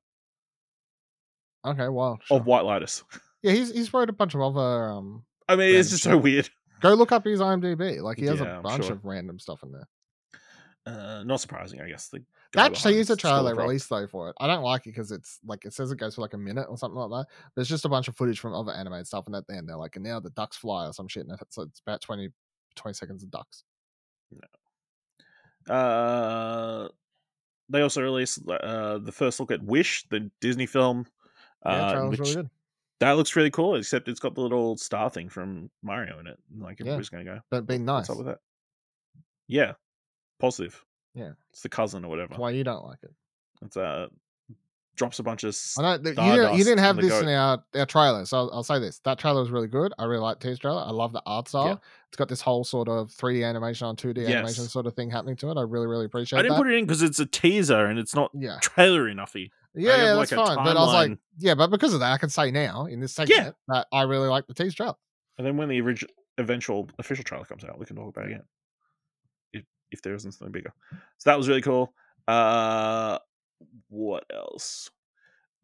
Okay, 1.67 1.89
well, 1.89 2.19
sure. 2.25 2.39
of 2.39 2.47
White 2.47 2.65
Lotus. 2.65 3.03
yeah, 3.43 3.53
he's 3.53 3.71
he's 3.73 3.93
wrote 3.93 4.09
a 4.09 4.13
bunch 4.15 4.35
of 4.35 4.41
other. 4.41 4.89
Um, 4.91 5.25
I 5.49 5.57
mean, 5.57 5.75
it's 5.75 5.91
just 5.91 6.05
shit. 6.05 6.13
so 6.13 6.17
weird. 6.17 6.49
go 6.81 6.95
look 6.95 7.13
up 7.13 7.25
his 7.27 7.41
IMDb. 7.41 8.01
Like 8.01 8.17
he 8.19 8.25
has 8.27 8.41
Yeah, 8.41 8.61
a 8.61 8.63
bunch 8.63 8.85
sure. 8.87 8.95
of 8.95 9.05
random 9.05 9.39
stuff 9.39 9.63
in 9.63 9.73
there. 9.73 9.89
Uh, 10.87 11.23
not 11.25 11.41
surprising, 11.41 11.83
I 11.83 11.89
guess. 11.91 12.09
The 12.09 12.23
That 12.55 12.67
actually 12.73 12.99
is 12.99 13.11
a 13.11 13.17
trailer 13.17 13.37
they 13.37 13.41
School 13.43 13.51
of 13.53 13.57
Rock. 13.59 13.67
released 13.69 13.89
though 13.91 14.07
for 14.09 14.29
it. 14.31 14.37
I 14.41 14.47
don't 14.49 14.63
like 14.65 14.83
it 14.87 14.91
because 14.91 15.13
it's 15.13 15.39
like 15.47 15.65
it 15.65 15.73
says 15.73 15.93
it 15.93 15.99
goes 15.99 16.17
for 16.17 16.23
like 16.23 16.35
a 16.35 16.39
minute 16.39 16.67
or 16.69 16.77
something 16.77 16.99
like 16.99 17.11
that. 17.29 17.33
There's 17.55 17.69
just 17.69 17.85
a 17.85 17.89
bunch 17.89 18.09
of 18.09 18.17
footage 18.17 18.41
from 18.41 18.55
other 18.55 18.73
animated 18.73 19.07
stuff, 19.07 19.27
and 19.27 19.37
at 19.37 19.47
the 19.47 19.55
end 19.57 19.69
they're 19.69 19.77
like, 19.77 19.95
and 19.97 20.05
now 20.05 20.19
the 20.21 20.31
ducks 20.31 20.57
fly 20.57 20.87
or 20.87 20.93
some 20.93 21.07
shit, 21.09 21.27
and 21.27 21.39
it's, 21.41 21.59
it's 21.59 21.81
about 21.87 22.01
20, 22.01 22.29
20 22.77 22.95
seconds 22.95 23.23
of 23.23 23.31
ducks. 23.31 23.63
Uh, 25.69 26.89
they 27.69 27.83
also 27.83 28.03
released 28.03 28.41
uh, 28.49 28.99
the 28.99 29.13
first 29.13 29.39
look 29.41 29.51
at 29.53 29.63
Wish, 29.63 30.05
the 30.11 30.31
Disney 30.41 30.67
film. 30.67 31.07
Yeah, 31.65 31.71
uh, 31.73 31.93
trailer's 31.93 32.11
which- 32.11 32.21
really 32.21 32.35
good. 32.35 32.51
That 33.01 33.13
looks 33.13 33.35
really 33.35 33.51
cool, 33.51 33.77
except 33.77 34.09
it's 34.09 34.21
got 34.21 34.35
the 34.35 34.43
little 34.43 34.77
star 34.77 35.09
thing 35.09 35.31
from 35.31 35.71
Mario 35.83 36.19
in 36.21 36.27
it. 36.27 36.39
Like, 36.59 36.81
Yeah. 36.81 36.87
everybody's 36.87 37.09
going 37.09 37.25
to 37.25 37.33
go, 37.33 37.41
But 37.51 37.67
being 37.67 37.87
nice. 37.87 38.09
what's 38.09 38.11
up 38.11 38.17
with 38.19 38.27
that? 38.27 38.41
Yeah, 39.49 39.73
positive. 40.39 40.85
Yeah. 41.15 41.33
It's 41.53 41.63
the 41.63 41.69
cousin 41.69 42.05
or 42.05 42.09
whatever. 42.09 42.29
That's 42.31 42.41
why 42.41 42.51
you 42.51 42.65
don't 42.65 42.85
like 42.85 43.03
it. 43.03 43.13
It's 43.63 43.77
uh, 43.77 44.09
drops 45.01 45.19
a 45.19 45.23
bunch 45.23 45.45
of. 45.45 45.57
I 45.79 45.83
know 45.83 45.99
that 45.99 46.11
you 46.11 46.33
didn't, 46.33 46.59
you 46.59 46.65
didn't 46.65 46.81
have 46.81 46.97
this 46.97 47.21
in 47.21 47.29
our, 47.29 47.63
our 47.75 47.87
trailer, 47.87 48.25
so 48.27 48.37
I'll, 48.37 48.51
I'll 48.55 48.63
say 48.63 48.79
this: 48.79 49.01
that 49.01 49.19
trailer 49.19 49.41
was 49.41 49.51
really 49.51 49.67
good. 49.67 49.93
I 49.99 50.05
really 50.05 50.23
like 50.23 50.41
the 50.41 50.49
teaser 50.49 50.61
trailer. 50.61 50.83
I 50.83 50.91
love 50.91 51.13
the 51.13 51.23
art 51.27 51.49
style. 51.49 51.81
It's 52.09 52.17
got 52.17 52.29
this 52.29 52.41
whole 52.41 52.65
sort 52.65 52.89
of 52.89 53.11
3D 53.11 53.49
animation 53.49 53.87
on 53.87 53.97
2D 53.97 54.27
animation 54.27 54.65
sort 54.65 54.87
of 54.87 54.95
thing 54.95 55.11
happening 55.11 55.37
to 55.37 55.51
it. 55.51 55.57
I 55.57 55.63
really, 55.63 55.87
really 55.87 56.05
appreciate 56.05 56.39
it. 56.39 56.41
I 56.41 56.43
didn't 56.43 56.57
that. 56.57 56.63
put 56.63 56.73
it 56.73 56.77
in 56.77 56.85
because 56.85 57.03
it's 57.03 57.19
a 57.19 57.27
teaser 57.27 57.87
and 57.87 57.99
it's 57.99 58.15
not 58.15 58.31
yeah, 58.35 58.59
trailer 58.61 59.05
enoughy. 59.05 59.51
yeah, 59.75 60.15
that's 60.15 60.33
like, 60.33 60.33
a 60.33 60.47
fine. 60.47 60.65
But 60.65 60.77
I 60.77 60.81
was 60.81 60.93
like, 60.93 61.19
yeah, 61.39 61.55
but 61.55 61.71
because 61.71 61.95
of 61.95 62.01
that, 62.01 62.13
I 62.13 62.19
can 62.19 62.29
say 62.31 62.51
now 62.51 62.87
in 62.87 63.01
this 63.01 63.15
segment 63.15 63.57
that 63.69 63.87
I 63.93 64.03
really 64.03 64.29
like 64.29 64.47
the 64.47 64.55
teaser 64.55 64.77
trailer. 64.77 64.97
And 65.39 65.47
then 65.47 65.57
when 65.57 65.69
the 65.69 65.81
original, 65.81 66.13
eventual 66.37 66.89
official 66.99 67.25
trailer 67.25 67.45
comes 67.45 67.65
out, 67.65 67.79
we 67.79 67.87
can 67.87 67.97
talk 67.97 68.09
about 68.09 68.27
it 68.27 68.33
again. 68.33 68.43
If 69.91 70.03
there 70.03 70.15
isn't 70.15 70.33
something 70.33 70.53
bigger, 70.53 70.73
so 71.19 71.31
that 71.31 71.39
was 71.39 71.49
really 71.49 71.63
cool. 71.63 71.93
Uh, 72.29 73.19
what 73.89 74.25
else? 74.33 74.91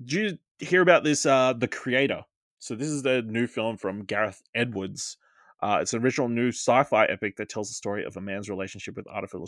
Did 0.01 0.13
you 0.13 0.39
hear 0.59 0.83
about 0.83 1.05
this? 1.05 1.25
Uh, 1.27 1.53
the 1.53 1.69
creator. 1.69 2.23
So 2.59 2.75
this 2.75 2.89
is 2.89 3.03
the 3.03 3.23
new 3.23 3.47
film 3.47 3.77
from 3.77 4.05
Gareth 4.05 4.43
Edwards. 4.55 5.19
Uh, 5.63 5.79
it's 5.81 5.95
an 5.95 6.03
original 6.03 6.29
new 6.29 6.49
sci-fi 6.49 7.05
epic 7.07 7.37
that 7.37 7.49
tells 7.49 7.69
the 7.69 7.75
story 7.75 8.05
of 8.05 8.17
a 8.17 8.21
man's 8.21 8.51
relationship 8.51 8.97
with 8.97 9.07
artificial 9.07 9.47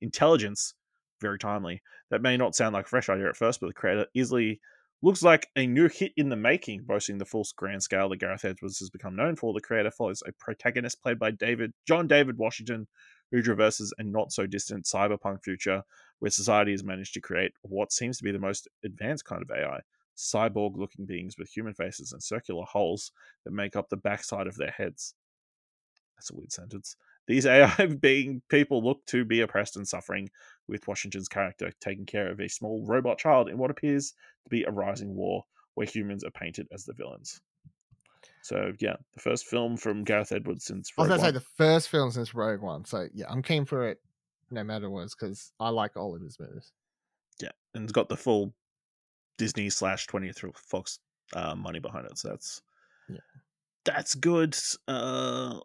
intelligence. 0.00 0.74
Very 1.20 1.38
timely. 1.38 1.82
That 2.10 2.22
may 2.22 2.36
not 2.36 2.56
sound 2.56 2.74
like 2.74 2.86
a 2.86 2.88
fresh 2.88 3.08
idea 3.08 3.28
at 3.28 3.36
first, 3.36 3.60
but 3.60 3.68
the 3.68 3.74
creator 3.74 4.06
easily 4.14 4.60
looks 5.02 5.22
like 5.22 5.48
a 5.56 5.66
new 5.66 5.88
hit 5.88 6.12
in 6.16 6.28
the 6.28 6.36
making, 6.36 6.84
boasting 6.84 7.18
the 7.18 7.24
full 7.24 7.44
grand 7.56 7.82
scale 7.82 8.08
that 8.08 8.18
Gareth 8.18 8.44
Edwards 8.44 8.78
has 8.78 8.90
become 8.90 9.16
known 9.16 9.36
for. 9.36 9.52
The 9.52 9.60
creator 9.60 9.90
follows 9.90 10.22
a 10.26 10.32
protagonist 10.32 11.02
played 11.02 11.18
by 11.18 11.32
David 11.32 11.72
John 11.86 12.06
David 12.06 12.38
Washington, 12.38 12.86
who 13.32 13.42
traverses 13.42 13.92
a 13.98 14.04
not 14.04 14.30
so 14.30 14.46
distant 14.46 14.84
cyberpunk 14.84 15.42
future 15.42 15.82
where 16.20 16.30
society 16.30 16.70
has 16.70 16.84
managed 16.84 17.14
to 17.14 17.20
create 17.20 17.52
what 17.62 17.90
seems 17.90 18.18
to 18.18 18.24
be 18.24 18.30
the 18.30 18.38
most 18.38 18.68
advanced 18.84 19.24
kind 19.24 19.42
of 19.42 19.50
AI. 19.50 19.80
Cyborg 20.16 20.76
looking 20.76 21.06
beings 21.06 21.36
with 21.38 21.50
human 21.50 21.74
faces 21.74 22.12
and 22.12 22.22
circular 22.22 22.64
holes 22.64 23.10
that 23.44 23.50
make 23.50 23.74
up 23.74 23.88
the 23.88 23.96
backside 23.96 24.46
of 24.46 24.56
their 24.56 24.70
heads. 24.70 25.14
That's 26.16 26.30
a 26.30 26.36
weird 26.36 26.52
sentence. 26.52 26.94
These 27.26 27.46
AI 27.48 27.86
being 28.00 28.42
people 28.48 28.84
look 28.84 29.04
to 29.06 29.24
be 29.24 29.40
oppressed 29.40 29.76
and 29.76 29.88
suffering, 29.88 30.28
with 30.68 30.86
Washington's 30.86 31.28
character 31.28 31.72
taking 31.80 32.06
care 32.06 32.30
of 32.30 32.40
a 32.40 32.48
small 32.48 32.84
robot 32.86 33.18
child 33.18 33.48
in 33.48 33.58
what 33.58 33.70
appears 33.70 34.12
to 34.44 34.50
be 34.50 34.62
a 34.64 34.70
rising 34.70 35.16
war 35.16 35.44
where 35.74 35.86
humans 35.86 36.22
are 36.22 36.30
painted 36.30 36.68
as 36.70 36.84
the 36.84 36.92
villains. 36.92 37.40
So 38.42 38.72
yeah, 38.80 38.96
the 39.14 39.20
first 39.20 39.46
film 39.46 39.76
from 39.76 40.04
Gareth 40.04 40.32
Edwards 40.32 40.64
since 40.64 40.90
I 40.98 41.02
was 41.02 41.08
Rogue 41.08 41.18
gonna 41.18 41.20
say 41.20 41.26
One. 41.28 41.34
the 41.34 41.40
first 41.56 41.88
film 41.88 42.10
since 42.10 42.34
Rogue 42.34 42.60
One. 42.60 42.84
So 42.84 43.06
yeah, 43.14 43.26
I'm 43.28 43.42
keen 43.42 43.64
for 43.64 43.88
it, 43.88 44.00
no 44.50 44.64
matter 44.64 44.90
what, 44.90 45.08
because 45.10 45.52
I 45.60 45.68
like 45.68 45.96
all 45.96 46.14
of 46.14 46.20
his 46.22 46.38
movies. 46.40 46.72
yeah, 47.40 47.50
and 47.74 47.84
it's 47.84 47.92
got 47.92 48.08
the 48.08 48.16
full 48.16 48.52
Disney 49.38 49.70
slash 49.70 50.06
20th 50.08 50.54
Fox 50.56 50.98
uh, 51.34 51.54
money 51.54 51.78
behind 51.78 52.06
it. 52.06 52.18
So 52.18 52.28
that's 52.28 52.62
Yeah. 53.08 53.18
that's 53.84 54.14
good. 54.14 54.56
Uh, 54.88 55.60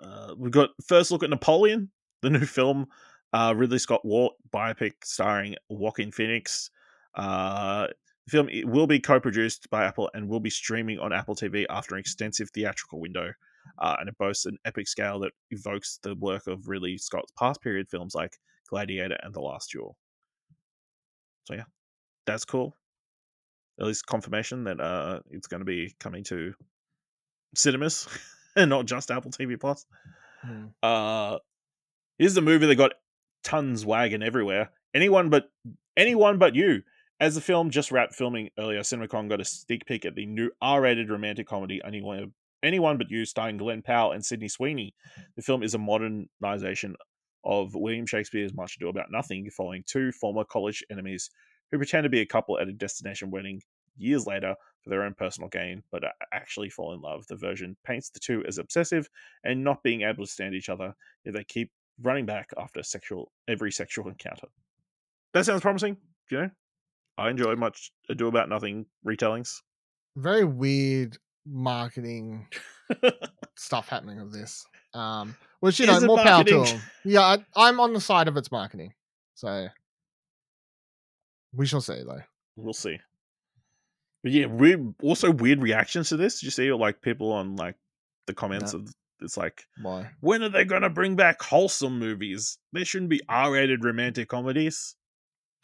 uh, 0.00 0.34
we've 0.36 0.52
got 0.52 0.70
first 0.86 1.10
look 1.10 1.22
at 1.22 1.30
Napoleon, 1.30 1.90
the 2.22 2.30
new 2.30 2.44
film, 2.44 2.86
uh, 3.32 3.54
Ridley 3.56 3.78
Scott 3.78 4.04
War 4.04 4.32
biopic 4.52 4.92
starring 5.04 5.54
Joaquin 5.68 6.10
Phoenix. 6.12 6.70
The 8.26 8.30
film 8.30 8.48
it 8.48 8.66
will 8.66 8.86
be 8.86 9.00
co-produced 9.00 9.70
by 9.70 9.84
Apple 9.84 10.10
and 10.14 10.28
will 10.28 10.40
be 10.40 10.50
streaming 10.50 10.98
on 10.98 11.12
Apple 11.12 11.36
TV 11.36 11.64
after 11.70 11.94
an 11.94 12.00
extensive 12.00 12.50
theatrical 12.50 13.00
window. 13.00 13.32
Uh, 13.78 13.96
and 13.98 14.08
it 14.08 14.16
boasts 14.18 14.46
an 14.46 14.58
epic 14.64 14.88
scale 14.88 15.18
that 15.20 15.32
evokes 15.50 15.98
the 16.02 16.14
work 16.14 16.46
of 16.46 16.68
Ridley 16.68 16.98
Scott's 16.98 17.32
past 17.38 17.60
period 17.60 17.88
films 17.88 18.14
like 18.14 18.36
Gladiator 18.68 19.16
and 19.22 19.34
The 19.34 19.40
Last 19.40 19.70
Duel. 19.72 19.96
So 21.44 21.54
yeah, 21.54 21.64
that's 22.26 22.44
cool. 22.44 22.76
At 23.80 23.86
least 23.86 24.06
confirmation 24.06 24.64
that 24.64 24.80
uh, 24.80 25.20
it's 25.30 25.46
going 25.46 25.60
to 25.60 25.66
be 25.66 25.94
coming 26.00 26.24
to 26.24 26.54
cinemas 27.54 28.08
and 28.56 28.70
not 28.70 28.86
just 28.86 29.10
Apple 29.10 29.30
TV 29.30 29.58
Plus. 29.60 29.84
Hmm. 30.42 30.66
Uh, 30.82 31.38
here's 32.18 32.34
the 32.34 32.42
movie 32.42 32.66
that 32.66 32.74
got 32.76 32.92
tons 33.44 33.84
wagging 33.84 34.22
everywhere. 34.22 34.70
Anyone 34.94 35.30
but 35.30 35.50
anyone 35.96 36.38
but 36.38 36.54
you. 36.54 36.82
As 37.18 37.34
the 37.34 37.40
film 37.40 37.70
just 37.70 37.90
wrapped 37.90 38.14
filming 38.14 38.50
earlier, 38.58 38.80
CinemaCon 38.80 39.30
got 39.30 39.40
a 39.40 39.44
sneak 39.44 39.86
peek 39.86 40.04
at 40.04 40.14
the 40.14 40.26
new 40.26 40.50
R-rated 40.60 41.08
romantic 41.08 41.46
comedy 41.46 41.80
Anyone, 41.82 42.34
Anyone 42.62 42.98
But 42.98 43.10
You, 43.10 43.24
starring 43.24 43.56
Glenn 43.56 43.80
Powell 43.80 44.12
and 44.12 44.22
Sydney 44.22 44.48
Sweeney. 44.48 44.94
The 45.34 45.42
film 45.42 45.62
is 45.62 45.74
a 45.74 45.78
modernization 45.78 46.94
of 47.42 47.74
William 47.74 48.04
Shakespeare's 48.04 48.52
Much 48.52 48.76
Ado 48.76 48.88
About 48.88 49.10
Nothing, 49.10 49.48
following 49.50 49.82
two 49.86 50.12
former 50.12 50.44
college 50.44 50.84
enemies 50.90 51.30
who 51.70 51.78
pretend 51.78 52.04
to 52.04 52.10
be 52.10 52.20
a 52.20 52.26
couple 52.26 52.58
at 52.58 52.68
a 52.68 52.72
destination 52.72 53.30
wedding 53.30 53.62
years 53.96 54.26
later 54.26 54.54
for 54.82 54.90
their 54.90 55.02
own 55.02 55.14
personal 55.14 55.48
gain, 55.48 55.82
but 55.90 56.04
actually 56.34 56.68
fall 56.68 56.92
in 56.92 57.00
love. 57.00 57.26
The 57.28 57.36
version 57.36 57.78
paints 57.82 58.10
the 58.10 58.20
two 58.20 58.44
as 58.46 58.58
obsessive 58.58 59.08
and 59.42 59.64
not 59.64 59.82
being 59.82 60.02
able 60.02 60.26
to 60.26 60.30
stand 60.30 60.54
each 60.54 60.68
other 60.68 60.94
if 61.24 61.32
they 61.32 61.44
keep 61.44 61.70
running 62.02 62.26
back 62.26 62.50
after 62.58 62.82
sexual 62.82 63.32
every 63.48 63.72
sexual 63.72 64.06
encounter. 64.08 64.48
That 65.32 65.46
sounds 65.46 65.62
promising. 65.62 65.96
You 66.30 66.38
know, 66.38 66.50
I 67.18 67.30
enjoy 67.30 67.54
much 67.56 67.92
ado 68.08 68.28
about 68.28 68.48
nothing 68.48 68.86
retellings. 69.06 69.60
Very 70.16 70.44
weird 70.44 71.18
marketing 71.46 72.48
stuff 73.56 73.88
happening 73.88 74.20
with 74.22 74.32
this. 74.32 74.64
Um, 74.94 75.36
Which 75.60 75.78
you 75.80 75.86
know, 75.86 75.96
Is 75.96 76.02
it 76.02 76.06
more 76.06 76.18
power 76.18 76.44
to 76.44 76.64
them. 76.64 76.80
Yeah, 77.04 77.20
I, 77.20 77.38
I'm 77.54 77.80
on 77.80 77.92
the 77.92 78.00
side 78.00 78.28
of 78.28 78.36
its 78.36 78.50
marketing. 78.50 78.92
So 79.34 79.68
we 81.52 81.66
shall 81.66 81.80
see 81.80 82.02
though. 82.06 82.22
We'll 82.56 82.72
see. 82.72 82.98
But 84.22 84.32
yeah, 84.32 84.46
weird. 84.46 84.94
Also, 85.02 85.30
weird 85.30 85.62
reactions 85.62 86.08
to 86.08 86.16
this. 86.16 86.40
Did 86.40 86.46
you 86.46 86.50
see 86.50 86.72
like 86.72 87.00
people 87.02 87.32
on 87.32 87.56
like 87.56 87.76
the 88.26 88.34
comments 88.34 88.72
No. 88.72 88.80
of 88.80 88.92
it's 89.20 89.36
like, 89.36 89.62
Why? 89.80 90.10
when 90.20 90.42
are 90.42 90.48
they 90.50 90.64
gonna 90.64 90.90
bring 90.90 91.16
back 91.16 91.40
wholesome 91.40 91.98
movies? 91.98 92.58
There 92.72 92.84
shouldn't 92.84 93.08
be 93.10 93.22
R-rated 93.28 93.84
romantic 93.84 94.28
comedies. 94.28 94.95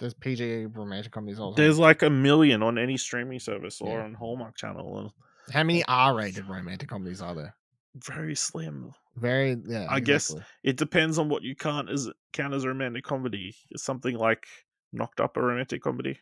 There's 0.02 0.14
PG 0.14 0.66
romantic 0.74 1.12
comedies 1.12 1.38
also. 1.38 1.54
There's 1.56 1.78
like 1.78 2.02
a 2.02 2.10
million 2.10 2.60
on 2.60 2.76
any 2.76 2.96
streaming 2.96 3.38
service 3.38 3.80
or 3.80 3.98
Yeah. 4.00 4.04
on 4.04 4.14
Hallmark 4.14 4.56
Channel, 4.56 5.14
How 5.52 5.62
many 5.62 5.84
R-rated 5.86 6.48
romantic 6.48 6.88
comedies 6.88 7.22
are 7.22 7.36
there? 7.36 7.54
very 7.94 8.34
slim. 8.34 8.92
Very 9.16 9.56
yeah. 9.64 9.86
I 9.88 10.00
guess- 10.00 10.30
exactly. 10.30 10.44
It 10.64 10.76
depends 10.76 11.18
on 11.18 11.28
what 11.28 11.42
you 11.44 11.54
can't 11.54 11.88
as 11.88 12.08
count 12.32 12.52
as 12.52 12.64
a 12.64 12.68
romantic 12.68 13.04
comedy. 13.04 13.54
Is 13.70 13.84
something 13.84 14.16
like 14.16 14.46
Knocked 14.92 15.20
Up 15.20 15.36
a 15.36 15.40
romantic 15.40 15.82
comedy? 15.82 16.18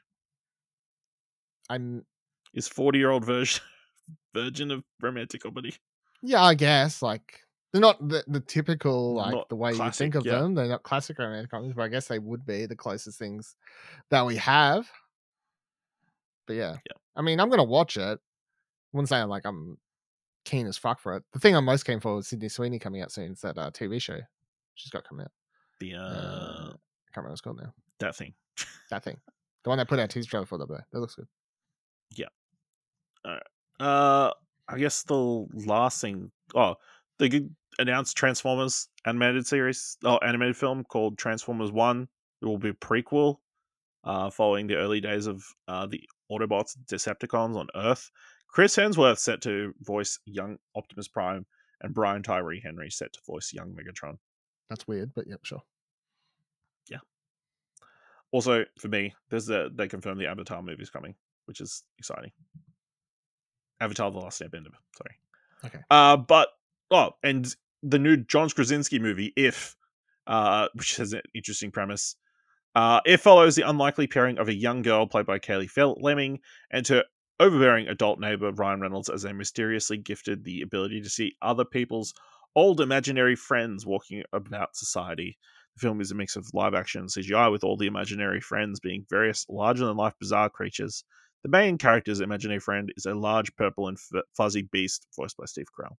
I'm 1.71 2.05
Is 2.53 2.69
forty 2.69 2.99
year 2.99 3.11
old 3.11 3.25
version 3.25 3.63
version 4.35 4.71
of 4.73 4.85
romantic 5.01 5.43
comedy? 5.43 5.75
yeah, 6.23 6.43
I 6.43 6.55
guess 6.55 7.01
like 7.01 7.41
they're 7.73 7.81
not 7.81 8.07
the, 8.09 8.25
the 8.27 8.41
typical 8.41 9.15
like 9.15 9.33
Not 9.35 9.49
the 9.49 9.57
way 9.57 9.73
you 9.73 9.91
think 9.93 10.15
of 10.15 10.27
yeah. 10.27 10.41
them. 10.41 10.55
They're 10.55 10.67
not 10.67 10.83
classic 10.83 11.19
romantic 11.19 11.51
comedies, 11.51 11.75
but 11.75 11.83
I 11.83 11.89
guess 11.89 12.09
they 12.09 12.19
would 12.19 12.45
be 12.45 12.67
the 12.67 12.77
closest 12.77 13.19
things 13.19 13.55
that 14.11 14.27
we 14.27 14.37
have. 14.37 14.91
But 16.47 16.57
yeah, 16.57 16.77
Yeah. 16.87 16.97
I 17.15 17.23
mean, 17.23 17.39
I'm 17.39 17.49
gonna 17.49 17.65
watch 17.65 17.97
it. 17.97 18.01
I 18.03 18.17
wouldn't 18.93 19.09
say 19.09 19.19
I'm 19.19 19.29
like 19.29 19.45
I'm 19.45 19.79
keen 20.45 20.67
as 20.67 20.79
fuck 20.79 21.01
for 21.01 21.17
it. 21.17 21.23
The 21.33 21.39
thing 21.39 21.55
I'm 21.55 21.65
most 21.65 21.85
keen 21.85 22.01
for 22.01 22.19
is 22.19 22.29
Sydney 22.29 22.49
Sweeney 22.49 22.79
coming 22.79 23.03
out 23.03 23.13
soon. 23.13 23.33
It's 23.33 23.43
that 23.43 23.57
uh, 23.57 23.71
TV 23.71 24.01
show 24.03 24.19
she's 24.75 24.91
got 24.91 25.09
coming 25.09 25.25
out. 25.25 25.33
The 25.79 25.95
uh, 25.95 25.99
Uh, 25.99 26.73
I 26.73 27.13
can't 27.13 27.17
remember 27.17 27.29
what 27.29 27.33
it's 27.33 27.41
called 27.41 27.61
now. 27.63 27.73
that 28.01 28.17
thing. 28.17 28.35
That 28.91 29.05
thing, 29.05 29.17
the 29.65 29.71
one 29.71 29.79
that 29.79 29.89
put 29.89 29.99
out 29.99 30.11
teaser 30.11 30.29
trailer 30.29 30.47
for 30.47 30.59
the 30.59 30.67
That 30.67 30.99
looks 31.01 31.15
good. 31.15 31.29
Yeah. 32.17 32.27
All 33.25 33.33
right. 33.33 33.43
Uh, 33.79 34.33
I 34.69 34.79
guess 34.79 35.03
the 35.03 35.47
last 35.67 36.01
thing. 36.01 36.31
Oh, 36.55 36.75
the 37.19 37.49
announced 37.81 38.17
Transformers 38.17 38.89
animated 39.05 39.47
series, 39.47 39.97
oh, 40.05 40.19
animated 40.19 40.57
film 40.57 40.85
called 40.85 41.19
Transformers 41.19 41.73
One. 41.73 42.09
It 42.43 42.47
will 42.47 42.59
be 42.59 42.71
a 42.71 42.75
prequel, 42.75 43.37
uh, 44.05 44.31
following 44.31 44.67
the 44.67 44.77
early 44.77 45.01
days 45.01 45.27
of 45.27 45.43
uh 45.69 45.87
the 45.87 46.03
Autobots, 46.31 46.77
Decepticons 46.87 47.57
on 47.57 47.69
Earth. 47.75 48.11
Chris 48.49 48.77
Hemsworth 48.77 49.19
set 49.19 49.41
to 49.43 49.75
voice 49.81 50.19
young 50.25 50.59
Optimus 50.75 51.09
Prime, 51.09 51.47
and 51.81 51.95
Brian 51.95 52.23
Tyree 52.23 52.61
Henry 52.63 52.91
set 52.91 53.13
to 53.13 53.21
voice 53.27 53.53
young 53.53 53.75
Megatron. 53.75 54.19
That's 54.69 54.87
weird, 54.87 55.13
but 55.15 55.27
yep, 55.27 55.41
sure. 55.45 55.63
Yeah. 56.89 56.99
Also, 58.33 58.65
for 58.79 58.89
me, 58.89 59.15
there's 59.29 59.47
the 59.47 59.71
they 59.75 59.89
confirmed 59.89 60.21
the 60.21 60.27
Avatar 60.27 60.63
movie's 60.63 60.91
coming, 60.91 61.15
which 61.47 61.61
is 61.61 61.83
exciting. 61.99 62.33
Avatar: 63.81 64.11
The 64.11 64.19
Last 64.19 64.41
Airbender. 64.43 64.71
Sorry. 64.97 65.19
Okay. 65.65 65.79
Uh, 65.91 66.17
but 66.17 66.49
oh, 66.91 67.13
and 67.23 67.55
the 67.83 67.99
new 67.99 68.17
John 68.17 68.51
Krasinski 68.51 68.99
movie, 68.99 69.33
If, 69.37 69.77
uh, 70.27 70.69
which 70.75 70.97
has 70.97 71.13
an 71.13 71.23
interesting 71.35 71.71
premise. 71.71 72.17
Uh, 72.75 73.01
it 73.05 73.19
follows 73.19 73.57
the 73.57 73.69
unlikely 73.69 74.07
pairing 74.07 74.39
of 74.39 74.49
a 74.49 74.55
young 74.55 74.83
girl 74.83 75.07
played 75.07 75.27
by 75.27 75.39
Cailey 75.39 75.69
Fleming 75.69 76.39
and 76.71 76.87
her 76.87 77.05
overbearing 77.41 77.89
adult 77.89 78.21
neighbor 78.21 78.53
Ryan 78.53 78.81
Reynolds 78.81 79.09
as 79.09 79.23
they 79.23 79.33
mysteriously 79.33 79.97
gifted 79.97 80.45
the 80.45 80.61
ability 80.61 81.01
to 81.01 81.09
see 81.09 81.37
other 81.43 81.65
people's 81.65 82.15
old 82.55 82.81
imaginary 82.81 83.35
friends 83.35 83.87
walking 83.87 84.23
about 84.33 84.77
society. 84.77 85.37
The 85.77 85.81
film 85.81 86.01
is 86.01 86.11
a 86.11 86.15
mix 86.15 86.37
of 86.37 86.47
live 86.53 86.75
action 86.75 87.01
and 87.01 87.11
CGI, 87.11 87.51
with 87.51 87.65
all 87.65 87.77
the 87.77 87.87
imaginary 87.87 88.41
friends 88.41 88.79
being 88.79 89.07
various 89.09 89.47
larger 89.49 89.87
than 89.87 89.97
life 89.97 90.15
bizarre 90.21 90.51
creatures. 90.51 91.05
The 91.43 91.49
main 91.49 91.79
character's 91.79 92.21
imaginary 92.21 92.61
friend 92.61 92.93
is 92.97 93.07
a 93.07 93.15
large 93.15 93.55
purple 93.57 93.89
and 93.89 93.97
f- 93.97 94.23
fuzzy 94.37 94.63
beast 94.63 95.07
voiced 95.17 95.37
by 95.37 95.47
Steve 95.47 95.67
Carell. 95.77 95.97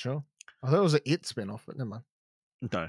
Sure. 0.00 0.24
I 0.62 0.70
thought 0.70 0.78
it 0.78 0.82
was 0.82 0.94
an 0.94 1.00
It 1.04 1.26
spin 1.26 1.50
off, 1.50 1.64
but 1.66 1.76
never 1.76 1.90
mind. 1.90 2.04
No. 2.72 2.88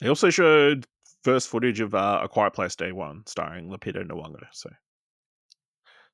They 0.00 0.08
also 0.08 0.30
showed 0.30 0.86
first 1.24 1.48
footage 1.48 1.80
of 1.80 1.94
uh, 1.94 2.20
A 2.22 2.28
Quiet 2.28 2.54
Place 2.54 2.74
Day 2.74 2.90
One, 2.90 3.22
starring 3.26 3.68
Lupita 3.68 4.02
Nyong'o. 4.02 4.40
So 4.52 4.70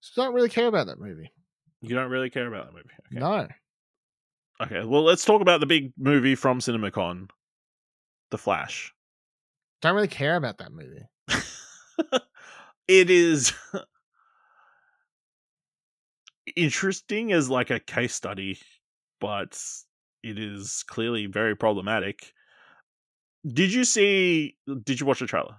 So 0.00 0.24
don't 0.24 0.34
really 0.34 0.48
care 0.48 0.66
about 0.66 0.88
that 0.88 0.98
movie. 0.98 1.30
you 1.82 1.94
don't 1.94 2.11
really 2.11 2.30
care 2.30 2.48
about 2.48 2.66
that 2.66 2.74
movie. 2.74 2.88
Okay. 3.12 3.20
No. 3.20 3.46
Okay. 4.61 4.84
Well, 4.84 5.05
let's 5.05 5.24
talk 5.24 5.40
about 5.40 5.61
the 5.61 5.66
big 5.66 5.92
movie 5.96 6.34
from 6.34 6.59
CinemaCon, 6.59 7.30
The 8.32 8.38
Flash. 8.38 8.92
Don't 9.82 9.94
really 9.94 10.09
care 10.09 10.34
about 10.34 10.59
that 10.59 10.72
movie. 10.72 11.07
it 12.88 13.09
is 13.09 13.52
interesting 16.57 17.32
as 17.32 17.48
like 17.48 17.70
a 17.70 17.78
case 17.78 18.14
study, 18.14 18.59
but 19.20 19.60
it 20.22 20.38
is 20.38 20.84
clearly 20.86 21.26
very 21.26 21.54
problematic. 21.56 22.32
Did 23.46 23.72
you 23.72 23.84
see? 23.84 24.56
Did 24.84 25.00
you 25.00 25.06
watch 25.06 25.20
the 25.20 25.26
trailer? 25.26 25.56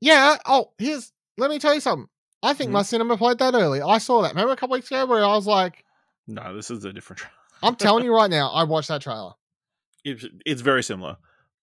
Yeah. 0.00 0.36
Oh, 0.46 0.72
here's 0.78 1.12
let 1.38 1.50
me 1.50 1.58
tell 1.58 1.74
you 1.74 1.80
something. 1.80 2.08
I 2.42 2.52
think 2.54 2.70
Mhm. 2.70 2.74
my 2.74 2.82
cinema 2.82 3.16
played 3.16 3.38
that 3.38 3.54
early. 3.54 3.80
I 3.82 3.98
saw 3.98 4.22
that. 4.22 4.30
Remember 4.32 4.52
a 4.52 4.56
couple 4.56 4.74
weeks 4.74 4.90
ago 4.90 5.06
where 5.06 5.24
I 5.24 5.34
was 5.34 5.46
like, 5.46 5.84
No, 6.26 6.54
this 6.54 6.70
is 6.70 6.84
a 6.84 6.92
different 6.92 7.18
trailer. 7.20 7.32
I'm 7.62 7.76
telling 7.76 8.04
you 8.04 8.14
right 8.14 8.30
now, 8.30 8.50
I 8.50 8.64
watched 8.64 8.88
that 8.88 9.02
trailer. 9.02 9.32
it's, 10.04 10.24
it's 10.44 10.60
very 10.62 10.82
similar, 10.82 11.16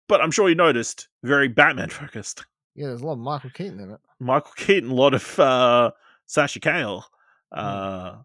but 0.08 0.22
I'm 0.22 0.32
sure 0.32 0.50
you 0.50 0.56
noticed 0.56 1.08
very 1.24 1.48
Batman 1.48 1.90
focused. 1.90 2.46
Yeah, 2.76 2.88
there's 2.88 3.02
a 3.02 3.06
lot 3.06 3.14
of 3.14 3.20
Michael 3.20 3.52
Keaton 3.52 3.80
in 3.80 3.92
it. 3.92 4.00
Michael 4.20 4.54
Keaton, 4.56 4.90
a 4.90 4.94
lot 4.96 5.14
of 5.14 5.40
uh, 5.40 5.92
Sasha 6.26 6.60
Calle, 6.60 7.06
uh, 7.52 8.16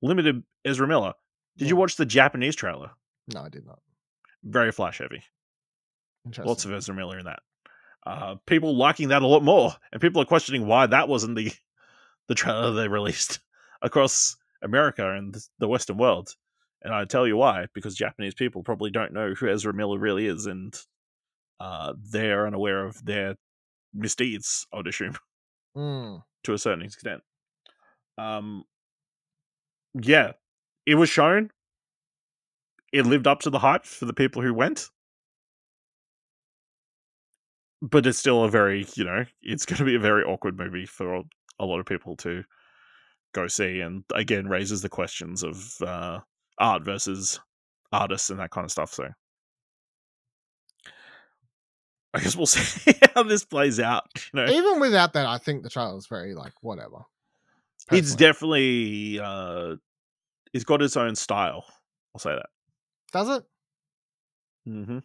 limited 0.00 0.42
Ezra 0.64 0.88
Miller. 0.88 1.12
Did 1.56 1.68
you 1.68 1.76
watch 1.76 1.96
the 1.96 2.06
Japanese 2.06 2.56
trailer? 2.56 2.90
No, 3.32 3.42
I 3.42 3.48
did 3.48 3.66
not. 3.66 3.80
Very 4.42 4.72
flash 4.72 4.98
heavy. 4.98 5.22
Interesting. 6.26 6.48
Lots 6.48 6.64
of 6.64 6.72
Ezra 6.72 6.94
Miller 6.94 7.18
in 7.18 7.26
that. 7.26 7.40
Uh, 8.06 8.36
people 8.46 8.76
liking 8.76 9.08
that 9.08 9.22
a 9.22 9.26
lot 9.26 9.42
more, 9.42 9.72
and 9.92 10.00
people 10.00 10.20
are 10.20 10.26
questioning 10.26 10.66
why 10.66 10.86
that 10.86 11.08
wasn't 11.08 11.36
the 11.36 11.52
the 12.28 12.34
trailer 12.34 12.72
they 12.72 12.88
released 12.88 13.40
across 13.82 14.36
America 14.62 15.14
and 15.14 15.36
the 15.58 15.68
Western 15.68 15.96
world. 15.98 16.34
And 16.82 16.92
I 16.92 17.04
tell 17.06 17.26
you 17.26 17.36
why, 17.36 17.66
because 17.74 17.94
Japanese 17.94 18.34
people 18.34 18.62
probably 18.62 18.90
don't 18.90 19.12
know 19.14 19.32
who 19.32 19.48
Ezra 19.48 19.72
Miller 19.72 19.98
really 19.98 20.26
is, 20.26 20.44
and 20.46 20.74
uh, 21.60 21.94
they're 22.10 22.46
unaware 22.46 22.84
of 22.84 23.02
their 23.04 23.36
misdeeds. 23.94 24.66
I 24.72 24.76
would 24.78 24.88
assume 24.88 25.16
Mm. 25.76 26.22
to 26.44 26.52
a 26.52 26.58
certain 26.58 26.84
extent. 26.84 27.22
Um, 28.16 28.64
yeah, 29.94 30.32
it 30.86 30.94
was 30.96 31.08
shown. 31.08 31.50
It 32.92 33.06
lived 33.06 33.26
up 33.26 33.40
to 33.40 33.50
the 33.50 33.58
hype 33.58 33.84
for 33.84 34.04
the 34.04 34.12
people 34.12 34.42
who 34.42 34.54
went. 34.54 34.88
But 37.82 38.06
it's 38.06 38.18
still 38.18 38.44
a 38.44 38.50
very, 38.50 38.86
you 38.94 39.04
know, 39.04 39.24
it's 39.42 39.66
going 39.66 39.78
to 39.78 39.84
be 39.84 39.94
a 39.94 40.00
very 40.00 40.22
awkward 40.22 40.58
movie 40.58 40.86
for 40.86 41.22
a 41.58 41.64
lot 41.64 41.80
of 41.80 41.86
people 41.86 42.16
to 42.18 42.44
go 43.34 43.46
see. 43.46 43.80
And 43.80 44.04
again, 44.14 44.48
raises 44.48 44.80
the 44.80 44.88
questions 44.88 45.42
of 45.42 45.74
uh, 45.82 46.20
art 46.58 46.84
versus 46.84 47.40
artists 47.92 48.30
and 48.30 48.38
that 48.40 48.50
kind 48.50 48.64
of 48.64 48.70
stuff. 48.70 48.92
So 48.92 49.08
I 52.14 52.20
guess 52.20 52.36
we'll 52.36 52.46
see 52.46 52.94
how 53.14 53.24
this 53.24 53.44
plays 53.44 53.80
out. 53.80 54.04
You 54.32 54.40
know? 54.40 54.52
Even 54.52 54.80
without 54.80 55.12
that, 55.14 55.26
I 55.26 55.38
think 55.38 55.62
the 55.62 55.70
trailer 55.70 55.98
is 55.98 56.06
very 56.06 56.34
like 56.34 56.52
whatever. 56.62 57.04
it's 57.90 58.14
definitely 58.14 59.20
uh 59.20 59.74
it's 60.54 60.64
got 60.64 60.80
his 60.80 60.96
own 60.96 61.14
style 61.14 61.64
i'll 62.14 62.20
say 62.20 62.30
that 62.34 62.46
Does 63.12 63.28
it? 63.28 63.44
mm-hmm. 64.66 64.98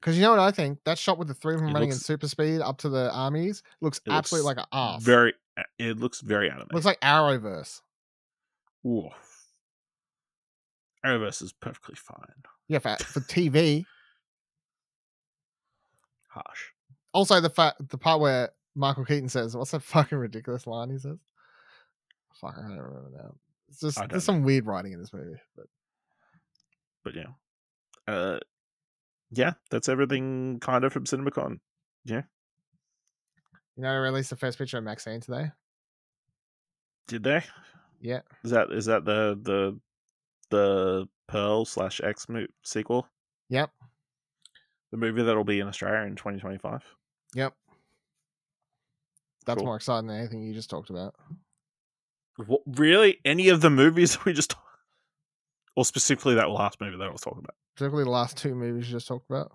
Because 0.00 0.16
you 0.16 0.22
know 0.22 0.30
what 0.32 0.38
I 0.40 0.50
think? 0.50 0.80
That 0.84 0.98
shot 0.98 1.16
with 1.18 1.28
the 1.28 1.34
three 1.34 1.54
of 1.54 1.60
them 1.60 1.70
It 1.70 1.72
running 1.72 1.88
in 1.90 1.96
super 1.96 2.28
speed 2.28 2.60
up 2.60 2.76
to 2.78 2.90
the 2.90 3.10
armies 3.12 3.62
looks 3.80 4.00
absolutely 4.10 4.46
looks 4.48 4.56
like 4.58 4.66
an 4.66 4.78
ass. 4.78 5.02
very 5.02 5.32
it 5.78 5.98
looks 5.98 6.20
very 6.20 6.50
anime 6.50 6.66
looks 6.72 6.84
like 6.84 7.00
Arrowverse. 7.00 7.80
Ooh. 8.86 9.08
Arrowverse 11.06 11.40
is 11.42 11.52
perfectly 11.54 11.94
fine 11.94 12.42
Yeah, 12.68 12.80
for, 12.80 12.96
for 13.02 13.20
TV. 13.20 13.84
harsh 16.28 16.64
Also, 17.14 17.40
the 17.40 17.48
fact 17.50 17.88
the 17.88 17.96
part 17.98 18.20
where 18.20 18.50
Michael 18.74 19.04
Keaton 19.04 19.28
says, 19.28 19.56
"What's 19.56 19.70
that 19.70 19.82
fucking 19.82 20.18
ridiculous 20.18 20.66
line?" 20.66 20.90
He 20.90 20.98
says, 20.98 21.16
"Fuck, 22.44 22.58
I 22.58 22.62
don't 22.68 22.78
remember 22.78 23.10
now." 23.14 23.34
It's 23.68 23.80
just 23.80 23.98
there's 24.08 24.24
some 24.24 24.42
weird 24.42 24.66
writing 24.66 24.92
in 24.92 25.00
this 25.00 25.12
movie, 25.12 25.40
but 25.56 25.66
but 27.04 27.14
yeah 27.14 27.26
uh 28.06 28.38
yeah 29.30 29.52
that's 29.70 29.88
everything 29.88 30.58
kind 30.60 30.84
of 30.84 30.92
from 30.92 31.04
cinemacon 31.04 31.58
Yeah. 32.04 32.22
you 33.76 33.82
know, 33.82 33.90
they 33.92 33.98
released 33.98 34.30
the 34.30 34.36
first 34.36 34.58
picture 34.58 34.78
of 34.78 34.84
Maxine 34.84 35.20
today. 35.20 35.50
did 37.08 37.22
they 37.24 37.42
Yeah, 38.00 38.20
is 38.44 38.50
that 38.52 38.70
is 38.70 38.84
that 38.86 39.04
the 39.04 39.38
the 39.42 39.80
the 40.50 41.08
Pearl 41.26 41.64
slash 41.64 42.00
X 42.04 42.28
mo- 42.28 42.46
sequel. 42.62 43.08
Yep. 43.48 43.70
The 44.90 44.96
movie 44.98 45.22
that'll 45.22 45.42
be 45.44 45.58
in 45.60 45.66
Australia 45.66 46.06
in 46.06 46.14
2025. 46.16 46.82
Yep. 47.34 47.54
That's 49.46 49.56
Cool. 49.58 49.66
more 49.66 49.76
exciting 49.76 50.06
than 50.08 50.18
anything 50.18 50.42
you 50.42 50.52
just 50.54 50.70
talked 50.70 50.90
about. 50.90 51.14
What, 52.36 52.62
really? 52.66 53.18
Any 53.24 53.48
of 53.48 53.60
the 53.60 53.70
movies 53.70 54.24
we 54.24 54.32
just, 54.32 54.54
or 55.76 55.84
specifically 55.84 56.34
that 56.34 56.50
last 56.50 56.80
movie 56.80 56.96
that 56.96 57.04
I 57.04 57.10
was 57.10 57.20
talking 57.20 57.40
about? 57.40 57.54
Specifically 57.76 58.04
the 58.04 58.10
last 58.10 58.36
two 58.36 58.54
movies 58.54 58.88
you 58.88 58.92
just 58.92 59.08
talked 59.08 59.28
about. 59.28 59.52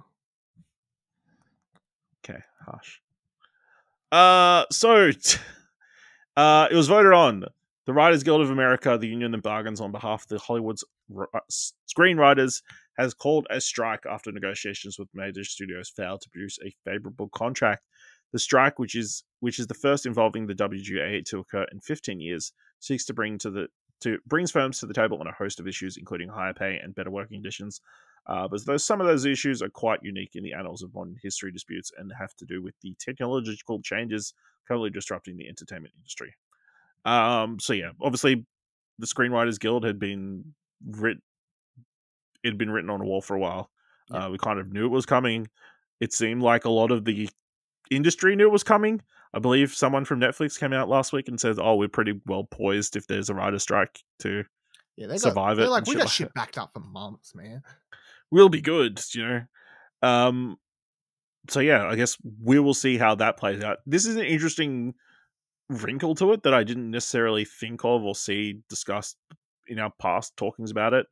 Okay, 2.23 2.39
harsh. 2.65 2.99
Uh, 4.11 4.65
so, 4.71 5.11
t- 5.11 5.39
uh, 6.35 6.67
it 6.69 6.75
was 6.75 6.87
voted 6.87 7.13
on. 7.13 7.45
The 7.85 7.93
Writers 7.93 8.21
Guild 8.21 8.41
of 8.41 8.51
America, 8.51 8.97
the 8.99 9.07
union 9.07 9.31
that 9.31 9.41
bargains 9.41 9.81
on 9.81 9.91
behalf 9.91 10.23
of 10.23 10.27
the 10.27 10.37
Hollywood's 10.37 10.83
r- 11.15 11.29
uh, 11.33 11.39
screenwriters, 11.49 12.61
has 12.99 13.13
called 13.13 13.47
a 13.49 13.59
strike 13.59 14.03
after 14.07 14.31
negotiations 14.31 14.99
with 14.99 15.07
major 15.13 15.43
studios 15.43 15.91
failed 15.95 16.21
to 16.21 16.29
produce 16.29 16.59
a 16.63 16.71
favorable 16.85 17.29
contract. 17.29 17.83
The 18.31 18.39
strike, 18.39 18.77
which 18.77 18.93
is 18.93 19.23
which 19.39 19.57
is 19.57 19.67
the 19.67 19.73
first 19.73 20.05
involving 20.05 20.45
the 20.45 20.53
WGA 20.53 21.25
to 21.25 21.39
occur 21.39 21.65
in 21.71 21.79
15 21.79 22.19
years, 22.19 22.51
seeks 22.79 23.05
to 23.05 23.13
bring 23.13 23.37
to 23.39 23.49
the 23.49 23.67
to 24.01 24.17
brings 24.25 24.51
firms 24.51 24.79
to 24.79 24.85
the 24.85 24.93
table 24.93 25.19
on 25.19 25.27
a 25.27 25.31
host 25.31 25.59
of 25.59 25.67
issues, 25.67 25.97
including 25.97 26.29
higher 26.29 26.53
pay 26.53 26.79
and 26.81 26.95
better 26.95 27.11
working 27.11 27.37
conditions. 27.37 27.81
Uh, 28.27 28.47
but 28.47 28.65
those 28.65 28.85
some 28.85 29.01
of 29.01 29.07
those 29.07 29.25
issues 29.25 29.61
are 29.61 29.69
quite 29.69 29.99
unique 30.03 30.35
in 30.35 30.43
the 30.43 30.53
annals 30.53 30.83
of 30.83 30.93
modern 30.93 31.17
history 31.21 31.51
disputes 31.51 31.91
and 31.97 32.11
have 32.17 32.35
to 32.35 32.45
do 32.45 32.61
with 32.61 32.75
the 32.81 32.95
technological 32.99 33.81
changes 33.81 34.33
currently 34.67 34.89
disrupting 34.89 35.37
the 35.37 35.47
entertainment 35.47 35.93
industry. 35.97 36.35
Um, 37.05 37.59
so 37.59 37.73
yeah, 37.73 37.91
obviously, 38.01 38.45
the 38.99 39.07
Screenwriters 39.07 39.59
Guild 39.59 39.83
had 39.83 39.99
been 39.99 40.53
writ 40.85 41.17
It 42.43 42.49
had 42.49 42.57
been 42.57 42.71
written 42.71 42.89
on 42.89 43.01
a 43.01 43.05
wall 43.05 43.21
for 43.21 43.35
a 43.35 43.39
while. 43.39 43.69
Yeah. 44.11 44.25
Uh, 44.25 44.29
we 44.29 44.37
kind 44.37 44.59
of 44.59 44.71
knew 44.71 44.85
it 44.85 44.89
was 44.89 45.05
coming. 45.05 45.47
It 45.99 46.13
seemed 46.13 46.41
like 46.41 46.65
a 46.65 46.69
lot 46.69 46.91
of 46.91 47.05
the 47.05 47.29
industry 47.91 48.35
knew 48.35 48.47
it 48.47 48.51
was 48.51 48.63
coming. 48.63 49.01
I 49.33 49.39
believe 49.39 49.73
someone 49.73 50.05
from 50.05 50.19
Netflix 50.19 50.59
came 50.59 50.73
out 50.73 50.89
last 50.89 51.13
week 51.13 51.27
and 51.27 51.39
says, 51.39 51.59
"Oh, 51.59 51.75
we're 51.75 51.87
pretty 51.87 52.19
well 52.25 52.45
poised 52.45 52.95
if 52.95 53.07
there's 53.07 53.29
a 53.29 53.35
writer 53.35 53.59
strike 53.59 54.03
to 54.19 54.43
Yeah, 54.97 55.07
they 55.07 55.13
got, 55.13 55.21
Survive 55.21 55.57
they're 55.57 55.67
it 55.67 55.69
like 55.69 55.85
we 55.85 55.95
got 55.95 56.01
like 56.05 56.09
shit 56.09 56.27
that." 56.29 56.33
backed 56.33 56.57
up 56.57 56.71
for 56.73 56.79
months, 56.79 57.35
man. 57.35 57.61
We'll 58.31 58.49
be 58.49 58.61
good, 58.61 59.01
you 59.13 59.27
know. 59.27 59.41
Um 60.01 60.57
so 61.49 61.59
yeah, 61.59 61.87
I 61.87 61.95
guess 61.95 62.17
we 62.43 62.59
will 62.59 62.73
see 62.73 62.97
how 62.97 63.15
that 63.15 63.37
plays 63.37 63.63
out. 63.63 63.77
This 63.85 64.05
is 64.05 64.15
an 64.15 64.25
interesting 64.25 64.93
wrinkle 65.69 66.15
to 66.15 66.33
it 66.33 66.43
that 66.43 66.53
I 66.53 66.63
didn't 66.63 66.91
necessarily 66.91 67.45
think 67.45 67.83
of 67.83 68.03
or 68.03 68.15
see 68.15 68.59
discussed 68.69 69.17
in 69.67 69.79
our 69.79 69.91
past 69.99 70.35
talkings 70.35 70.71
about 70.71 70.93
it. 70.93 71.07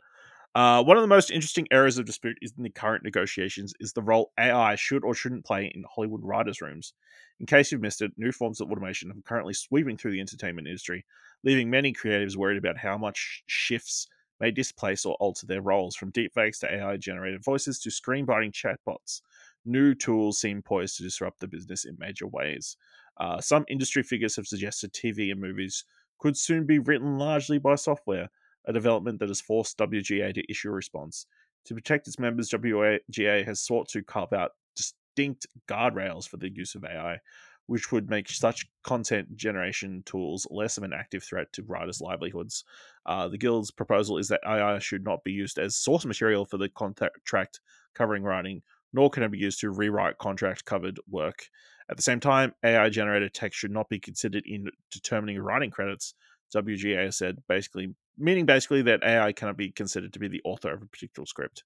Uh, 0.57 0.81
one 0.81 0.97
of 0.97 1.03
the 1.03 1.07
most 1.07 1.29
interesting 1.29 1.67
areas 1.69 1.99
of 1.99 2.05
dispute 2.07 2.35
in 2.41 2.63
the 2.63 2.69
current 2.71 3.03
negotiations 3.03 3.75
is 3.79 3.93
the 3.93 4.01
role 4.01 4.31
AI 4.39 4.73
should 4.73 5.03
or 5.03 5.13
shouldn't 5.13 5.45
play 5.45 5.71
in 5.75 5.85
Hollywood 5.87 6.23
writers' 6.23 6.63
rooms. 6.63 6.93
In 7.39 7.45
case 7.45 7.71
you've 7.71 7.81
missed 7.81 8.01
it, 8.01 8.11
new 8.17 8.31
forms 8.31 8.59
of 8.59 8.71
automation 8.71 9.11
are 9.11 9.21
currently 9.23 9.53
sweeping 9.53 9.97
through 9.97 10.13
the 10.13 10.19
entertainment 10.19 10.67
industry, 10.67 11.05
leaving 11.43 11.69
many 11.69 11.93
creatives 11.93 12.35
worried 12.35 12.57
about 12.57 12.75
how 12.75 12.97
much 12.97 13.43
shifts 13.45 14.07
may 14.39 14.49
displace 14.49 15.05
or 15.05 15.13
alter 15.19 15.45
their 15.45 15.61
roles, 15.61 15.95
from 15.95 16.11
deepfakes 16.11 16.57
to 16.61 16.73
AI 16.73 16.97
generated 16.97 17.43
voices 17.43 17.77
to 17.81 17.89
screenwriting 17.91 18.51
chatbots. 18.51 19.21
New 19.63 19.93
tools 19.93 20.39
seem 20.39 20.63
poised 20.63 20.97
to 20.97 21.03
disrupt 21.03 21.39
the 21.39 21.47
business 21.47 21.85
in 21.85 21.95
major 21.99 22.25
ways. 22.25 22.77
Uh, 23.17 23.39
some 23.39 23.63
industry 23.69 24.01
figures 24.01 24.35
have 24.35 24.47
suggested 24.47 24.91
TV 24.91 25.31
and 25.31 25.39
movies 25.39 25.83
could 26.17 26.35
soon 26.35 26.65
be 26.65 26.79
written 26.79 27.19
largely 27.19 27.59
by 27.59 27.75
software, 27.75 28.27
a 28.67 28.73
development 28.73 29.19
that 29.19 29.29
has 29.29 29.41
forced 29.41 29.77
WGA 29.77 30.33
to 30.33 30.51
issue 30.51 30.69
a 30.69 30.73
response. 30.73 31.25
To 31.65 31.73
protect 31.73 32.07
its 32.07 32.19
members, 32.19 32.49
WGA 32.49 33.45
has 33.45 33.59
sought 33.59 33.89
to 33.89 34.03
carve 34.03 34.33
out 34.33 34.51
distinct 34.75 35.47
guardrails 35.69 36.27
for 36.27 36.37
the 36.37 36.49
use 36.49 36.75
of 36.75 36.85
AI, 36.85 37.17
which 37.65 37.91
would 37.91 38.09
make 38.09 38.29
such 38.29 38.67
content 38.83 39.35
generation 39.35 40.03
tools 40.05 40.47
less 40.49 40.77
of 40.77 40.83
an 40.83 40.93
active 40.93 41.23
threat 41.23 41.51
to 41.53 41.63
writers' 41.63 42.01
livelihoods. 42.01 42.63
Uh, 43.05 43.27
the 43.27 43.37
Guild's 43.37 43.71
proposal 43.71 44.17
is 44.17 44.27
that 44.29 44.41
AI 44.45 44.79
should 44.79 45.03
not 45.03 45.23
be 45.23 45.31
used 45.31 45.57
as 45.57 45.75
source 45.75 46.05
material 46.05 46.45
for 46.45 46.57
the 46.57 46.69
contract 46.69 47.59
covering 47.93 48.23
writing, 48.23 48.61
nor 48.93 49.09
can 49.09 49.23
it 49.23 49.31
be 49.31 49.37
used 49.37 49.59
to 49.59 49.71
rewrite 49.71 50.17
contract 50.17 50.65
covered 50.65 50.99
work. 51.09 51.47
At 51.89 51.97
the 51.97 52.03
same 52.03 52.19
time, 52.19 52.53
AI 52.63 52.89
generated 52.89 53.33
text 53.33 53.59
should 53.59 53.71
not 53.71 53.89
be 53.89 53.99
considered 53.99 54.43
in 54.45 54.69
determining 54.91 55.39
writing 55.39 55.71
credits. 55.71 56.13
WGA 56.55 57.13
said 57.13 57.37
basically, 57.47 57.93
meaning 58.17 58.45
basically 58.45 58.81
that 58.83 59.03
AI 59.03 59.31
cannot 59.31 59.57
be 59.57 59.71
considered 59.71 60.13
to 60.13 60.19
be 60.19 60.27
the 60.27 60.41
author 60.43 60.73
of 60.73 60.81
a 60.81 60.85
particular 60.85 61.25
script. 61.25 61.63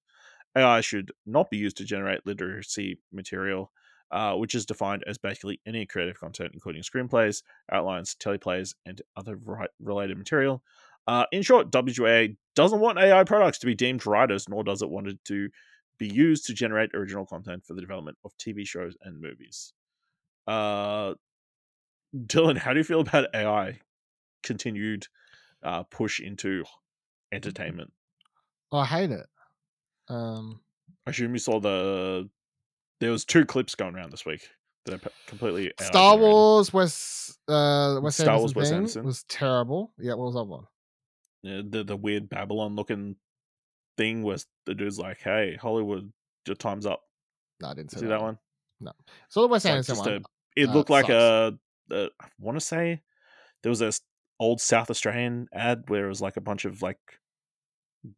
AI 0.56 0.80
should 0.80 1.12
not 1.26 1.50
be 1.50 1.56
used 1.56 1.76
to 1.78 1.84
generate 1.84 2.26
literacy 2.26 2.98
material, 3.12 3.72
uh, 4.10 4.34
which 4.34 4.54
is 4.54 4.66
defined 4.66 5.02
as 5.06 5.16
basically 5.16 5.60
any 5.66 5.86
creative 5.86 6.18
content, 6.20 6.50
including 6.52 6.82
screenplays, 6.82 7.42
outlines, 7.70 8.14
teleplays, 8.14 8.74
and 8.84 9.00
other 9.16 9.38
related 9.80 10.18
material. 10.18 10.62
Uh, 11.06 11.24
in 11.32 11.42
short, 11.42 11.70
WGA 11.70 12.36
doesn't 12.54 12.80
want 12.80 12.98
AI 12.98 13.24
products 13.24 13.58
to 13.58 13.66
be 13.66 13.74
deemed 13.74 14.06
writers, 14.06 14.48
nor 14.48 14.62
does 14.62 14.82
it 14.82 14.90
want 14.90 15.08
it 15.08 15.18
to 15.24 15.48
be 15.98 16.06
used 16.06 16.46
to 16.46 16.54
generate 16.54 16.94
original 16.94 17.26
content 17.26 17.64
for 17.64 17.74
the 17.74 17.80
development 17.80 18.18
of 18.24 18.36
TV 18.36 18.66
shows 18.66 18.96
and 19.02 19.20
movies. 19.20 19.72
Uh, 20.46 21.14
Dylan, 22.14 22.58
how 22.58 22.72
do 22.72 22.78
you 22.80 22.84
feel 22.84 23.00
about 23.00 23.34
AI 23.34 23.80
continued 24.42 25.06
uh, 25.62 25.82
push 25.84 26.20
into 26.20 26.64
entertainment? 27.32 27.92
I 28.72 28.84
hate 28.84 29.10
it. 29.10 29.26
Um, 30.08 30.60
I 31.06 31.10
assume 31.10 31.32
you 31.32 31.38
saw 31.38 31.60
the 31.60 32.28
there 33.00 33.10
was 33.10 33.24
two 33.24 33.44
clips 33.44 33.74
going 33.74 33.94
around 33.94 34.10
this 34.12 34.24
week 34.24 34.48
that 34.86 34.94
are 34.94 34.98
p- 34.98 35.10
completely 35.26 35.72
Star. 35.80 36.16
Wars 36.16 36.72
West 36.72 37.38
uh 37.48 37.98
West 38.02 38.18
Star 38.18 38.34
Anderson 38.34 38.40
Wars 38.40 38.54
Wes 38.54 38.68
thing 38.68 38.76
Anderson. 38.78 39.04
was 39.04 39.22
terrible. 39.24 39.92
Yeah, 39.98 40.14
what 40.14 40.26
was 40.26 40.34
that 40.34 40.44
one? 40.44 40.64
Yeah, 41.42 41.62
the 41.68 41.84
the 41.84 41.96
weird 41.96 42.28
Babylon 42.28 42.76
looking 42.76 43.16
thing 43.96 44.22
was 44.22 44.46
the 44.66 44.74
dude's 44.74 44.98
like, 44.98 45.20
"Hey, 45.20 45.56
Hollywood, 45.60 46.12
your 46.46 46.56
time's 46.56 46.86
up." 46.86 47.02
No, 47.60 47.68
I 47.68 47.74
didn't 47.74 47.90
See 47.92 48.00
see 48.00 48.06
that 48.06 48.20
one? 48.22 48.38
No, 48.80 48.92
so 49.28 49.42
the 49.42 49.48
Wes 49.48 49.64
It's 49.64 49.66
like 49.66 49.72
Anderson 49.74 49.94
just 49.96 50.06
one. 50.06 50.14
a- 50.16 50.60
it 50.60 50.68
uh, 50.68 50.72
looked 50.74 50.90
like 50.90 51.08
a, 51.08 51.58
a 51.90 52.08
I 52.20 52.26
want 52.38 52.56
to 52.58 52.64
say 52.64 53.02
there 53.62 53.70
was 53.70 53.80
a 53.82 53.92
old 54.40 54.60
South 54.60 54.90
Australian 54.90 55.48
ad 55.52 55.84
where 55.88 56.06
it 56.06 56.08
was 56.08 56.20
like 56.22 56.36
a 56.36 56.40
bunch 56.40 56.64
of 56.64 56.82
like 56.82 56.98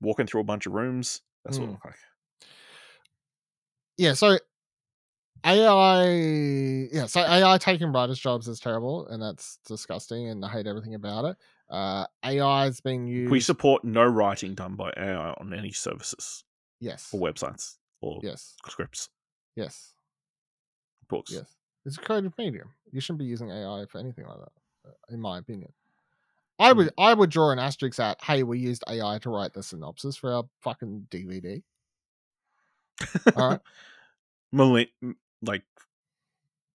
walking 0.01 0.27
through 0.27 0.41
a 0.41 0.45
bunch 0.45 0.67
of 0.67 0.73
rooms. 0.73 1.23
That's 1.45 1.59
what 1.59 1.65
it 1.67 1.69
Hmm. 1.69 1.73
looked 1.73 1.85
like. 1.85 1.97
yeah, 3.97 4.15
so 4.15 4.39
AI, 5.45 6.89
yeah, 6.91 7.07
so 7.07 7.21
AI 7.21 7.59
taking 7.59 7.93
writers' 7.93 8.19
jobs 8.19 8.49
is 8.49 8.61
terrible, 8.61 9.07
and 9.09 9.23
that's 9.23 9.59
disgusting, 9.67 10.29
and 10.29 10.45
I 10.45 10.49
hate 10.49 10.67
everything 10.67 10.95
about 10.95 11.27
it. 11.27 11.37
Uh, 11.69 12.07
AI 12.25 12.67
is 12.67 12.81
being 12.81 13.07
used. 13.07 13.31
We 13.31 13.41
support 13.41 13.85
no 13.85 14.05
writing 14.05 14.55
done 14.55 14.75
by 14.77 14.93
AI 14.97 15.35
on 15.39 15.53
any 15.53 15.71
services 15.73 16.45
yes, 16.81 17.11
or 17.13 17.21
websites 17.21 17.77
or 18.01 18.21
yes, 18.23 18.55
scripts, 18.67 19.11
yes, 19.55 19.93
books. 21.09 21.33
yes. 21.33 21.57
It's 21.85 21.99
a 21.99 22.01
creative 22.01 22.33
medium. 22.39 22.71
You 22.91 23.01
shouldn't 23.03 23.19
be 23.19 23.27
using 23.27 23.51
AI 23.51 23.85
for 23.91 23.99
anything 23.99 24.25
like 24.27 24.39
that, 24.39 24.53
uh, 24.89 24.93
in 25.11 25.21
my 25.21 25.37
opinion. 25.39 25.71
I 26.59 26.73
would, 26.73 26.91
I 26.99 27.15
would 27.15 27.31
draw 27.31 27.51
an 27.51 27.59
asterisk 27.59 27.99
at, 28.01 28.23
hey, 28.23 28.43
we 28.43 28.59
used 28.59 28.85
AI 28.89 29.19
to 29.19 29.31
write 29.31 29.53
the 29.53 29.63
synopsis 29.63 30.17
for 30.17 30.33
our 30.33 30.45
fucking 30.63 31.09
DVD. 31.11 31.63
All 33.37 33.51
right. 33.51 33.61
Mali- 34.53 34.93
like, 35.43 35.63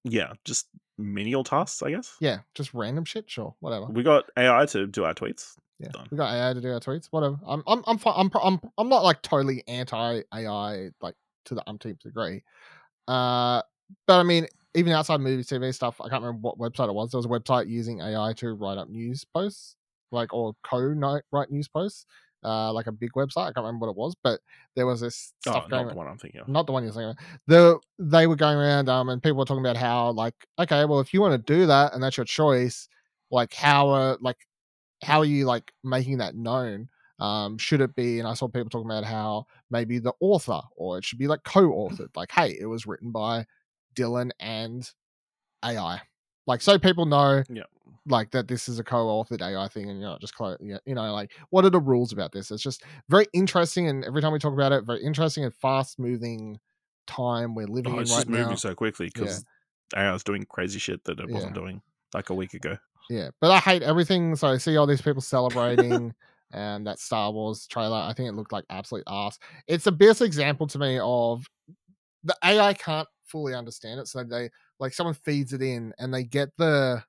yeah, 0.04 0.34
just 0.44 0.68
menial 0.98 1.44
tasks, 1.44 1.82
I 1.82 1.92
guess. 1.92 2.16
Yeah, 2.20 2.40
just 2.56 2.74
random 2.74 3.06
shit. 3.06 3.30
Sure, 3.30 3.56
whatever. 3.60 3.86
We 3.86 4.04
got 4.04 4.26
AI 4.38 4.66
to 4.68 4.86
do 4.88 5.06
our 5.06 5.14
tweets. 5.14 5.56
Yeah, 5.80 5.90
Done. 5.94 6.08
we 6.12 6.18
got 6.18 6.34
AI 6.34 6.54
to 6.54 6.62
do 6.62 6.74
our 6.74 6.82
tweets. 6.82 7.08
Whatever. 7.12 7.40
I'm, 7.48 7.64
I'm, 7.66 7.84
I'm, 7.88 8.00
I'm, 8.06 8.30
I'm, 8.44 8.60
I'm 8.78 8.90
not 8.90 9.04
like 9.04 9.22
totally 9.22 9.64
anti 9.68 10.24
AI, 10.34 10.90
like 11.02 11.16
to 11.46 11.56
the 11.56 11.64
umpteenth 11.68 12.00
degree. 12.00 12.44
Uh, 13.08 13.62
but 14.06 14.20
I 14.20 14.24
mean, 14.24 14.48
even 14.76 14.94
outside 14.94 15.20
movie, 15.22 15.44
TV 15.44 15.72
stuff, 15.72 16.00
I 16.02 16.10
can't 16.10 16.24
remember 16.24 16.42
what 16.42 16.58
website 16.60 16.90
it 16.90 16.94
was. 16.96 17.12
There 17.12 17.18
was 17.18 17.26
a 17.26 17.30
website 17.30 17.68
using 17.70 18.02
AI 18.02 18.34
to 18.34 18.54
write 18.54 18.78
up 18.78 18.90
news 18.90 19.26
posts, 19.26 19.76
like 20.12 20.34
or 20.34 20.54
co 20.64 20.80
write 21.32 21.52
news 21.52 21.68
posts. 21.68 22.06
Uh, 22.42 22.72
like 22.72 22.88
a 22.88 22.92
big 22.94 23.12
website. 23.18 23.42
I 23.50 23.52
can't 23.52 23.66
remember 23.66 23.88
what 23.88 23.92
it 23.92 23.98
was, 23.98 24.16
but 24.24 24.40
there 24.76 24.86
was 24.86 25.02
this 25.02 25.34
Oh, 25.46 25.52
stuff 25.52 25.68
going. 25.70 25.88
not 25.88 25.90
the 25.90 25.96
one 25.96 26.08
I'm 26.08 26.18
thinking 26.18 26.42
of. 26.42 26.48
not 26.48 26.66
the 26.66 26.72
one 26.72 26.84
you're 26.84 26.94
saying. 26.94 27.16
The 27.48 27.80
they 27.98 28.28
were 28.28 28.36
going 28.38 28.58
around 28.58 28.88
um 28.90 29.10
and 29.10 29.22
people 29.22 29.38
were 29.38 29.46
talking 29.46 29.64
about 29.66 29.78
how 29.78 30.12
like 30.12 30.36
okay, 30.58 30.86
well 30.86 31.00
if 31.02 31.14
you 31.14 31.22
want 31.22 31.34
to 31.34 31.54
do 31.54 31.66
that 31.68 31.94
and 31.94 32.02
that's 32.02 32.16
your 32.18 32.26
choice, 32.26 32.88
like 33.30 33.54
how 33.54 33.90
are 33.90 34.18
like 34.22 34.38
how 35.04 35.20
are 35.20 35.26
you 35.26 35.46
like 35.46 35.72
making 35.84 36.18
that 36.20 36.36
known? 36.36 36.90
Um, 37.20 37.58
should 37.58 37.82
it 37.82 37.96
be? 37.96 38.20
And 38.20 38.28
I 38.28 38.34
saw 38.34 38.48
people 38.48 38.70
talking 38.70 38.90
about 38.90 39.04
how 39.04 39.46
maybe 39.70 40.00
the 40.00 40.14
author 40.22 40.62
or 40.78 40.98
it 40.98 41.06
should 41.06 41.20
be 41.20 41.28
like 41.28 41.44
co-authored. 41.44 42.16
Like, 42.16 42.32
hey, 42.32 42.58
it 42.60 42.66
was 42.66 42.86
written 42.86 43.12
by 43.12 43.46
Dylan 44.00 44.32
and 44.39 44.89
AI. 45.64 46.02
Like 46.47 46.62
so 46.62 46.80
people 46.80 47.06
know 47.06 47.43
Yeah. 47.50 47.64
like 48.06 48.32
that 48.32 48.47
this 48.47 48.70
is 48.70 48.80
a 48.80 48.84
co-authored 48.84 49.41
AI 49.41 49.68
thing 49.68 49.89
and 49.89 50.00
you're 50.00 50.10
not 50.10 50.22
just 50.22 50.34
clo- 50.36 50.58
you 50.62 50.80
know 50.88 51.14
like 51.14 51.32
what 51.50 51.66
are 51.66 51.70
the 51.70 51.80
rules 51.80 52.12
about 52.14 52.32
this? 52.32 52.50
It's 52.52 52.64
just 52.64 52.84
very 53.10 53.28
interesting 53.34 53.88
and 53.88 54.06
every 54.06 54.22
time 54.22 54.34
we 54.34 54.39
talk 54.39 54.54
about 54.54 54.72
it, 54.72 54.86
very 54.86 55.04
interesting 55.04 55.43
and 55.43 55.54
fast 55.54 56.00
moving 56.00 56.60
time 57.08 57.56
we're 57.56 57.68
living 57.68 57.93
Oh, 57.93 57.97
in 57.97 58.02
it's 58.02 58.12
right 58.12 58.18
just 58.20 58.30
moving 58.30 58.50
now. 58.50 58.56
so 58.56 58.74
quickly 58.76 59.08
because 59.14 59.43
AI 59.95 60.12
was 60.12 60.24
doing 60.24 60.45
crazy 60.45 60.80
shit 60.80 61.04
that 61.06 61.20
it 61.20 61.30
wasn't 61.30 61.56
doing 61.56 61.82
like 62.14 62.30
a 62.30 62.36
week 62.36 62.54
ago. 62.54 62.78
Yeah, 63.10 63.30
but 63.41 63.52
I 63.52 63.60
hate 63.60 63.82
everything. 63.82 64.36
So 64.36 64.47
I 64.47 64.58
see 64.58 64.78
all 64.78 64.86
these 64.88 65.02
people 65.02 65.22
celebrating 65.22 66.14
and 66.52 66.86
that 66.88 67.00
Star 67.00 67.32
Wars 67.32 67.68
trailer. 67.68 67.97
I 67.97 68.14
think 68.14 68.30
it 68.30 68.34
looked 68.36 68.52
like 68.52 68.66
absolute 68.70 69.04
ass. 69.08 69.39
It's 69.68 69.84
the 69.86 69.91
best 69.91 70.22
example 70.22 70.68
to 70.68 70.80
me 70.80 71.00
of 71.02 71.45
the 72.24 72.36
AI 72.44 72.74
can't 72.74 73.08
fully 73.26 73.54
understand 73.54 74.00
it. 74.00 74.08
So 74.08 74.24
they 74.24 74.50
like 74.80 74.94
someone 74.94 75.14
feeds 75.16 75.54
it 75.54 75.62
in 75.62 75.94
and 76.00 76.14
they 76.14 76.24
get 76.24 76.50
the 76.58 77.04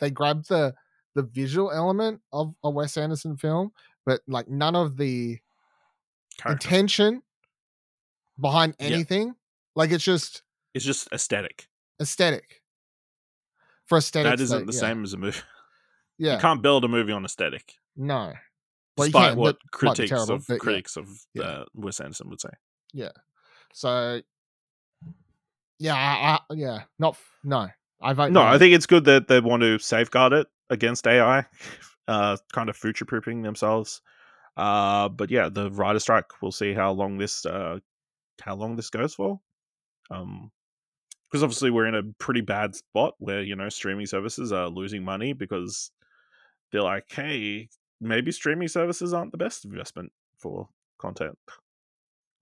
they 0.00 0.10
grab 0.10 0.44
the 0.46 0.74
the 1.14 1.22
visual 1.22 1.70
element 1.72 2.20
of 2.32 2.54
a 2.62 2.70
Wes 2.70 2.96
Anderson 2.96 3.36
film, 3.36 3.72
but 4.06 4.20
like 4.28 4.48
none 4.48 4.76
of 4.76 4.96
the 4.96 5.38
Characters. 6.38 6.64
intention 6.66 7.22
behind 8.40 8.74
Yeah. 8.78 8.86
anything. 8.86 9.34
Like 9.74 9.90
it's 9.90 10.04
just 10.04 10.42
It's 10.74 10.84
just 10.84 11.08
aesthetic. 11.12 11.68
aesthetic. 12.00 12.62
For 13.86 13.98
aesthetic. 13.98 14.30
That 14.30 14.40
isn't 14.42 14.66
the 14.66 14.72
same 14.72 15.02
as 15.04 15.12
a 15.12 15.16
movie. 15.16 15.40
Yeah. 16.20 16.34
You 16.34 16.40
can't 16.40 16.60
build 16.62 16.84
a 16.84 16.88
movie 16.88 17.12
on 17.12 17.24
aesthetic. 17.24 17.74
no. 17.96 18.32
Well, 18.96 19.06
Despite 19.06 19.28
can, 19.30 19.38
what 19.38 19.56
critics 19.70 20.10
terrible, 20.10 20.34
of 20.34 20.46
but 20.48 20.54
yeah. 20.54 20.58
critics 20.58 20.96
of 20.96 21.08
Yeah. 21.32 21.42
uh, 21.44 21.64
Wes 21.74 22.00
Anderson 22.00 22.28
would 22.30 22.40
say. 22.40 22.48
So, 23.72 24.20
yeah, 25.78 25.94
I, 25.94 26.38
I, 26.38 26.54
yeah, 26.54 26.82
not 26.98 27.16
no. 27.44 27.68
I 28.00 28.12
vote 28.12 28.30
No, 28.32 28.42
I 28.42 28.58
think 28.58 28.74
it's 28.74 28.86
good 28.86 29.04
that 29.04 29.28
they 29.28 29.40
want 29.40 29.62
to 29.62 29.78
safeguard 29.78 30.32
it 30.32 30.46
against 30.70 31.06
AI, 31.06 31.44
uh, 32.08 32.36
kind 32.52 32.68
of 32.68 32.76
future 32.76 33.04
proofing 33.04 33.42
themselves. 33.42 34.00
Uh, 34.56 35.08
but 35.08 35.30
yeah, 35.30 35.48
the 35.48 35.70
writer 35.70 35.98
strike. 35.98 36.42
We'll 36.42 36.52
see 36.52 36.74
how 36.74 36.92
long 36.92 37.18
this 37.18 37.46
uh, 37.46 37.78
how 38.40 38.54
long 38.54 38.76
this 38.76 38.90
goes 38.90 39.14
for. 39.14 39.40
Um, 40.10 40.50
because 41.30 41.42
obviously 41.42 41.70
we're 41.70 41.86
in 41.86 41.94
a 41.94 42.02
pretty 42.18 42.40
bad 42.40 42.74
spot 42.74 43.14
where 43.18 43.42
you 43.42 43.54
know 43.54 43.68
streaming 43.68 44.06
services 44.06 44.50
are 44.50 44.68
losing 44.68 45.04
money 45.04 45.32
because 45.32 45.90
they're 46.72 46.82
like, 46.82 47.04
hey, 47.10 47.68
maybe 48.00 48.32
streaming 48.32 48.68
services 48.68 49.12
aren't 49.12 49.32
the 49.32 49.38
best 49.38 49.64
investment 49.64 50.12
for 50.38 50.68
content. 50.98 51.36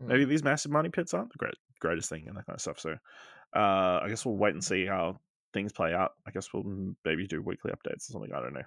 Mm. 0.03 0.09
Maybe 0.09 0.25
these 0.25 0.45
massive 0.45 0.73
money 0.73 0.89
pits 0.89 1.15
aren't 1.15 1.33
the 1.33 1.39
great, 1.39 1.55
greatest 1.81 2.09
thing 2.09 2.25
and 2.27 2.37
that 2.37 2.47
kind 2.47 2.57
of 2.57 2.61
stuff. 2.61 2.81
So, 2.81 2.97
uh, 3.55 4.01
I 4.03 4.07
guess 4.09 4.25
we'll 4.25 4.37
wait 4.37 4.55
and 4.55 4.65
see 4.65 4.87
how 4.87 5.19
things 5.53 5.73
play 5.73 5.95
out. 5.95 6.13
I 6.27 6.31
guess 6.31 6.53
we'll 6.53 6.65
mm, 6.65 6.95
maybe 7.05 7.27
do 7.27 7.43
weekly 7.43 7.73
updates 7.73 8.09
or 8.09 8.13
something. 8.13 8.33
I 8.35 8.41
don't 8.41 8.55
know. 8.55 8.63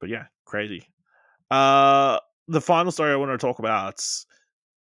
But 0.00 0.10
yeah, 0.10 0.24
crazy. 0.44 0.84
Uh, 1.50 2.18
the 2.46 2.60
final 2.60 2.92
story 2.92 3.12
I 3.12 3.16
want 3.16 3.32
to 3.32 3.38
talk 3.38 3.58
about 3.58 4.04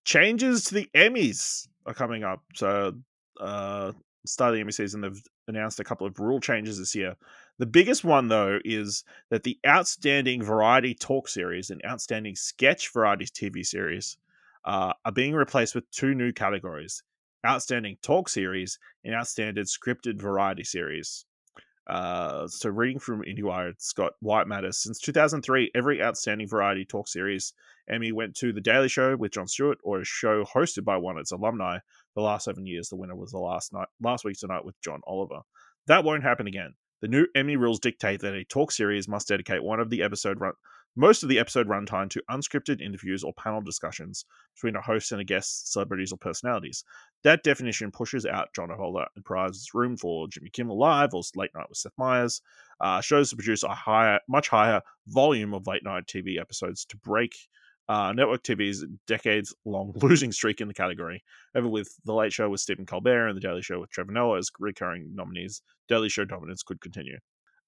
changes 0.04 0.66
to 0.66 0.76
the 0.76 0.90
Emmys 0.96 1.68
are 1.86 1.94
coming 1.94 2.24
up. 2.24 2.42
So, 2.54 2.94
uh, 3.40 3.92
start 4.26 4.50
of 4.50 4.56
the 4.56 4.62
Emmy 4.62 4.72
season, 4.72 5.02
they've 5.02 5.24
announced 5.48 5.80
a 5.80 5.84
couple 5.84 6.08
of 6.08 6.20
rule 6.20 6.40
changes 6.40 6.78
this 6.78 6.96
year. 6.96 7.16
The 7.58 7.66
biggest 7.66 8.04
one, 8.04 8.28
though, 8.28 8.60
is 8.66 9.04
that 9.30 9.44
the 9.44 9.58
Outstanding 9.66 10.44
Variety 10.44 10.94
Talk 10.94 11.28
Series 11.28 11.70
and 11.70 11.82
Outstanding 11.86 12.36
Sketch 12.36 12.92
Variety 12.92 13.26
TV 13.26 13.66
Series 13.66 14.18
uh, 14.66 14.94
are 15.04 15.12
being 15.12 15.34
replaced 15.34 15.76
with 15.76 15.90
two 15.92 16.14
new 16.16 16.32
categories 16.32 17.04
Outstanding 17.46 17.98
Talk 18.02 18.28
Series 18.28 18.80
and 19.04 19.14
Outstanding 19.14 19.66
Scripted 19.66 20.20
Variety 20.20 20.64
Series. 20.64 21.26
Uh, 21.88 22.48
so, 22.48 22.70
reading 22.70 22.98
from 22.98 23.22
IndieWire, 23.22 23.70
it's 23.70 23.94
got 23.94 24.14
White 24.20 24.48
Matters. 24.48 24.80
Since 24.80 25.00
2003, 25.02 25.72
every 25.76 26.02
Outstanding 26.02 26.48
Variety 26.48 26.84
Talk 26.84 27.08
Series 27.08 27.54
Emmy 27.88 28.12
went 28.12 28.36
to 28.38 28.52
The 28.52 28.62
Daily 28.62 28.88
Show 28.88 29.16
with 29.16 29.34
Jon 29.34 29.48
Stewart 29.48 29.78
or 29.84 30.00
a 30.02 30.06
show 30.06 30.44
hosted 30.44 30.84
by 30.84 30.98
one 30.98 31.18
of 31.18 31.22
its 31.22 31.32
alumni. 31.32 31.78
The 32.16 32.22
last 32.22 32.46
seven 32.46 32.66
years, 32.66 32.90
the 32.90 32.96
winner 32.96 33.16
was 33.16 33.32
the 33.32 33.38
last 33.38 33.72
night, 33.72 33.88
last 34.02 34.26
week 34.26 34.40
tonight 34.40 34.66
with 34.66 34.82
John 34.82 35.02
Oliver. 35.06 35.42
That 35.86 36.04
won't 36.04 36.24
happen 36.24 36.48
again. 36.48 36.74
The 37.02 37.08
new 37.08 37.28
Emmy 37.36 37.56
rules 37.56 37.80
dictate 37.80 38.22
that 38.22 38.34
a 38.34 38.46
talk 38.46 38.72
series 38.72 39.08
must 39.08 39.28
dedicate 39.28 39.64
one 39.64 39.80
of 39.80 39.92
the 39.92 40.02
episode 40.02 40.40
run, 40.40 40.54
most 40.96 41.24
of 41.24 41.30
the 41.30 41.40
episode 41.40 41.68
runtime 41.68 42.10
to 42.10 42.24
unscripted 42.30 42.82
interviews 42.82 43.24
or 43.24 43.34
panel 43.34 43.62
discussions 43.62 44.26
between 44.56 44.76
a 44.76 44.82
host 44.82 45.12
and 45.12 45.22
a 45.22 45.26
guest, 45.26 45.72
celebrities 45.72 46.12
or 46.12 46.18
personalities. 46.18 46.84
That 47.24 47.44
definition 47.44 47.92
pushes 47.92 48.26
out 48.26 48.54
John 48.56 48.72
Oliver 48.72 49.06
and 49.16 49.26
provides 49.26 49.74
room 49.74 49.98
for 49.98 50.28
Jimmy 50.28 50.50
Kimmel 50.50 50.78
Live 50.78 51.14
or 51.14 51.22
Late 51.36 51.52
Night 51.56 51.70
with 51.70 51.78
Seth 51.78 51.94
Meyers. 51.98 52.42
Uh, 52.80 53.02
shows 53.02 53.30
to 53.30 53.36
produce 53.36 53.64
a 53.64 53.70
higher, 53.70 54.20
much 54.28 54.50
higher 54.50 54.82
volume 55.08 55.54
of 55.54 55.68
late 55.68 55.84
night 55.84 56.06
TV 56.08 56.40
episodes 56.40 56.86
to 56.86 56.98
break 56.98 57.36
uh, 57.88 58.12
network 58.14 58.44
TV's 58.44 58.86
decades-long 59.08 59.94
losing 60.02 60.32
streak 60.32 60.62
in 60.62 60.68
the 60.68 60.74
category. 60.74 61.24
Ever 61.56 61.68
with 61.68 61.94
The 62.06 62.14
Late 62.14 62.34
Show 62.34 62.50
with 62.50 62.62
Stephen 62.62 62.86
Colbert 62.86 63.28
and 63.28 63.38
The 63.38 63.42
Daily 63.42 63.62
Show 63.62 63.80
with 63.80 63.92
Trevor 63.92 64.12
Noah 64.12 64.40
as 64.40 64.50
recurring 64.60 65.12
nominees, 65.14 65.62
Daily 65.88 66.10
Show 66.10 66.26
dominance 66.26 66.64
could 66.64 66.82
continue. 66.82 67.18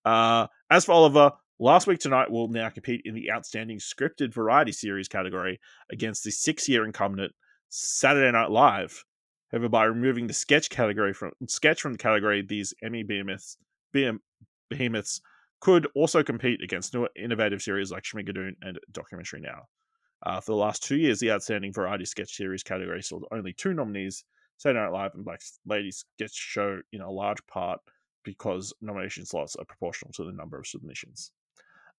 Uh, 0.05 0.47
as 0.69 0.86
for 0.86 0.93
Oliver, 0.93 1.32
last 1.60 1.88
week 1.88 1.99
tonight 1.99 2.32
will 2.32 2.47
now 2.47 2.70
compete 2.70 3.01
in 3.05 3.16
the 3.16 3.32
Outstanding 3.32 3.80
Scripted 3.80 4.34
Variety 4.34 4.72
Series 4.72 5.08
category 5.08 5.60
against 5.91 6.24
the 6.24 6.32
six-year 6.32 6.86
incumbent 6.86 7.34
Saturday 7.70 8.32
Night 8.32 8.51
Live. 8.51 9.03
However, 9.51 9.70
by 9.70 9.86
removing 9.86 10.28
the 10.28 10.34
sketch 10.34 10.70
category 10.70 11.14
from 11.14 11.32
sketch 11.47 11.82
from 11.82 11.93
the 11.93 11.97
category, 11.97 12.41
these 12.41 12.74
Emmy 12.84 13.03
behemoths, 13.03 13.58
behemoths 14.70 15.22
could 15.60 15.88
also 15.95 16.22
compete 16.22 16.62
against 16.62 16.93
new 16.93 17.08
innovative 17.16 17.62
series 17.62 17.91
like 17.91 18.03
Schmigadoon 18.03 18.51
and 18.62 18.78
Documentary 18.91 19.41
Now. 19.41 19.64
Uh, 20.24 20.41
for 20.41 20.51
the 20.51 20.58
last 20.58 20.84
two 20.84 20.97
years, 20.97 21.20
the 21.20 21.32
Outstanding 21.32 21.74
Variety 21.74 22.05
Sketch 22.05 22.36
Series 22.36 22.64
category 22.64 23.01
saw 23.01 23.20
only 23.32 23.53
two 23.53 23.74
nominees, 23.74 24.24
Saturday 24.58 24.80
Night 24.80 24.91
Live 24.91 25.12
and 25.14 25.24
Black 25.24 25.41
Ladies 25.66 26.03
Sketch 26.16 26.34
Show, 26.34 26.80
in 26.91 27.01
a 27.01 27.10
large 27.10 27.45
part 27.47 27.80
because 28.24 28.74
nomination 28.82 29.26
slots 29.26 29.55
are 29.55 29.66
proportional 29.66 30.12
to 30.14 30.24
the 30.24 30.34
number 30.34 30.60
of 30.60 30.68
submissions. 30.68 31.32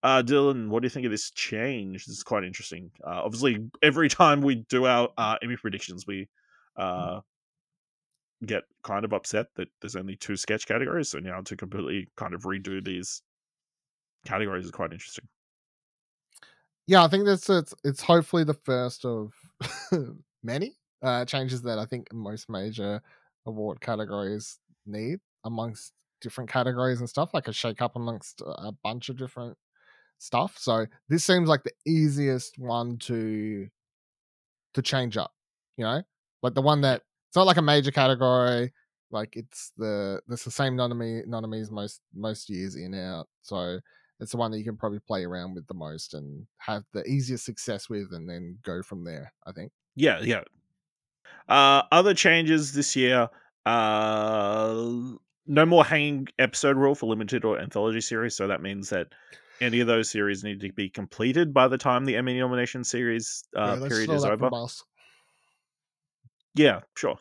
Uh, 0.02 0.22
Dylan, 0.22 0.68
what 0.68 0.82
do 0.82 0.86
you 0.86 0.90
think 0.90 1.06
of 1.06 1.10
this 1.10 1.30
change? 1.32 2.06
This 2.06 2.16
is 2.18 2.22
quite 2.22 2.44
interesting. 2.44 2.90
Uh, 3.04 3.22
obviously, 3.24 3.68
every 3.82 4.08
time 4.08 4.40
we 4.40 4.56
do 4.68 4.86
our 4.86 5.08
uh, 5.18 5.36
Emmy 5.42 5.56
predictions, 5.56 6.06
we 6.06 6.28
uh, 6.76 7.20
get 8.46 8.62
kind 8.84 9.04
of 9.04 9.12
upset 9.12 9.46
that 9.56 9.68
there's 9.80 9.96
only 9.96 10.14
two 10.14 10.36
sketch 10.36 10.66
categories. 10.66 11.08
So 11.08 11.18
now 11.18 11.40
to 11.40 11.56
completely 11.56 12.08
kind 12.16 12.32
of 12.34 12.42
redo 12.42 12.84
these 12.84 13.22
categories 14.24 14.66
is 14.66 14.70
quite 14.70 14.92
interesting. 14.92 15.26
yeah, 16.86 17.04
I 17.04 17.08
think 17.08 17.26
that's 17.26 17.50
it's 17.50 17.74
it's 17.84 18.02
hopefully 18.02 18.44
the 18.44 18.54
first 18.54 19.04
of 19.04 19.32
many 20.42 20.76
uh, 21.02 21.24
changes 21.24 21.62
that 21.62 21.78
I 21.78 21.86
think 21.86 22.12
most 22.12 22.48
major 22.48 23.02
award 23.46 23.80
categories 23.80 24.58
need 24.86 25.18
amongst 25.44 25.92
different 26.20 26.50
categories 26.50 27.00
and 27.00 27.08
stuff, 27.08 27.30
like 27.34 27.48
a 27.48 27.52
shake 27.52 27.82
up 27.82 27.96
amongst 27.96 28.42
a 28.42 28.72
bunch 28.84 29.08
of 29.08 29.16
different 29.16 29.56
stuff. 30.18 30.56
So 30.58 30.86
this 31.08 31.24
seems 31.24 31.48
like 31.48 31.62
the 31.64 31.72
easiest 31.86 32.58
one 32.58 32.98
to 32.98 33.68
to 34.74 34.82
change 34.82 35.16
up, 35.16 35.32
you 35.76 35.84
know, 35.84 36.02
like 36.42 36.54
the 36.54 36.62
one 36.62 36.82
that 36.82 37.02
it's 37.28 37.36
not 37.36 37.46
like 37.46 37.56
a 37.56 37.62
major 37.62 37.90
category. 37.90 38.72
Like 39.10 39.34
it's 39.36 39.72
the 39.76 40.20
it's 40.28 40.44
the 40.44 40.50
same 40.50 40.76
nominee 40.76 41.22
nominees 41.26 41.70
most 41.70 42.00
most 42.14 42.50
years 42.50 42.76
in 42.76 42.94
out. 42.94 43.28
So 43.42 43.78
it's 44.20 44.32
the 44.32 44.36
one 44.36 44.50
that 44.50 44.58
you 44.58 44.64
can 44.64 44.76
probably 44.76 45.00
play 45.00 45.24
around 45.24 45.54
with 45.54 45.66
the 45.66 45.74
most 45.74 46.14
and 46.14 46.46
have 46.58 46.82
the 46.92 47.04
easiest 47.04 47.44
success 47.44 47.88
with, 47.88 48.12
and 48.12 48.28
then 48.28 48.58
go 48.64 48.82
from 48.82 49.04
there. 49.04 49.32
I 49.46 49.52
think. 49.52 49.72
Yeah, 49.96 50.20
yeah. 50.20 50.42
Uh, 51.48 51.82
other 51.90 52.14
changes 52.14 52.72
this 52.72 52.94
year. 52.94 53.28
Uh, 53.64 54.92
no 55.46 55.64
more 55.64 55.84
hanging 55.84 56.28
episode 56.38 56.76
rule 56.76 56.94
for 56.94 57.06
limited 57.06 57.44
or 57.44 57.58
anthology 57.58 58.00
series. 58.00 58.36
So 58.36 58.46
that 58.46 58.60
means 58.60 58.90
that 58.90 59.08
any 59.60 59.80
of 59.80 59.86
those 59.86 60.10
series 60.10 60.44
need 60.44 60.60
to 60.60 60.72
be 60.72 60.88
completed 60.88 61.52
by 61.52 61.68
the 61.68 61.78
time 61.78 62.04
the 62.04 62.16
Emmy 62.16 62.38
nomination 62.38 62.84
series 62.84 63.44
uh, 63.56 63.76
let's 63.80 63.88
period 63.88 64.10
is 64.10 64.24
over. 64.24 64.50
Yeah, 66.54 66.80
sure. 66.96 67.18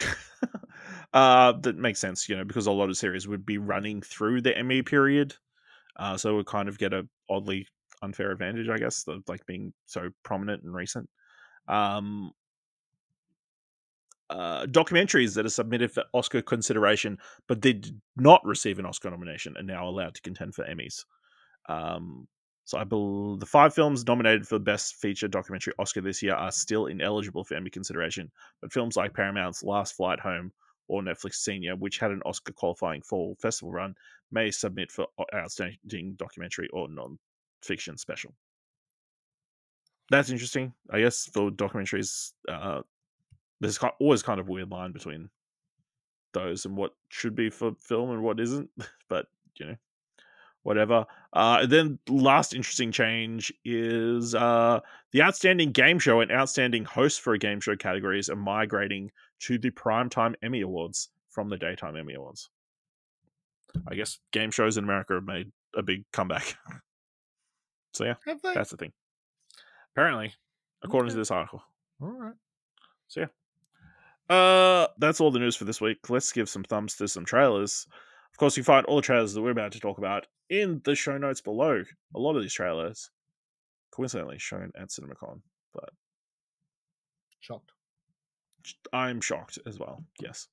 uh, 1.12 1.52
that 1.52 1.76
makes 1.76 2.00
sense, 2.00 2.28
you 2.28 2.36
know, 2.36 2.44
because 2.44 2.66
a 2.66 2.72
lot 2.72 2.90
of 2.90 2.96
series 2.96 3.28
would 3.28 3.46
be 3.46 3.58
running 3.58 4.02
through 4.02 4.42
the 4.42 4.56
Emmy 4.56 4.82
period, 4.82 5.34
uh, 5.96 6.16
so 6.16 6.30
it 6.30 6.34
would 6.34 6.46
kind 6.46 6.68
of 6.68 6.78
get 6.78 6.92
a 6.92 7.06
oddly 7.30 7.66
unfair 8.02 8.30
advantage, 8.30 8.68
I 8.68 8.78
guess, 8.78 9.04
of 9.06 9.22
like 9.28 9.46
being 9.46 9.72
so 9.86 10.10
prominent 10.22 10.62
and 10.62 10.74
recent. 10.74 11.08
Um, 11.68 12.32
uh, 14.32 14.66
documentaries 14.66 15.34
that 15.34 15.46
are 15.46 15.50
submitted 15.50 15.90
for 15.92 16.04
Oscar 16.12 16.42
consideration, 16.42 17.18
but 17.48 17.60
did 17.60 18.00
not 18.16 18.40
receive 18.44 18.78
an 18.78 18.86
Oscar 18.86 19.10
nomination, 19.10 19.56
are 19.56 19.62
now 19.62 19.88
allowed 19.88 20.14
to 20.14 20.22
contend 20.22 20.54
for 20.54 20.64
Emmys. 20.64 21.04
Um, 21.68 22.26
so 22.64 22.78
I 22.78 22.84
believe 22.84 23.40
the 23.40 23.46
five 23.46 23.74
films 23.74 24.06
nominated 24.06 24.46
for 24.46 24.58
Best 24.58 24.96
Feature 24.96 25.28
Documentary 25.28 25.74
Oscar 25.78 26.00
this 26.00 26.22
year 26.22 26.34
are 26.34 26.52
still 26.52 26.86
ineligible 26.86 27.44
for 27.44 27.54
Emmy 27.54 27.70
consideration, 27.70 28.30
but 28.60 28.72
films 28.72 28.96
like 28.96 29.14
Paramount's 29.14 29.62
Last 29.62 29.96
Flight 29.96 30.20
Home 30.20 30.52
or 30.88 31.02
Netflix 31.02 31.34
Senior, 31.34 31.76
which 31.76 31.98
had 31.98 32.10
an 32.10 32.22
Oscar 32.24 32.52
qualifying 32.52 33.02
fall 33.02 33.36
festival 33.40 33.72
run, 33.72 33.94
may 34.30 34.50
submit 34.50 34.90
for 34.90 35.06
outstanding 35.34 36.14
documentary 36.16 36.68
or 36.72 36.88
non-fiction 36.88 37.98
special. 37.98 38.34
That's 40.10 40.30
interesting, 40.30 40.72
I 40.90 41.00
guess. 41.00 41.26
For 41.32 41.50
documentaries, 41.50 42.32
uh, 42.48 42.82
there's 43.62 43.78
always 44.00 44.22
kind 44.22 44.40
of 44.40 44.48
weird 44.48 44.70
line 44.70 44.92
between 44.92 45.30
those 46.34 46.64
and 46.64 46.76
what 46.76 46.92
should 47.08 47.34
be 47.34 47.48
for 47.48 47.72
film 47.78 48.10
and 48.10 48.22
what 48.22 48.40
isn't. 48.40 48.68
But 49.08 49.26
you 49.56 49.66
know, 49.66 49.76
whatever. 50.62 51.04
Uh, 51.34 51.66
then 51.66 51.98
last 52.08 52.54
interesting 52.54 52.90
change 52.90 53.52
is 53.64 54.34
uh, 54.34 54.80
the 55.12 55.22
outstanding 55.22 55.70
game 55.70 55.98
show 55.98 56.20
and 56.20 56.32
outstanding 56.32 56.84
host 56.84 57.20
for 57.20 57.34
a 57.34 57.38
game 57.38 57.60
show 57.60 57.76
categories 57.76 58.30
are 58.30 58.36
migrating 58.36 59.10
to 59.40 59.58
the 59.58 59.70
primetime 59.70 60.34
Emmy 60.42 60.62
Awards 60.62 61.10
from 61.30 61.50
the 61.50 61.58
daytime 61.58 61.94
Emmy 61.94 62.14
Awards. 62.14 62.48
I 63.86 63.94
guess 63.94 64.18
game 64.32 64.50
shows 64.50 64.78
in 64.78 64.84
America 64.84 65.12
have 65.12 65.24
made 65.24 65.52
a 65.76 65.82
big 65.82 66.04
comeback. 66.10 66.56
so 67.92 68.04
yeah, 68.04 68.14
that's 68.42 68.70
the 68.70 68.78
thing. 68.78 68.92
Apparently, 69.94 70.32
according 70.82 71.10
to 71.10 71.16
this 71.16 71.30
article. 71.30 71.62
All 72.00 72.08
right. 72.08 72.34
So 73.08 73.20
yeah. 73.20 73.26
Uh 74.32 74.88
that's 74.98 75.20
all 75.20 75.30
the 75.30 75.38
news 75.38 75.56
for 75.56 75.64
this 75.64 75.80
week. 75.80 76.08
Let's 76.08 76.32
give 76.32 76.48
some 76.48 76.64
thumbs 76.64 76.96
to 76.96 77.08
some 77.08 77.24
trailers. 77.24 77.86
Of 78.32 78.38
course, 78.38 78.56
you 78.56 78.62
find 78.62 78.86
all 78.86 78.96
the 78.96 79.02
trailers 79.02 79.34
that 79.34 79.42
we're 79.42 79.50
about 79.50 79.72
to 79.72 79.80
talk 79.80 79.98
about 79.98 80.26
in 80.48 80.80
the 80.84 80.94
show 80.94 81.18
notes 81.18 81.40
below. 81.40 81.82
A 82.14 82.18
lot 82.18 82.36
of 82.36 82.42
these 82.42 82.54
trailers, 82.54 83.10
coincidentally, 83.90 84.38
shown 84.38 84.72
at 84.74 84.88
CinemaCon, 84.88 85.40
but 85.74 85.90
Shocked. 87.40 87.72
I'm 88.92 89.20
shocked 89.20 89.58
as 89.66 89.78
well. 89.78 90.04
Yes. 90.20 90.46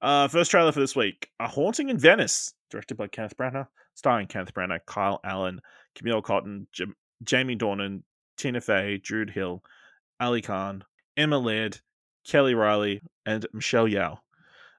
Uh, 0.00 0.26
first 0.26 0.50
trailer 0.50 0.72
for 0.72 0.80
this 0.80 0.96
week: 0.96 1.28
A 1.38 1.46
Haunting 1.46 1.90
in 1.90 1.98
Venice, 1.98 2.54
directed 2.70 2.96
by 2.96 3.06
Kenneth 3.06 3.36
Branagh, 3.36 3.68
starring 3.94 4.26
Kenneth 4.26 4.54
Branagh, 4.54 4.80
Kyle 4.86 5.20
Allen, 5.22 5.60
Camille 5.94 6.22
Cottin, 6.22 6.66
Jam- 6.72 6.96
Jamie 7.22 7.56
Dornan, 7.56 8.02
Tina 8.38 8.60
Fey, 8.60 8.98
Jude 8.98 9.30
Hill, 9.30 9.62
Ali 10.18 10.42
Khan, 10.42 10.82
Emma 11.16 11.38
Laird, 11.38 11.80
Kelly 12.26 12.54
Reilly, 12.54 13.02
and 13.26 13.46
Michelle 13.52 13.86
Yeoh. 13.86 14.18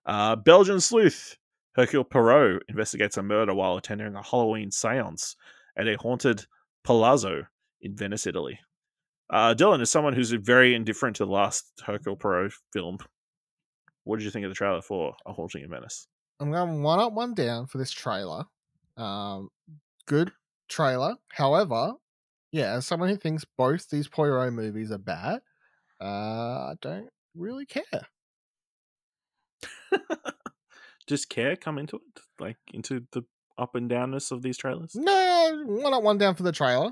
Uh, 0.06 0.36
Belgian 0.36 0.80
sleuth 0.80 1.38
Hercule 1.76 2.04
Poirot 2.04 2.64
investigates 2.70 3.18
a 3.18 3.24
murder 3.24 3.54
while 3.54 3.78
attending 3.78 4.16
a 4.16 4.24
Halloween 4.24 4.70
séance 4.70 5.36
at 5.78 5.88
a 5.88 5.98
haunted 5.98 6.46
palazzo 6.84 7.44
in 7.82 7.96
Venice, 7.96 8.26
Italy. 8.26 8.60
Uh, 9.30 9.54
Dylan 9.54 9.82
is 9.82 9.92
someone 9.92 10.14
who's 10.14 10.32
very 10.32 10.76
indifferent 10.76 11.16
to 11.18 11.26
the 11.26 11.32
last 11.32 11.66
Hercule 11.86 12.16
Poirot 12.16 12.54
film. 12.72 13.00
What 14.04 14.18
did 14.18 14.26
you 14.26 14.32
think 14.32 14.46
of 14.46 14.52
the 14.52 14.56
trailer 14.56 14.82
for 14.82 15.16
A 15.26 15.34
Haunting 15.34 15.64
in 15.64 15.70
Venice? 15.70 16.08
I'm 16.40 16.52
going 16.52 16.84
one 16.84 17.00
up, 17.00 17.14
one 17.14 17.34
down 17.34 17.66
for 17.66 17.78
this 17.80 17.92
trailer. 17.92 18.46
Um, 18.98 19.50
good 20.06 20.32
trailer. 20.70 21.16
However, 21.30 21.94
yeah, 22.52 22.74
as 22.74 22.86
someone 22.86 23.10
who 23.10 23.18
thinks 23.18 23.46
both 23.58 23.90
these 23.90 24.08
Poirot 24.08 24.54
movies 24.54 24.92
are 24.92 25.00
bad, 25.00 25.42
uh, 26.00 26.06
I 26.06 26.74
don't 26.82 27.10
really 27.36 27.66
care. 27.66 27.84
Does 31.08 31.26
care 31.26 31.56
come 31.56 31.78
into 31.78 31.98
it? 31.98 32.22
Like 32.40 32.58
into 32.74 33.06
the 33.12 33.24
up 33.58 33.76
and 33.76 33.90
downness 33.90 34.32
of 34.32 34.42
these 34.42 34.58
trailers? 34.58 34.96
No, 34.96 35.64
one 35.66 35.94
up, 35.94 36.04
one 36.04 36.18
down 36.18 36.36
for 36.36 36.44
the 36.44 36.52
trailer. 36.52 36.92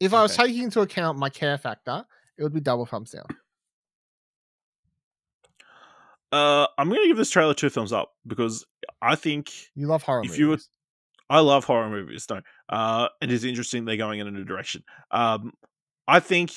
If 0.00 0.12
I 0.12 0.22
was 0.22 0.36
taking 0.36 0.64
into 0.64 0.80
account 0.80 1.18
my 1.18 1.28
care 1.30 1.56
factor, 1.58 2.04
it 2.36 2.42
would 2.42 2.52
be 2.52 2.60
double 2.60 2.84
thumbs 2.86 3.10
down. 3.12 3.24
Uh, 6.30 6.66
I'm 6.76 6.88
gonna 6.90 7.06
give 7.06 7.16
this 7.16 7.30
trailer 7.30 7.54
two 7.54 7.70
thumbs 7.70 7.92
up 7.92 8.12
because 8.26 8.66
I 9.00 9.14
think 9.14 9.50
You 9.74 9.86
love 9.86 10.02
horror 10.02 10.20
If 10.22 10.26
movies. 10.30 10.38
you 10.38 10.48
were- 10.48 10.58
I 11.30 11.40
love 11.40 11.64
horror 11.64 11.88
movies. 11.90 12.26
No, 12.30 12.40
uh, 12.68 13.08
it 13.22 13.30
is 13.30 13.44
interesting 13.44 13.84
they're 13.84 13.96
going 13.96 14.18
in 14.20 14.26
a 14.26 14.30
new 14.30 14.44
direction. 14.44 14.82
Um, 15.10 15.52
I 16.06 16.20
think 16.20 16.52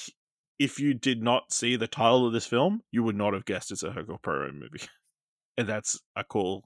if 0.61 0.79
you 0.79 0.93
did 0.93 1.23
not 1.23 1.51
see 1.51 1.75
the 1.75 1.87
title 1.87 2.27
of 2.27 2.33
this 2.33 2.45
film, 2.45 2.81
you 2.91 3.01
would 3.03 3.15
not 3.15 3.33
have 3.33 3.45
guessed 3.45 3.71
it's 3.71 3.81
a 3.83 3.91
Hercule 3.91 4.19
Poirot 4.19 4.53
movie, 4.53 4.81
and 5.57 5.67
that's 5.67 5.99
a 6.15 6.23
cool 6.23 6.63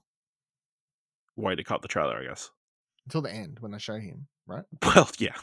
way 1.36 1.54
to 1.54 1.64
cut 1.64 1.80
the 1.82 1.88
trailer, 1.88 2.18
I 2.18 2.24
guess. 2.24 2.50
until 3.06 3.22
the 3.22 3.32
end 3.32 3.58
when 3.60 3.74
I 3.74 3.78
show 3.78 3.98
him, 3.98 4.26
right? 4.46 4.64
Well, 4.82 5.08
yeah, 5.18 5.36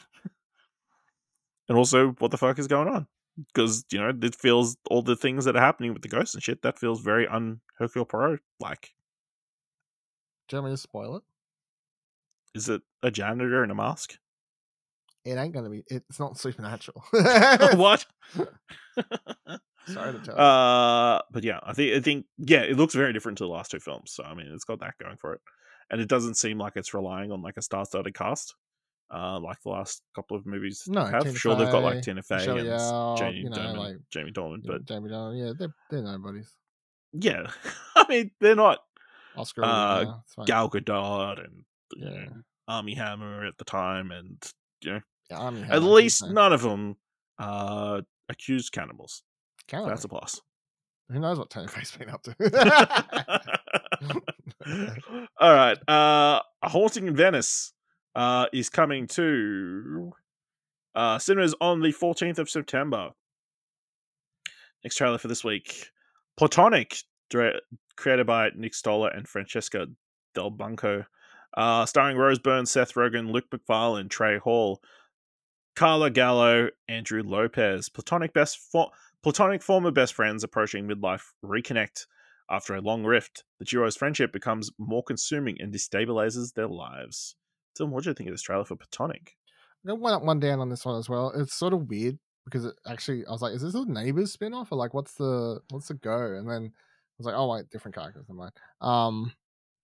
and 1.67 1.77
also, 1.77 2.11
what 2.19 2.31
the 2.31 2.37
fuck 2.37 2.59
is 2.59 2.67
going 2.67 2.87
on? 2.87 3.07
Because 3.53 3.83
you 3.91 3.99
know, 3.99 4.11
it 4.21 4.35
feels 4.35 4.77
all 4.91 5.01
the 5.01 5.15
things 5.15 5.45
that 5.45 5.55
are 5.55 5.61
happening 5.61 5.91
with 5.93 6.03
the 6.03 6.07
ghosts 6.09 6.35
and 6.35 6.43
shit. 6.43 6.61
That 6.61 6.77
feels 6.77 7.01
very 7.01 7.27
un 7.27 7.61
Hercule 7.79 8.05
Poirot 8.05 8.41
like. 8.59 8.91
Do 10.47 10.57
you 10.57 10.61
want 10.61 10.71
me 10.71 10.75
to 10.75 10.81
spoil 10.81 11.15
it? 11.15 11.23
Is 12.53 12.69
it 12.69 12.83
a 13.01 13.09
janitor 13.09 13.63
in 13.63 13.71
a 13.71 13.75
mask? 13.75 14.19
It 15.25 15.37
ain't 15.37 15.53
gonna 15.53 15.69
be. 15.69 15.83
It's 15.87 16.19
not 16.19 16.37
supernatural. 16.37 17.03
what? 17.75 18.05
Sorry 19.85 20.13
to 20.13 20.19
tell 20.19 20.35
you. 20.35 20.41
Uh, 20.41 21.21
but 21.31 21.43
yeah, 21.43 21.59
I 21.63 21.73
think 21.73 21.95
I 21.95 21.99
think 22.01 22.25
yeah, 22.37 22.61
it 22.61 22.77
looks 22.77 22.93
very 22.93 23.13
different 23.13 23.37
to 23.39 23.43
the 23.45 23.49
last 23.49 23.71
two 23.71 23.79
films. 23.79 24.11
So 24.11 24.23
I 24.23 24.33
mean, 24.33 24.47
it's 24.47 24.63
got 24.65 24.79
that 24.79 24.95
going 25.01 25.17
for 25.17 25.33
it, 25.33 25.41
and 25.89 26.01
it 26.01 26.09
doesn't 26.09 26.35
seem 26.35 26.57
like 26.57 26.73
it's 26.75 26.93
relying 26.93 27.31
on 27.31 27.41
like 27.41 27.57
a 27.57 27.61
star-studded 27.61 28.13
cast, 28.15 28.55
uh, 29.13 29.39
like 29.39 29.61
the 29.63 29.69
last 29.69 30.01
couple 30.15 30.35
of 30.37 30.45
movies 30.45 30.83
No, 30.87 31.05
have. 31.05 31.23
Tina 31.23 31.35
sure, 31.37 31.55
they've 31.55 31.69
got 31.69 31.83
like 31.83 32.01
Tina 32.01 32.21
Fey 32.21 32.35
Michelle 32.35 32.57
and 32.57 33.17
Jamie 33.17 33.43
you 33.43 33.49
know, 33.49 33.57
Dornan, 33.57 33.77
like, 33.77 33.97
Jamie 34.11 34.31
Dornan, 34.31 34.61
Yeah, 34.63 34.71
but 34.71 34.85
Jamie 34.85 35.09
Dolan, 35.09 35.37
yeah, 35.37 35.53
they're 35.57 35.73
they're 35.89 36.01
nobodies. 36.01 36.55
yeah, 37.13 37.47
I 37.95 38.05
mean, 38.09 38.31
they're 38.39 38.55
not 38.55 38.79
Oscar. 39.35 39.63
Uh, 39.63 40.05
it's. 40.05 40.47
Gal 40.47 40.69
Gadot 40.69 41.43
and 41.43 41.63
you 41.95 42.05
Yeah. 42.05 42.25
know, 42.25 42.41
Armie 42.67 42.95
Hammer 42.95 43.45
at 43.45 43.57
the 43.57 43.65
time, 43.65 44.11
and 44.11 44.41
Yeah, 44.81 44.99
At 45.69 45.83
least 45.83 46.23
none 46.29 46.53
of 46.53 46.61
them 46.61 46.95
uh 47.39 48.01
accused 48.29 48.71
cannibals. 48.71 49.23
Can't 49.67 49.87
That's 49.87 50.03
a 50.03 50.07
plus. 50.07 50.41
Who 51.11 51.19
knows 51.19 51.37
what 51.37 51.49
Tony 51.49 51.67
Fay's 51.67 51.91
been 51.91 52.09
up 52.09 52.23
to? 52.23 52.35
All 55.39 55.53
right. 55.53 55.77
Uh 55.89 56.39
A 56.61 56.69
Haunting 56.69 57.07
in 57.07 57.15
Venice 57.15 57.73
uh 58.15 58.45
is 58.53 58.69
coming 58.69 59.07
to 59.07 60.11
uh 60.95 61.19
cinemas 61.19 61.55
on 61.59 61.81
the 61.81 61.91
14th 61.93 62.39
of 62.39 62.49
September. 62.49 63.09
Next 64.83 64.95
trailer 64.95 65.17
for 65.17 65.27
this 65.27 65.43
week. 65.43 65.87
Platonic, 66.37 66.97
dire- 67.29 67.59
created 67.95 68.27
by 68.27 68.49
Nick 68.55 68.73
Stoller 68.73 69.09
and 69.09 69.27
Francesca 69.27 69.87
Delbanco. 70.35 71.05
Uh 71.55 71.85
starring 71.85 72.17
Rose 72.17 72.39
Byrne, 72.39 72.65
Seth 72.65 72.93
Rogen, 72.93 73.31
Luke 73.31 73.45
Macfarlane, 73.51 74.09
Tre 74.09 74.39
Hale, 74.43 74.81
Carla 75.75 76.09
Gallo, 76.09 76.69
Andrew 76.87 77.23
Lopez. 77.23 77.89
Platonic 77.89 78.33
best 78.33 78.59
for- 78.59 78.91
Platonic 79.23 79.61
former 79.63 79.91
best 79.91 80.13
friends 80.13 80.43
approaching 80.43 80.87
midlife 80.87 81.31
reconnect 81.43 82.07
after 82.49 82.75
a 82.75 82.81
long 82.81 83.03
rift, 83.03 83.45
the 83.59 83.65
duo's 83.65 83.95
friendship 83.95 84.33
becomes 84.33 84.69
more 84.77 85.03
consuming 85.03 85.59
and 85.61 85.73
destabilizes 85.73 86.53
their 86.53 86.67
lives. 86.67 87.35
Tim, 87.75 87.89
what 87.89 88.03
do 88.03 88.09
you 88.09 88.13
think 88.13 88.29
of 88.29 88.33
this 88.33 88.41
trailer 88.41 88.65
for 88.65 88.75
Platonic? 88.75 89.35
I 89.85 89.89
got 89.89 89.99
one 89.99 90.13
up, 90.13 90.23
one 90.23 90.39
down 90.39 90.59
on 90.59 90.69
this 90.69 90.85
one 90.85 90.99
as 90.99 91.09
well. 91.09 91.31
It's 91.35 91.53
sort 91.53 91.73
of 91.73 91.89
weird 91.89 92.19
because 92.45 92.65
it 92.65 92.75
actually 92.87 93.25
I 93.25 93.31
was 93.31 93.41
like, 93.41 93.53
is 93.53 93.61
this 93.61 93.73
a 93.73 93.85
neighbors 93.85 94.33
spin-off 94.33 94.71
or 94.71 94.77
like 94.77 94.93
what's 94.93 95.13
the 95.15 95.61
what's 95.71 95.87
the 95.87 95.95
go? 95.95 96.35
And 96.35 96.49
then 96.49 96.65
I 96.65 97.15
was 97.17 97.25
like, 97.25 97.35
oh 97.35 97.49
wait, 97.49 97.69
different 97.69 97.95
characters 97.95 98.27
than 98.27 98.35
mine. 98.35 98.51
Um 98.81 99.33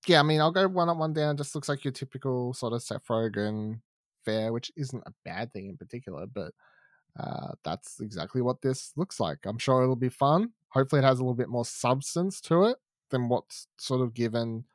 yeah, 0.07 0.19
I 0.19 0.23
mean 0.23 0.41
I'll 0.41 0.51
go 0.51 0.67
one 0.67 0.89
up, 0.89 0.97
one 0.97 1.13
down. 1.13 1.37
Just 1.37 1.55
looks 1.55 1.69
like 1.69 1.83
your 1.83 1.91
typical 1.93 2.53
sort 2.53 2.73
of 2.73 2.83
Seth 2.83 3.07
Rogen 3.07 3.81
fare, 4.25 4.53
which 4.53 4.71
isn't 4.75 5.03
a 5.05 5.13
bad 5.25 5.53
thing 5.53 5.67
in 5.67 5.77
particular, 5.77 6.25
but 6.27 6.53
uh 7.19 7.53
that's 7.63 7.99
exactly 7.99 8.41
what 8.41 8.61
this 8.61 8.93
looks 8.95 9.19
like. 9.19 9.39
I'm 9.45 9.57
sure 9.57 9.83
it'll 9.83 9.95
be 9.95 10.09
fun. 10.09 10.53
Hopefully 10.69 10.99
it 11.01 11.05
has 11.05 11.19
a 11.19 11.23
little 11.23 11.35
bit 11.35 11.49
more 11.49 11.65
substance 11.65 12.41
to 12.41 12.65
it 12.65 12.77
than 13.09 13.29
what's 13.29 13.67
sort 13.79 14.01
of 14.01 14.13
given 14.13 14.65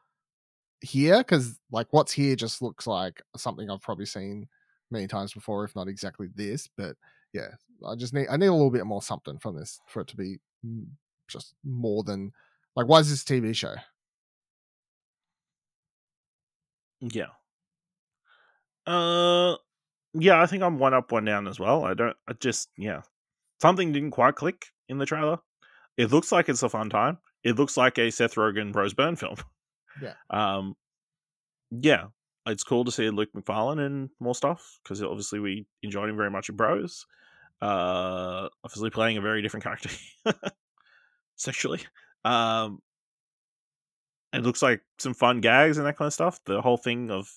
here 0.80 1.18
because 1.18 1.58
like 1.70 1.88
what's 1.92 2.12
here 2.12 2.36
just 2.36 2.62
looks 2.62 2.86
like 2.86 3.22
something 3.36 3.70
I've 3.70 3.80
probably 3.80 4.06
seen 4.06 4.48
many 4.90 5.06
times 5.06 5.32
before, 5.32 5.64
if 5.64 5.74
not 5.74 5.88
exactly 5.88 6.28
this. 6.34 6.68
But 6.76 6.96
yeah, 7.32 7.48
I 7.86 7.94
just 7.96 8.12
need 8.14 8.28
I 8.28 8.36
need 8.36 8.46
a 8.46 8.52
little 8.52 8.70
bit 8.70 8.86
more 8.86 9.02
something 9.02 9.38
from 9.38 9.56
this 9.56 9.80
for 9.88 10.02
it 10.02 10.08
to 10.08 10.16
be 10.16 10.38
just 11.28 11.54
more 11.64 12.02
than 12.04 12.32
like 12.76 12.86
why 12.86 13.00
is 13.00 13.10
this 13.10 13.24
TV 13.24 13.54
show? 13.54 13.74
Yeah. 17.00 17.28
Uh 18.86 19.56
yeah, 20.14 20.40
I 20.40 20.46
think 20.46 20.62
I'm 20.62 20.78
one 20.78 20.94
up, 20.94 21.10
one 21.10 21.24
down 21.24 21.48
as 21.48 21.58
well. 21.58 21.84
I 21.84 21.94
don't 21.94 22.16
I 22.28 22.32
just 22.34 22.68
yeah. 22.76 23.02
Something 23.60 23.92
didn't 23.92 24.10
quite 24.10 24.34
click 24.34 24.66
in 24.88 24.98
the 24.98 25.06
trailer. 25.06 25.38
It 25.96 26.10
looks 26.10 26.32
like 26.32 26.48
it's 26.48 26.62
a 26.62 26.68
fun 26.68 26.90
time. 26.90 27.18
It 27.42 27.56
looks 27.56 27.76
like 27.76 27.98
a 27.98 28.10
Seth 28.10 28.34
Rogen 28.34 28.74
Rose 28.74 28.94
Byrne 28.94 29.16
film. 29.16 29.36
Yeah. 30.00 30.14
Um 30.30 30.76
yeah. 31.70 32.06
It's 32.46 32.62
cool 32.64 32.84
to 32.84 32.92
see 32.92 33.08
Luke 33.08 33.30
Macfarlane 33.34 33.78
and 33.78 34.10
more 34.20 34.34
stuff 34.34 34.78
because 34.82 35.02
obviously 35.02 35.40
we 35.40 35.66
enjoyed 35.82 36.10
him 36.10 36.16
very 36.16 36.30
much 36.30 36.50
in 36.50 36.56
Bros. 36.56 37.06
Uh, 37.62 38.48
obviously 38.62 38.90
playing 38.90 39.16
a 39.16 39.22
very 39.22 39.40
different 39.40 39.64
character 39.64 39.88
sexually. 41.36 41.80
Um, 42.24 42.82
it 44.34 44.42
looks 44.42 44.60
like 44.60 44.82
some 44.98 45.14
fun 45.14 45.40
gags 45.40 45.78
and 45.78 45.86
that 45.86 45.96
kind 45.96 46.08
of 46.08 46.12
stuff. 46.12 46.40
The 46.44 46.60
whole 46.60 46.76
thing 46.76 47.10
of 47.10 47.30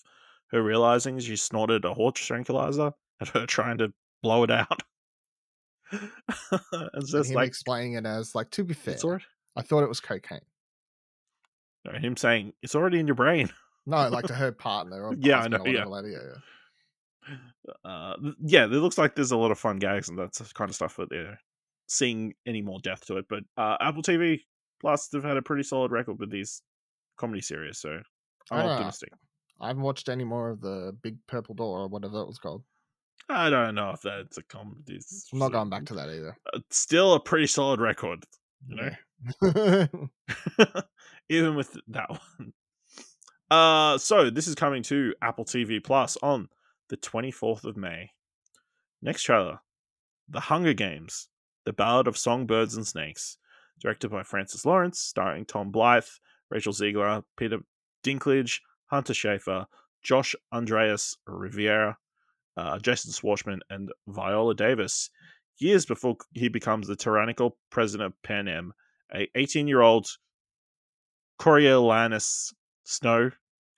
her 0.50 0.62
realizing 0.62 1.18
she 1.18 1.36
snorted 1.36 1.84
a 1.84 1.94
horse 1.94 2.18
tranquilizer 2.20 2.92
and 3.20 3.28
her 3.30 3.46
trying 3.46 3.78
to 3.78 3.92
blow 4.22 4.42
it 4.44 4.50
out. 4.50 4.82
it's 5.92 6.52
And 6.72 7.06
just 7.08 7.32
like 7.34 7.48
explaining 7.48 7.94
it 7.94 8.06
as 8.06 8.34
like, 8.34 8.50
to 8.52 8.64
be 8.64 8.74
fair, 8.74 8.96
already, 9.04 9.24
I 9.56 9.62
thought 9.62 9.82
it 9.82 9.88
was 9.88 10.00
cocaine. 10.00 10.40
no, 11.84 11.92
him 11.98 12.16
saying 12.16 12.52
it's 12.62 12.74
already 12.74 12.98
in 12.98 13.06
your 13.06 13.16
brain. 13.16 13.48
No, 13.86 14.08
like 14.08 14.26
to 14.26 14.34
her 14.34 14.52
partner. 14.68 15.12
Yeah, 15.18 15.40
I 15.40 15.48
know, 15.48 15.64
yeah. 15.64 15.86
whatever, 15.86 16.08
yeah, 16.08 16.18
yeah. 17.28 17.36
Uh, 17.84 18.16
yeah, 18.40 18.64
it 18.64 18.68
looks 18.70 18.98
like 18.98 19.14
there's 19.14 19.32
a 19.32 19.36
lot 19.36 19.50
of 19.50 19.58
fun 19.58 19.78
gags 19.78 20.08
and 20.08 20.18
that's 20.18 20.38
the 20.38 20.50
kind 20.54 20.68
of 20.70 20.74
stuff 20.74 20.96
that 20.96 21.10
they're 21.10 21.38
seeing 21.86 22.32
any 22.46 22.62
more 22.62 22.80
depth 22.80 23.06
to 23.06 23.16
it. 23.18 23.26
But 23.28 23.44
uh, 23.56 23.76
Apple 23.80 24.02
TV 24.02 24.40
Plus, 24.80 25.08
they've 25.08 25.24
had 25.24 25.36
a 25.36 25.42
pretty 25.42 25.62
solid 25.64 25.90
record 25.90 26.18
with 26.20 26.30
these 26.30 26.62
comedy 27.16 27.40
series, 27.40 27.78
so 27.78 28.00
I'm 28.50 28.66
Ah. 28.66 28.70
optimistic. 28.74 29.10
I 29.60 29.68
haven't 29.68 29.82
watched 29.82 30.08
any 30.08 30.24
more 30.24 30.50
of 30.50 30.60
the 30.60 30.96
Big 31.02 31.16
Purple 31.26 31.54
Door 31.54 31.80
or 31.80 31.88
whatever 31.88 32.20
it 32.20 32.26
was 32.26 32.38
called. 32.38 32.62
I 33.28 33.50
don't 33.50 33.74
know 33.74 33.90
if 33.90 34.00
that's 34.02 34.38
a 34.38 34.42
comedy. 34.42 34.94
It's 34.94 35.28
I'm 35.32 35.38
not 35.38 35.52
going 35.52 35.68
back 35.68 35.84
to 35.86 35.94
that 35.94 36.08
either. 36.08 36.36
uh, 36.54 36.60
still 36.70 37.14
a 37.14 37.20
pretty 37.20 37.46
solid 37.46 37.80
record, 37.80 38.24
you 38.66 38.76
know. 38.76 38.90
Yeah. 39.42 39.86
even 41.28 41.54
with 41.54 41.76
that 41.88 42.08
one. 42.10 42.52
Uh, 43.50 43.98
so 43.98 44.30
this 44.30 44.46
is 44.46 44.54
coming 44.54 44.82
to 44.84 45.14
Apple 45.20 45.44
TV 45.44 45.82
Plus 45.82 46.16
on 46.22 46.48
the 46.88 46.96
24th 46.96 47.64
of 47.64 47.76
May. 47.76 48.10
Next 49.02 49.22
trailer 49.22 49.60
The 50.28 50.40
Hunger 50.40 50.72
Games, 50.72 51.28
The 51.64 51.72
Ballad 51.72 52.06
of 52.06 52.16
Songbirds 52.16 52.76
and 52.76 52.86
Snakes, 52.86 53.38
directed 53.80 54.10
by 54.10 54.22
Francis 54.22 54.64
Lawrence, 54.64 55.00
starring 55.00 55.44
Tom 55.44 55.72
Blyth, 55.72 56.18
Rachel 56.50 56.72
Zegler, 56.72 57.24
Peter 57.36 57.58
Dinklage, 58.04 58.60
Hunter 58.88 59.12
Schafer, 59.12 59.66
Josh 60.02 60.34
Andrés 60.52 61.16
Rivera, 61.26 61.96
uh, 62.56 62.78
Jason 62.78 63.12
Schwartzman, 63.12 63.60
and 63.70 63.92
Viola 64.06 64.54
Davis. 64.54 65.10
Years 65.58 65.86
before 65.86 66.16
he 66.32 66.48
becomes 66.48 66.86
the 66.86 66.96
tyrannical 66.96 67.56
president 67.70 68.06
of 68.06 68.22
Panem, 68.22 68.72
a 69.14 69.28
18 69.34 69.68
year 69.68 69.80
old 69.80 70.06
Coriolanus 71.38 72.52
Snow 72.84 73.30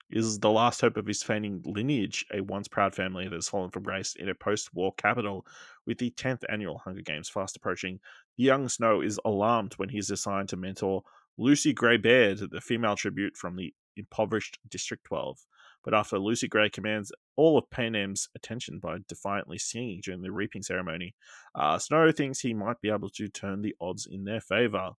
is 0.09 0.39
the 0.39 0.49
last 0.49 0.81
hope 0.81 0.97
of 0.97 1.07
his 1.07 1.23
fading 1.23 1.61
lineage, 1.65 2.25
a 2.33 2.41
once 2.41 2.67
proud 2.67 2.93
family 2.93 3.25
that 3.25 3.35
has 3.35 3.47
fallen 3.47 3.71
from 3.71 3.83
grace 3.83 4.15
in 4.15 4.29
a 4.29 4.35
post 4.35 4.73
war 4.73 4.93
capital. 4.97 5.45
With 5.85 5.97
the 5.97 6.11
10th 6.11 6.43
annual 6.49 6.77
Hunger 6.79 7.01
Games 7.01 7.29
fast 7.29 7.55
approaching, 7.55 7.99
the 8.37 8.43
young 8.43 8.69
Snow 8.69 9.01
is 9.01 9.19
alarmed 9.25 9.73
when 9.73 9.89
he 9.89 9.97
is 9.97 10.11
assigned 10.11 10.49
to 10.49 10.57
mentor 10.57 11.03
Lucy 11.37 11.73
Gray 11.73 11.97
Baird, 11.97 12.39
the 12.51 12.61
female 12.61 12.95
tribute 12.95 13.35
from 13.35 13.55
the 13.55 13.73
impoverished 13.95 14.59
District 14.69 15.03
12. 15.03 15.39
But 15.83 15.93
after 15.93 16.19
Lucy 16.19 16.47
Gray 16.47 16.69
commands 16.69 17.11
all 17.35 17.57
of 17.57 17.69
Panem's 17.69 18.29
attention 18.35 18.79
by 18.79 18.97
defiantly 19.07 19.57
singing 19.57 20.01
during 20.03 20.21
the 20.21 20.31
reaping 20.31 20.61
ceremony, 20.61 21.15
uh, 21.55 21.79
Snow 21.79 22.11
thinks 22.11 22.39
he 22.39 22.53
might 22.53 22.81
be 22.81 22.89
able 22.89 23.09
to 23.09 23.27
turn 23.27 23.61
the 23.61 23.75
odds 23.81 24.07
in 24.09 24.25
their 24.25 24.41
favor 24.41 24.91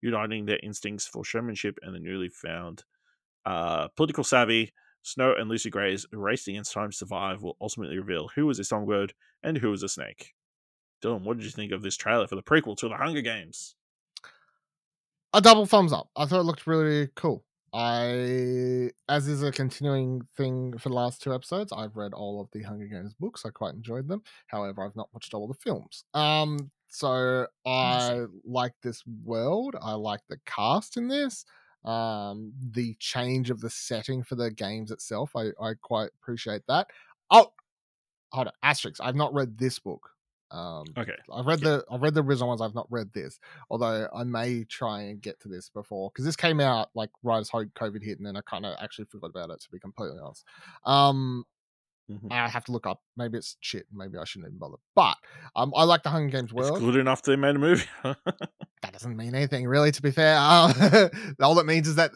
uniting 0.00 0.46
their 0.46 0.60
instincts 0.62 1.06
for 1.06 1.24
showmanship 1.24 1.78
and 1.82 1.94
the 1.94 1.98
newly 1.98 2.28
found 2.28 2.84
uh, 3.46 3.88
political 3.96 4.24
savvy. 4.24 4.72
Snow 5.02 5.34
and 5.36 5.48
Lucy 5.48 5.70
Gray's 5.70 6.06
race 6.12 6.46
against 6.48 6.72
time 6.72 6.90
to 6.90 6.96
survive 6.96 7.42
will 7.42 7.56
ultimately 7.60 7.98
reveal 7.98 8.28
who 8.34 8.46
was 8.46 8.58
a 8.58 8.64
songbird 8.64 9.14
and 9.42 9.56
who 9.58 9.70
was 9.70 9.82
a 9.82 9.88
snake. 9.88 10.34
Dylan, 11.02 11.22
what 11.22 11.36
did 11.36 11.44
you 11.44 11.50
think 11.50 11.72
of 11.72 11.82
this 11.82 11.96
trailer 11.96 12.26
for 12.26 12.34
the 12.34 12.42
prequel 12.42 12.76
to 12.76 12.88
the 12.88 12.96
Hunger 12.96 13.22
Games? 13.22 13.74
a 15.34 15.40
double 15.40 15.66
thumbs 15.66 15.92
up. 15.92 16.08
I 16.16 16.26
thought 16.26 16.40
it 16.40 16.44
looked 16.44 16.66
really 16.66 17.08
cool. 17.14 17.44
I, 17.78 18.90
as 19.08 19.28
is 19.28 19.44
a 19.44 19.52
continuing 19.52 20.26
thing 20.36 20.76
for 20.78 20.88
the 20.88 20.96
last 20.96 21.22
two 21.22 21.32
episodes, 21.32 21.72
I've 21.72 21.94
read 21.94 22.12
all 22.12 22.40
of 22.40 22.50
the 22.50 22.60
Hunger 22.60 22.86
Games 22.86 23.14
books. 23.14 23.44
I 23.46 23.50
quite 23.50 23.74
enjoyed 23.74 24.08
them. 24.08 24.20
However, 24.48 24.84
I've 24.84 24.96
not 24.96 25.08
watched 25.12 25.32
all 25.32 25.46
the 25.46 25.54
films. 25.54 26.02
Um, 26.12 26.72
so 26.88 27.46
I 27.64 28.24
like 28.44 28.72
this 28.82 29.04
world. 29.24 29.76
I 29.80 29.92
like 29.92 30.22
the 30.28 30.38
cast 30.44 30.96
in 30.96 31.06
this. 31.06 31.44
Um, 31.84 32.52
the 32.72 32.96
change 32.98 33.48
of 33.48 33.60
the 33.60 33.70
setting 33.70 34.24
for 34.24 34.34
the 34.34 34.50
games 34.50 34.90
itself, 34.90 35.30
I, 35.36 35.50
I 35.62 35.74
quite 35.80 36.10
appreciate 36.20 36.62
that. 36.66 36.88
Oh, 37.30 37.52
hold 38.32 38.48
on, 38.48 38.52
asterisk. 38.64 39.00
I've 39.00 39.14
not 39.14 39.32
read 39.32 39.56
this 39.56 39.78
book. 39.78 40.10
Um, 40.50 40.86
Okay. 40.96 41.16
I've 41.32 41.46
read 41.46 41.60
the 41.60 41.84
I've 41.90 42.00
read 42.02 42.14
the 42.14 42.22
original 42.22 42.48
ones. 42.48 42.60
I've 42.60 42.74
not 42.74 42.86
read 42.90 43.12
this, 43.12 43.38
although 43.70 44.08
I 44.14 44.24
may 44.24 44.64
try 44.64 45.02
and 45.02 45.20
get 45.20 45.38
to 45.40 45.48
this 45.48 45.68
before 45.68 46.10
because 46.10 46.24
this 46.24 46.36
came 46.36 46.58
out 46.60 46.88
like 46.94 47.10
right 47.22 47.38
as 47.38 47.50
COVID 47.50 48.02
hit, 48.02 48.18
and 48.18 48.26
then 48.26 48.36
I 48.36 48.40
kind 48.42 48.64
of 48.66 48.76
actually 48.80 49.04
forgot 49.06 49.30
about 49.30 49.50
it 49.50 49.60
to 49.60 49.70
be 49.70 49.78
completely 49.78 50.18
honest. 50.22 50.44
Um, 50.84 51.44
Mhm. 52.10 52.32
I 52.32 52.48
have 52.48 52.64
to 52.64 52.72
look 52.72 52.86
up. 52.86 53.02
Maybe 53.18 53.36
it's 53.36 53.58
shit. 53.60 53.86
Maybe 53.92 54.16
I 54.16 54.24
shouldn't 54.24 54.48
even 54.48 54.58
bother. 54.58 54.76
But 54.94 55.18
um, 55.54 55.74
I 55.76 55.84
like 55.84 56.02
the 56.02 56.08
Hunger 56.08 56.30
Games 56.38 56.44
It's 56.50 56.54
world. 56.54 56.78
good 56.78 56.96
enough 56.96 57.20
they 57.20 57.36
made 57.36 57.56
a 57.56 57.58
movie. 57.58 57.84
That 58.82 58.92
doesn't 58.92 59.16
mean 59.16 59.34
anything, 59.34 59.66
really. 59.66 59.90
To 59.90 60.00
be 60.00 60.10
fair, 60.12 60.36
uh, 60.38 61.08
all 61.42 61.58
it 61.58 61.66
means 61.66 61.88
is 61.88 61.96
that 61.96 62.12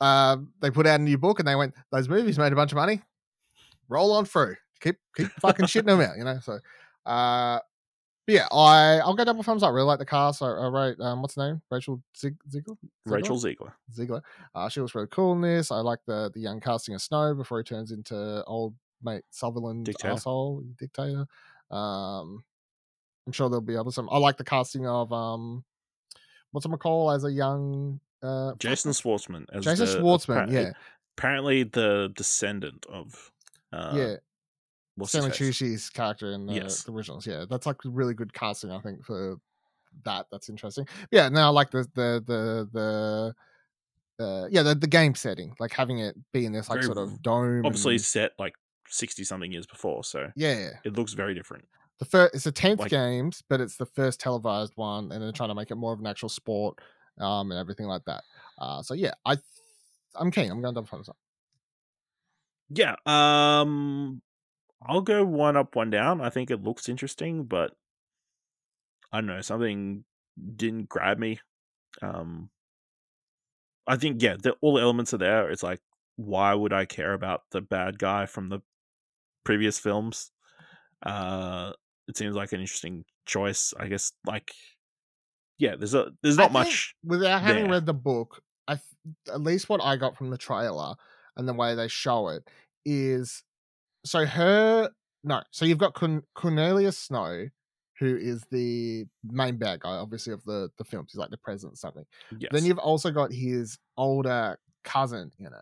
uh, 0.00 0.36
they 0.60 0.70
put 0.70 0.86
out 0.86 0.98
a 1.00 1.02
new 1.02 1.16
book 1.16 1.38
and 1.38 1.46
they 1.48 1.54
went, 1.54 1.74
"Those 1.92 2.08
movies 2.08 2.38
made 2.38 2.52
a 2.52 2.56
bunch 2.56 2.72
of 2.72 2.76
money. 2.76 3.00
Roll 3.88 4.12
on 4.12 4.24
through. 4.24 4.56
Keep 4.80 4.96
keep 5.16 5.28
fucking 5.40 5.66
shitting 5.66 5.86
them 5.86 6.00
out." 6.00 6.16
You 6.18 6.24
know. 6.24 6.40
So, 6.42 6.58
uh, 7.06 7.58
but 8.26 8.34
yeah, 8.34 8.46
I 8.52 8.98
I'll 8.98 9.14
go 9.14 9.24
double 9.24 9.42
thumbs 9.42 9.62
up. 9.62 9.72
Really 9.72 9.86
like 9.86 9.98
the 9.98 10.06
cast. 10.06 10.42
I, 10.42 10.46
I 10.46 10.68
wrote 10.68 11.00
um, 11.00 11.22
what's 11.22 11.34
her 11.34 11.48
name? 11.48 11.62
Rachel 11.70 12.00
Zig- 12.16 12.36
Ziegler. 12.48 12.76
Ziegler? 13.04 13.16
Rachel 13.16 13.38
Ziegler. 13.38 13.74
Ziegler. 13.92 14.22
Uh, 14.54 14.68
she 14.68 14.80
looks 14.80 14.94
really 14.94 15.08
cool 15.08 15.32
in 15.32 15.40
this. 15.40 15.72
I 15.72 15.78
like 15.78 15.98
the 16.06 16.30
the 16.32 16.40
young 16.40 16.60
casting 16.60 16.94
of 16.94 17.02
Snow 17.02 17.34
before 17.34 17.58
he 17.58 17.64
turns 17.64 17.90
into 17.90 18.44
old 18.44 18.74
mate 19.02 19.24
Sutherland 19.30 19.86
Dictator. 19.86 20.14
asshole 20.14 20.62
dictator. 20.78 21.26
Um, 21.70 22.44
I'm 23.26 23.32
sure 23.32 23.48
there'll 23.48 23.60
be 23.60 23.76
other 23.76 23.90
some. 23.90 24.08
I 24.10 24.18
like 24.18 24.36
the 24.36 24.44
casting 24.44 24.86
of 24.86 25.12
um, 25.12 25.64
what's 26.52 26.64
him 26.64 26.76
call 26.76 27.10
as 27.10 27.24
a 27.24 27.32
young 27.32 27.98
uh 28.22 28.52
Jason 28.58 28.92
Schwartzman. 28.92 29.46
As 29.52 29.64
Jason 29.64 29.86
the, 29.86 29.98
Schwartzman. 29.98 30.52
Yeah, 30.52 30.72
Apparently 31.18 31.64
the 31.64 32.12
descendant 32.14 32.86
of. 32.88 33.32
Uh, 33.72 33.94
yeah. 33.96 34.16
What's 35.02 35.12
Stanley? 35.12 35.30
Tucci's 35.30 35.90
character 35.90 36.32
in 36.32 36.46
the, 36.46 36.54
Yes. 36.54 36.82
the 36.84 36.92
originals. 36.92 37.26
Yeah, 37.26 37.44
that's 37.48 37.66
like 37.66 37.76
really 37.84 38.14
good 38.14 38.32
casting. 38.32 38.70
I 38.70 38.80
think 38.80 39.04
for 39.04 39.36
that. 40.04 40.26
That's 40.32 40.48
interesting. 40.48 40.86
Yeah. 41.10 41.28
Now 41.28 41.46
I 41.46 41.50
like 41.50 41.70
the 41.70 41.86
the 41.94 42.22
the 42.26 42.68
the. 42.72 43.34
Uh, 44.20 44.46
yeah, 44.50 44.62
the, 44.62 44.74
the 44.74 44.86
game 44.86 45.14
setting, 45.16 45.52
like 45.58 45.72
having 45.72 45.98
it 45.98 46.14
be 46.32 46.44
in 46.46 46.52
this 46.52 46.68
like 46.68 46.76
Very 46.76 46.86
sort 46.86 46.98
of 46.98 47.20
dome. 47.22 47.64
Obviously 47.66 47.94
and- 47.94 48.02
set 48.02 48.32
like 48.38 48.54
60 48.88 49.24
something 49.24 49.50
years 49.50 49.66
before, 49.66 50.04
so 50.04 50.30
yeah, 50.36 50.68
it 50.84 50.92
looks 50.96 51.14
very 51.14 51.34
different. 51.34 51.64
the 51.98 52.04
first 52.04 52.34
it's 52.34 52.44
the 52.44 52.52
tenth 52.52 52.78
Like- 52.78 52.90
games, 52.90 53.42
but 53.48 53.60
it's 53.60 53.76
the 53.76 53.86
first 53.86 54.20
televised 54.20 54.74
one, 54.76 55.10
and 55.10 55.20
they're 55.22 55.32
trying 55.32 55.48
to 55.48 55.54
make 55.56 55.72
it 55.72 55.74
more 55.76 55.92
of 55.92 55.98
an 55.98 56.06
actual 56.06 56.28
sport, 56.28 56.78
um, 57.18 57.50
and 57.50 57.58
everything 57.58 57.86
like 57.86 58.04
that. 58.04 58.22
Uh, 58.58 58.80
so 58.82 58.94
yeah, 58.94 59.14
I, 59.24 59.38
I'm 60.14 60.30
keen. 60.30 60.50
I'm 60.52 60.60
going 60.60 60.72
to 60.74 60.78
double 60.78 60.86
thumbs 60.88 61.08
up. 61.08 61.16
Yeah. 62.68 62.94
Um 63.06 64.22
I'll 64.86 65.00
go 65.00 65.24
one 65.24 65.56
up, 65.56 65.76
one 65.76 65.90
down. 65.90 66.20
I 66.20 66.30
think 66.30 66.50
it 66.50 66.62
looks 66.62 66.88
interesting, 66.88 67.44
but 67.44 67.72
I 69.12 69.18
don't 69.18 69.26
know, 69.26 69.40
something 69.40 70.04
didn't 70.56 70.88
grab 70.88 71.18
me. 71.18 71.40
Um 72.00 72.50
I 73.86 73.96
think 73.96 74.22
yeah, 74.22 74.36
the, 74.40 74.56
all 74.60 74.74
the 74.74 74.82
elements 74.82 75.12
are 75.12 75.18
there. 75.18 75.50
It's 75.50 75.62
like 75.62 75.80
why 76.16 76.54
would 76.54 76.72
I 76.72 76.84
care 76.84 77.12
about 77.14 77.42
the 77.50 77.60
bad 77.60 77.98
guy 77.98 78.26
from 78.26 78.48
the 78.48 78.60
previous 79.44 79.78
films? 79.78 80.30
Uh 81.04 81.72
it 82.08 82.16
seems 82.16 82.34
like 82.34 82.52
an 82.52 82.60
interesting 82.60 83.04
choice. 83.26 83.74
I 83.78 83.88
guess 83.88 84.12
like 84.26 84.52
yeah, 85.58 85.76
there's 85.76 85.94
a 85.94 86.12
there's 86.22 86.36
not 86.38 86.52
much 86.52 86.94
without 87.04 87.42
having 87.42 87.64
there. 87.64 87.72
read 87.72 87.86
the 87.86 87.94
book. 87.94 88.42
I 88.66 88.74
th- 88.74 88.84
at 89.32 89.40
least 89.40 89.68
what 89.68 89.82
I 89.82 89.96
got 89.96 90.16
from 90.16 90.30
the 90.30 90.38
trailer 90.38 90.94
and 91.36 91.48
the 91.48 91.54
way 91.54 91.74
they 91.74 91.88
show 91.88 92.28
it 92.28 92.48
is 92.84 93.42
so 94.04 94.24
her 94.26 94.90
no. 95.24 95.42
So 95.50 95.64
you've 95.64 95.78
got 95.78 95.94
Corn- 95.94 96.24
Cornelius 96.34 96.98
Snow, 96.98 97.46
who 97.98 98.16
is 98.16 98.44
the 98.50 99.04
main 99.24 99.56
bad 99.56 99.80
guy, 99.80 99.90
obviously 99.90 100.32
of 100.32 100.42
the 100.44 100.70
the 100.78 100.84
films. 100.84 101.12
He's 101.12 101.18
like 101.18 101.30
the 101.30 101.36
president 101.38 101.74
or 101.74 101.76
something. 101.76 102.04
yes. 102.38 102.50
Then 102.52 102.64
you've 102.64 102.78
also 102.78 103.10
got 103.10 103.32
his 103.32 103.78
older 103.96 104.58
cousin 104.84 105.30
in 105.38 105.46
it, 105.46 105.52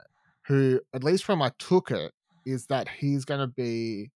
who, 0.47 0.81
at 0.95 1.05
least 1.05 1.25
from 1.25 1.43
I 1.43 1.51
took 1.59 1.91
it, 1.91 2.12
is 2.47 2.67
that 2.67 2.89
he's 2.89 3.25
going 3.25 3.41
to 3.41 3.47
be. 3.47 4.11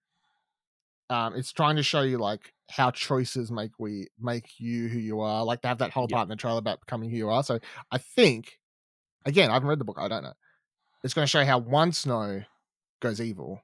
Um, 1.11 1.35
it's 1.37 1.53
trying 1.53 1.77
to 1.77 1.83
show 1.83 2.01
you 2.01 2.17
like 2.17 2.55
how 2.71 2.91
choices 2.91 3.51
make 3.53 3.73
we 3.79 4.09
make 4.19 4.59
you 4.59 4.89
who 4.89 4.99
you 4.99 5.21
are. 5.21 5.45
Like 5.45 5.61
they 5.61 5.69
have 5.69 5.79
that 5.79 5.91
whole 5.91 6.07
Yeah. 6.09 6.17
part 6.17 6.25
in 6.27 6.31
the 6.31 6.37
trailer 6.37 6.59
about 6.59 6.81
becoming 6.81 7.11
who 7.11 7.17
you 7.19 7.29
are. 7.29 7.43
So 7.45 7.59
I 7.91 7.99
think, 7.99 8.59
again, 9.27 9.51
I 9.51 9.53
haven't 9.53 9.69
read 9.69 9.79
the 9.79 9.85
book. 9.85 9.99
I 10.01 10.09
don't 10.09 10.23
know. 10.23 10.33
It's 11.05 11.13
going 11.13 11.25
to 11.25 11.31
show 11.31 11.45
how 11.45 11.59
one 11.59 11.93
Snow 11.93 12.43
goes 13.01 13.21
evil, 13.21 13.61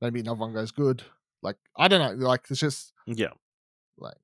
maybe 0.00 0.20
another 0.20 0.40
one 0.40 0.52
goes 0.52 0.70
good. 0.72 1.02
Like 1.42 1.56
I 1.76 1.88
don't 1.88 2.00
know. 2.20 2.26
Like 2.26 2.46
it's 2.50 2.60
just 2.60 2.92
yeah. 3.06 3.28
like 3.98 4.16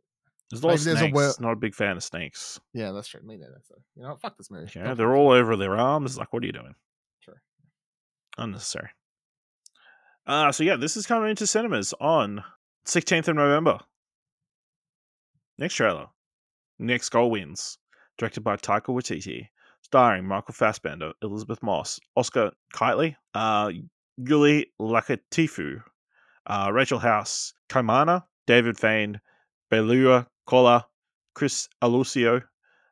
There's 0.51 0.63
a 0.63 0.67
lot 0.67 0.75
of 0.75 0.81
Maybe 0.81 0.85
there's 0.85 0.97
a 0.97 0.99
snakes. 1.15 1.15
wor- 1.15 1.47
Not 1.47 1.53
a 1.53 1.57
big 1.61 1.75
fan 1.75 1.97
of 1.97 2.03
snakes. 2.05 2.61
Yeah, 2.73 2.93
that's 2.93 3.09
true. 3.09 3.21
Me 3.25 3.37
neither. 3.37 3.61
So 3.69 3.75
you 3.97 4.03
know, 4.03 4.17
fuck 4.17 4.37
this 4.37 4.51
movie. 4.51 4.71
Yeah, 4.75 4.95
they're 4.95 5.15
all 5.15 5.31
over 5.31 5.57
their 5.57 5.77
arms. 5.77 6.19
Like, 6.19 6.33
what 6.33 6.43
are 6.43 6.47
you 6.47 6.53
doing? 6.53 6.75
True. 7.23 7.35
Unnecessary. 8.39 8.89
Uh, 10.27 10.51
so 10.53 10.65
yeah, 10.65 10.77
this 10.77 10.97
is 10.97 11.07
coming 11.07 11.31
into 11.31 11.47
cinemas 11.47 11.93
on 12.01 12.43
16th 12.87 13.29
of 13.29 13.37
November. 13.37 13.79
Next 15.59 15.75
trailer. 15.75 16.07
Next 16.79 17.11
Goal 17.11 17.31
Wins. 17.31 17.79
Directed 18.19 18.41
by 18.43 18.57
Taika 18.57 18.87
Waititi. 18.87 19.49
Starring 19.83 20.27
Michael 20.27 20.55
Fassbender, 20.55 21.13
Elisabeth 21.23 21.63
Moss, 21.63 22.01
Oscar 22.17 22.53
Kightley, 22.75 23.17
uh, 23.35 23.71
Uli 24.19 24.67
Latukefu, 24.81 25.83
uh, 26.47 26.71
Rachel 26.73 26.99
House, 26.99 27.55
Kaimana, 27.69 28.25
David 28.47 28.79
Fane, 28.79 29.21
Beulah 29.71 30.27
Koale, 30.47 30.85
Chris 31.35 31.69
Alosio, 31.83 32.43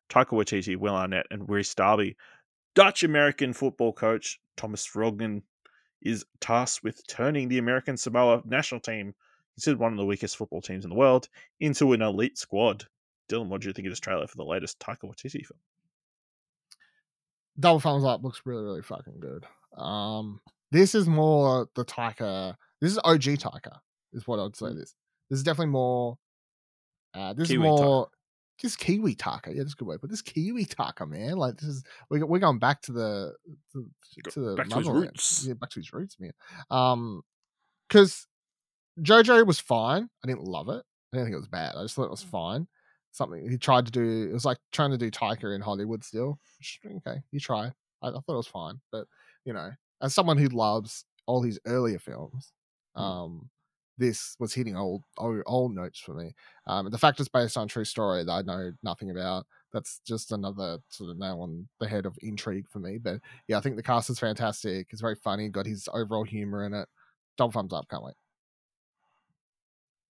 Taika 0.09 0.31
Waititi, 0.31 0.77
Will 0.77 0.95
Arnett, 0.95 1.27
and 1.31 1.49
Rhys 1.49 1.75
Darby. 1.75 2.17
Dutch 2.75 3.03
American 3.03 3.53
football 3.53 3.93
coach 3.93 4.41
Thomas 4.57 4.89
Rongen 4.95 5.43
is 6.01 6.25
tasked 6.41 6.83
with 6.83 7.07
turning 7.07 7.49
the 7.49 7.59
American 7.59 7.97
Samoa 7.97 8.43
national 8.45 8.81
team, 8.81 9.15
considered 9.55 9.79
one 9.79 9.93
of 9.93 9.99
the 9.99 10.07
weakest 10.07 10.37
football 10.37 10.63
teams 10.63 10.85
in 10.85 10.91
the 10.91 10.97
world, 10.97 11.29
into 11.61 11.93
an 11.93 12.03
elite 12.03 12.39
squad. 12.39 12.87
Dylan, 13.29 13.49
what 13.49 13.61
do 13.61 13.69
you 13.69 13.73
think 13.73 13.87
of 13.87 13.93
this 13.93 14.01
trailer 14.01 14.27
for 14.27 14.37
the 14.37 14.45
latest 14.45 14.79
Taika 14.81 15.05
Waititi 15.05 15.47
film? 15.47 15.61
double 17.59 17.81
thumbs 17.81 18.05
up 18.05 18.23
looks 18.23 18.43
really 18.45 18.65
really 18.65 18.83
fucking 18.83 19.21
good 19.21 19.47
um 19.77 20.41
this 20.73 20.95
is 20.95 21.07
more 21.07 21.69
the 21.77 21.85
Taika 21.85 22.57
this 22.81 22.91
is 22.93 22.99
OG 23.05 23.23
Taika 23.39 23.79
is 24.13 24.27
what 24.27 24.41
I'd 24.41 24.57
say 24.57 24.67
Mm. 24.67 24.77
this. 24.79 24.95
This 25.31 25.39
is 25.39 25.43
definitely 25.45 25.73
more 25.73 26.19
uh 27.15 27.33
this 27.35 27.49
Kiwi 27.49 27.67
is 27.69 27.81
more 27.81 28.09
this 28.63 28.77
Kiwi 28.77 29.15
Taika 29.15 29.49
yeah 29.49 29.63
that's 29.63 29.75
a 29.75 29.77
good 29.77 29.87
word 29.89 30.01
but 30.01 30.11
this 30.11 30.23
Kiwi 30.23 30.65
Taika 30.65 31.09
man 31.09 31.37
like 31.37 31.57
this 31.57 31.69
is 31.69 31.85
we're, 32.11 32.25
we're 32.27 32.39
going 32.39 32.59
back 32.59 32.81
to 32.83 32.93
the 32.93 33.35
to, 33.73 33.87
to 34.31 34.41
the 34.41 34.57
back 34.57 34.69
to 34.69 34.79
his 34.79 34.89
roots. 34.89 35.45
yeah 35.47 35.55
back 35.55 35.71
to 35.71 35.81
his 35.81 35.93
roots 35.93 36.17
man. 36.19 36.33
Um 36.71 37.23
because 37.89 38.27
Jojo 39.01 39.47
was 39.47 39.59
fine. 39.61 40.09
I 40.25 40.27
didn't 40.29 40.45
love 40.45 40.69
it. 40.69 40.83
I 41.13 41.17
didn't 41.17 41.27
think 41.27 41.35
it 41.35 41.39
was 41.41 41.49
bad. 41.49 41.75
I 41.77 41.83
just 41.83 41.95
thought 41.95 42.05
it 42.05 42.09
Mm. 42.09 42.11
was 42.13 42.23
fine. 42.23 42.69
Something 43.11 43.51
he 43.51 43.59
tried 43.59 43.85
to 43.87 43.93
do 43.93 44.29
it 44.31 44.33
was 44.33 44.45
like 44.47 44.59
trying 44.73 44.91
to 44.93 44.99
do 44.99 45.11
Taika 45.11 45.55
in 45.55 45.61
Hollywood 45.61 46.03
still 46.03 46.39
which, 46.59 46.81
okay 46.99 47.21
you 47.31 47.41
try 47.41 47.71
I, 48.03 48.09
I 48.09 48.13
thought 48.13 48.25
it 48.29 48.45
was 48.45 48.47
fine 48.47 48.81
but 48.91 49.07
you 49.45 49.53
know 49.53 49.71
as 50.03 50.15
someone 50.15 50.39
who 50.39 50.49
loves 50.49 51.05
all 51.27 51.43
his 51.43 51.59
earlier 51.67 51.99
films 51.99 52.53
Mm. 52.97 53.03
um 53.03 53.51
this 53.99 54.37
was 54.39 54.55
hitting 54.55 54.77
old 54.77 55.03
old, 55.19 55.43
old 55.47 55.75
notes 55.75 55.99
for 56.01 56.15
me 56.15 56.35
um 56.67 56.91
the 56.91 56.99
fact 56.99 57.21
it's 57.21 57.29
based 57.29 57.57
on 57.57 57.65
a 57.65 57.69
true 57.69 57.85
story 57.85 58.25
that 58.25 58.33
I 58.33 58.43
know 58.43 58.73
nothing 58.83 59.11
about 59.11 59.47
that's 59.73 60.01
just 60.07 60.33
another 60.33 60.79
sort 60.89 61.11
of 61.11 61.19
nail 61.19 61.41
on 61.43 61.69
the 61.79 61.89
head 61.89 62.07
of 62.07 62.17
intrigue 62.23 62.69
for 62.69 62.81
me 62.81 62.99
but 62.99 63.21
yeah 63.49 63.59
I 63.59 63.61
think 63.61 63.77
the 63.77 63.83
cast 63.83 64.11
is 64.11 64.19
fantastic 64.19 64.89
it's 64.91 65.01
very 65.03 65.15
funny 65.17 65.49
got 65.49 65.67
his 65.67 65.89
overall 65.93 66.25
humor 66.25 66.65
in 66.67 66.75
it 66.75 66.89
double 67.37 67.53
thumbs 67.53 67.73
up 67.73 67.89
can't 67.89 68.05
wait 68.05 68.15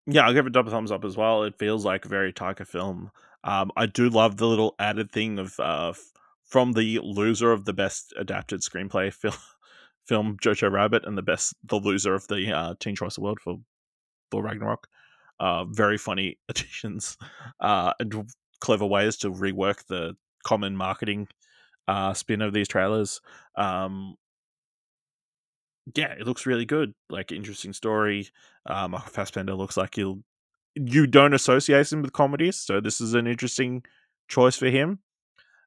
Yeah, 0.08 0.22
I'll 0.26 0.34
give 0.34 0.48
it 0.48 0.54
double 0.54 0.72
thumbs 0.72 0.92
up 0.92 1.06
as 1.06 1.16
well. 1.16 1.44
It 1.44 1.58
feels 1.60 1.86
like 1.86 2.06
a 2.06 2.10
very 2.10 2.34
Taika 2.34 2.66
film. 2.66 3.12
Um, 3.44 3.72
I 3.76 3.86
do 3.86 4.10
love 4.10 4.38
the 4.38 4.48
little 4.48 4.76
added 4.80 5.12
thing 5.12 5.40
of 5.40 5.60
uh, 5.60 5.94
from 6.44 6.74
the 6.74 7.00
loser 7.00 7.52
of 7.52 7.66
the 7.66 7.74
best 7.74 8.14
adapted 8.18 8.62
screenplay 8.62 9.14
film, 9.14 9.36
film 10.08 10.38
Jojo 10.42 10.72
Rabbit, 10.72 11.06
and 11.06 11.18
the 11.18 11.22
best 11.22 11.54
the 11.64 11.78
loser 11.78 12.14
of 12.14 12.28
the 12.28 12.52
uh, 12.52 12.76
Teen 12.80 12.96
Choice 12.96 13.18
Award 13.18 13.40
for 13.40 13.58
Thor 14.32 14.44
Ragnarok. 14.44 14.88
Uh, 15.40 15.66
very 15.66 15.98
funny 15.98 16.38
additions 16.50 17.18
uh, 17.60 17.94
and 18.00 18.30
clever 18.60 18.86
ways 18.86 19.18
to 19.18 19.32
rework 19.32 19.86
the 19.88 20.16
common 20.44 20.76
marketing 20.76 21.28
uh, 21.88 22.14
spin 22.14 22.42
of 22.42 22.54
these 22.54 22.68
trailers. 22.68 23.22
Um, 23.56 24.16
yeah, 25.96 26.14
it 26.14 26.28
looks 26.28 26.46
really 26.46 26.66
good. 26.66 26.94
Like 27.10 27.32
interesting 27.32 27.74
story. 27.74 28.30
Um, 28.66 28.96
Fassbender 29.08 29.56
looks 29.56 29.78
like 29.78 29.96
he'll. 29.96 30.24
You 30.76 31.06
don't 31.06 31.34
associate 31.34 31.92
him 31.92 32.02
with 32.02 32.14
comedies, 32.14 32.58
so 32.58 32.80
this 32.80 33.02
is 33.02 33.14
an 33.14 33.28
interesting 33.28 33.84
choice 34.30 34.56
for 34.56 34.68
him. 34.68 35.00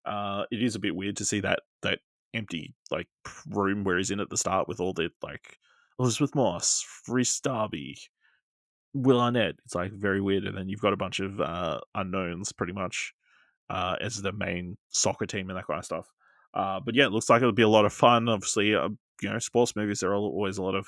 Uh, 0.07 0.45
it 0.51 0.63
is 0.63 0.75
a 0.75 0.79
bit 0.79 0.97
weird 0.97 1.17
to 1.17 1.25
see 1.25 1.41
that 1.41 1.61
that 1.83 1.99
empty 2.35 2.75
like 2.91 3.09
room 3.49 3.85
where 3.85 3.97
he's 3.97 4.11
in 4.11 4.21
at 4.21 4.31
the 4.31 4.37
start 4.37 4.69
with 4.69 4.81
all 4.81 4.93
the 4.93 5.11
like 5.23 5.59
Elisabeth 5.99 6.35
Moss, 6.35 6.85
Rhys 7.09 7.41
Darby, 7.41 7.97
Will 8.93 9.21
Arnett. 9.21 9.57
It's 9.65 9.75
like 9.75 9.93
very 9.93 10.21
weird, 10.21 10.45
and 10.45 10.57
then 10.57 10.69
you've 10.69 10.81
got 10.81 10.93
a 10.93 10.99
bunch 10.99 11.21
of 11.21 11.41
uh, 11.41 11.81
unknowns 11.95 12.53
pretty 12.53 12.73
much 12.73 13.15
uh, 13.71 13.97
as 14.01 14.21
the 14.21 14.33
main 14.33 14.77
soccer 14.91 15.27
team 15.27 15.51
and 15.51 15.59
that 15.59 15.67
kind 15.67 15.79
of 15.79 15.85
stuff. 15.85 16.13
Uh, 16.53 16.81
but 16.81 16.95
yeah, 16.95 17.07
it 17.07 17.13
looks 17.13 17.29
like 17.29 17.43
it'll 17.43 17.53
be 17.53 17.63
a 17.63 17.69
lot 17.69 17.85
of 17.85 17.93
fun. 17.93 18.29
Obviously, 18.29 18.75
uh, 18.75 18.89
you 19.23 19.31
know, 19.31 19.39
sports 19.39 19.77
movies 19.77 20.03
are 20.03 20.15
always 20.15 20.59
a 20.59 20.63
lot 20.63 20.75
of 20.75 20.87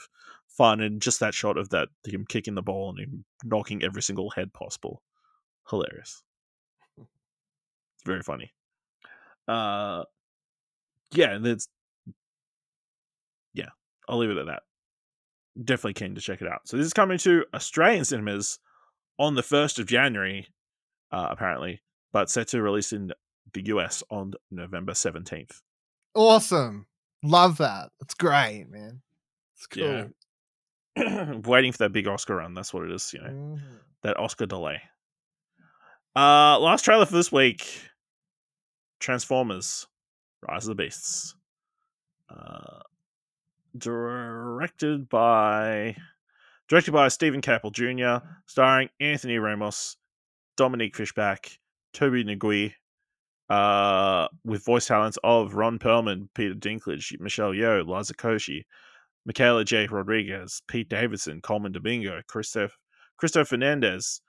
fun, 0.48 0.80
and 0.80 1.02
just 1.02 1.20
that 1.20 1.34
shot 1.34 1.56
of 1.56 1.68
that 1.70 1.88
him 2.06 2.24
kicking 2.28 2.54
the 2.54 2.62
ball 2.62 2.90
and 2.90 2.98
him 2.98 3.24
knocking 3.44 3.82
every 3.82 4.02
single 4.02 4.30
head 4.30 4.52
possible, 4.52 5.02
hilarious. 5.68 6.22
It's 6.98 7.06
very 8.06 8.22
funny. 8.22 8.52
Uh, 9.48 10.04
yeah, 11.12 11.32
and 11.32 11.46
it's 11.46 11.68
yeah, 13.54 13.68
I'll 14.08 14.18
leave 14.18 14.30
it 14.30 14.36
at 14.38 14.46
that. 14.46 14.62
Definitely 15.64 15.94
keen 15.94 16.14
to 16.14 16.20
check 16.20 16.42
it 16.42 16.48
out. 16.48 16.66
So 16.68 16.76
this 16.76 16.86
is 16.86 16.92
coming 16.92 17.18
to 17.18 17.44
Australian 17.54 18.04
cinemas 18.04 18.58
on 19.18 19.34
the 19.34 19.42
first 19.42 19.78
of 19.78 19.86
January, 19.86 20.46
uh, 21.12 21.28
apparently, 21.30 21.80
but 22.12 22.28
set 22.30 22.48
to 22.48 22.60
release 22.62 22.92
in 22.92 23.12
the 23.54 23.66
US 23.66 24.02
on 24.10 24.32
November 24.50 24.92
seventeenth. 24.94 25.62
awesome 26.14 26.86
love 27.22 27.56
that 27.58 27.90
it's 28.00 28.14
great 28.14 28.66
man 28.70 29.00
it's 29.54 29.66
cool 29.66 30.10
Yeah. 30.96 31.34
Waiting 31.44 31.72
for 31.72 31.78
that 31.78 31.92
big 31.92 32.06
Oscar 32.06 32.36
run. 32.36 32.54
That's 32.54 32.72
what 32.72 32.84
it 32.84 32.90
is. 32.90 33.12
You 33.12 33.20
know, 33.22 33.28
Mhm. 33.30 33.60
that 34.02 34.18
Oscar 34.18 34.46
delay. 34.46 34.80
Uh, 36.14 36.58
last 36.58 36.84
trailer 36.84 37.04
for 37.06 37.12
this 37.12 37.30
week: 37.30 37.66
Transformers: 39.00 39.86
Rise 40.48 40.64
of 40.68 40.76
the 40.76 40.82
Beasts. 40.82 41.34
Uh, 42.28 42.80
directed 43.76 45.08
by 45.08 45.96
directed 46.68 46.92
by 46.92 47.08
Steven 47.08 47.40
Caple 47.40 47.72
Jr., 47.72 48.26
starring 48.46 48.88
Anthony 49.00 49.38
Ramos, 49.38 49.96
Dominique 50.56 50.96
Fishback, 50.96 51.58
Tobe 51.92 52.24
Nwigwe, 52.26 52.72
uh, 53.48 54.28
with 54.44 54.64
voice 54.64 54.86
talents 54.86 55.18
of 55.22 55.54
Ron 55.54 55.78
Perlman, 55.78 56.28
Peter 56.34 56.54
Dinklage, 56.54 57.18
Michelle 57.20 57.52
Yeoh, 57.52 57.86
Liza 57.86 58.14
Koshy, 58.14 58.64
Michaela 59.24 59.64
J. 59.64 59.86
Rodriguez, 59.86 60.62
Pete 60.68 60.88
Davidson, 60.88 61.40
Colman 61.40 61.72
Domingo, 61.72 62.20
Christoph, 62.26 62.76
Christo 63.16 63.44
Fernandez, 63.44 64.20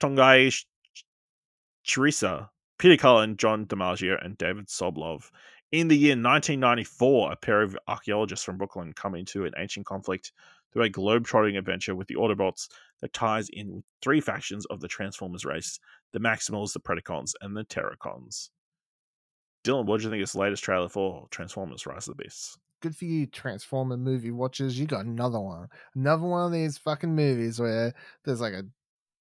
Tongai 0.00 0.50
Ch- 0.50 0.66
Teresa, 1.86 2.50
Peter 2.78 2.96
Cullen, 2.96 3.36
John 3.36 3.66
DiMaggio, 3.66 4.24
and 4.24 4.38
David 4.38 4.68
Sobolov. 4.68 5.30
In 5.72 5.88
the 5.88 5.96
year 5.96 6.12
1994, 6.12 7.32
a 7.32 7.36
pair 7.36 7.60
of 7.60 7.76
archaeologists 7.88 8.44
from 8.44 8.56
Brooklyn 8.56 8.92
come 8.92 9.16
into 9.16 9.44
an 9.44 9.52
ancient 9.58 9.84
conflict 9.84 10.32
through 10.72 10.84
a 10.84 10.88
globe-trotting 10.88 11.56
adventure 11.56 11.96
with 11.96 12.06
the 12.06 12.14
Autobots 12.14 12.68
that 13.00 13.12
ties 13.12 13.48
in 13.52 13.74
with 13.74 13.84
three 14.00 14.20
factions 14.20 14.64
of 14.66 14.80
the 14.80 14.86
Transformers 14.86 15.44
race, 15.44 15.80
the 16.12 16.20
Maximals, 16.20 16.72
the 16.72 16.80
Predacons, 16.80 17.32
and 17.40 17.56
the 17.56 17.64
Terrorcons. 17.64 18.50
Dylan, 19.64 19.86
what 19.86 19.98
do 19.98 20.04
you 20.04 20.10
think 20.10 20.22
of 20.22 20.28
this 20.28 20.36
latest 20.36 20.62
trailer 20.62 20.88
for 20.88 21.26
Transformers 21.30 21.84
Rise 21.84 22.06
of 22.06 22.16
the 22.16 22.22
Beasts? 22.22 22.58
good 22.80 22.94
for 22.94 23.06
you 23.06 23.26
transformer 23.26 23.96
movie 23.96 24.30
watchers 24.30 24.78
you 24.78 24.86
got 24.86 25.04
another 25.04 25.40
one 25.40 25.68
another 25.96 26.22
one 26.22 26.46
of 26.46 26.52
these 26.52 26.78
fucking 26.78 27.12
movies 27.14 27.58
where 27.58 27.92
there's 28.24 28.40
like 28.40 28.52
a 28.52 28.62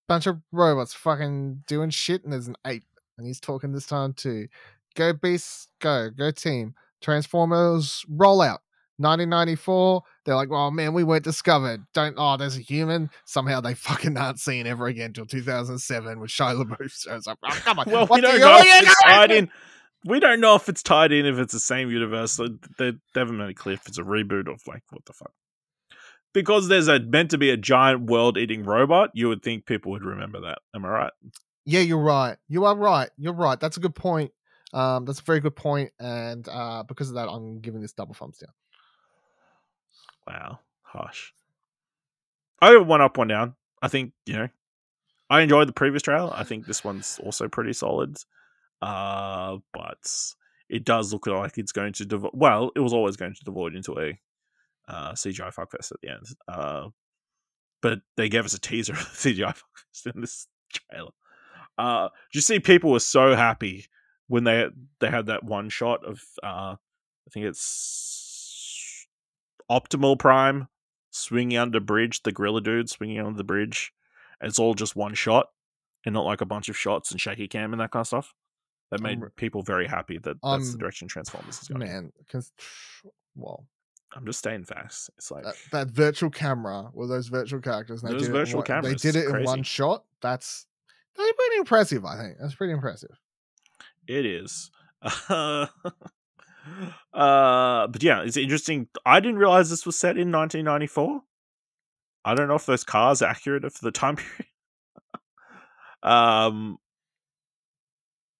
bunch 0.08 0.28
of 0.28 0.40
robots 0.52 0.94
fucking 0.94 1.64
doing 1.66 1.90
shit 1.90 2.24
and 2.24 2.32
there's 2.32 2.48
an 2.48 2.56
ape 2.66 2.84
and 3.18 3.28
he's 3.28 3.40
talking 3.40 3.72
this 3.72 3.86
time 3.86 4.14
too 4.14 4.48
go 4.96 5.14
beasts 5.14 5.68
go 5.80 6.10
go 6.10 6.32
team 6.32 6.74
transformers 7.02 8.04
rollout 8.12 8.60
1994 9.00 10.02
they're 10.26 10.36
like 10.36 10.50
oh 10.50 10.72
man 10.72 10.92
we 10.92 11.04
weren't 11.04 11.24
discovered 11.24 11.84
don't 11.94 12.16
oh 12.18 12.36
there's 12.36 12.58
a 12.58 12.62
human 12.62 13.10
somehow 13.26 13.62
they 13.62 13.74
fucking 13.76 14.18
aren't 14.18 14.40
seen 14.40 14.66
ever 14.66 14.88
again 14.88 15.14
till 15.14 15.26
2007 15.26 16.20
with 16.20 16.32
Shia 16.32 16.64
LaBeouf 16.64 16.92
shows 16.92 17.28
up 17.28 17.38
oh, 17.44 17.60
come 17.64 17.80
on 17.80 17.86
Well, 17.92 18.06
we 18.06 18.08
what 18.08 18.22
don't 18.22 18.40
know 18.40 18.58
if 18.60 18.84
it's 18.84 19.04
tied 19.04 19.32
in. 19.32 19.50
We 20.06 20.20
don't 20.20 20.40
know 20.40 20.56
if 20.56 20.70
it's 20.70 20.84
tied 20.84 21.12
in 21.12 21.26
if 21.26 21.38
it's 21.38 21.54
the 21.54 21.60
same 21.60 21.90
universe. 21.90 22.38
They, 22.38 22.92
they 22.92 23.20
haven't 23.20 23.38
made 23.38 23.50
it 23.50 23.58
clear 23.58 23.76
if 23.76 23.88
it's 23.88 23.98
a 23.98 24.04
reboot 24.04 24.50
of 24.52 24.62
like 24.68 24.84
what 24.90 25.06
the 25.06 25.14
fuck. 25.14 25.32
Because 26.34 26.68
there's 26.68 26.88
a 26.88 27.00
meant 27.00 27.32
to 27.32 27.38
be 27.38 27.50
a 27.50 27.58
giant 27.58 28.04
world-eating 28.04 28.64
robot, 28.64 29.10
you 29.14 29.28
would 29.28 29.42
think 29.42 29.66
people 29.66 29.92
would 29.92 30.04
remember 30.04 30.42
that. 30.42 30.60
Am 30.76 30.86
I 30.86 30.90
right? 30.90 31.12
Yeah, 31.68 31.82
you're 31.82 32.00
right. 32.00 32.38
You 32.48 32.64
are 32.64 32.76
right. 32.78 33.10
You're 33.18 33.34
right. 33.34 33.60
That's 33.60 33.76
a 33.76 33.82
good 33.82 33.94
point. 33.94 34.32
Um, 34.74 35.04
that's 35.04 35.20
a 35.20 35.24
very 35.24 35.42
good 35.42 35.56
point. 35.56 35.92
point, 35.98 36.10
and 36.10 36.48
uh, 36.48 36.84
because 36.88 37.10
of 37.10 37.16
that, 37.16 37.28
I'm 37.28 37.60
giving 37.60 37.82
this 37.82 37.92
double 37.92 38.14
thumbs 38.14 38.38
down. 38.38 38.54
Wow, 40.26 40.60
harsh. 40.82 41.34
I 42.62 42.72
go 42.72 42.84
one 42.84 43.02
up, 43.02 43.18
one 43.18 43.28
down. 43.28 43.56
I 43.82 43.90
think 43.90 44.14
you 44.26 44.38
know 44.38 44.48
I 45.30 45.42
enjoyed 45.42 45.68
the 45.68 45.74
previous 45.74 46.04
trailer. 46.04 46.32
I 46.34 46.46
think 46.46 46.66
this 46.66 46.86
one's 46.86 47.20
also 47.22 47.50
pretty 47.50 47.74
solid. 47.74 48.18
Uh, 48.82 49.58
but 49.74 50.10
it 50.70 50.86
does 50.86 51.12
look 51.12 51.28
like 51.28 51.58
it's 51.58 51.74
going 51.74 51.92
to 51.94 52.06
devo- 52.06 52.34
well, 52.34 52.72
it 52.78 52.80
was 52.80 52.94
always 52.94 53.18
going 53.18 53.34
to 53.34 53.44
devoid 53.44 53.76
into 53.76 54.00
a 54.00 54.18
uh, 54.88 55.12
CGI 55.12 55.54
fuckfest 55.54 55.92
at 55.92 56.00
the 56.02 56.10
end. 56.10 56.26
Uh, 56.48 56.88
but 57.82 58.00
they 58.16 58.30
gave 58.30 58.46
us 58.46 58.54
a 58.54 58.60
teaser 58.60 58.94
of 58.94 59.00
the 59.22 59.34
CGI 59.34 59.54
fuckfest 59.54 60.16
in 60.16 60.22
this 60.22 60.48
trailer. 60.72 61.12
Uh, 61.78 62.10
you 62.34 62.42
see, 62.42 62.60
people 62.60 62.92
were 62.92 63.00
so 63.00 63.36
happy 63.36 63.86
when 64.28 64.44
they 64.44 64.68
they 65.00 65.10
had 65.10 65.28
that 65.28 65.44
one 65.44 65.70
shot 65.70 66.04
of 66.06 66.22
uh, 66.44 66.76
I 66.76 67.30
think 67.32 67.46
it's 67.46 69.08
Optimal 69.70 70.18
Prime 70.18 70.68
swinging 71.12 71.58
under 71.58 71.80
bridge, 71.80 72.24
the 72.24 72.32
gorilla 72.32 72.62
dude 72.62 72.90
swinging 72.90 73.20
under 73.20 73.38
the 73.38 73.44
bridge. 73.44 73.94
It's 74.42 74.60
all 74.60 74.74
just 74.76 74.96
one 74.96 75.14
shot, 75.16 75.50
and 76.06 76.14
not 76.14 76.26
like 76.26 76.42
a 76.42 76.46
bunch 76.46 76.70
of 76.70 76.78
shots 76.78 77.12
and 77.12 77.20
shaky 77.20 77.48
cam 77.48 77.74
and 77.74 77.82
that 77.82 77.92
kind 77.92 78.02
of 78.02 78.08
stuff. 78.08 78.34
That 78.92 79.02
made 79.02 79.22
Um, 79.22 79.30
people 79.36 79.64
very 79.64 79.86
happy 79.88 80.18
that 80.20 80.38
that's 80.42 80.68
the 80.68 80.74
um, 80.74 80.78
direction 80.80 81.08
Transformers 81.10 81.62
is 81.62 81.68
going. 81.68 81.80
Man, 81.82 82.14
because 82.20 82.54
well, 83.36 83.66
I'm 84.16 84.26
just 84.26 84.40
staying 84.40 84.64
fast. 84.64 85.10
It's 85.18 85.30
like 85.30 85.44
that, 85.44 85.56
that 85.72 85.88
virtual 85.90 86.30
camera 86.30 86.90
with 86.94 87.10
those 87.10 87.28
virtual 87.28 87.60
characters. 87.60 88.02
they 88.02 88.12
Those 88.12 88.22
did 88.22 88.30
it 88.30 88.30
in 88.30 88.34
virtual 88.40 88.60
one- 88.60 88.66
cameras, 88.68 89.02
They 89.02 89.12
did 89.12 89.22
it 89.28 89.30
in 89.36 89.44
one 89.44 89.64
shot. 89.64 90.06
That's 90.22 90.67
that's 91.18 91.32
pretty 91.34 91.58
impressive. 91.58 92.06
I 92.06 92.18
think 92.18 92.38
that's 92.40 92.56
pretty 92.56 92.74
impressive. 92.74 93.18
It 94.08 94.26
is. 94.26 94.72
Uh, 95.30 95.68
uh, 97.14 97.88
but 97.88 98.02
yeah, 98.04 98.22
it's 98.24 98.38
interesting. 98.38 98.88
I 99.06 99.20
didn't 99.20 99.40
realize 99.40 99.70
this 99.70 99.86
was 99.86 99.98
set 99.98 100.18
in 100.18 100.32
1994. 100.32 101.22
I 102.26 102.36
don't 102.36 102.48
know 102.48 102.56
if 102.56 102.66
those 102.66 102.84
cars 102.84 103.22
are 103.22 103.30
accurate 103.30 103.72
for 103.72 103.86
the 103.86 103.92
time 103.92 104.16
period. 104.18 104.48
um, 106.04 106.78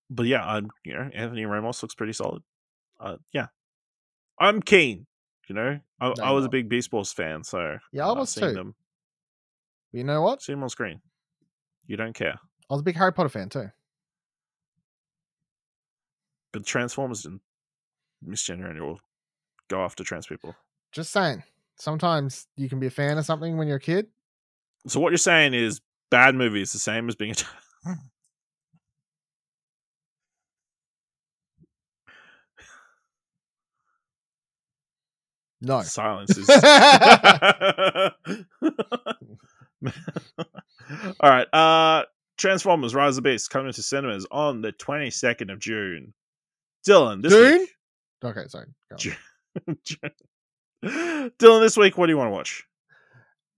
but 0.10 0.26
yeah, 0.26 0.44
I'm 0.46 0.70
you 0.84 0.94
know 0.94 1.10
Anthony 1.14 1.46
Ramos 1.46 1.82
looks 1.82 1.96
pretty 1.96 2.14
solid. 2.14 2.44
Uh, 3.00 3.18
yeah, 3.34 3.48
I'm 4.40 4.62
keen. 4.62 5.06
You 5.48 5.56
know, 5.56 5.80
I, 6.02 6.14
No, 6.18 6.24
I 6.24 6.32
was 6.32 6.44
a 6.46 6.50
big 6.50 6.68
Beast 6.68 6.92
Wars 6.92 7.14
fan, 7.14 7.44
so 7.44 7.78
Yeah, 7.94 8.08
I 8.10 8.12
was 8.12 8.30
seeing 8.32 8.50
too. 8.50 8.54
them, 8.56 8.76
You 9.94 10.04
know 10.04 10.22
what? 10.22 10.42
See 10.42 10.52
them 10.52 10.64
on 10.64 10.70
screen. 10.70 11.00
You 11.86 11.96
don't 11.96 12.14
care, 12.14 12.38
I 12.70 12.74
was 12.74 12.82
a 12.82 12.84
big 12.84 12.96
Harry 12.98 13.14
Potter 13.14 13.30
fan 13.30 13.50
too. 13.50 13.72
but 16.54 16.66
Transformers 16.66 17.26
and 17.26 17.40
misgenerated 18.22 18.82
will 18.82 19.00
go 19.70 19.84
after 19.84 20.04
trans 20.04 20.28
people. 20.28 20.56
Just 20.92 21.12
saying. 21.12 21.44
Sometimes 21.76 22.48
you 22.56 22.70
can 22.70 22.80
be 22.80 22.88
a 22.88 22.92
fan 22.92 23.18
of 23.18 23.26
something 23.26 23.58
when 23.58 23.68
you're 23.68 23.78
a 23.78 23.82
kid. 23.82 24.08
So 24.88 25.00
what 25.00 25.12
you're 25.12 25.18
saying 25.18 25.54
is 25.54 25.82
bad 26.10 26.36
movie 26.36 26.62
is 26.62 26.72
the 26.72 26.80
same 26.80 27.08
as 27.10 27.16
being 27.16 27.36
a 27.86 27.96
No. 35.62 35.82
silence 35.82 36.38
is 36.38 36.50
All 41.20 41.30
right. 41.30 41.48
Uh 41.54 42.04
Transformers 42.38 42.94
Rise 42.94 43.18
of 43.18 43.24
the 43.24 43.30
Beast 43.32 43.50
coming 43.50 43.74
to 43.74 43.84
cinemas 43.84 44.26
on 44.32 44.62
the 44.62 44.72
22nd 44.74 45.52
of 45.52 45.60
June. 45.60 46.14
Dylan, 46.88 47.22
this 47.22 47.34
June? 47.34 47.60
week. 47.60 47.70
Okay, 48.24 48.44
sorry. 48.48 48.68
Go 48.90 48.96
on. 49.68 49.78
June. 49.84 50.12
Dylan, 51.40 51.62
this 51.62 51.78
week, 51.78 51.98
what 51.98 52.06
do 52.06 52.14
you 52.14 52.18
want 52.18 52.28
to 52.28 52.32
watch? 52.32 52.64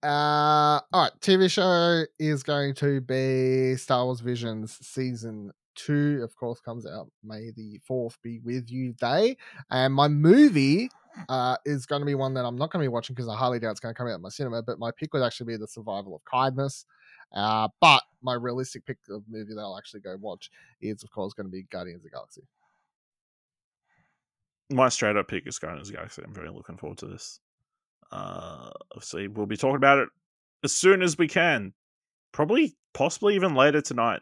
Uh, 0.02 0.80
all 0.94 1.04
right. 1.04 1.12
TV 1.20 1.52
show 1.52 2.06
is 2.18 2.42
going 2.42 2.74
to 2.76 3.02
be 3.02 3.76
Star 3.76 4.06
Wars 4.06 4.22
Visions 4.22 4.78
season 4.82 5.52
two. 5.76 6.22
Of 6.24 6.36
course, 6.36 6.62
comes 6.62 6.86
out 6.86 7.12
May 7.24 7.52
the 7.52 7.80
fourth. 7.86 8.18
Be 8.22 8.40
with 8.40 8.72
you 8.72 8.94
day. 8.94 9.36
And 9.70 9.94
my 9.94 10.08
movie 10.08 10.90
uh 11.28 11.58
is 11.66 11.86
going 11.86 12.02
to 12.02 12.06
be 12.06 12.16
one 12.16 12.34
that 12.36 12.46
I'm 12.46 12.56
not 12.56 12.72
going 12.72 12.82
to 12.82 12.86
be 12.86 12.94
watching 12.94 13.14
because 13.14 13.28
I 13.28 13.36
highly 13.36 13.60
doubt 13.60 13.72
it's 13.72 13.80
going 13.82 13.94
to 13.94 13.98
come 13.98 14.08
out 14.08 14.16
in 14.16 14.22
my 14.22 14.30
cinema. 14.30 14.64
But 14.64 14.80
my 14.80 14.92
pick 14.92 15.14
would 15.14 15.24
actually 15.24 15.48
be 15.48 15.58
The 15.58 15.68
Survival 15.68 16.16
of 16.16 16.24
Kindness. 16.24 16.86
Uh, 17.34 17.68
but 17.82 18.04
my 18.22 18.34
realistic 18.34 18.86
pick 18.86 18.98
of 19.10 19.24
movie 19.30 19.54
that 19.54 19.62
I'll 19.62 19.78
actually 19.78 20.02
go 20.02 20.16
watch 20.20 20.50
is, 20.82 21.04
of 21.04 21.12
course, 21.12 21.34
going 21.34 21.48
to 21.48 21.52
be 21.52 21.64
Guardians 21.72 22.00
of 22.00 22.04
the 22.04 22.10
Galaxy. 22.10 22.42
My 24.70 24.90
straight 24.90 25.16
up 25.16 25.28
pick 25.28 25.48
is 25.48 25.58
Guardians 25.58 25.88
of 25.88 25.94
the 25.94 25.98
Galaxy. 25.98 26.22
I'm 26.24 26.34
very 26.34 26.50
looking 26.50 26.78
forward 26.78 27.00
to 27.00 27.08
this. 27.08 27.40
Uh, 28.12 28.70
obviously, 28.92 29.28
we'll 29.28 29.46
be 29.46 29.58
talking 29.58 29.76
about 29.78 30.00
it 30.00 30.10
as 30.64 30.74
soon 30.74 31.02
as 31.02 31.18
we 31.18 31.28
can. 31.28 31.74
Probably, 32.32 32.76
possibly 32.94 33.36
even 33.36 33.56
later 33.56 33.82
tonight 33.82 34.22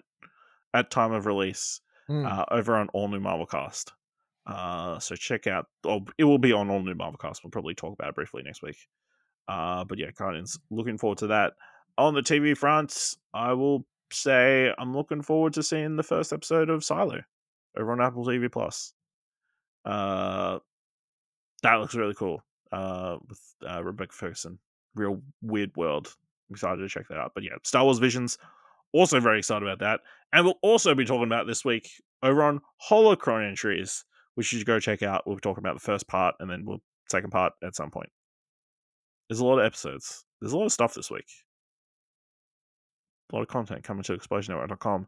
at 0.73 0.91
time 0.91 1.11
of 1.11 1.25
release 1.25 1.81
Hmm. 2.07 2.25
uh, 2.25 2.45
over 2.51 2.77
on 2.77 2.87
All 2.93 3.09
New 3.09 3.19
Marvel 3.19 3.45
Cast. 3.45 3.91
Uh, 4.45 4.97
so 4.99 5.13
check 5.15 5.45
out, 5.45 5.65
or 5.83 5.99
it 6.17 6.23
will 6.23 6.37
be 6.37 6.53
on 6.53 6.69
All 6.69 6.81
New 6.81 6.95
Marvel 6.95 7.17
Cast. 7.17 7.43
We'll 7.43 7.51
probably 7.51 7.75
talk 7.75 7.91
about 7.91 8.07
it 8.07 8.15
briefly 8.15 8.43
next 8.43 8.61
week. 8.61 8.77
Uh, 9.49 9.83
but 9.83 9.97
yeah, 9.97 10.11
Guardians, 10.11 10.57
looking 10.69 10.97
forward 10.97 11.17
to 11.17 11.27
that. 11.27 11.53
On 11.97 12.13
the 12.13 12.21
TV 12.21 12.55
front, 12.55 13.15
I 13.33 13.53
will 13.53 13.85
say 14.11 14.73
I'm 14.77 14.95
looking 14.95 15.21
forward 15.21 15.53
to 15.53 15.63
seeing 15.63 15.95
the 15.95 16.03
first 16.03 16.31
episode 16.31 16.69
of 16.69 16.83
Silo 16.83 17.21
over 17.77 17.91
on 17.91 18.01
Apple 18.01 18.25
TV 18.25 18.51
Plus. 18.51 18.93
Uh, 19.85 20.59
that 21.63 21.75
looks 21.75 21.95
really 21.95 22.13
cool. 22.13 22.43
Uh, 22.71 23.17
with 23.27 23.41
uh, 23.67 23.83
Rebecca 23.83 24.13
Ferguson, 24.13 24.59
real 24.95 25.21
weird 25.41 25.71
world. 25.77 26.13
I'm 26.49 26.53
excited 26.53 26.81
to 26.81 26.89
check 26.89 27.07
that 27.09 27.17
out. 27.17 27.31
But 27.33 27.43
yeah, 27.43 27.55
Star 27.63 27.83
Wars 27.83 27.99
Visions, 27.99 28.37
also 28.93 29.19
very 29.19 29.39
excited 29.39 29.63
about 29.63 29.79
that. 29.79 30.01
And 30.33 30.45
we'll 30.45 30.59
also 30.61 30.93
be 30.93 31.05
talking 31.05 31.23
about 31.23 31.47
this 31.47 31.63
week 31.63 31.89
over 32.23 32.43
on 32.43 32.59
Holocron 32.89 33.47
entries, 33.47 34.03
which 34.35 34.51
you 34.51 34.59
should 34.59 34.67
go 34.67 34.79
check 34.79 35.01
out. 35.01 35.25
We'll 35.25 35.37
be 35.37 35.41
talking 35.41 35.63
about 35.63 35.75
the 35.75 35.85
first 35.85 36.07
part 36.07 36.35
and 36.39 36.49
then 36.49 36.65
we'll 36.65 36.81
second 37.09 37.31
part 37.31 37.53
at 37.63 37.75
some 37.75 37.89
point. 37.91 38.09
There's 39.29 39.39
a 39.39 39.45
lot 39.45 39.59
of 39.59 39.65
episodes. 39.65 40.25
There's 40.41 40.53
a 40.53 40.57
lot 40.57 40.65
of 40.65 40.71
stuff 40.71 40.93
this 40.93 41.09
week. 41.11 41.27
A 43.31 43.35
lot 43.35 43.41
of 43.41 43.47
content 43.47 43.83
coming 43.83 44.03
to 44.03 44.17
explosionnetwork.com. 44.17 45.07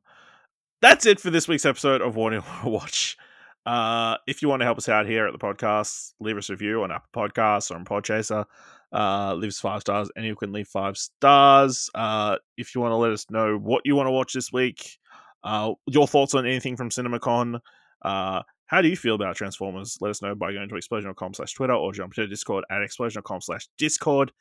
That's 0.82 1.06
it 1.06 1.20
for 1.20 1.30
this 1.30 1.48
week's 1.48 1.66
episode 1.66 2.02
of 2.02 2.16
to 2.16 2.44
Watch. 2.70 3.18
Uh, 3.66 4.18
if 4.28 4.42
you 4.42 4.48
want 4.48 4.62
to 4.62 4.66
help 4.66 4.78
us 4.78 4.90
out 4.90 5.06
here 5.06 5.28
at 5.28 5.34
the 5.34 5.40
podcast, 5.40 6.14
leave 6.20 6.38
us 6.38 6.50
a 6.50 6.54
review 6.54 6.84
on 6.84 6.92
Apple 6.92 7.10
Podcasts 7.14 7.72
or 7.72 7.76
on 7.76 7.86
Podchaser. 7.86 8.46
Uh, 8.92 9.36
leave 9.36 9.50
us 9.50 9.60
five 9.60 9.82
stars, 9.82 10.10
and 10.16 10.26
you 10.26 10.36
can 10.36 10.52
leave 10.52 10.68
five 10.68 10.98
stars. 10.98 11.90
Uh, 11.94 12.38
if 12.58 12.74
you 12.74 12.82
want 12.82 12.92
to 12.92 12.96
let 12.96 13.12
us 13.12 13.26
know 13.30 13.58
what 13.58 13.82
you 13.86 13.96
want 13.96 14.08
to 14.08 14.12
watch 14.12 14.34
this 14.34 14.52
week, 14.52 14.98
uh, 15.44 15.74
your 15.88 16.08
thoughts 16.08 16.34
on 16.34 16.46
anything 16.46 16.76
from 16.76 16.90
CinemaCon, 16.90 17.60
uh, 18.04 18.42
how 18.66 18.82
do 18.82 18.88
you 18.88 18.96
feel 18.96 19.16
about 19.16 19.36
Transformers? 19.36 19.98
Let 20.00 20.10
us 20.10 20.22
know 20.22 20.36
by 20.36 20.54
going 20.54 20.70
to 20.70 20.76
explosion.com 20.76 21.34
slash 21.34 21.54
Twitter 21.54 21.74
or 21.74 21.92
jump 21.92 22.14
to 22.14 22.28
Discord 22.28 22.66
at 22.72 22.82
explosion.com 22.82 23.42
slash 23.42 23.68
Discord. 23.78 24.32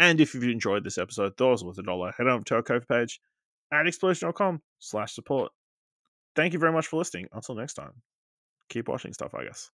And 0.00 0.18
if 0.18 0.34
you've 0.34 0.44
enjoyed 0.44 0.82
this 0.82 0.96
episode, 0.96 1.34
those 1.36 1.62
worth 1.62 1.78
a 1.78 1.82
dollar, 1.82 2.12
head 2.16 2.26
over 2.26 2.42
to 2.44 2.54
our 2.56 2.62
Cove 2.62 2.88
page 2.88 3.20
at 3.70 3.86
explosion.com 3.86 4.62
slash 4.78 5.14
support. 5.14 5.52
Thank 6.34 6.54
you 6.54 6.58
very 6.58 6.72
much 6.72 6.86
for 6.86 6.96
listening. 6.96 7.28
Until 7.32 7.54
next 7.54 7.74
time, 7.74 7.92
keep 8.70 8.88
watching 8.88 9.12
stuff, 9.12 9.34
I 9.34 9.44
guess. 9.44 9.68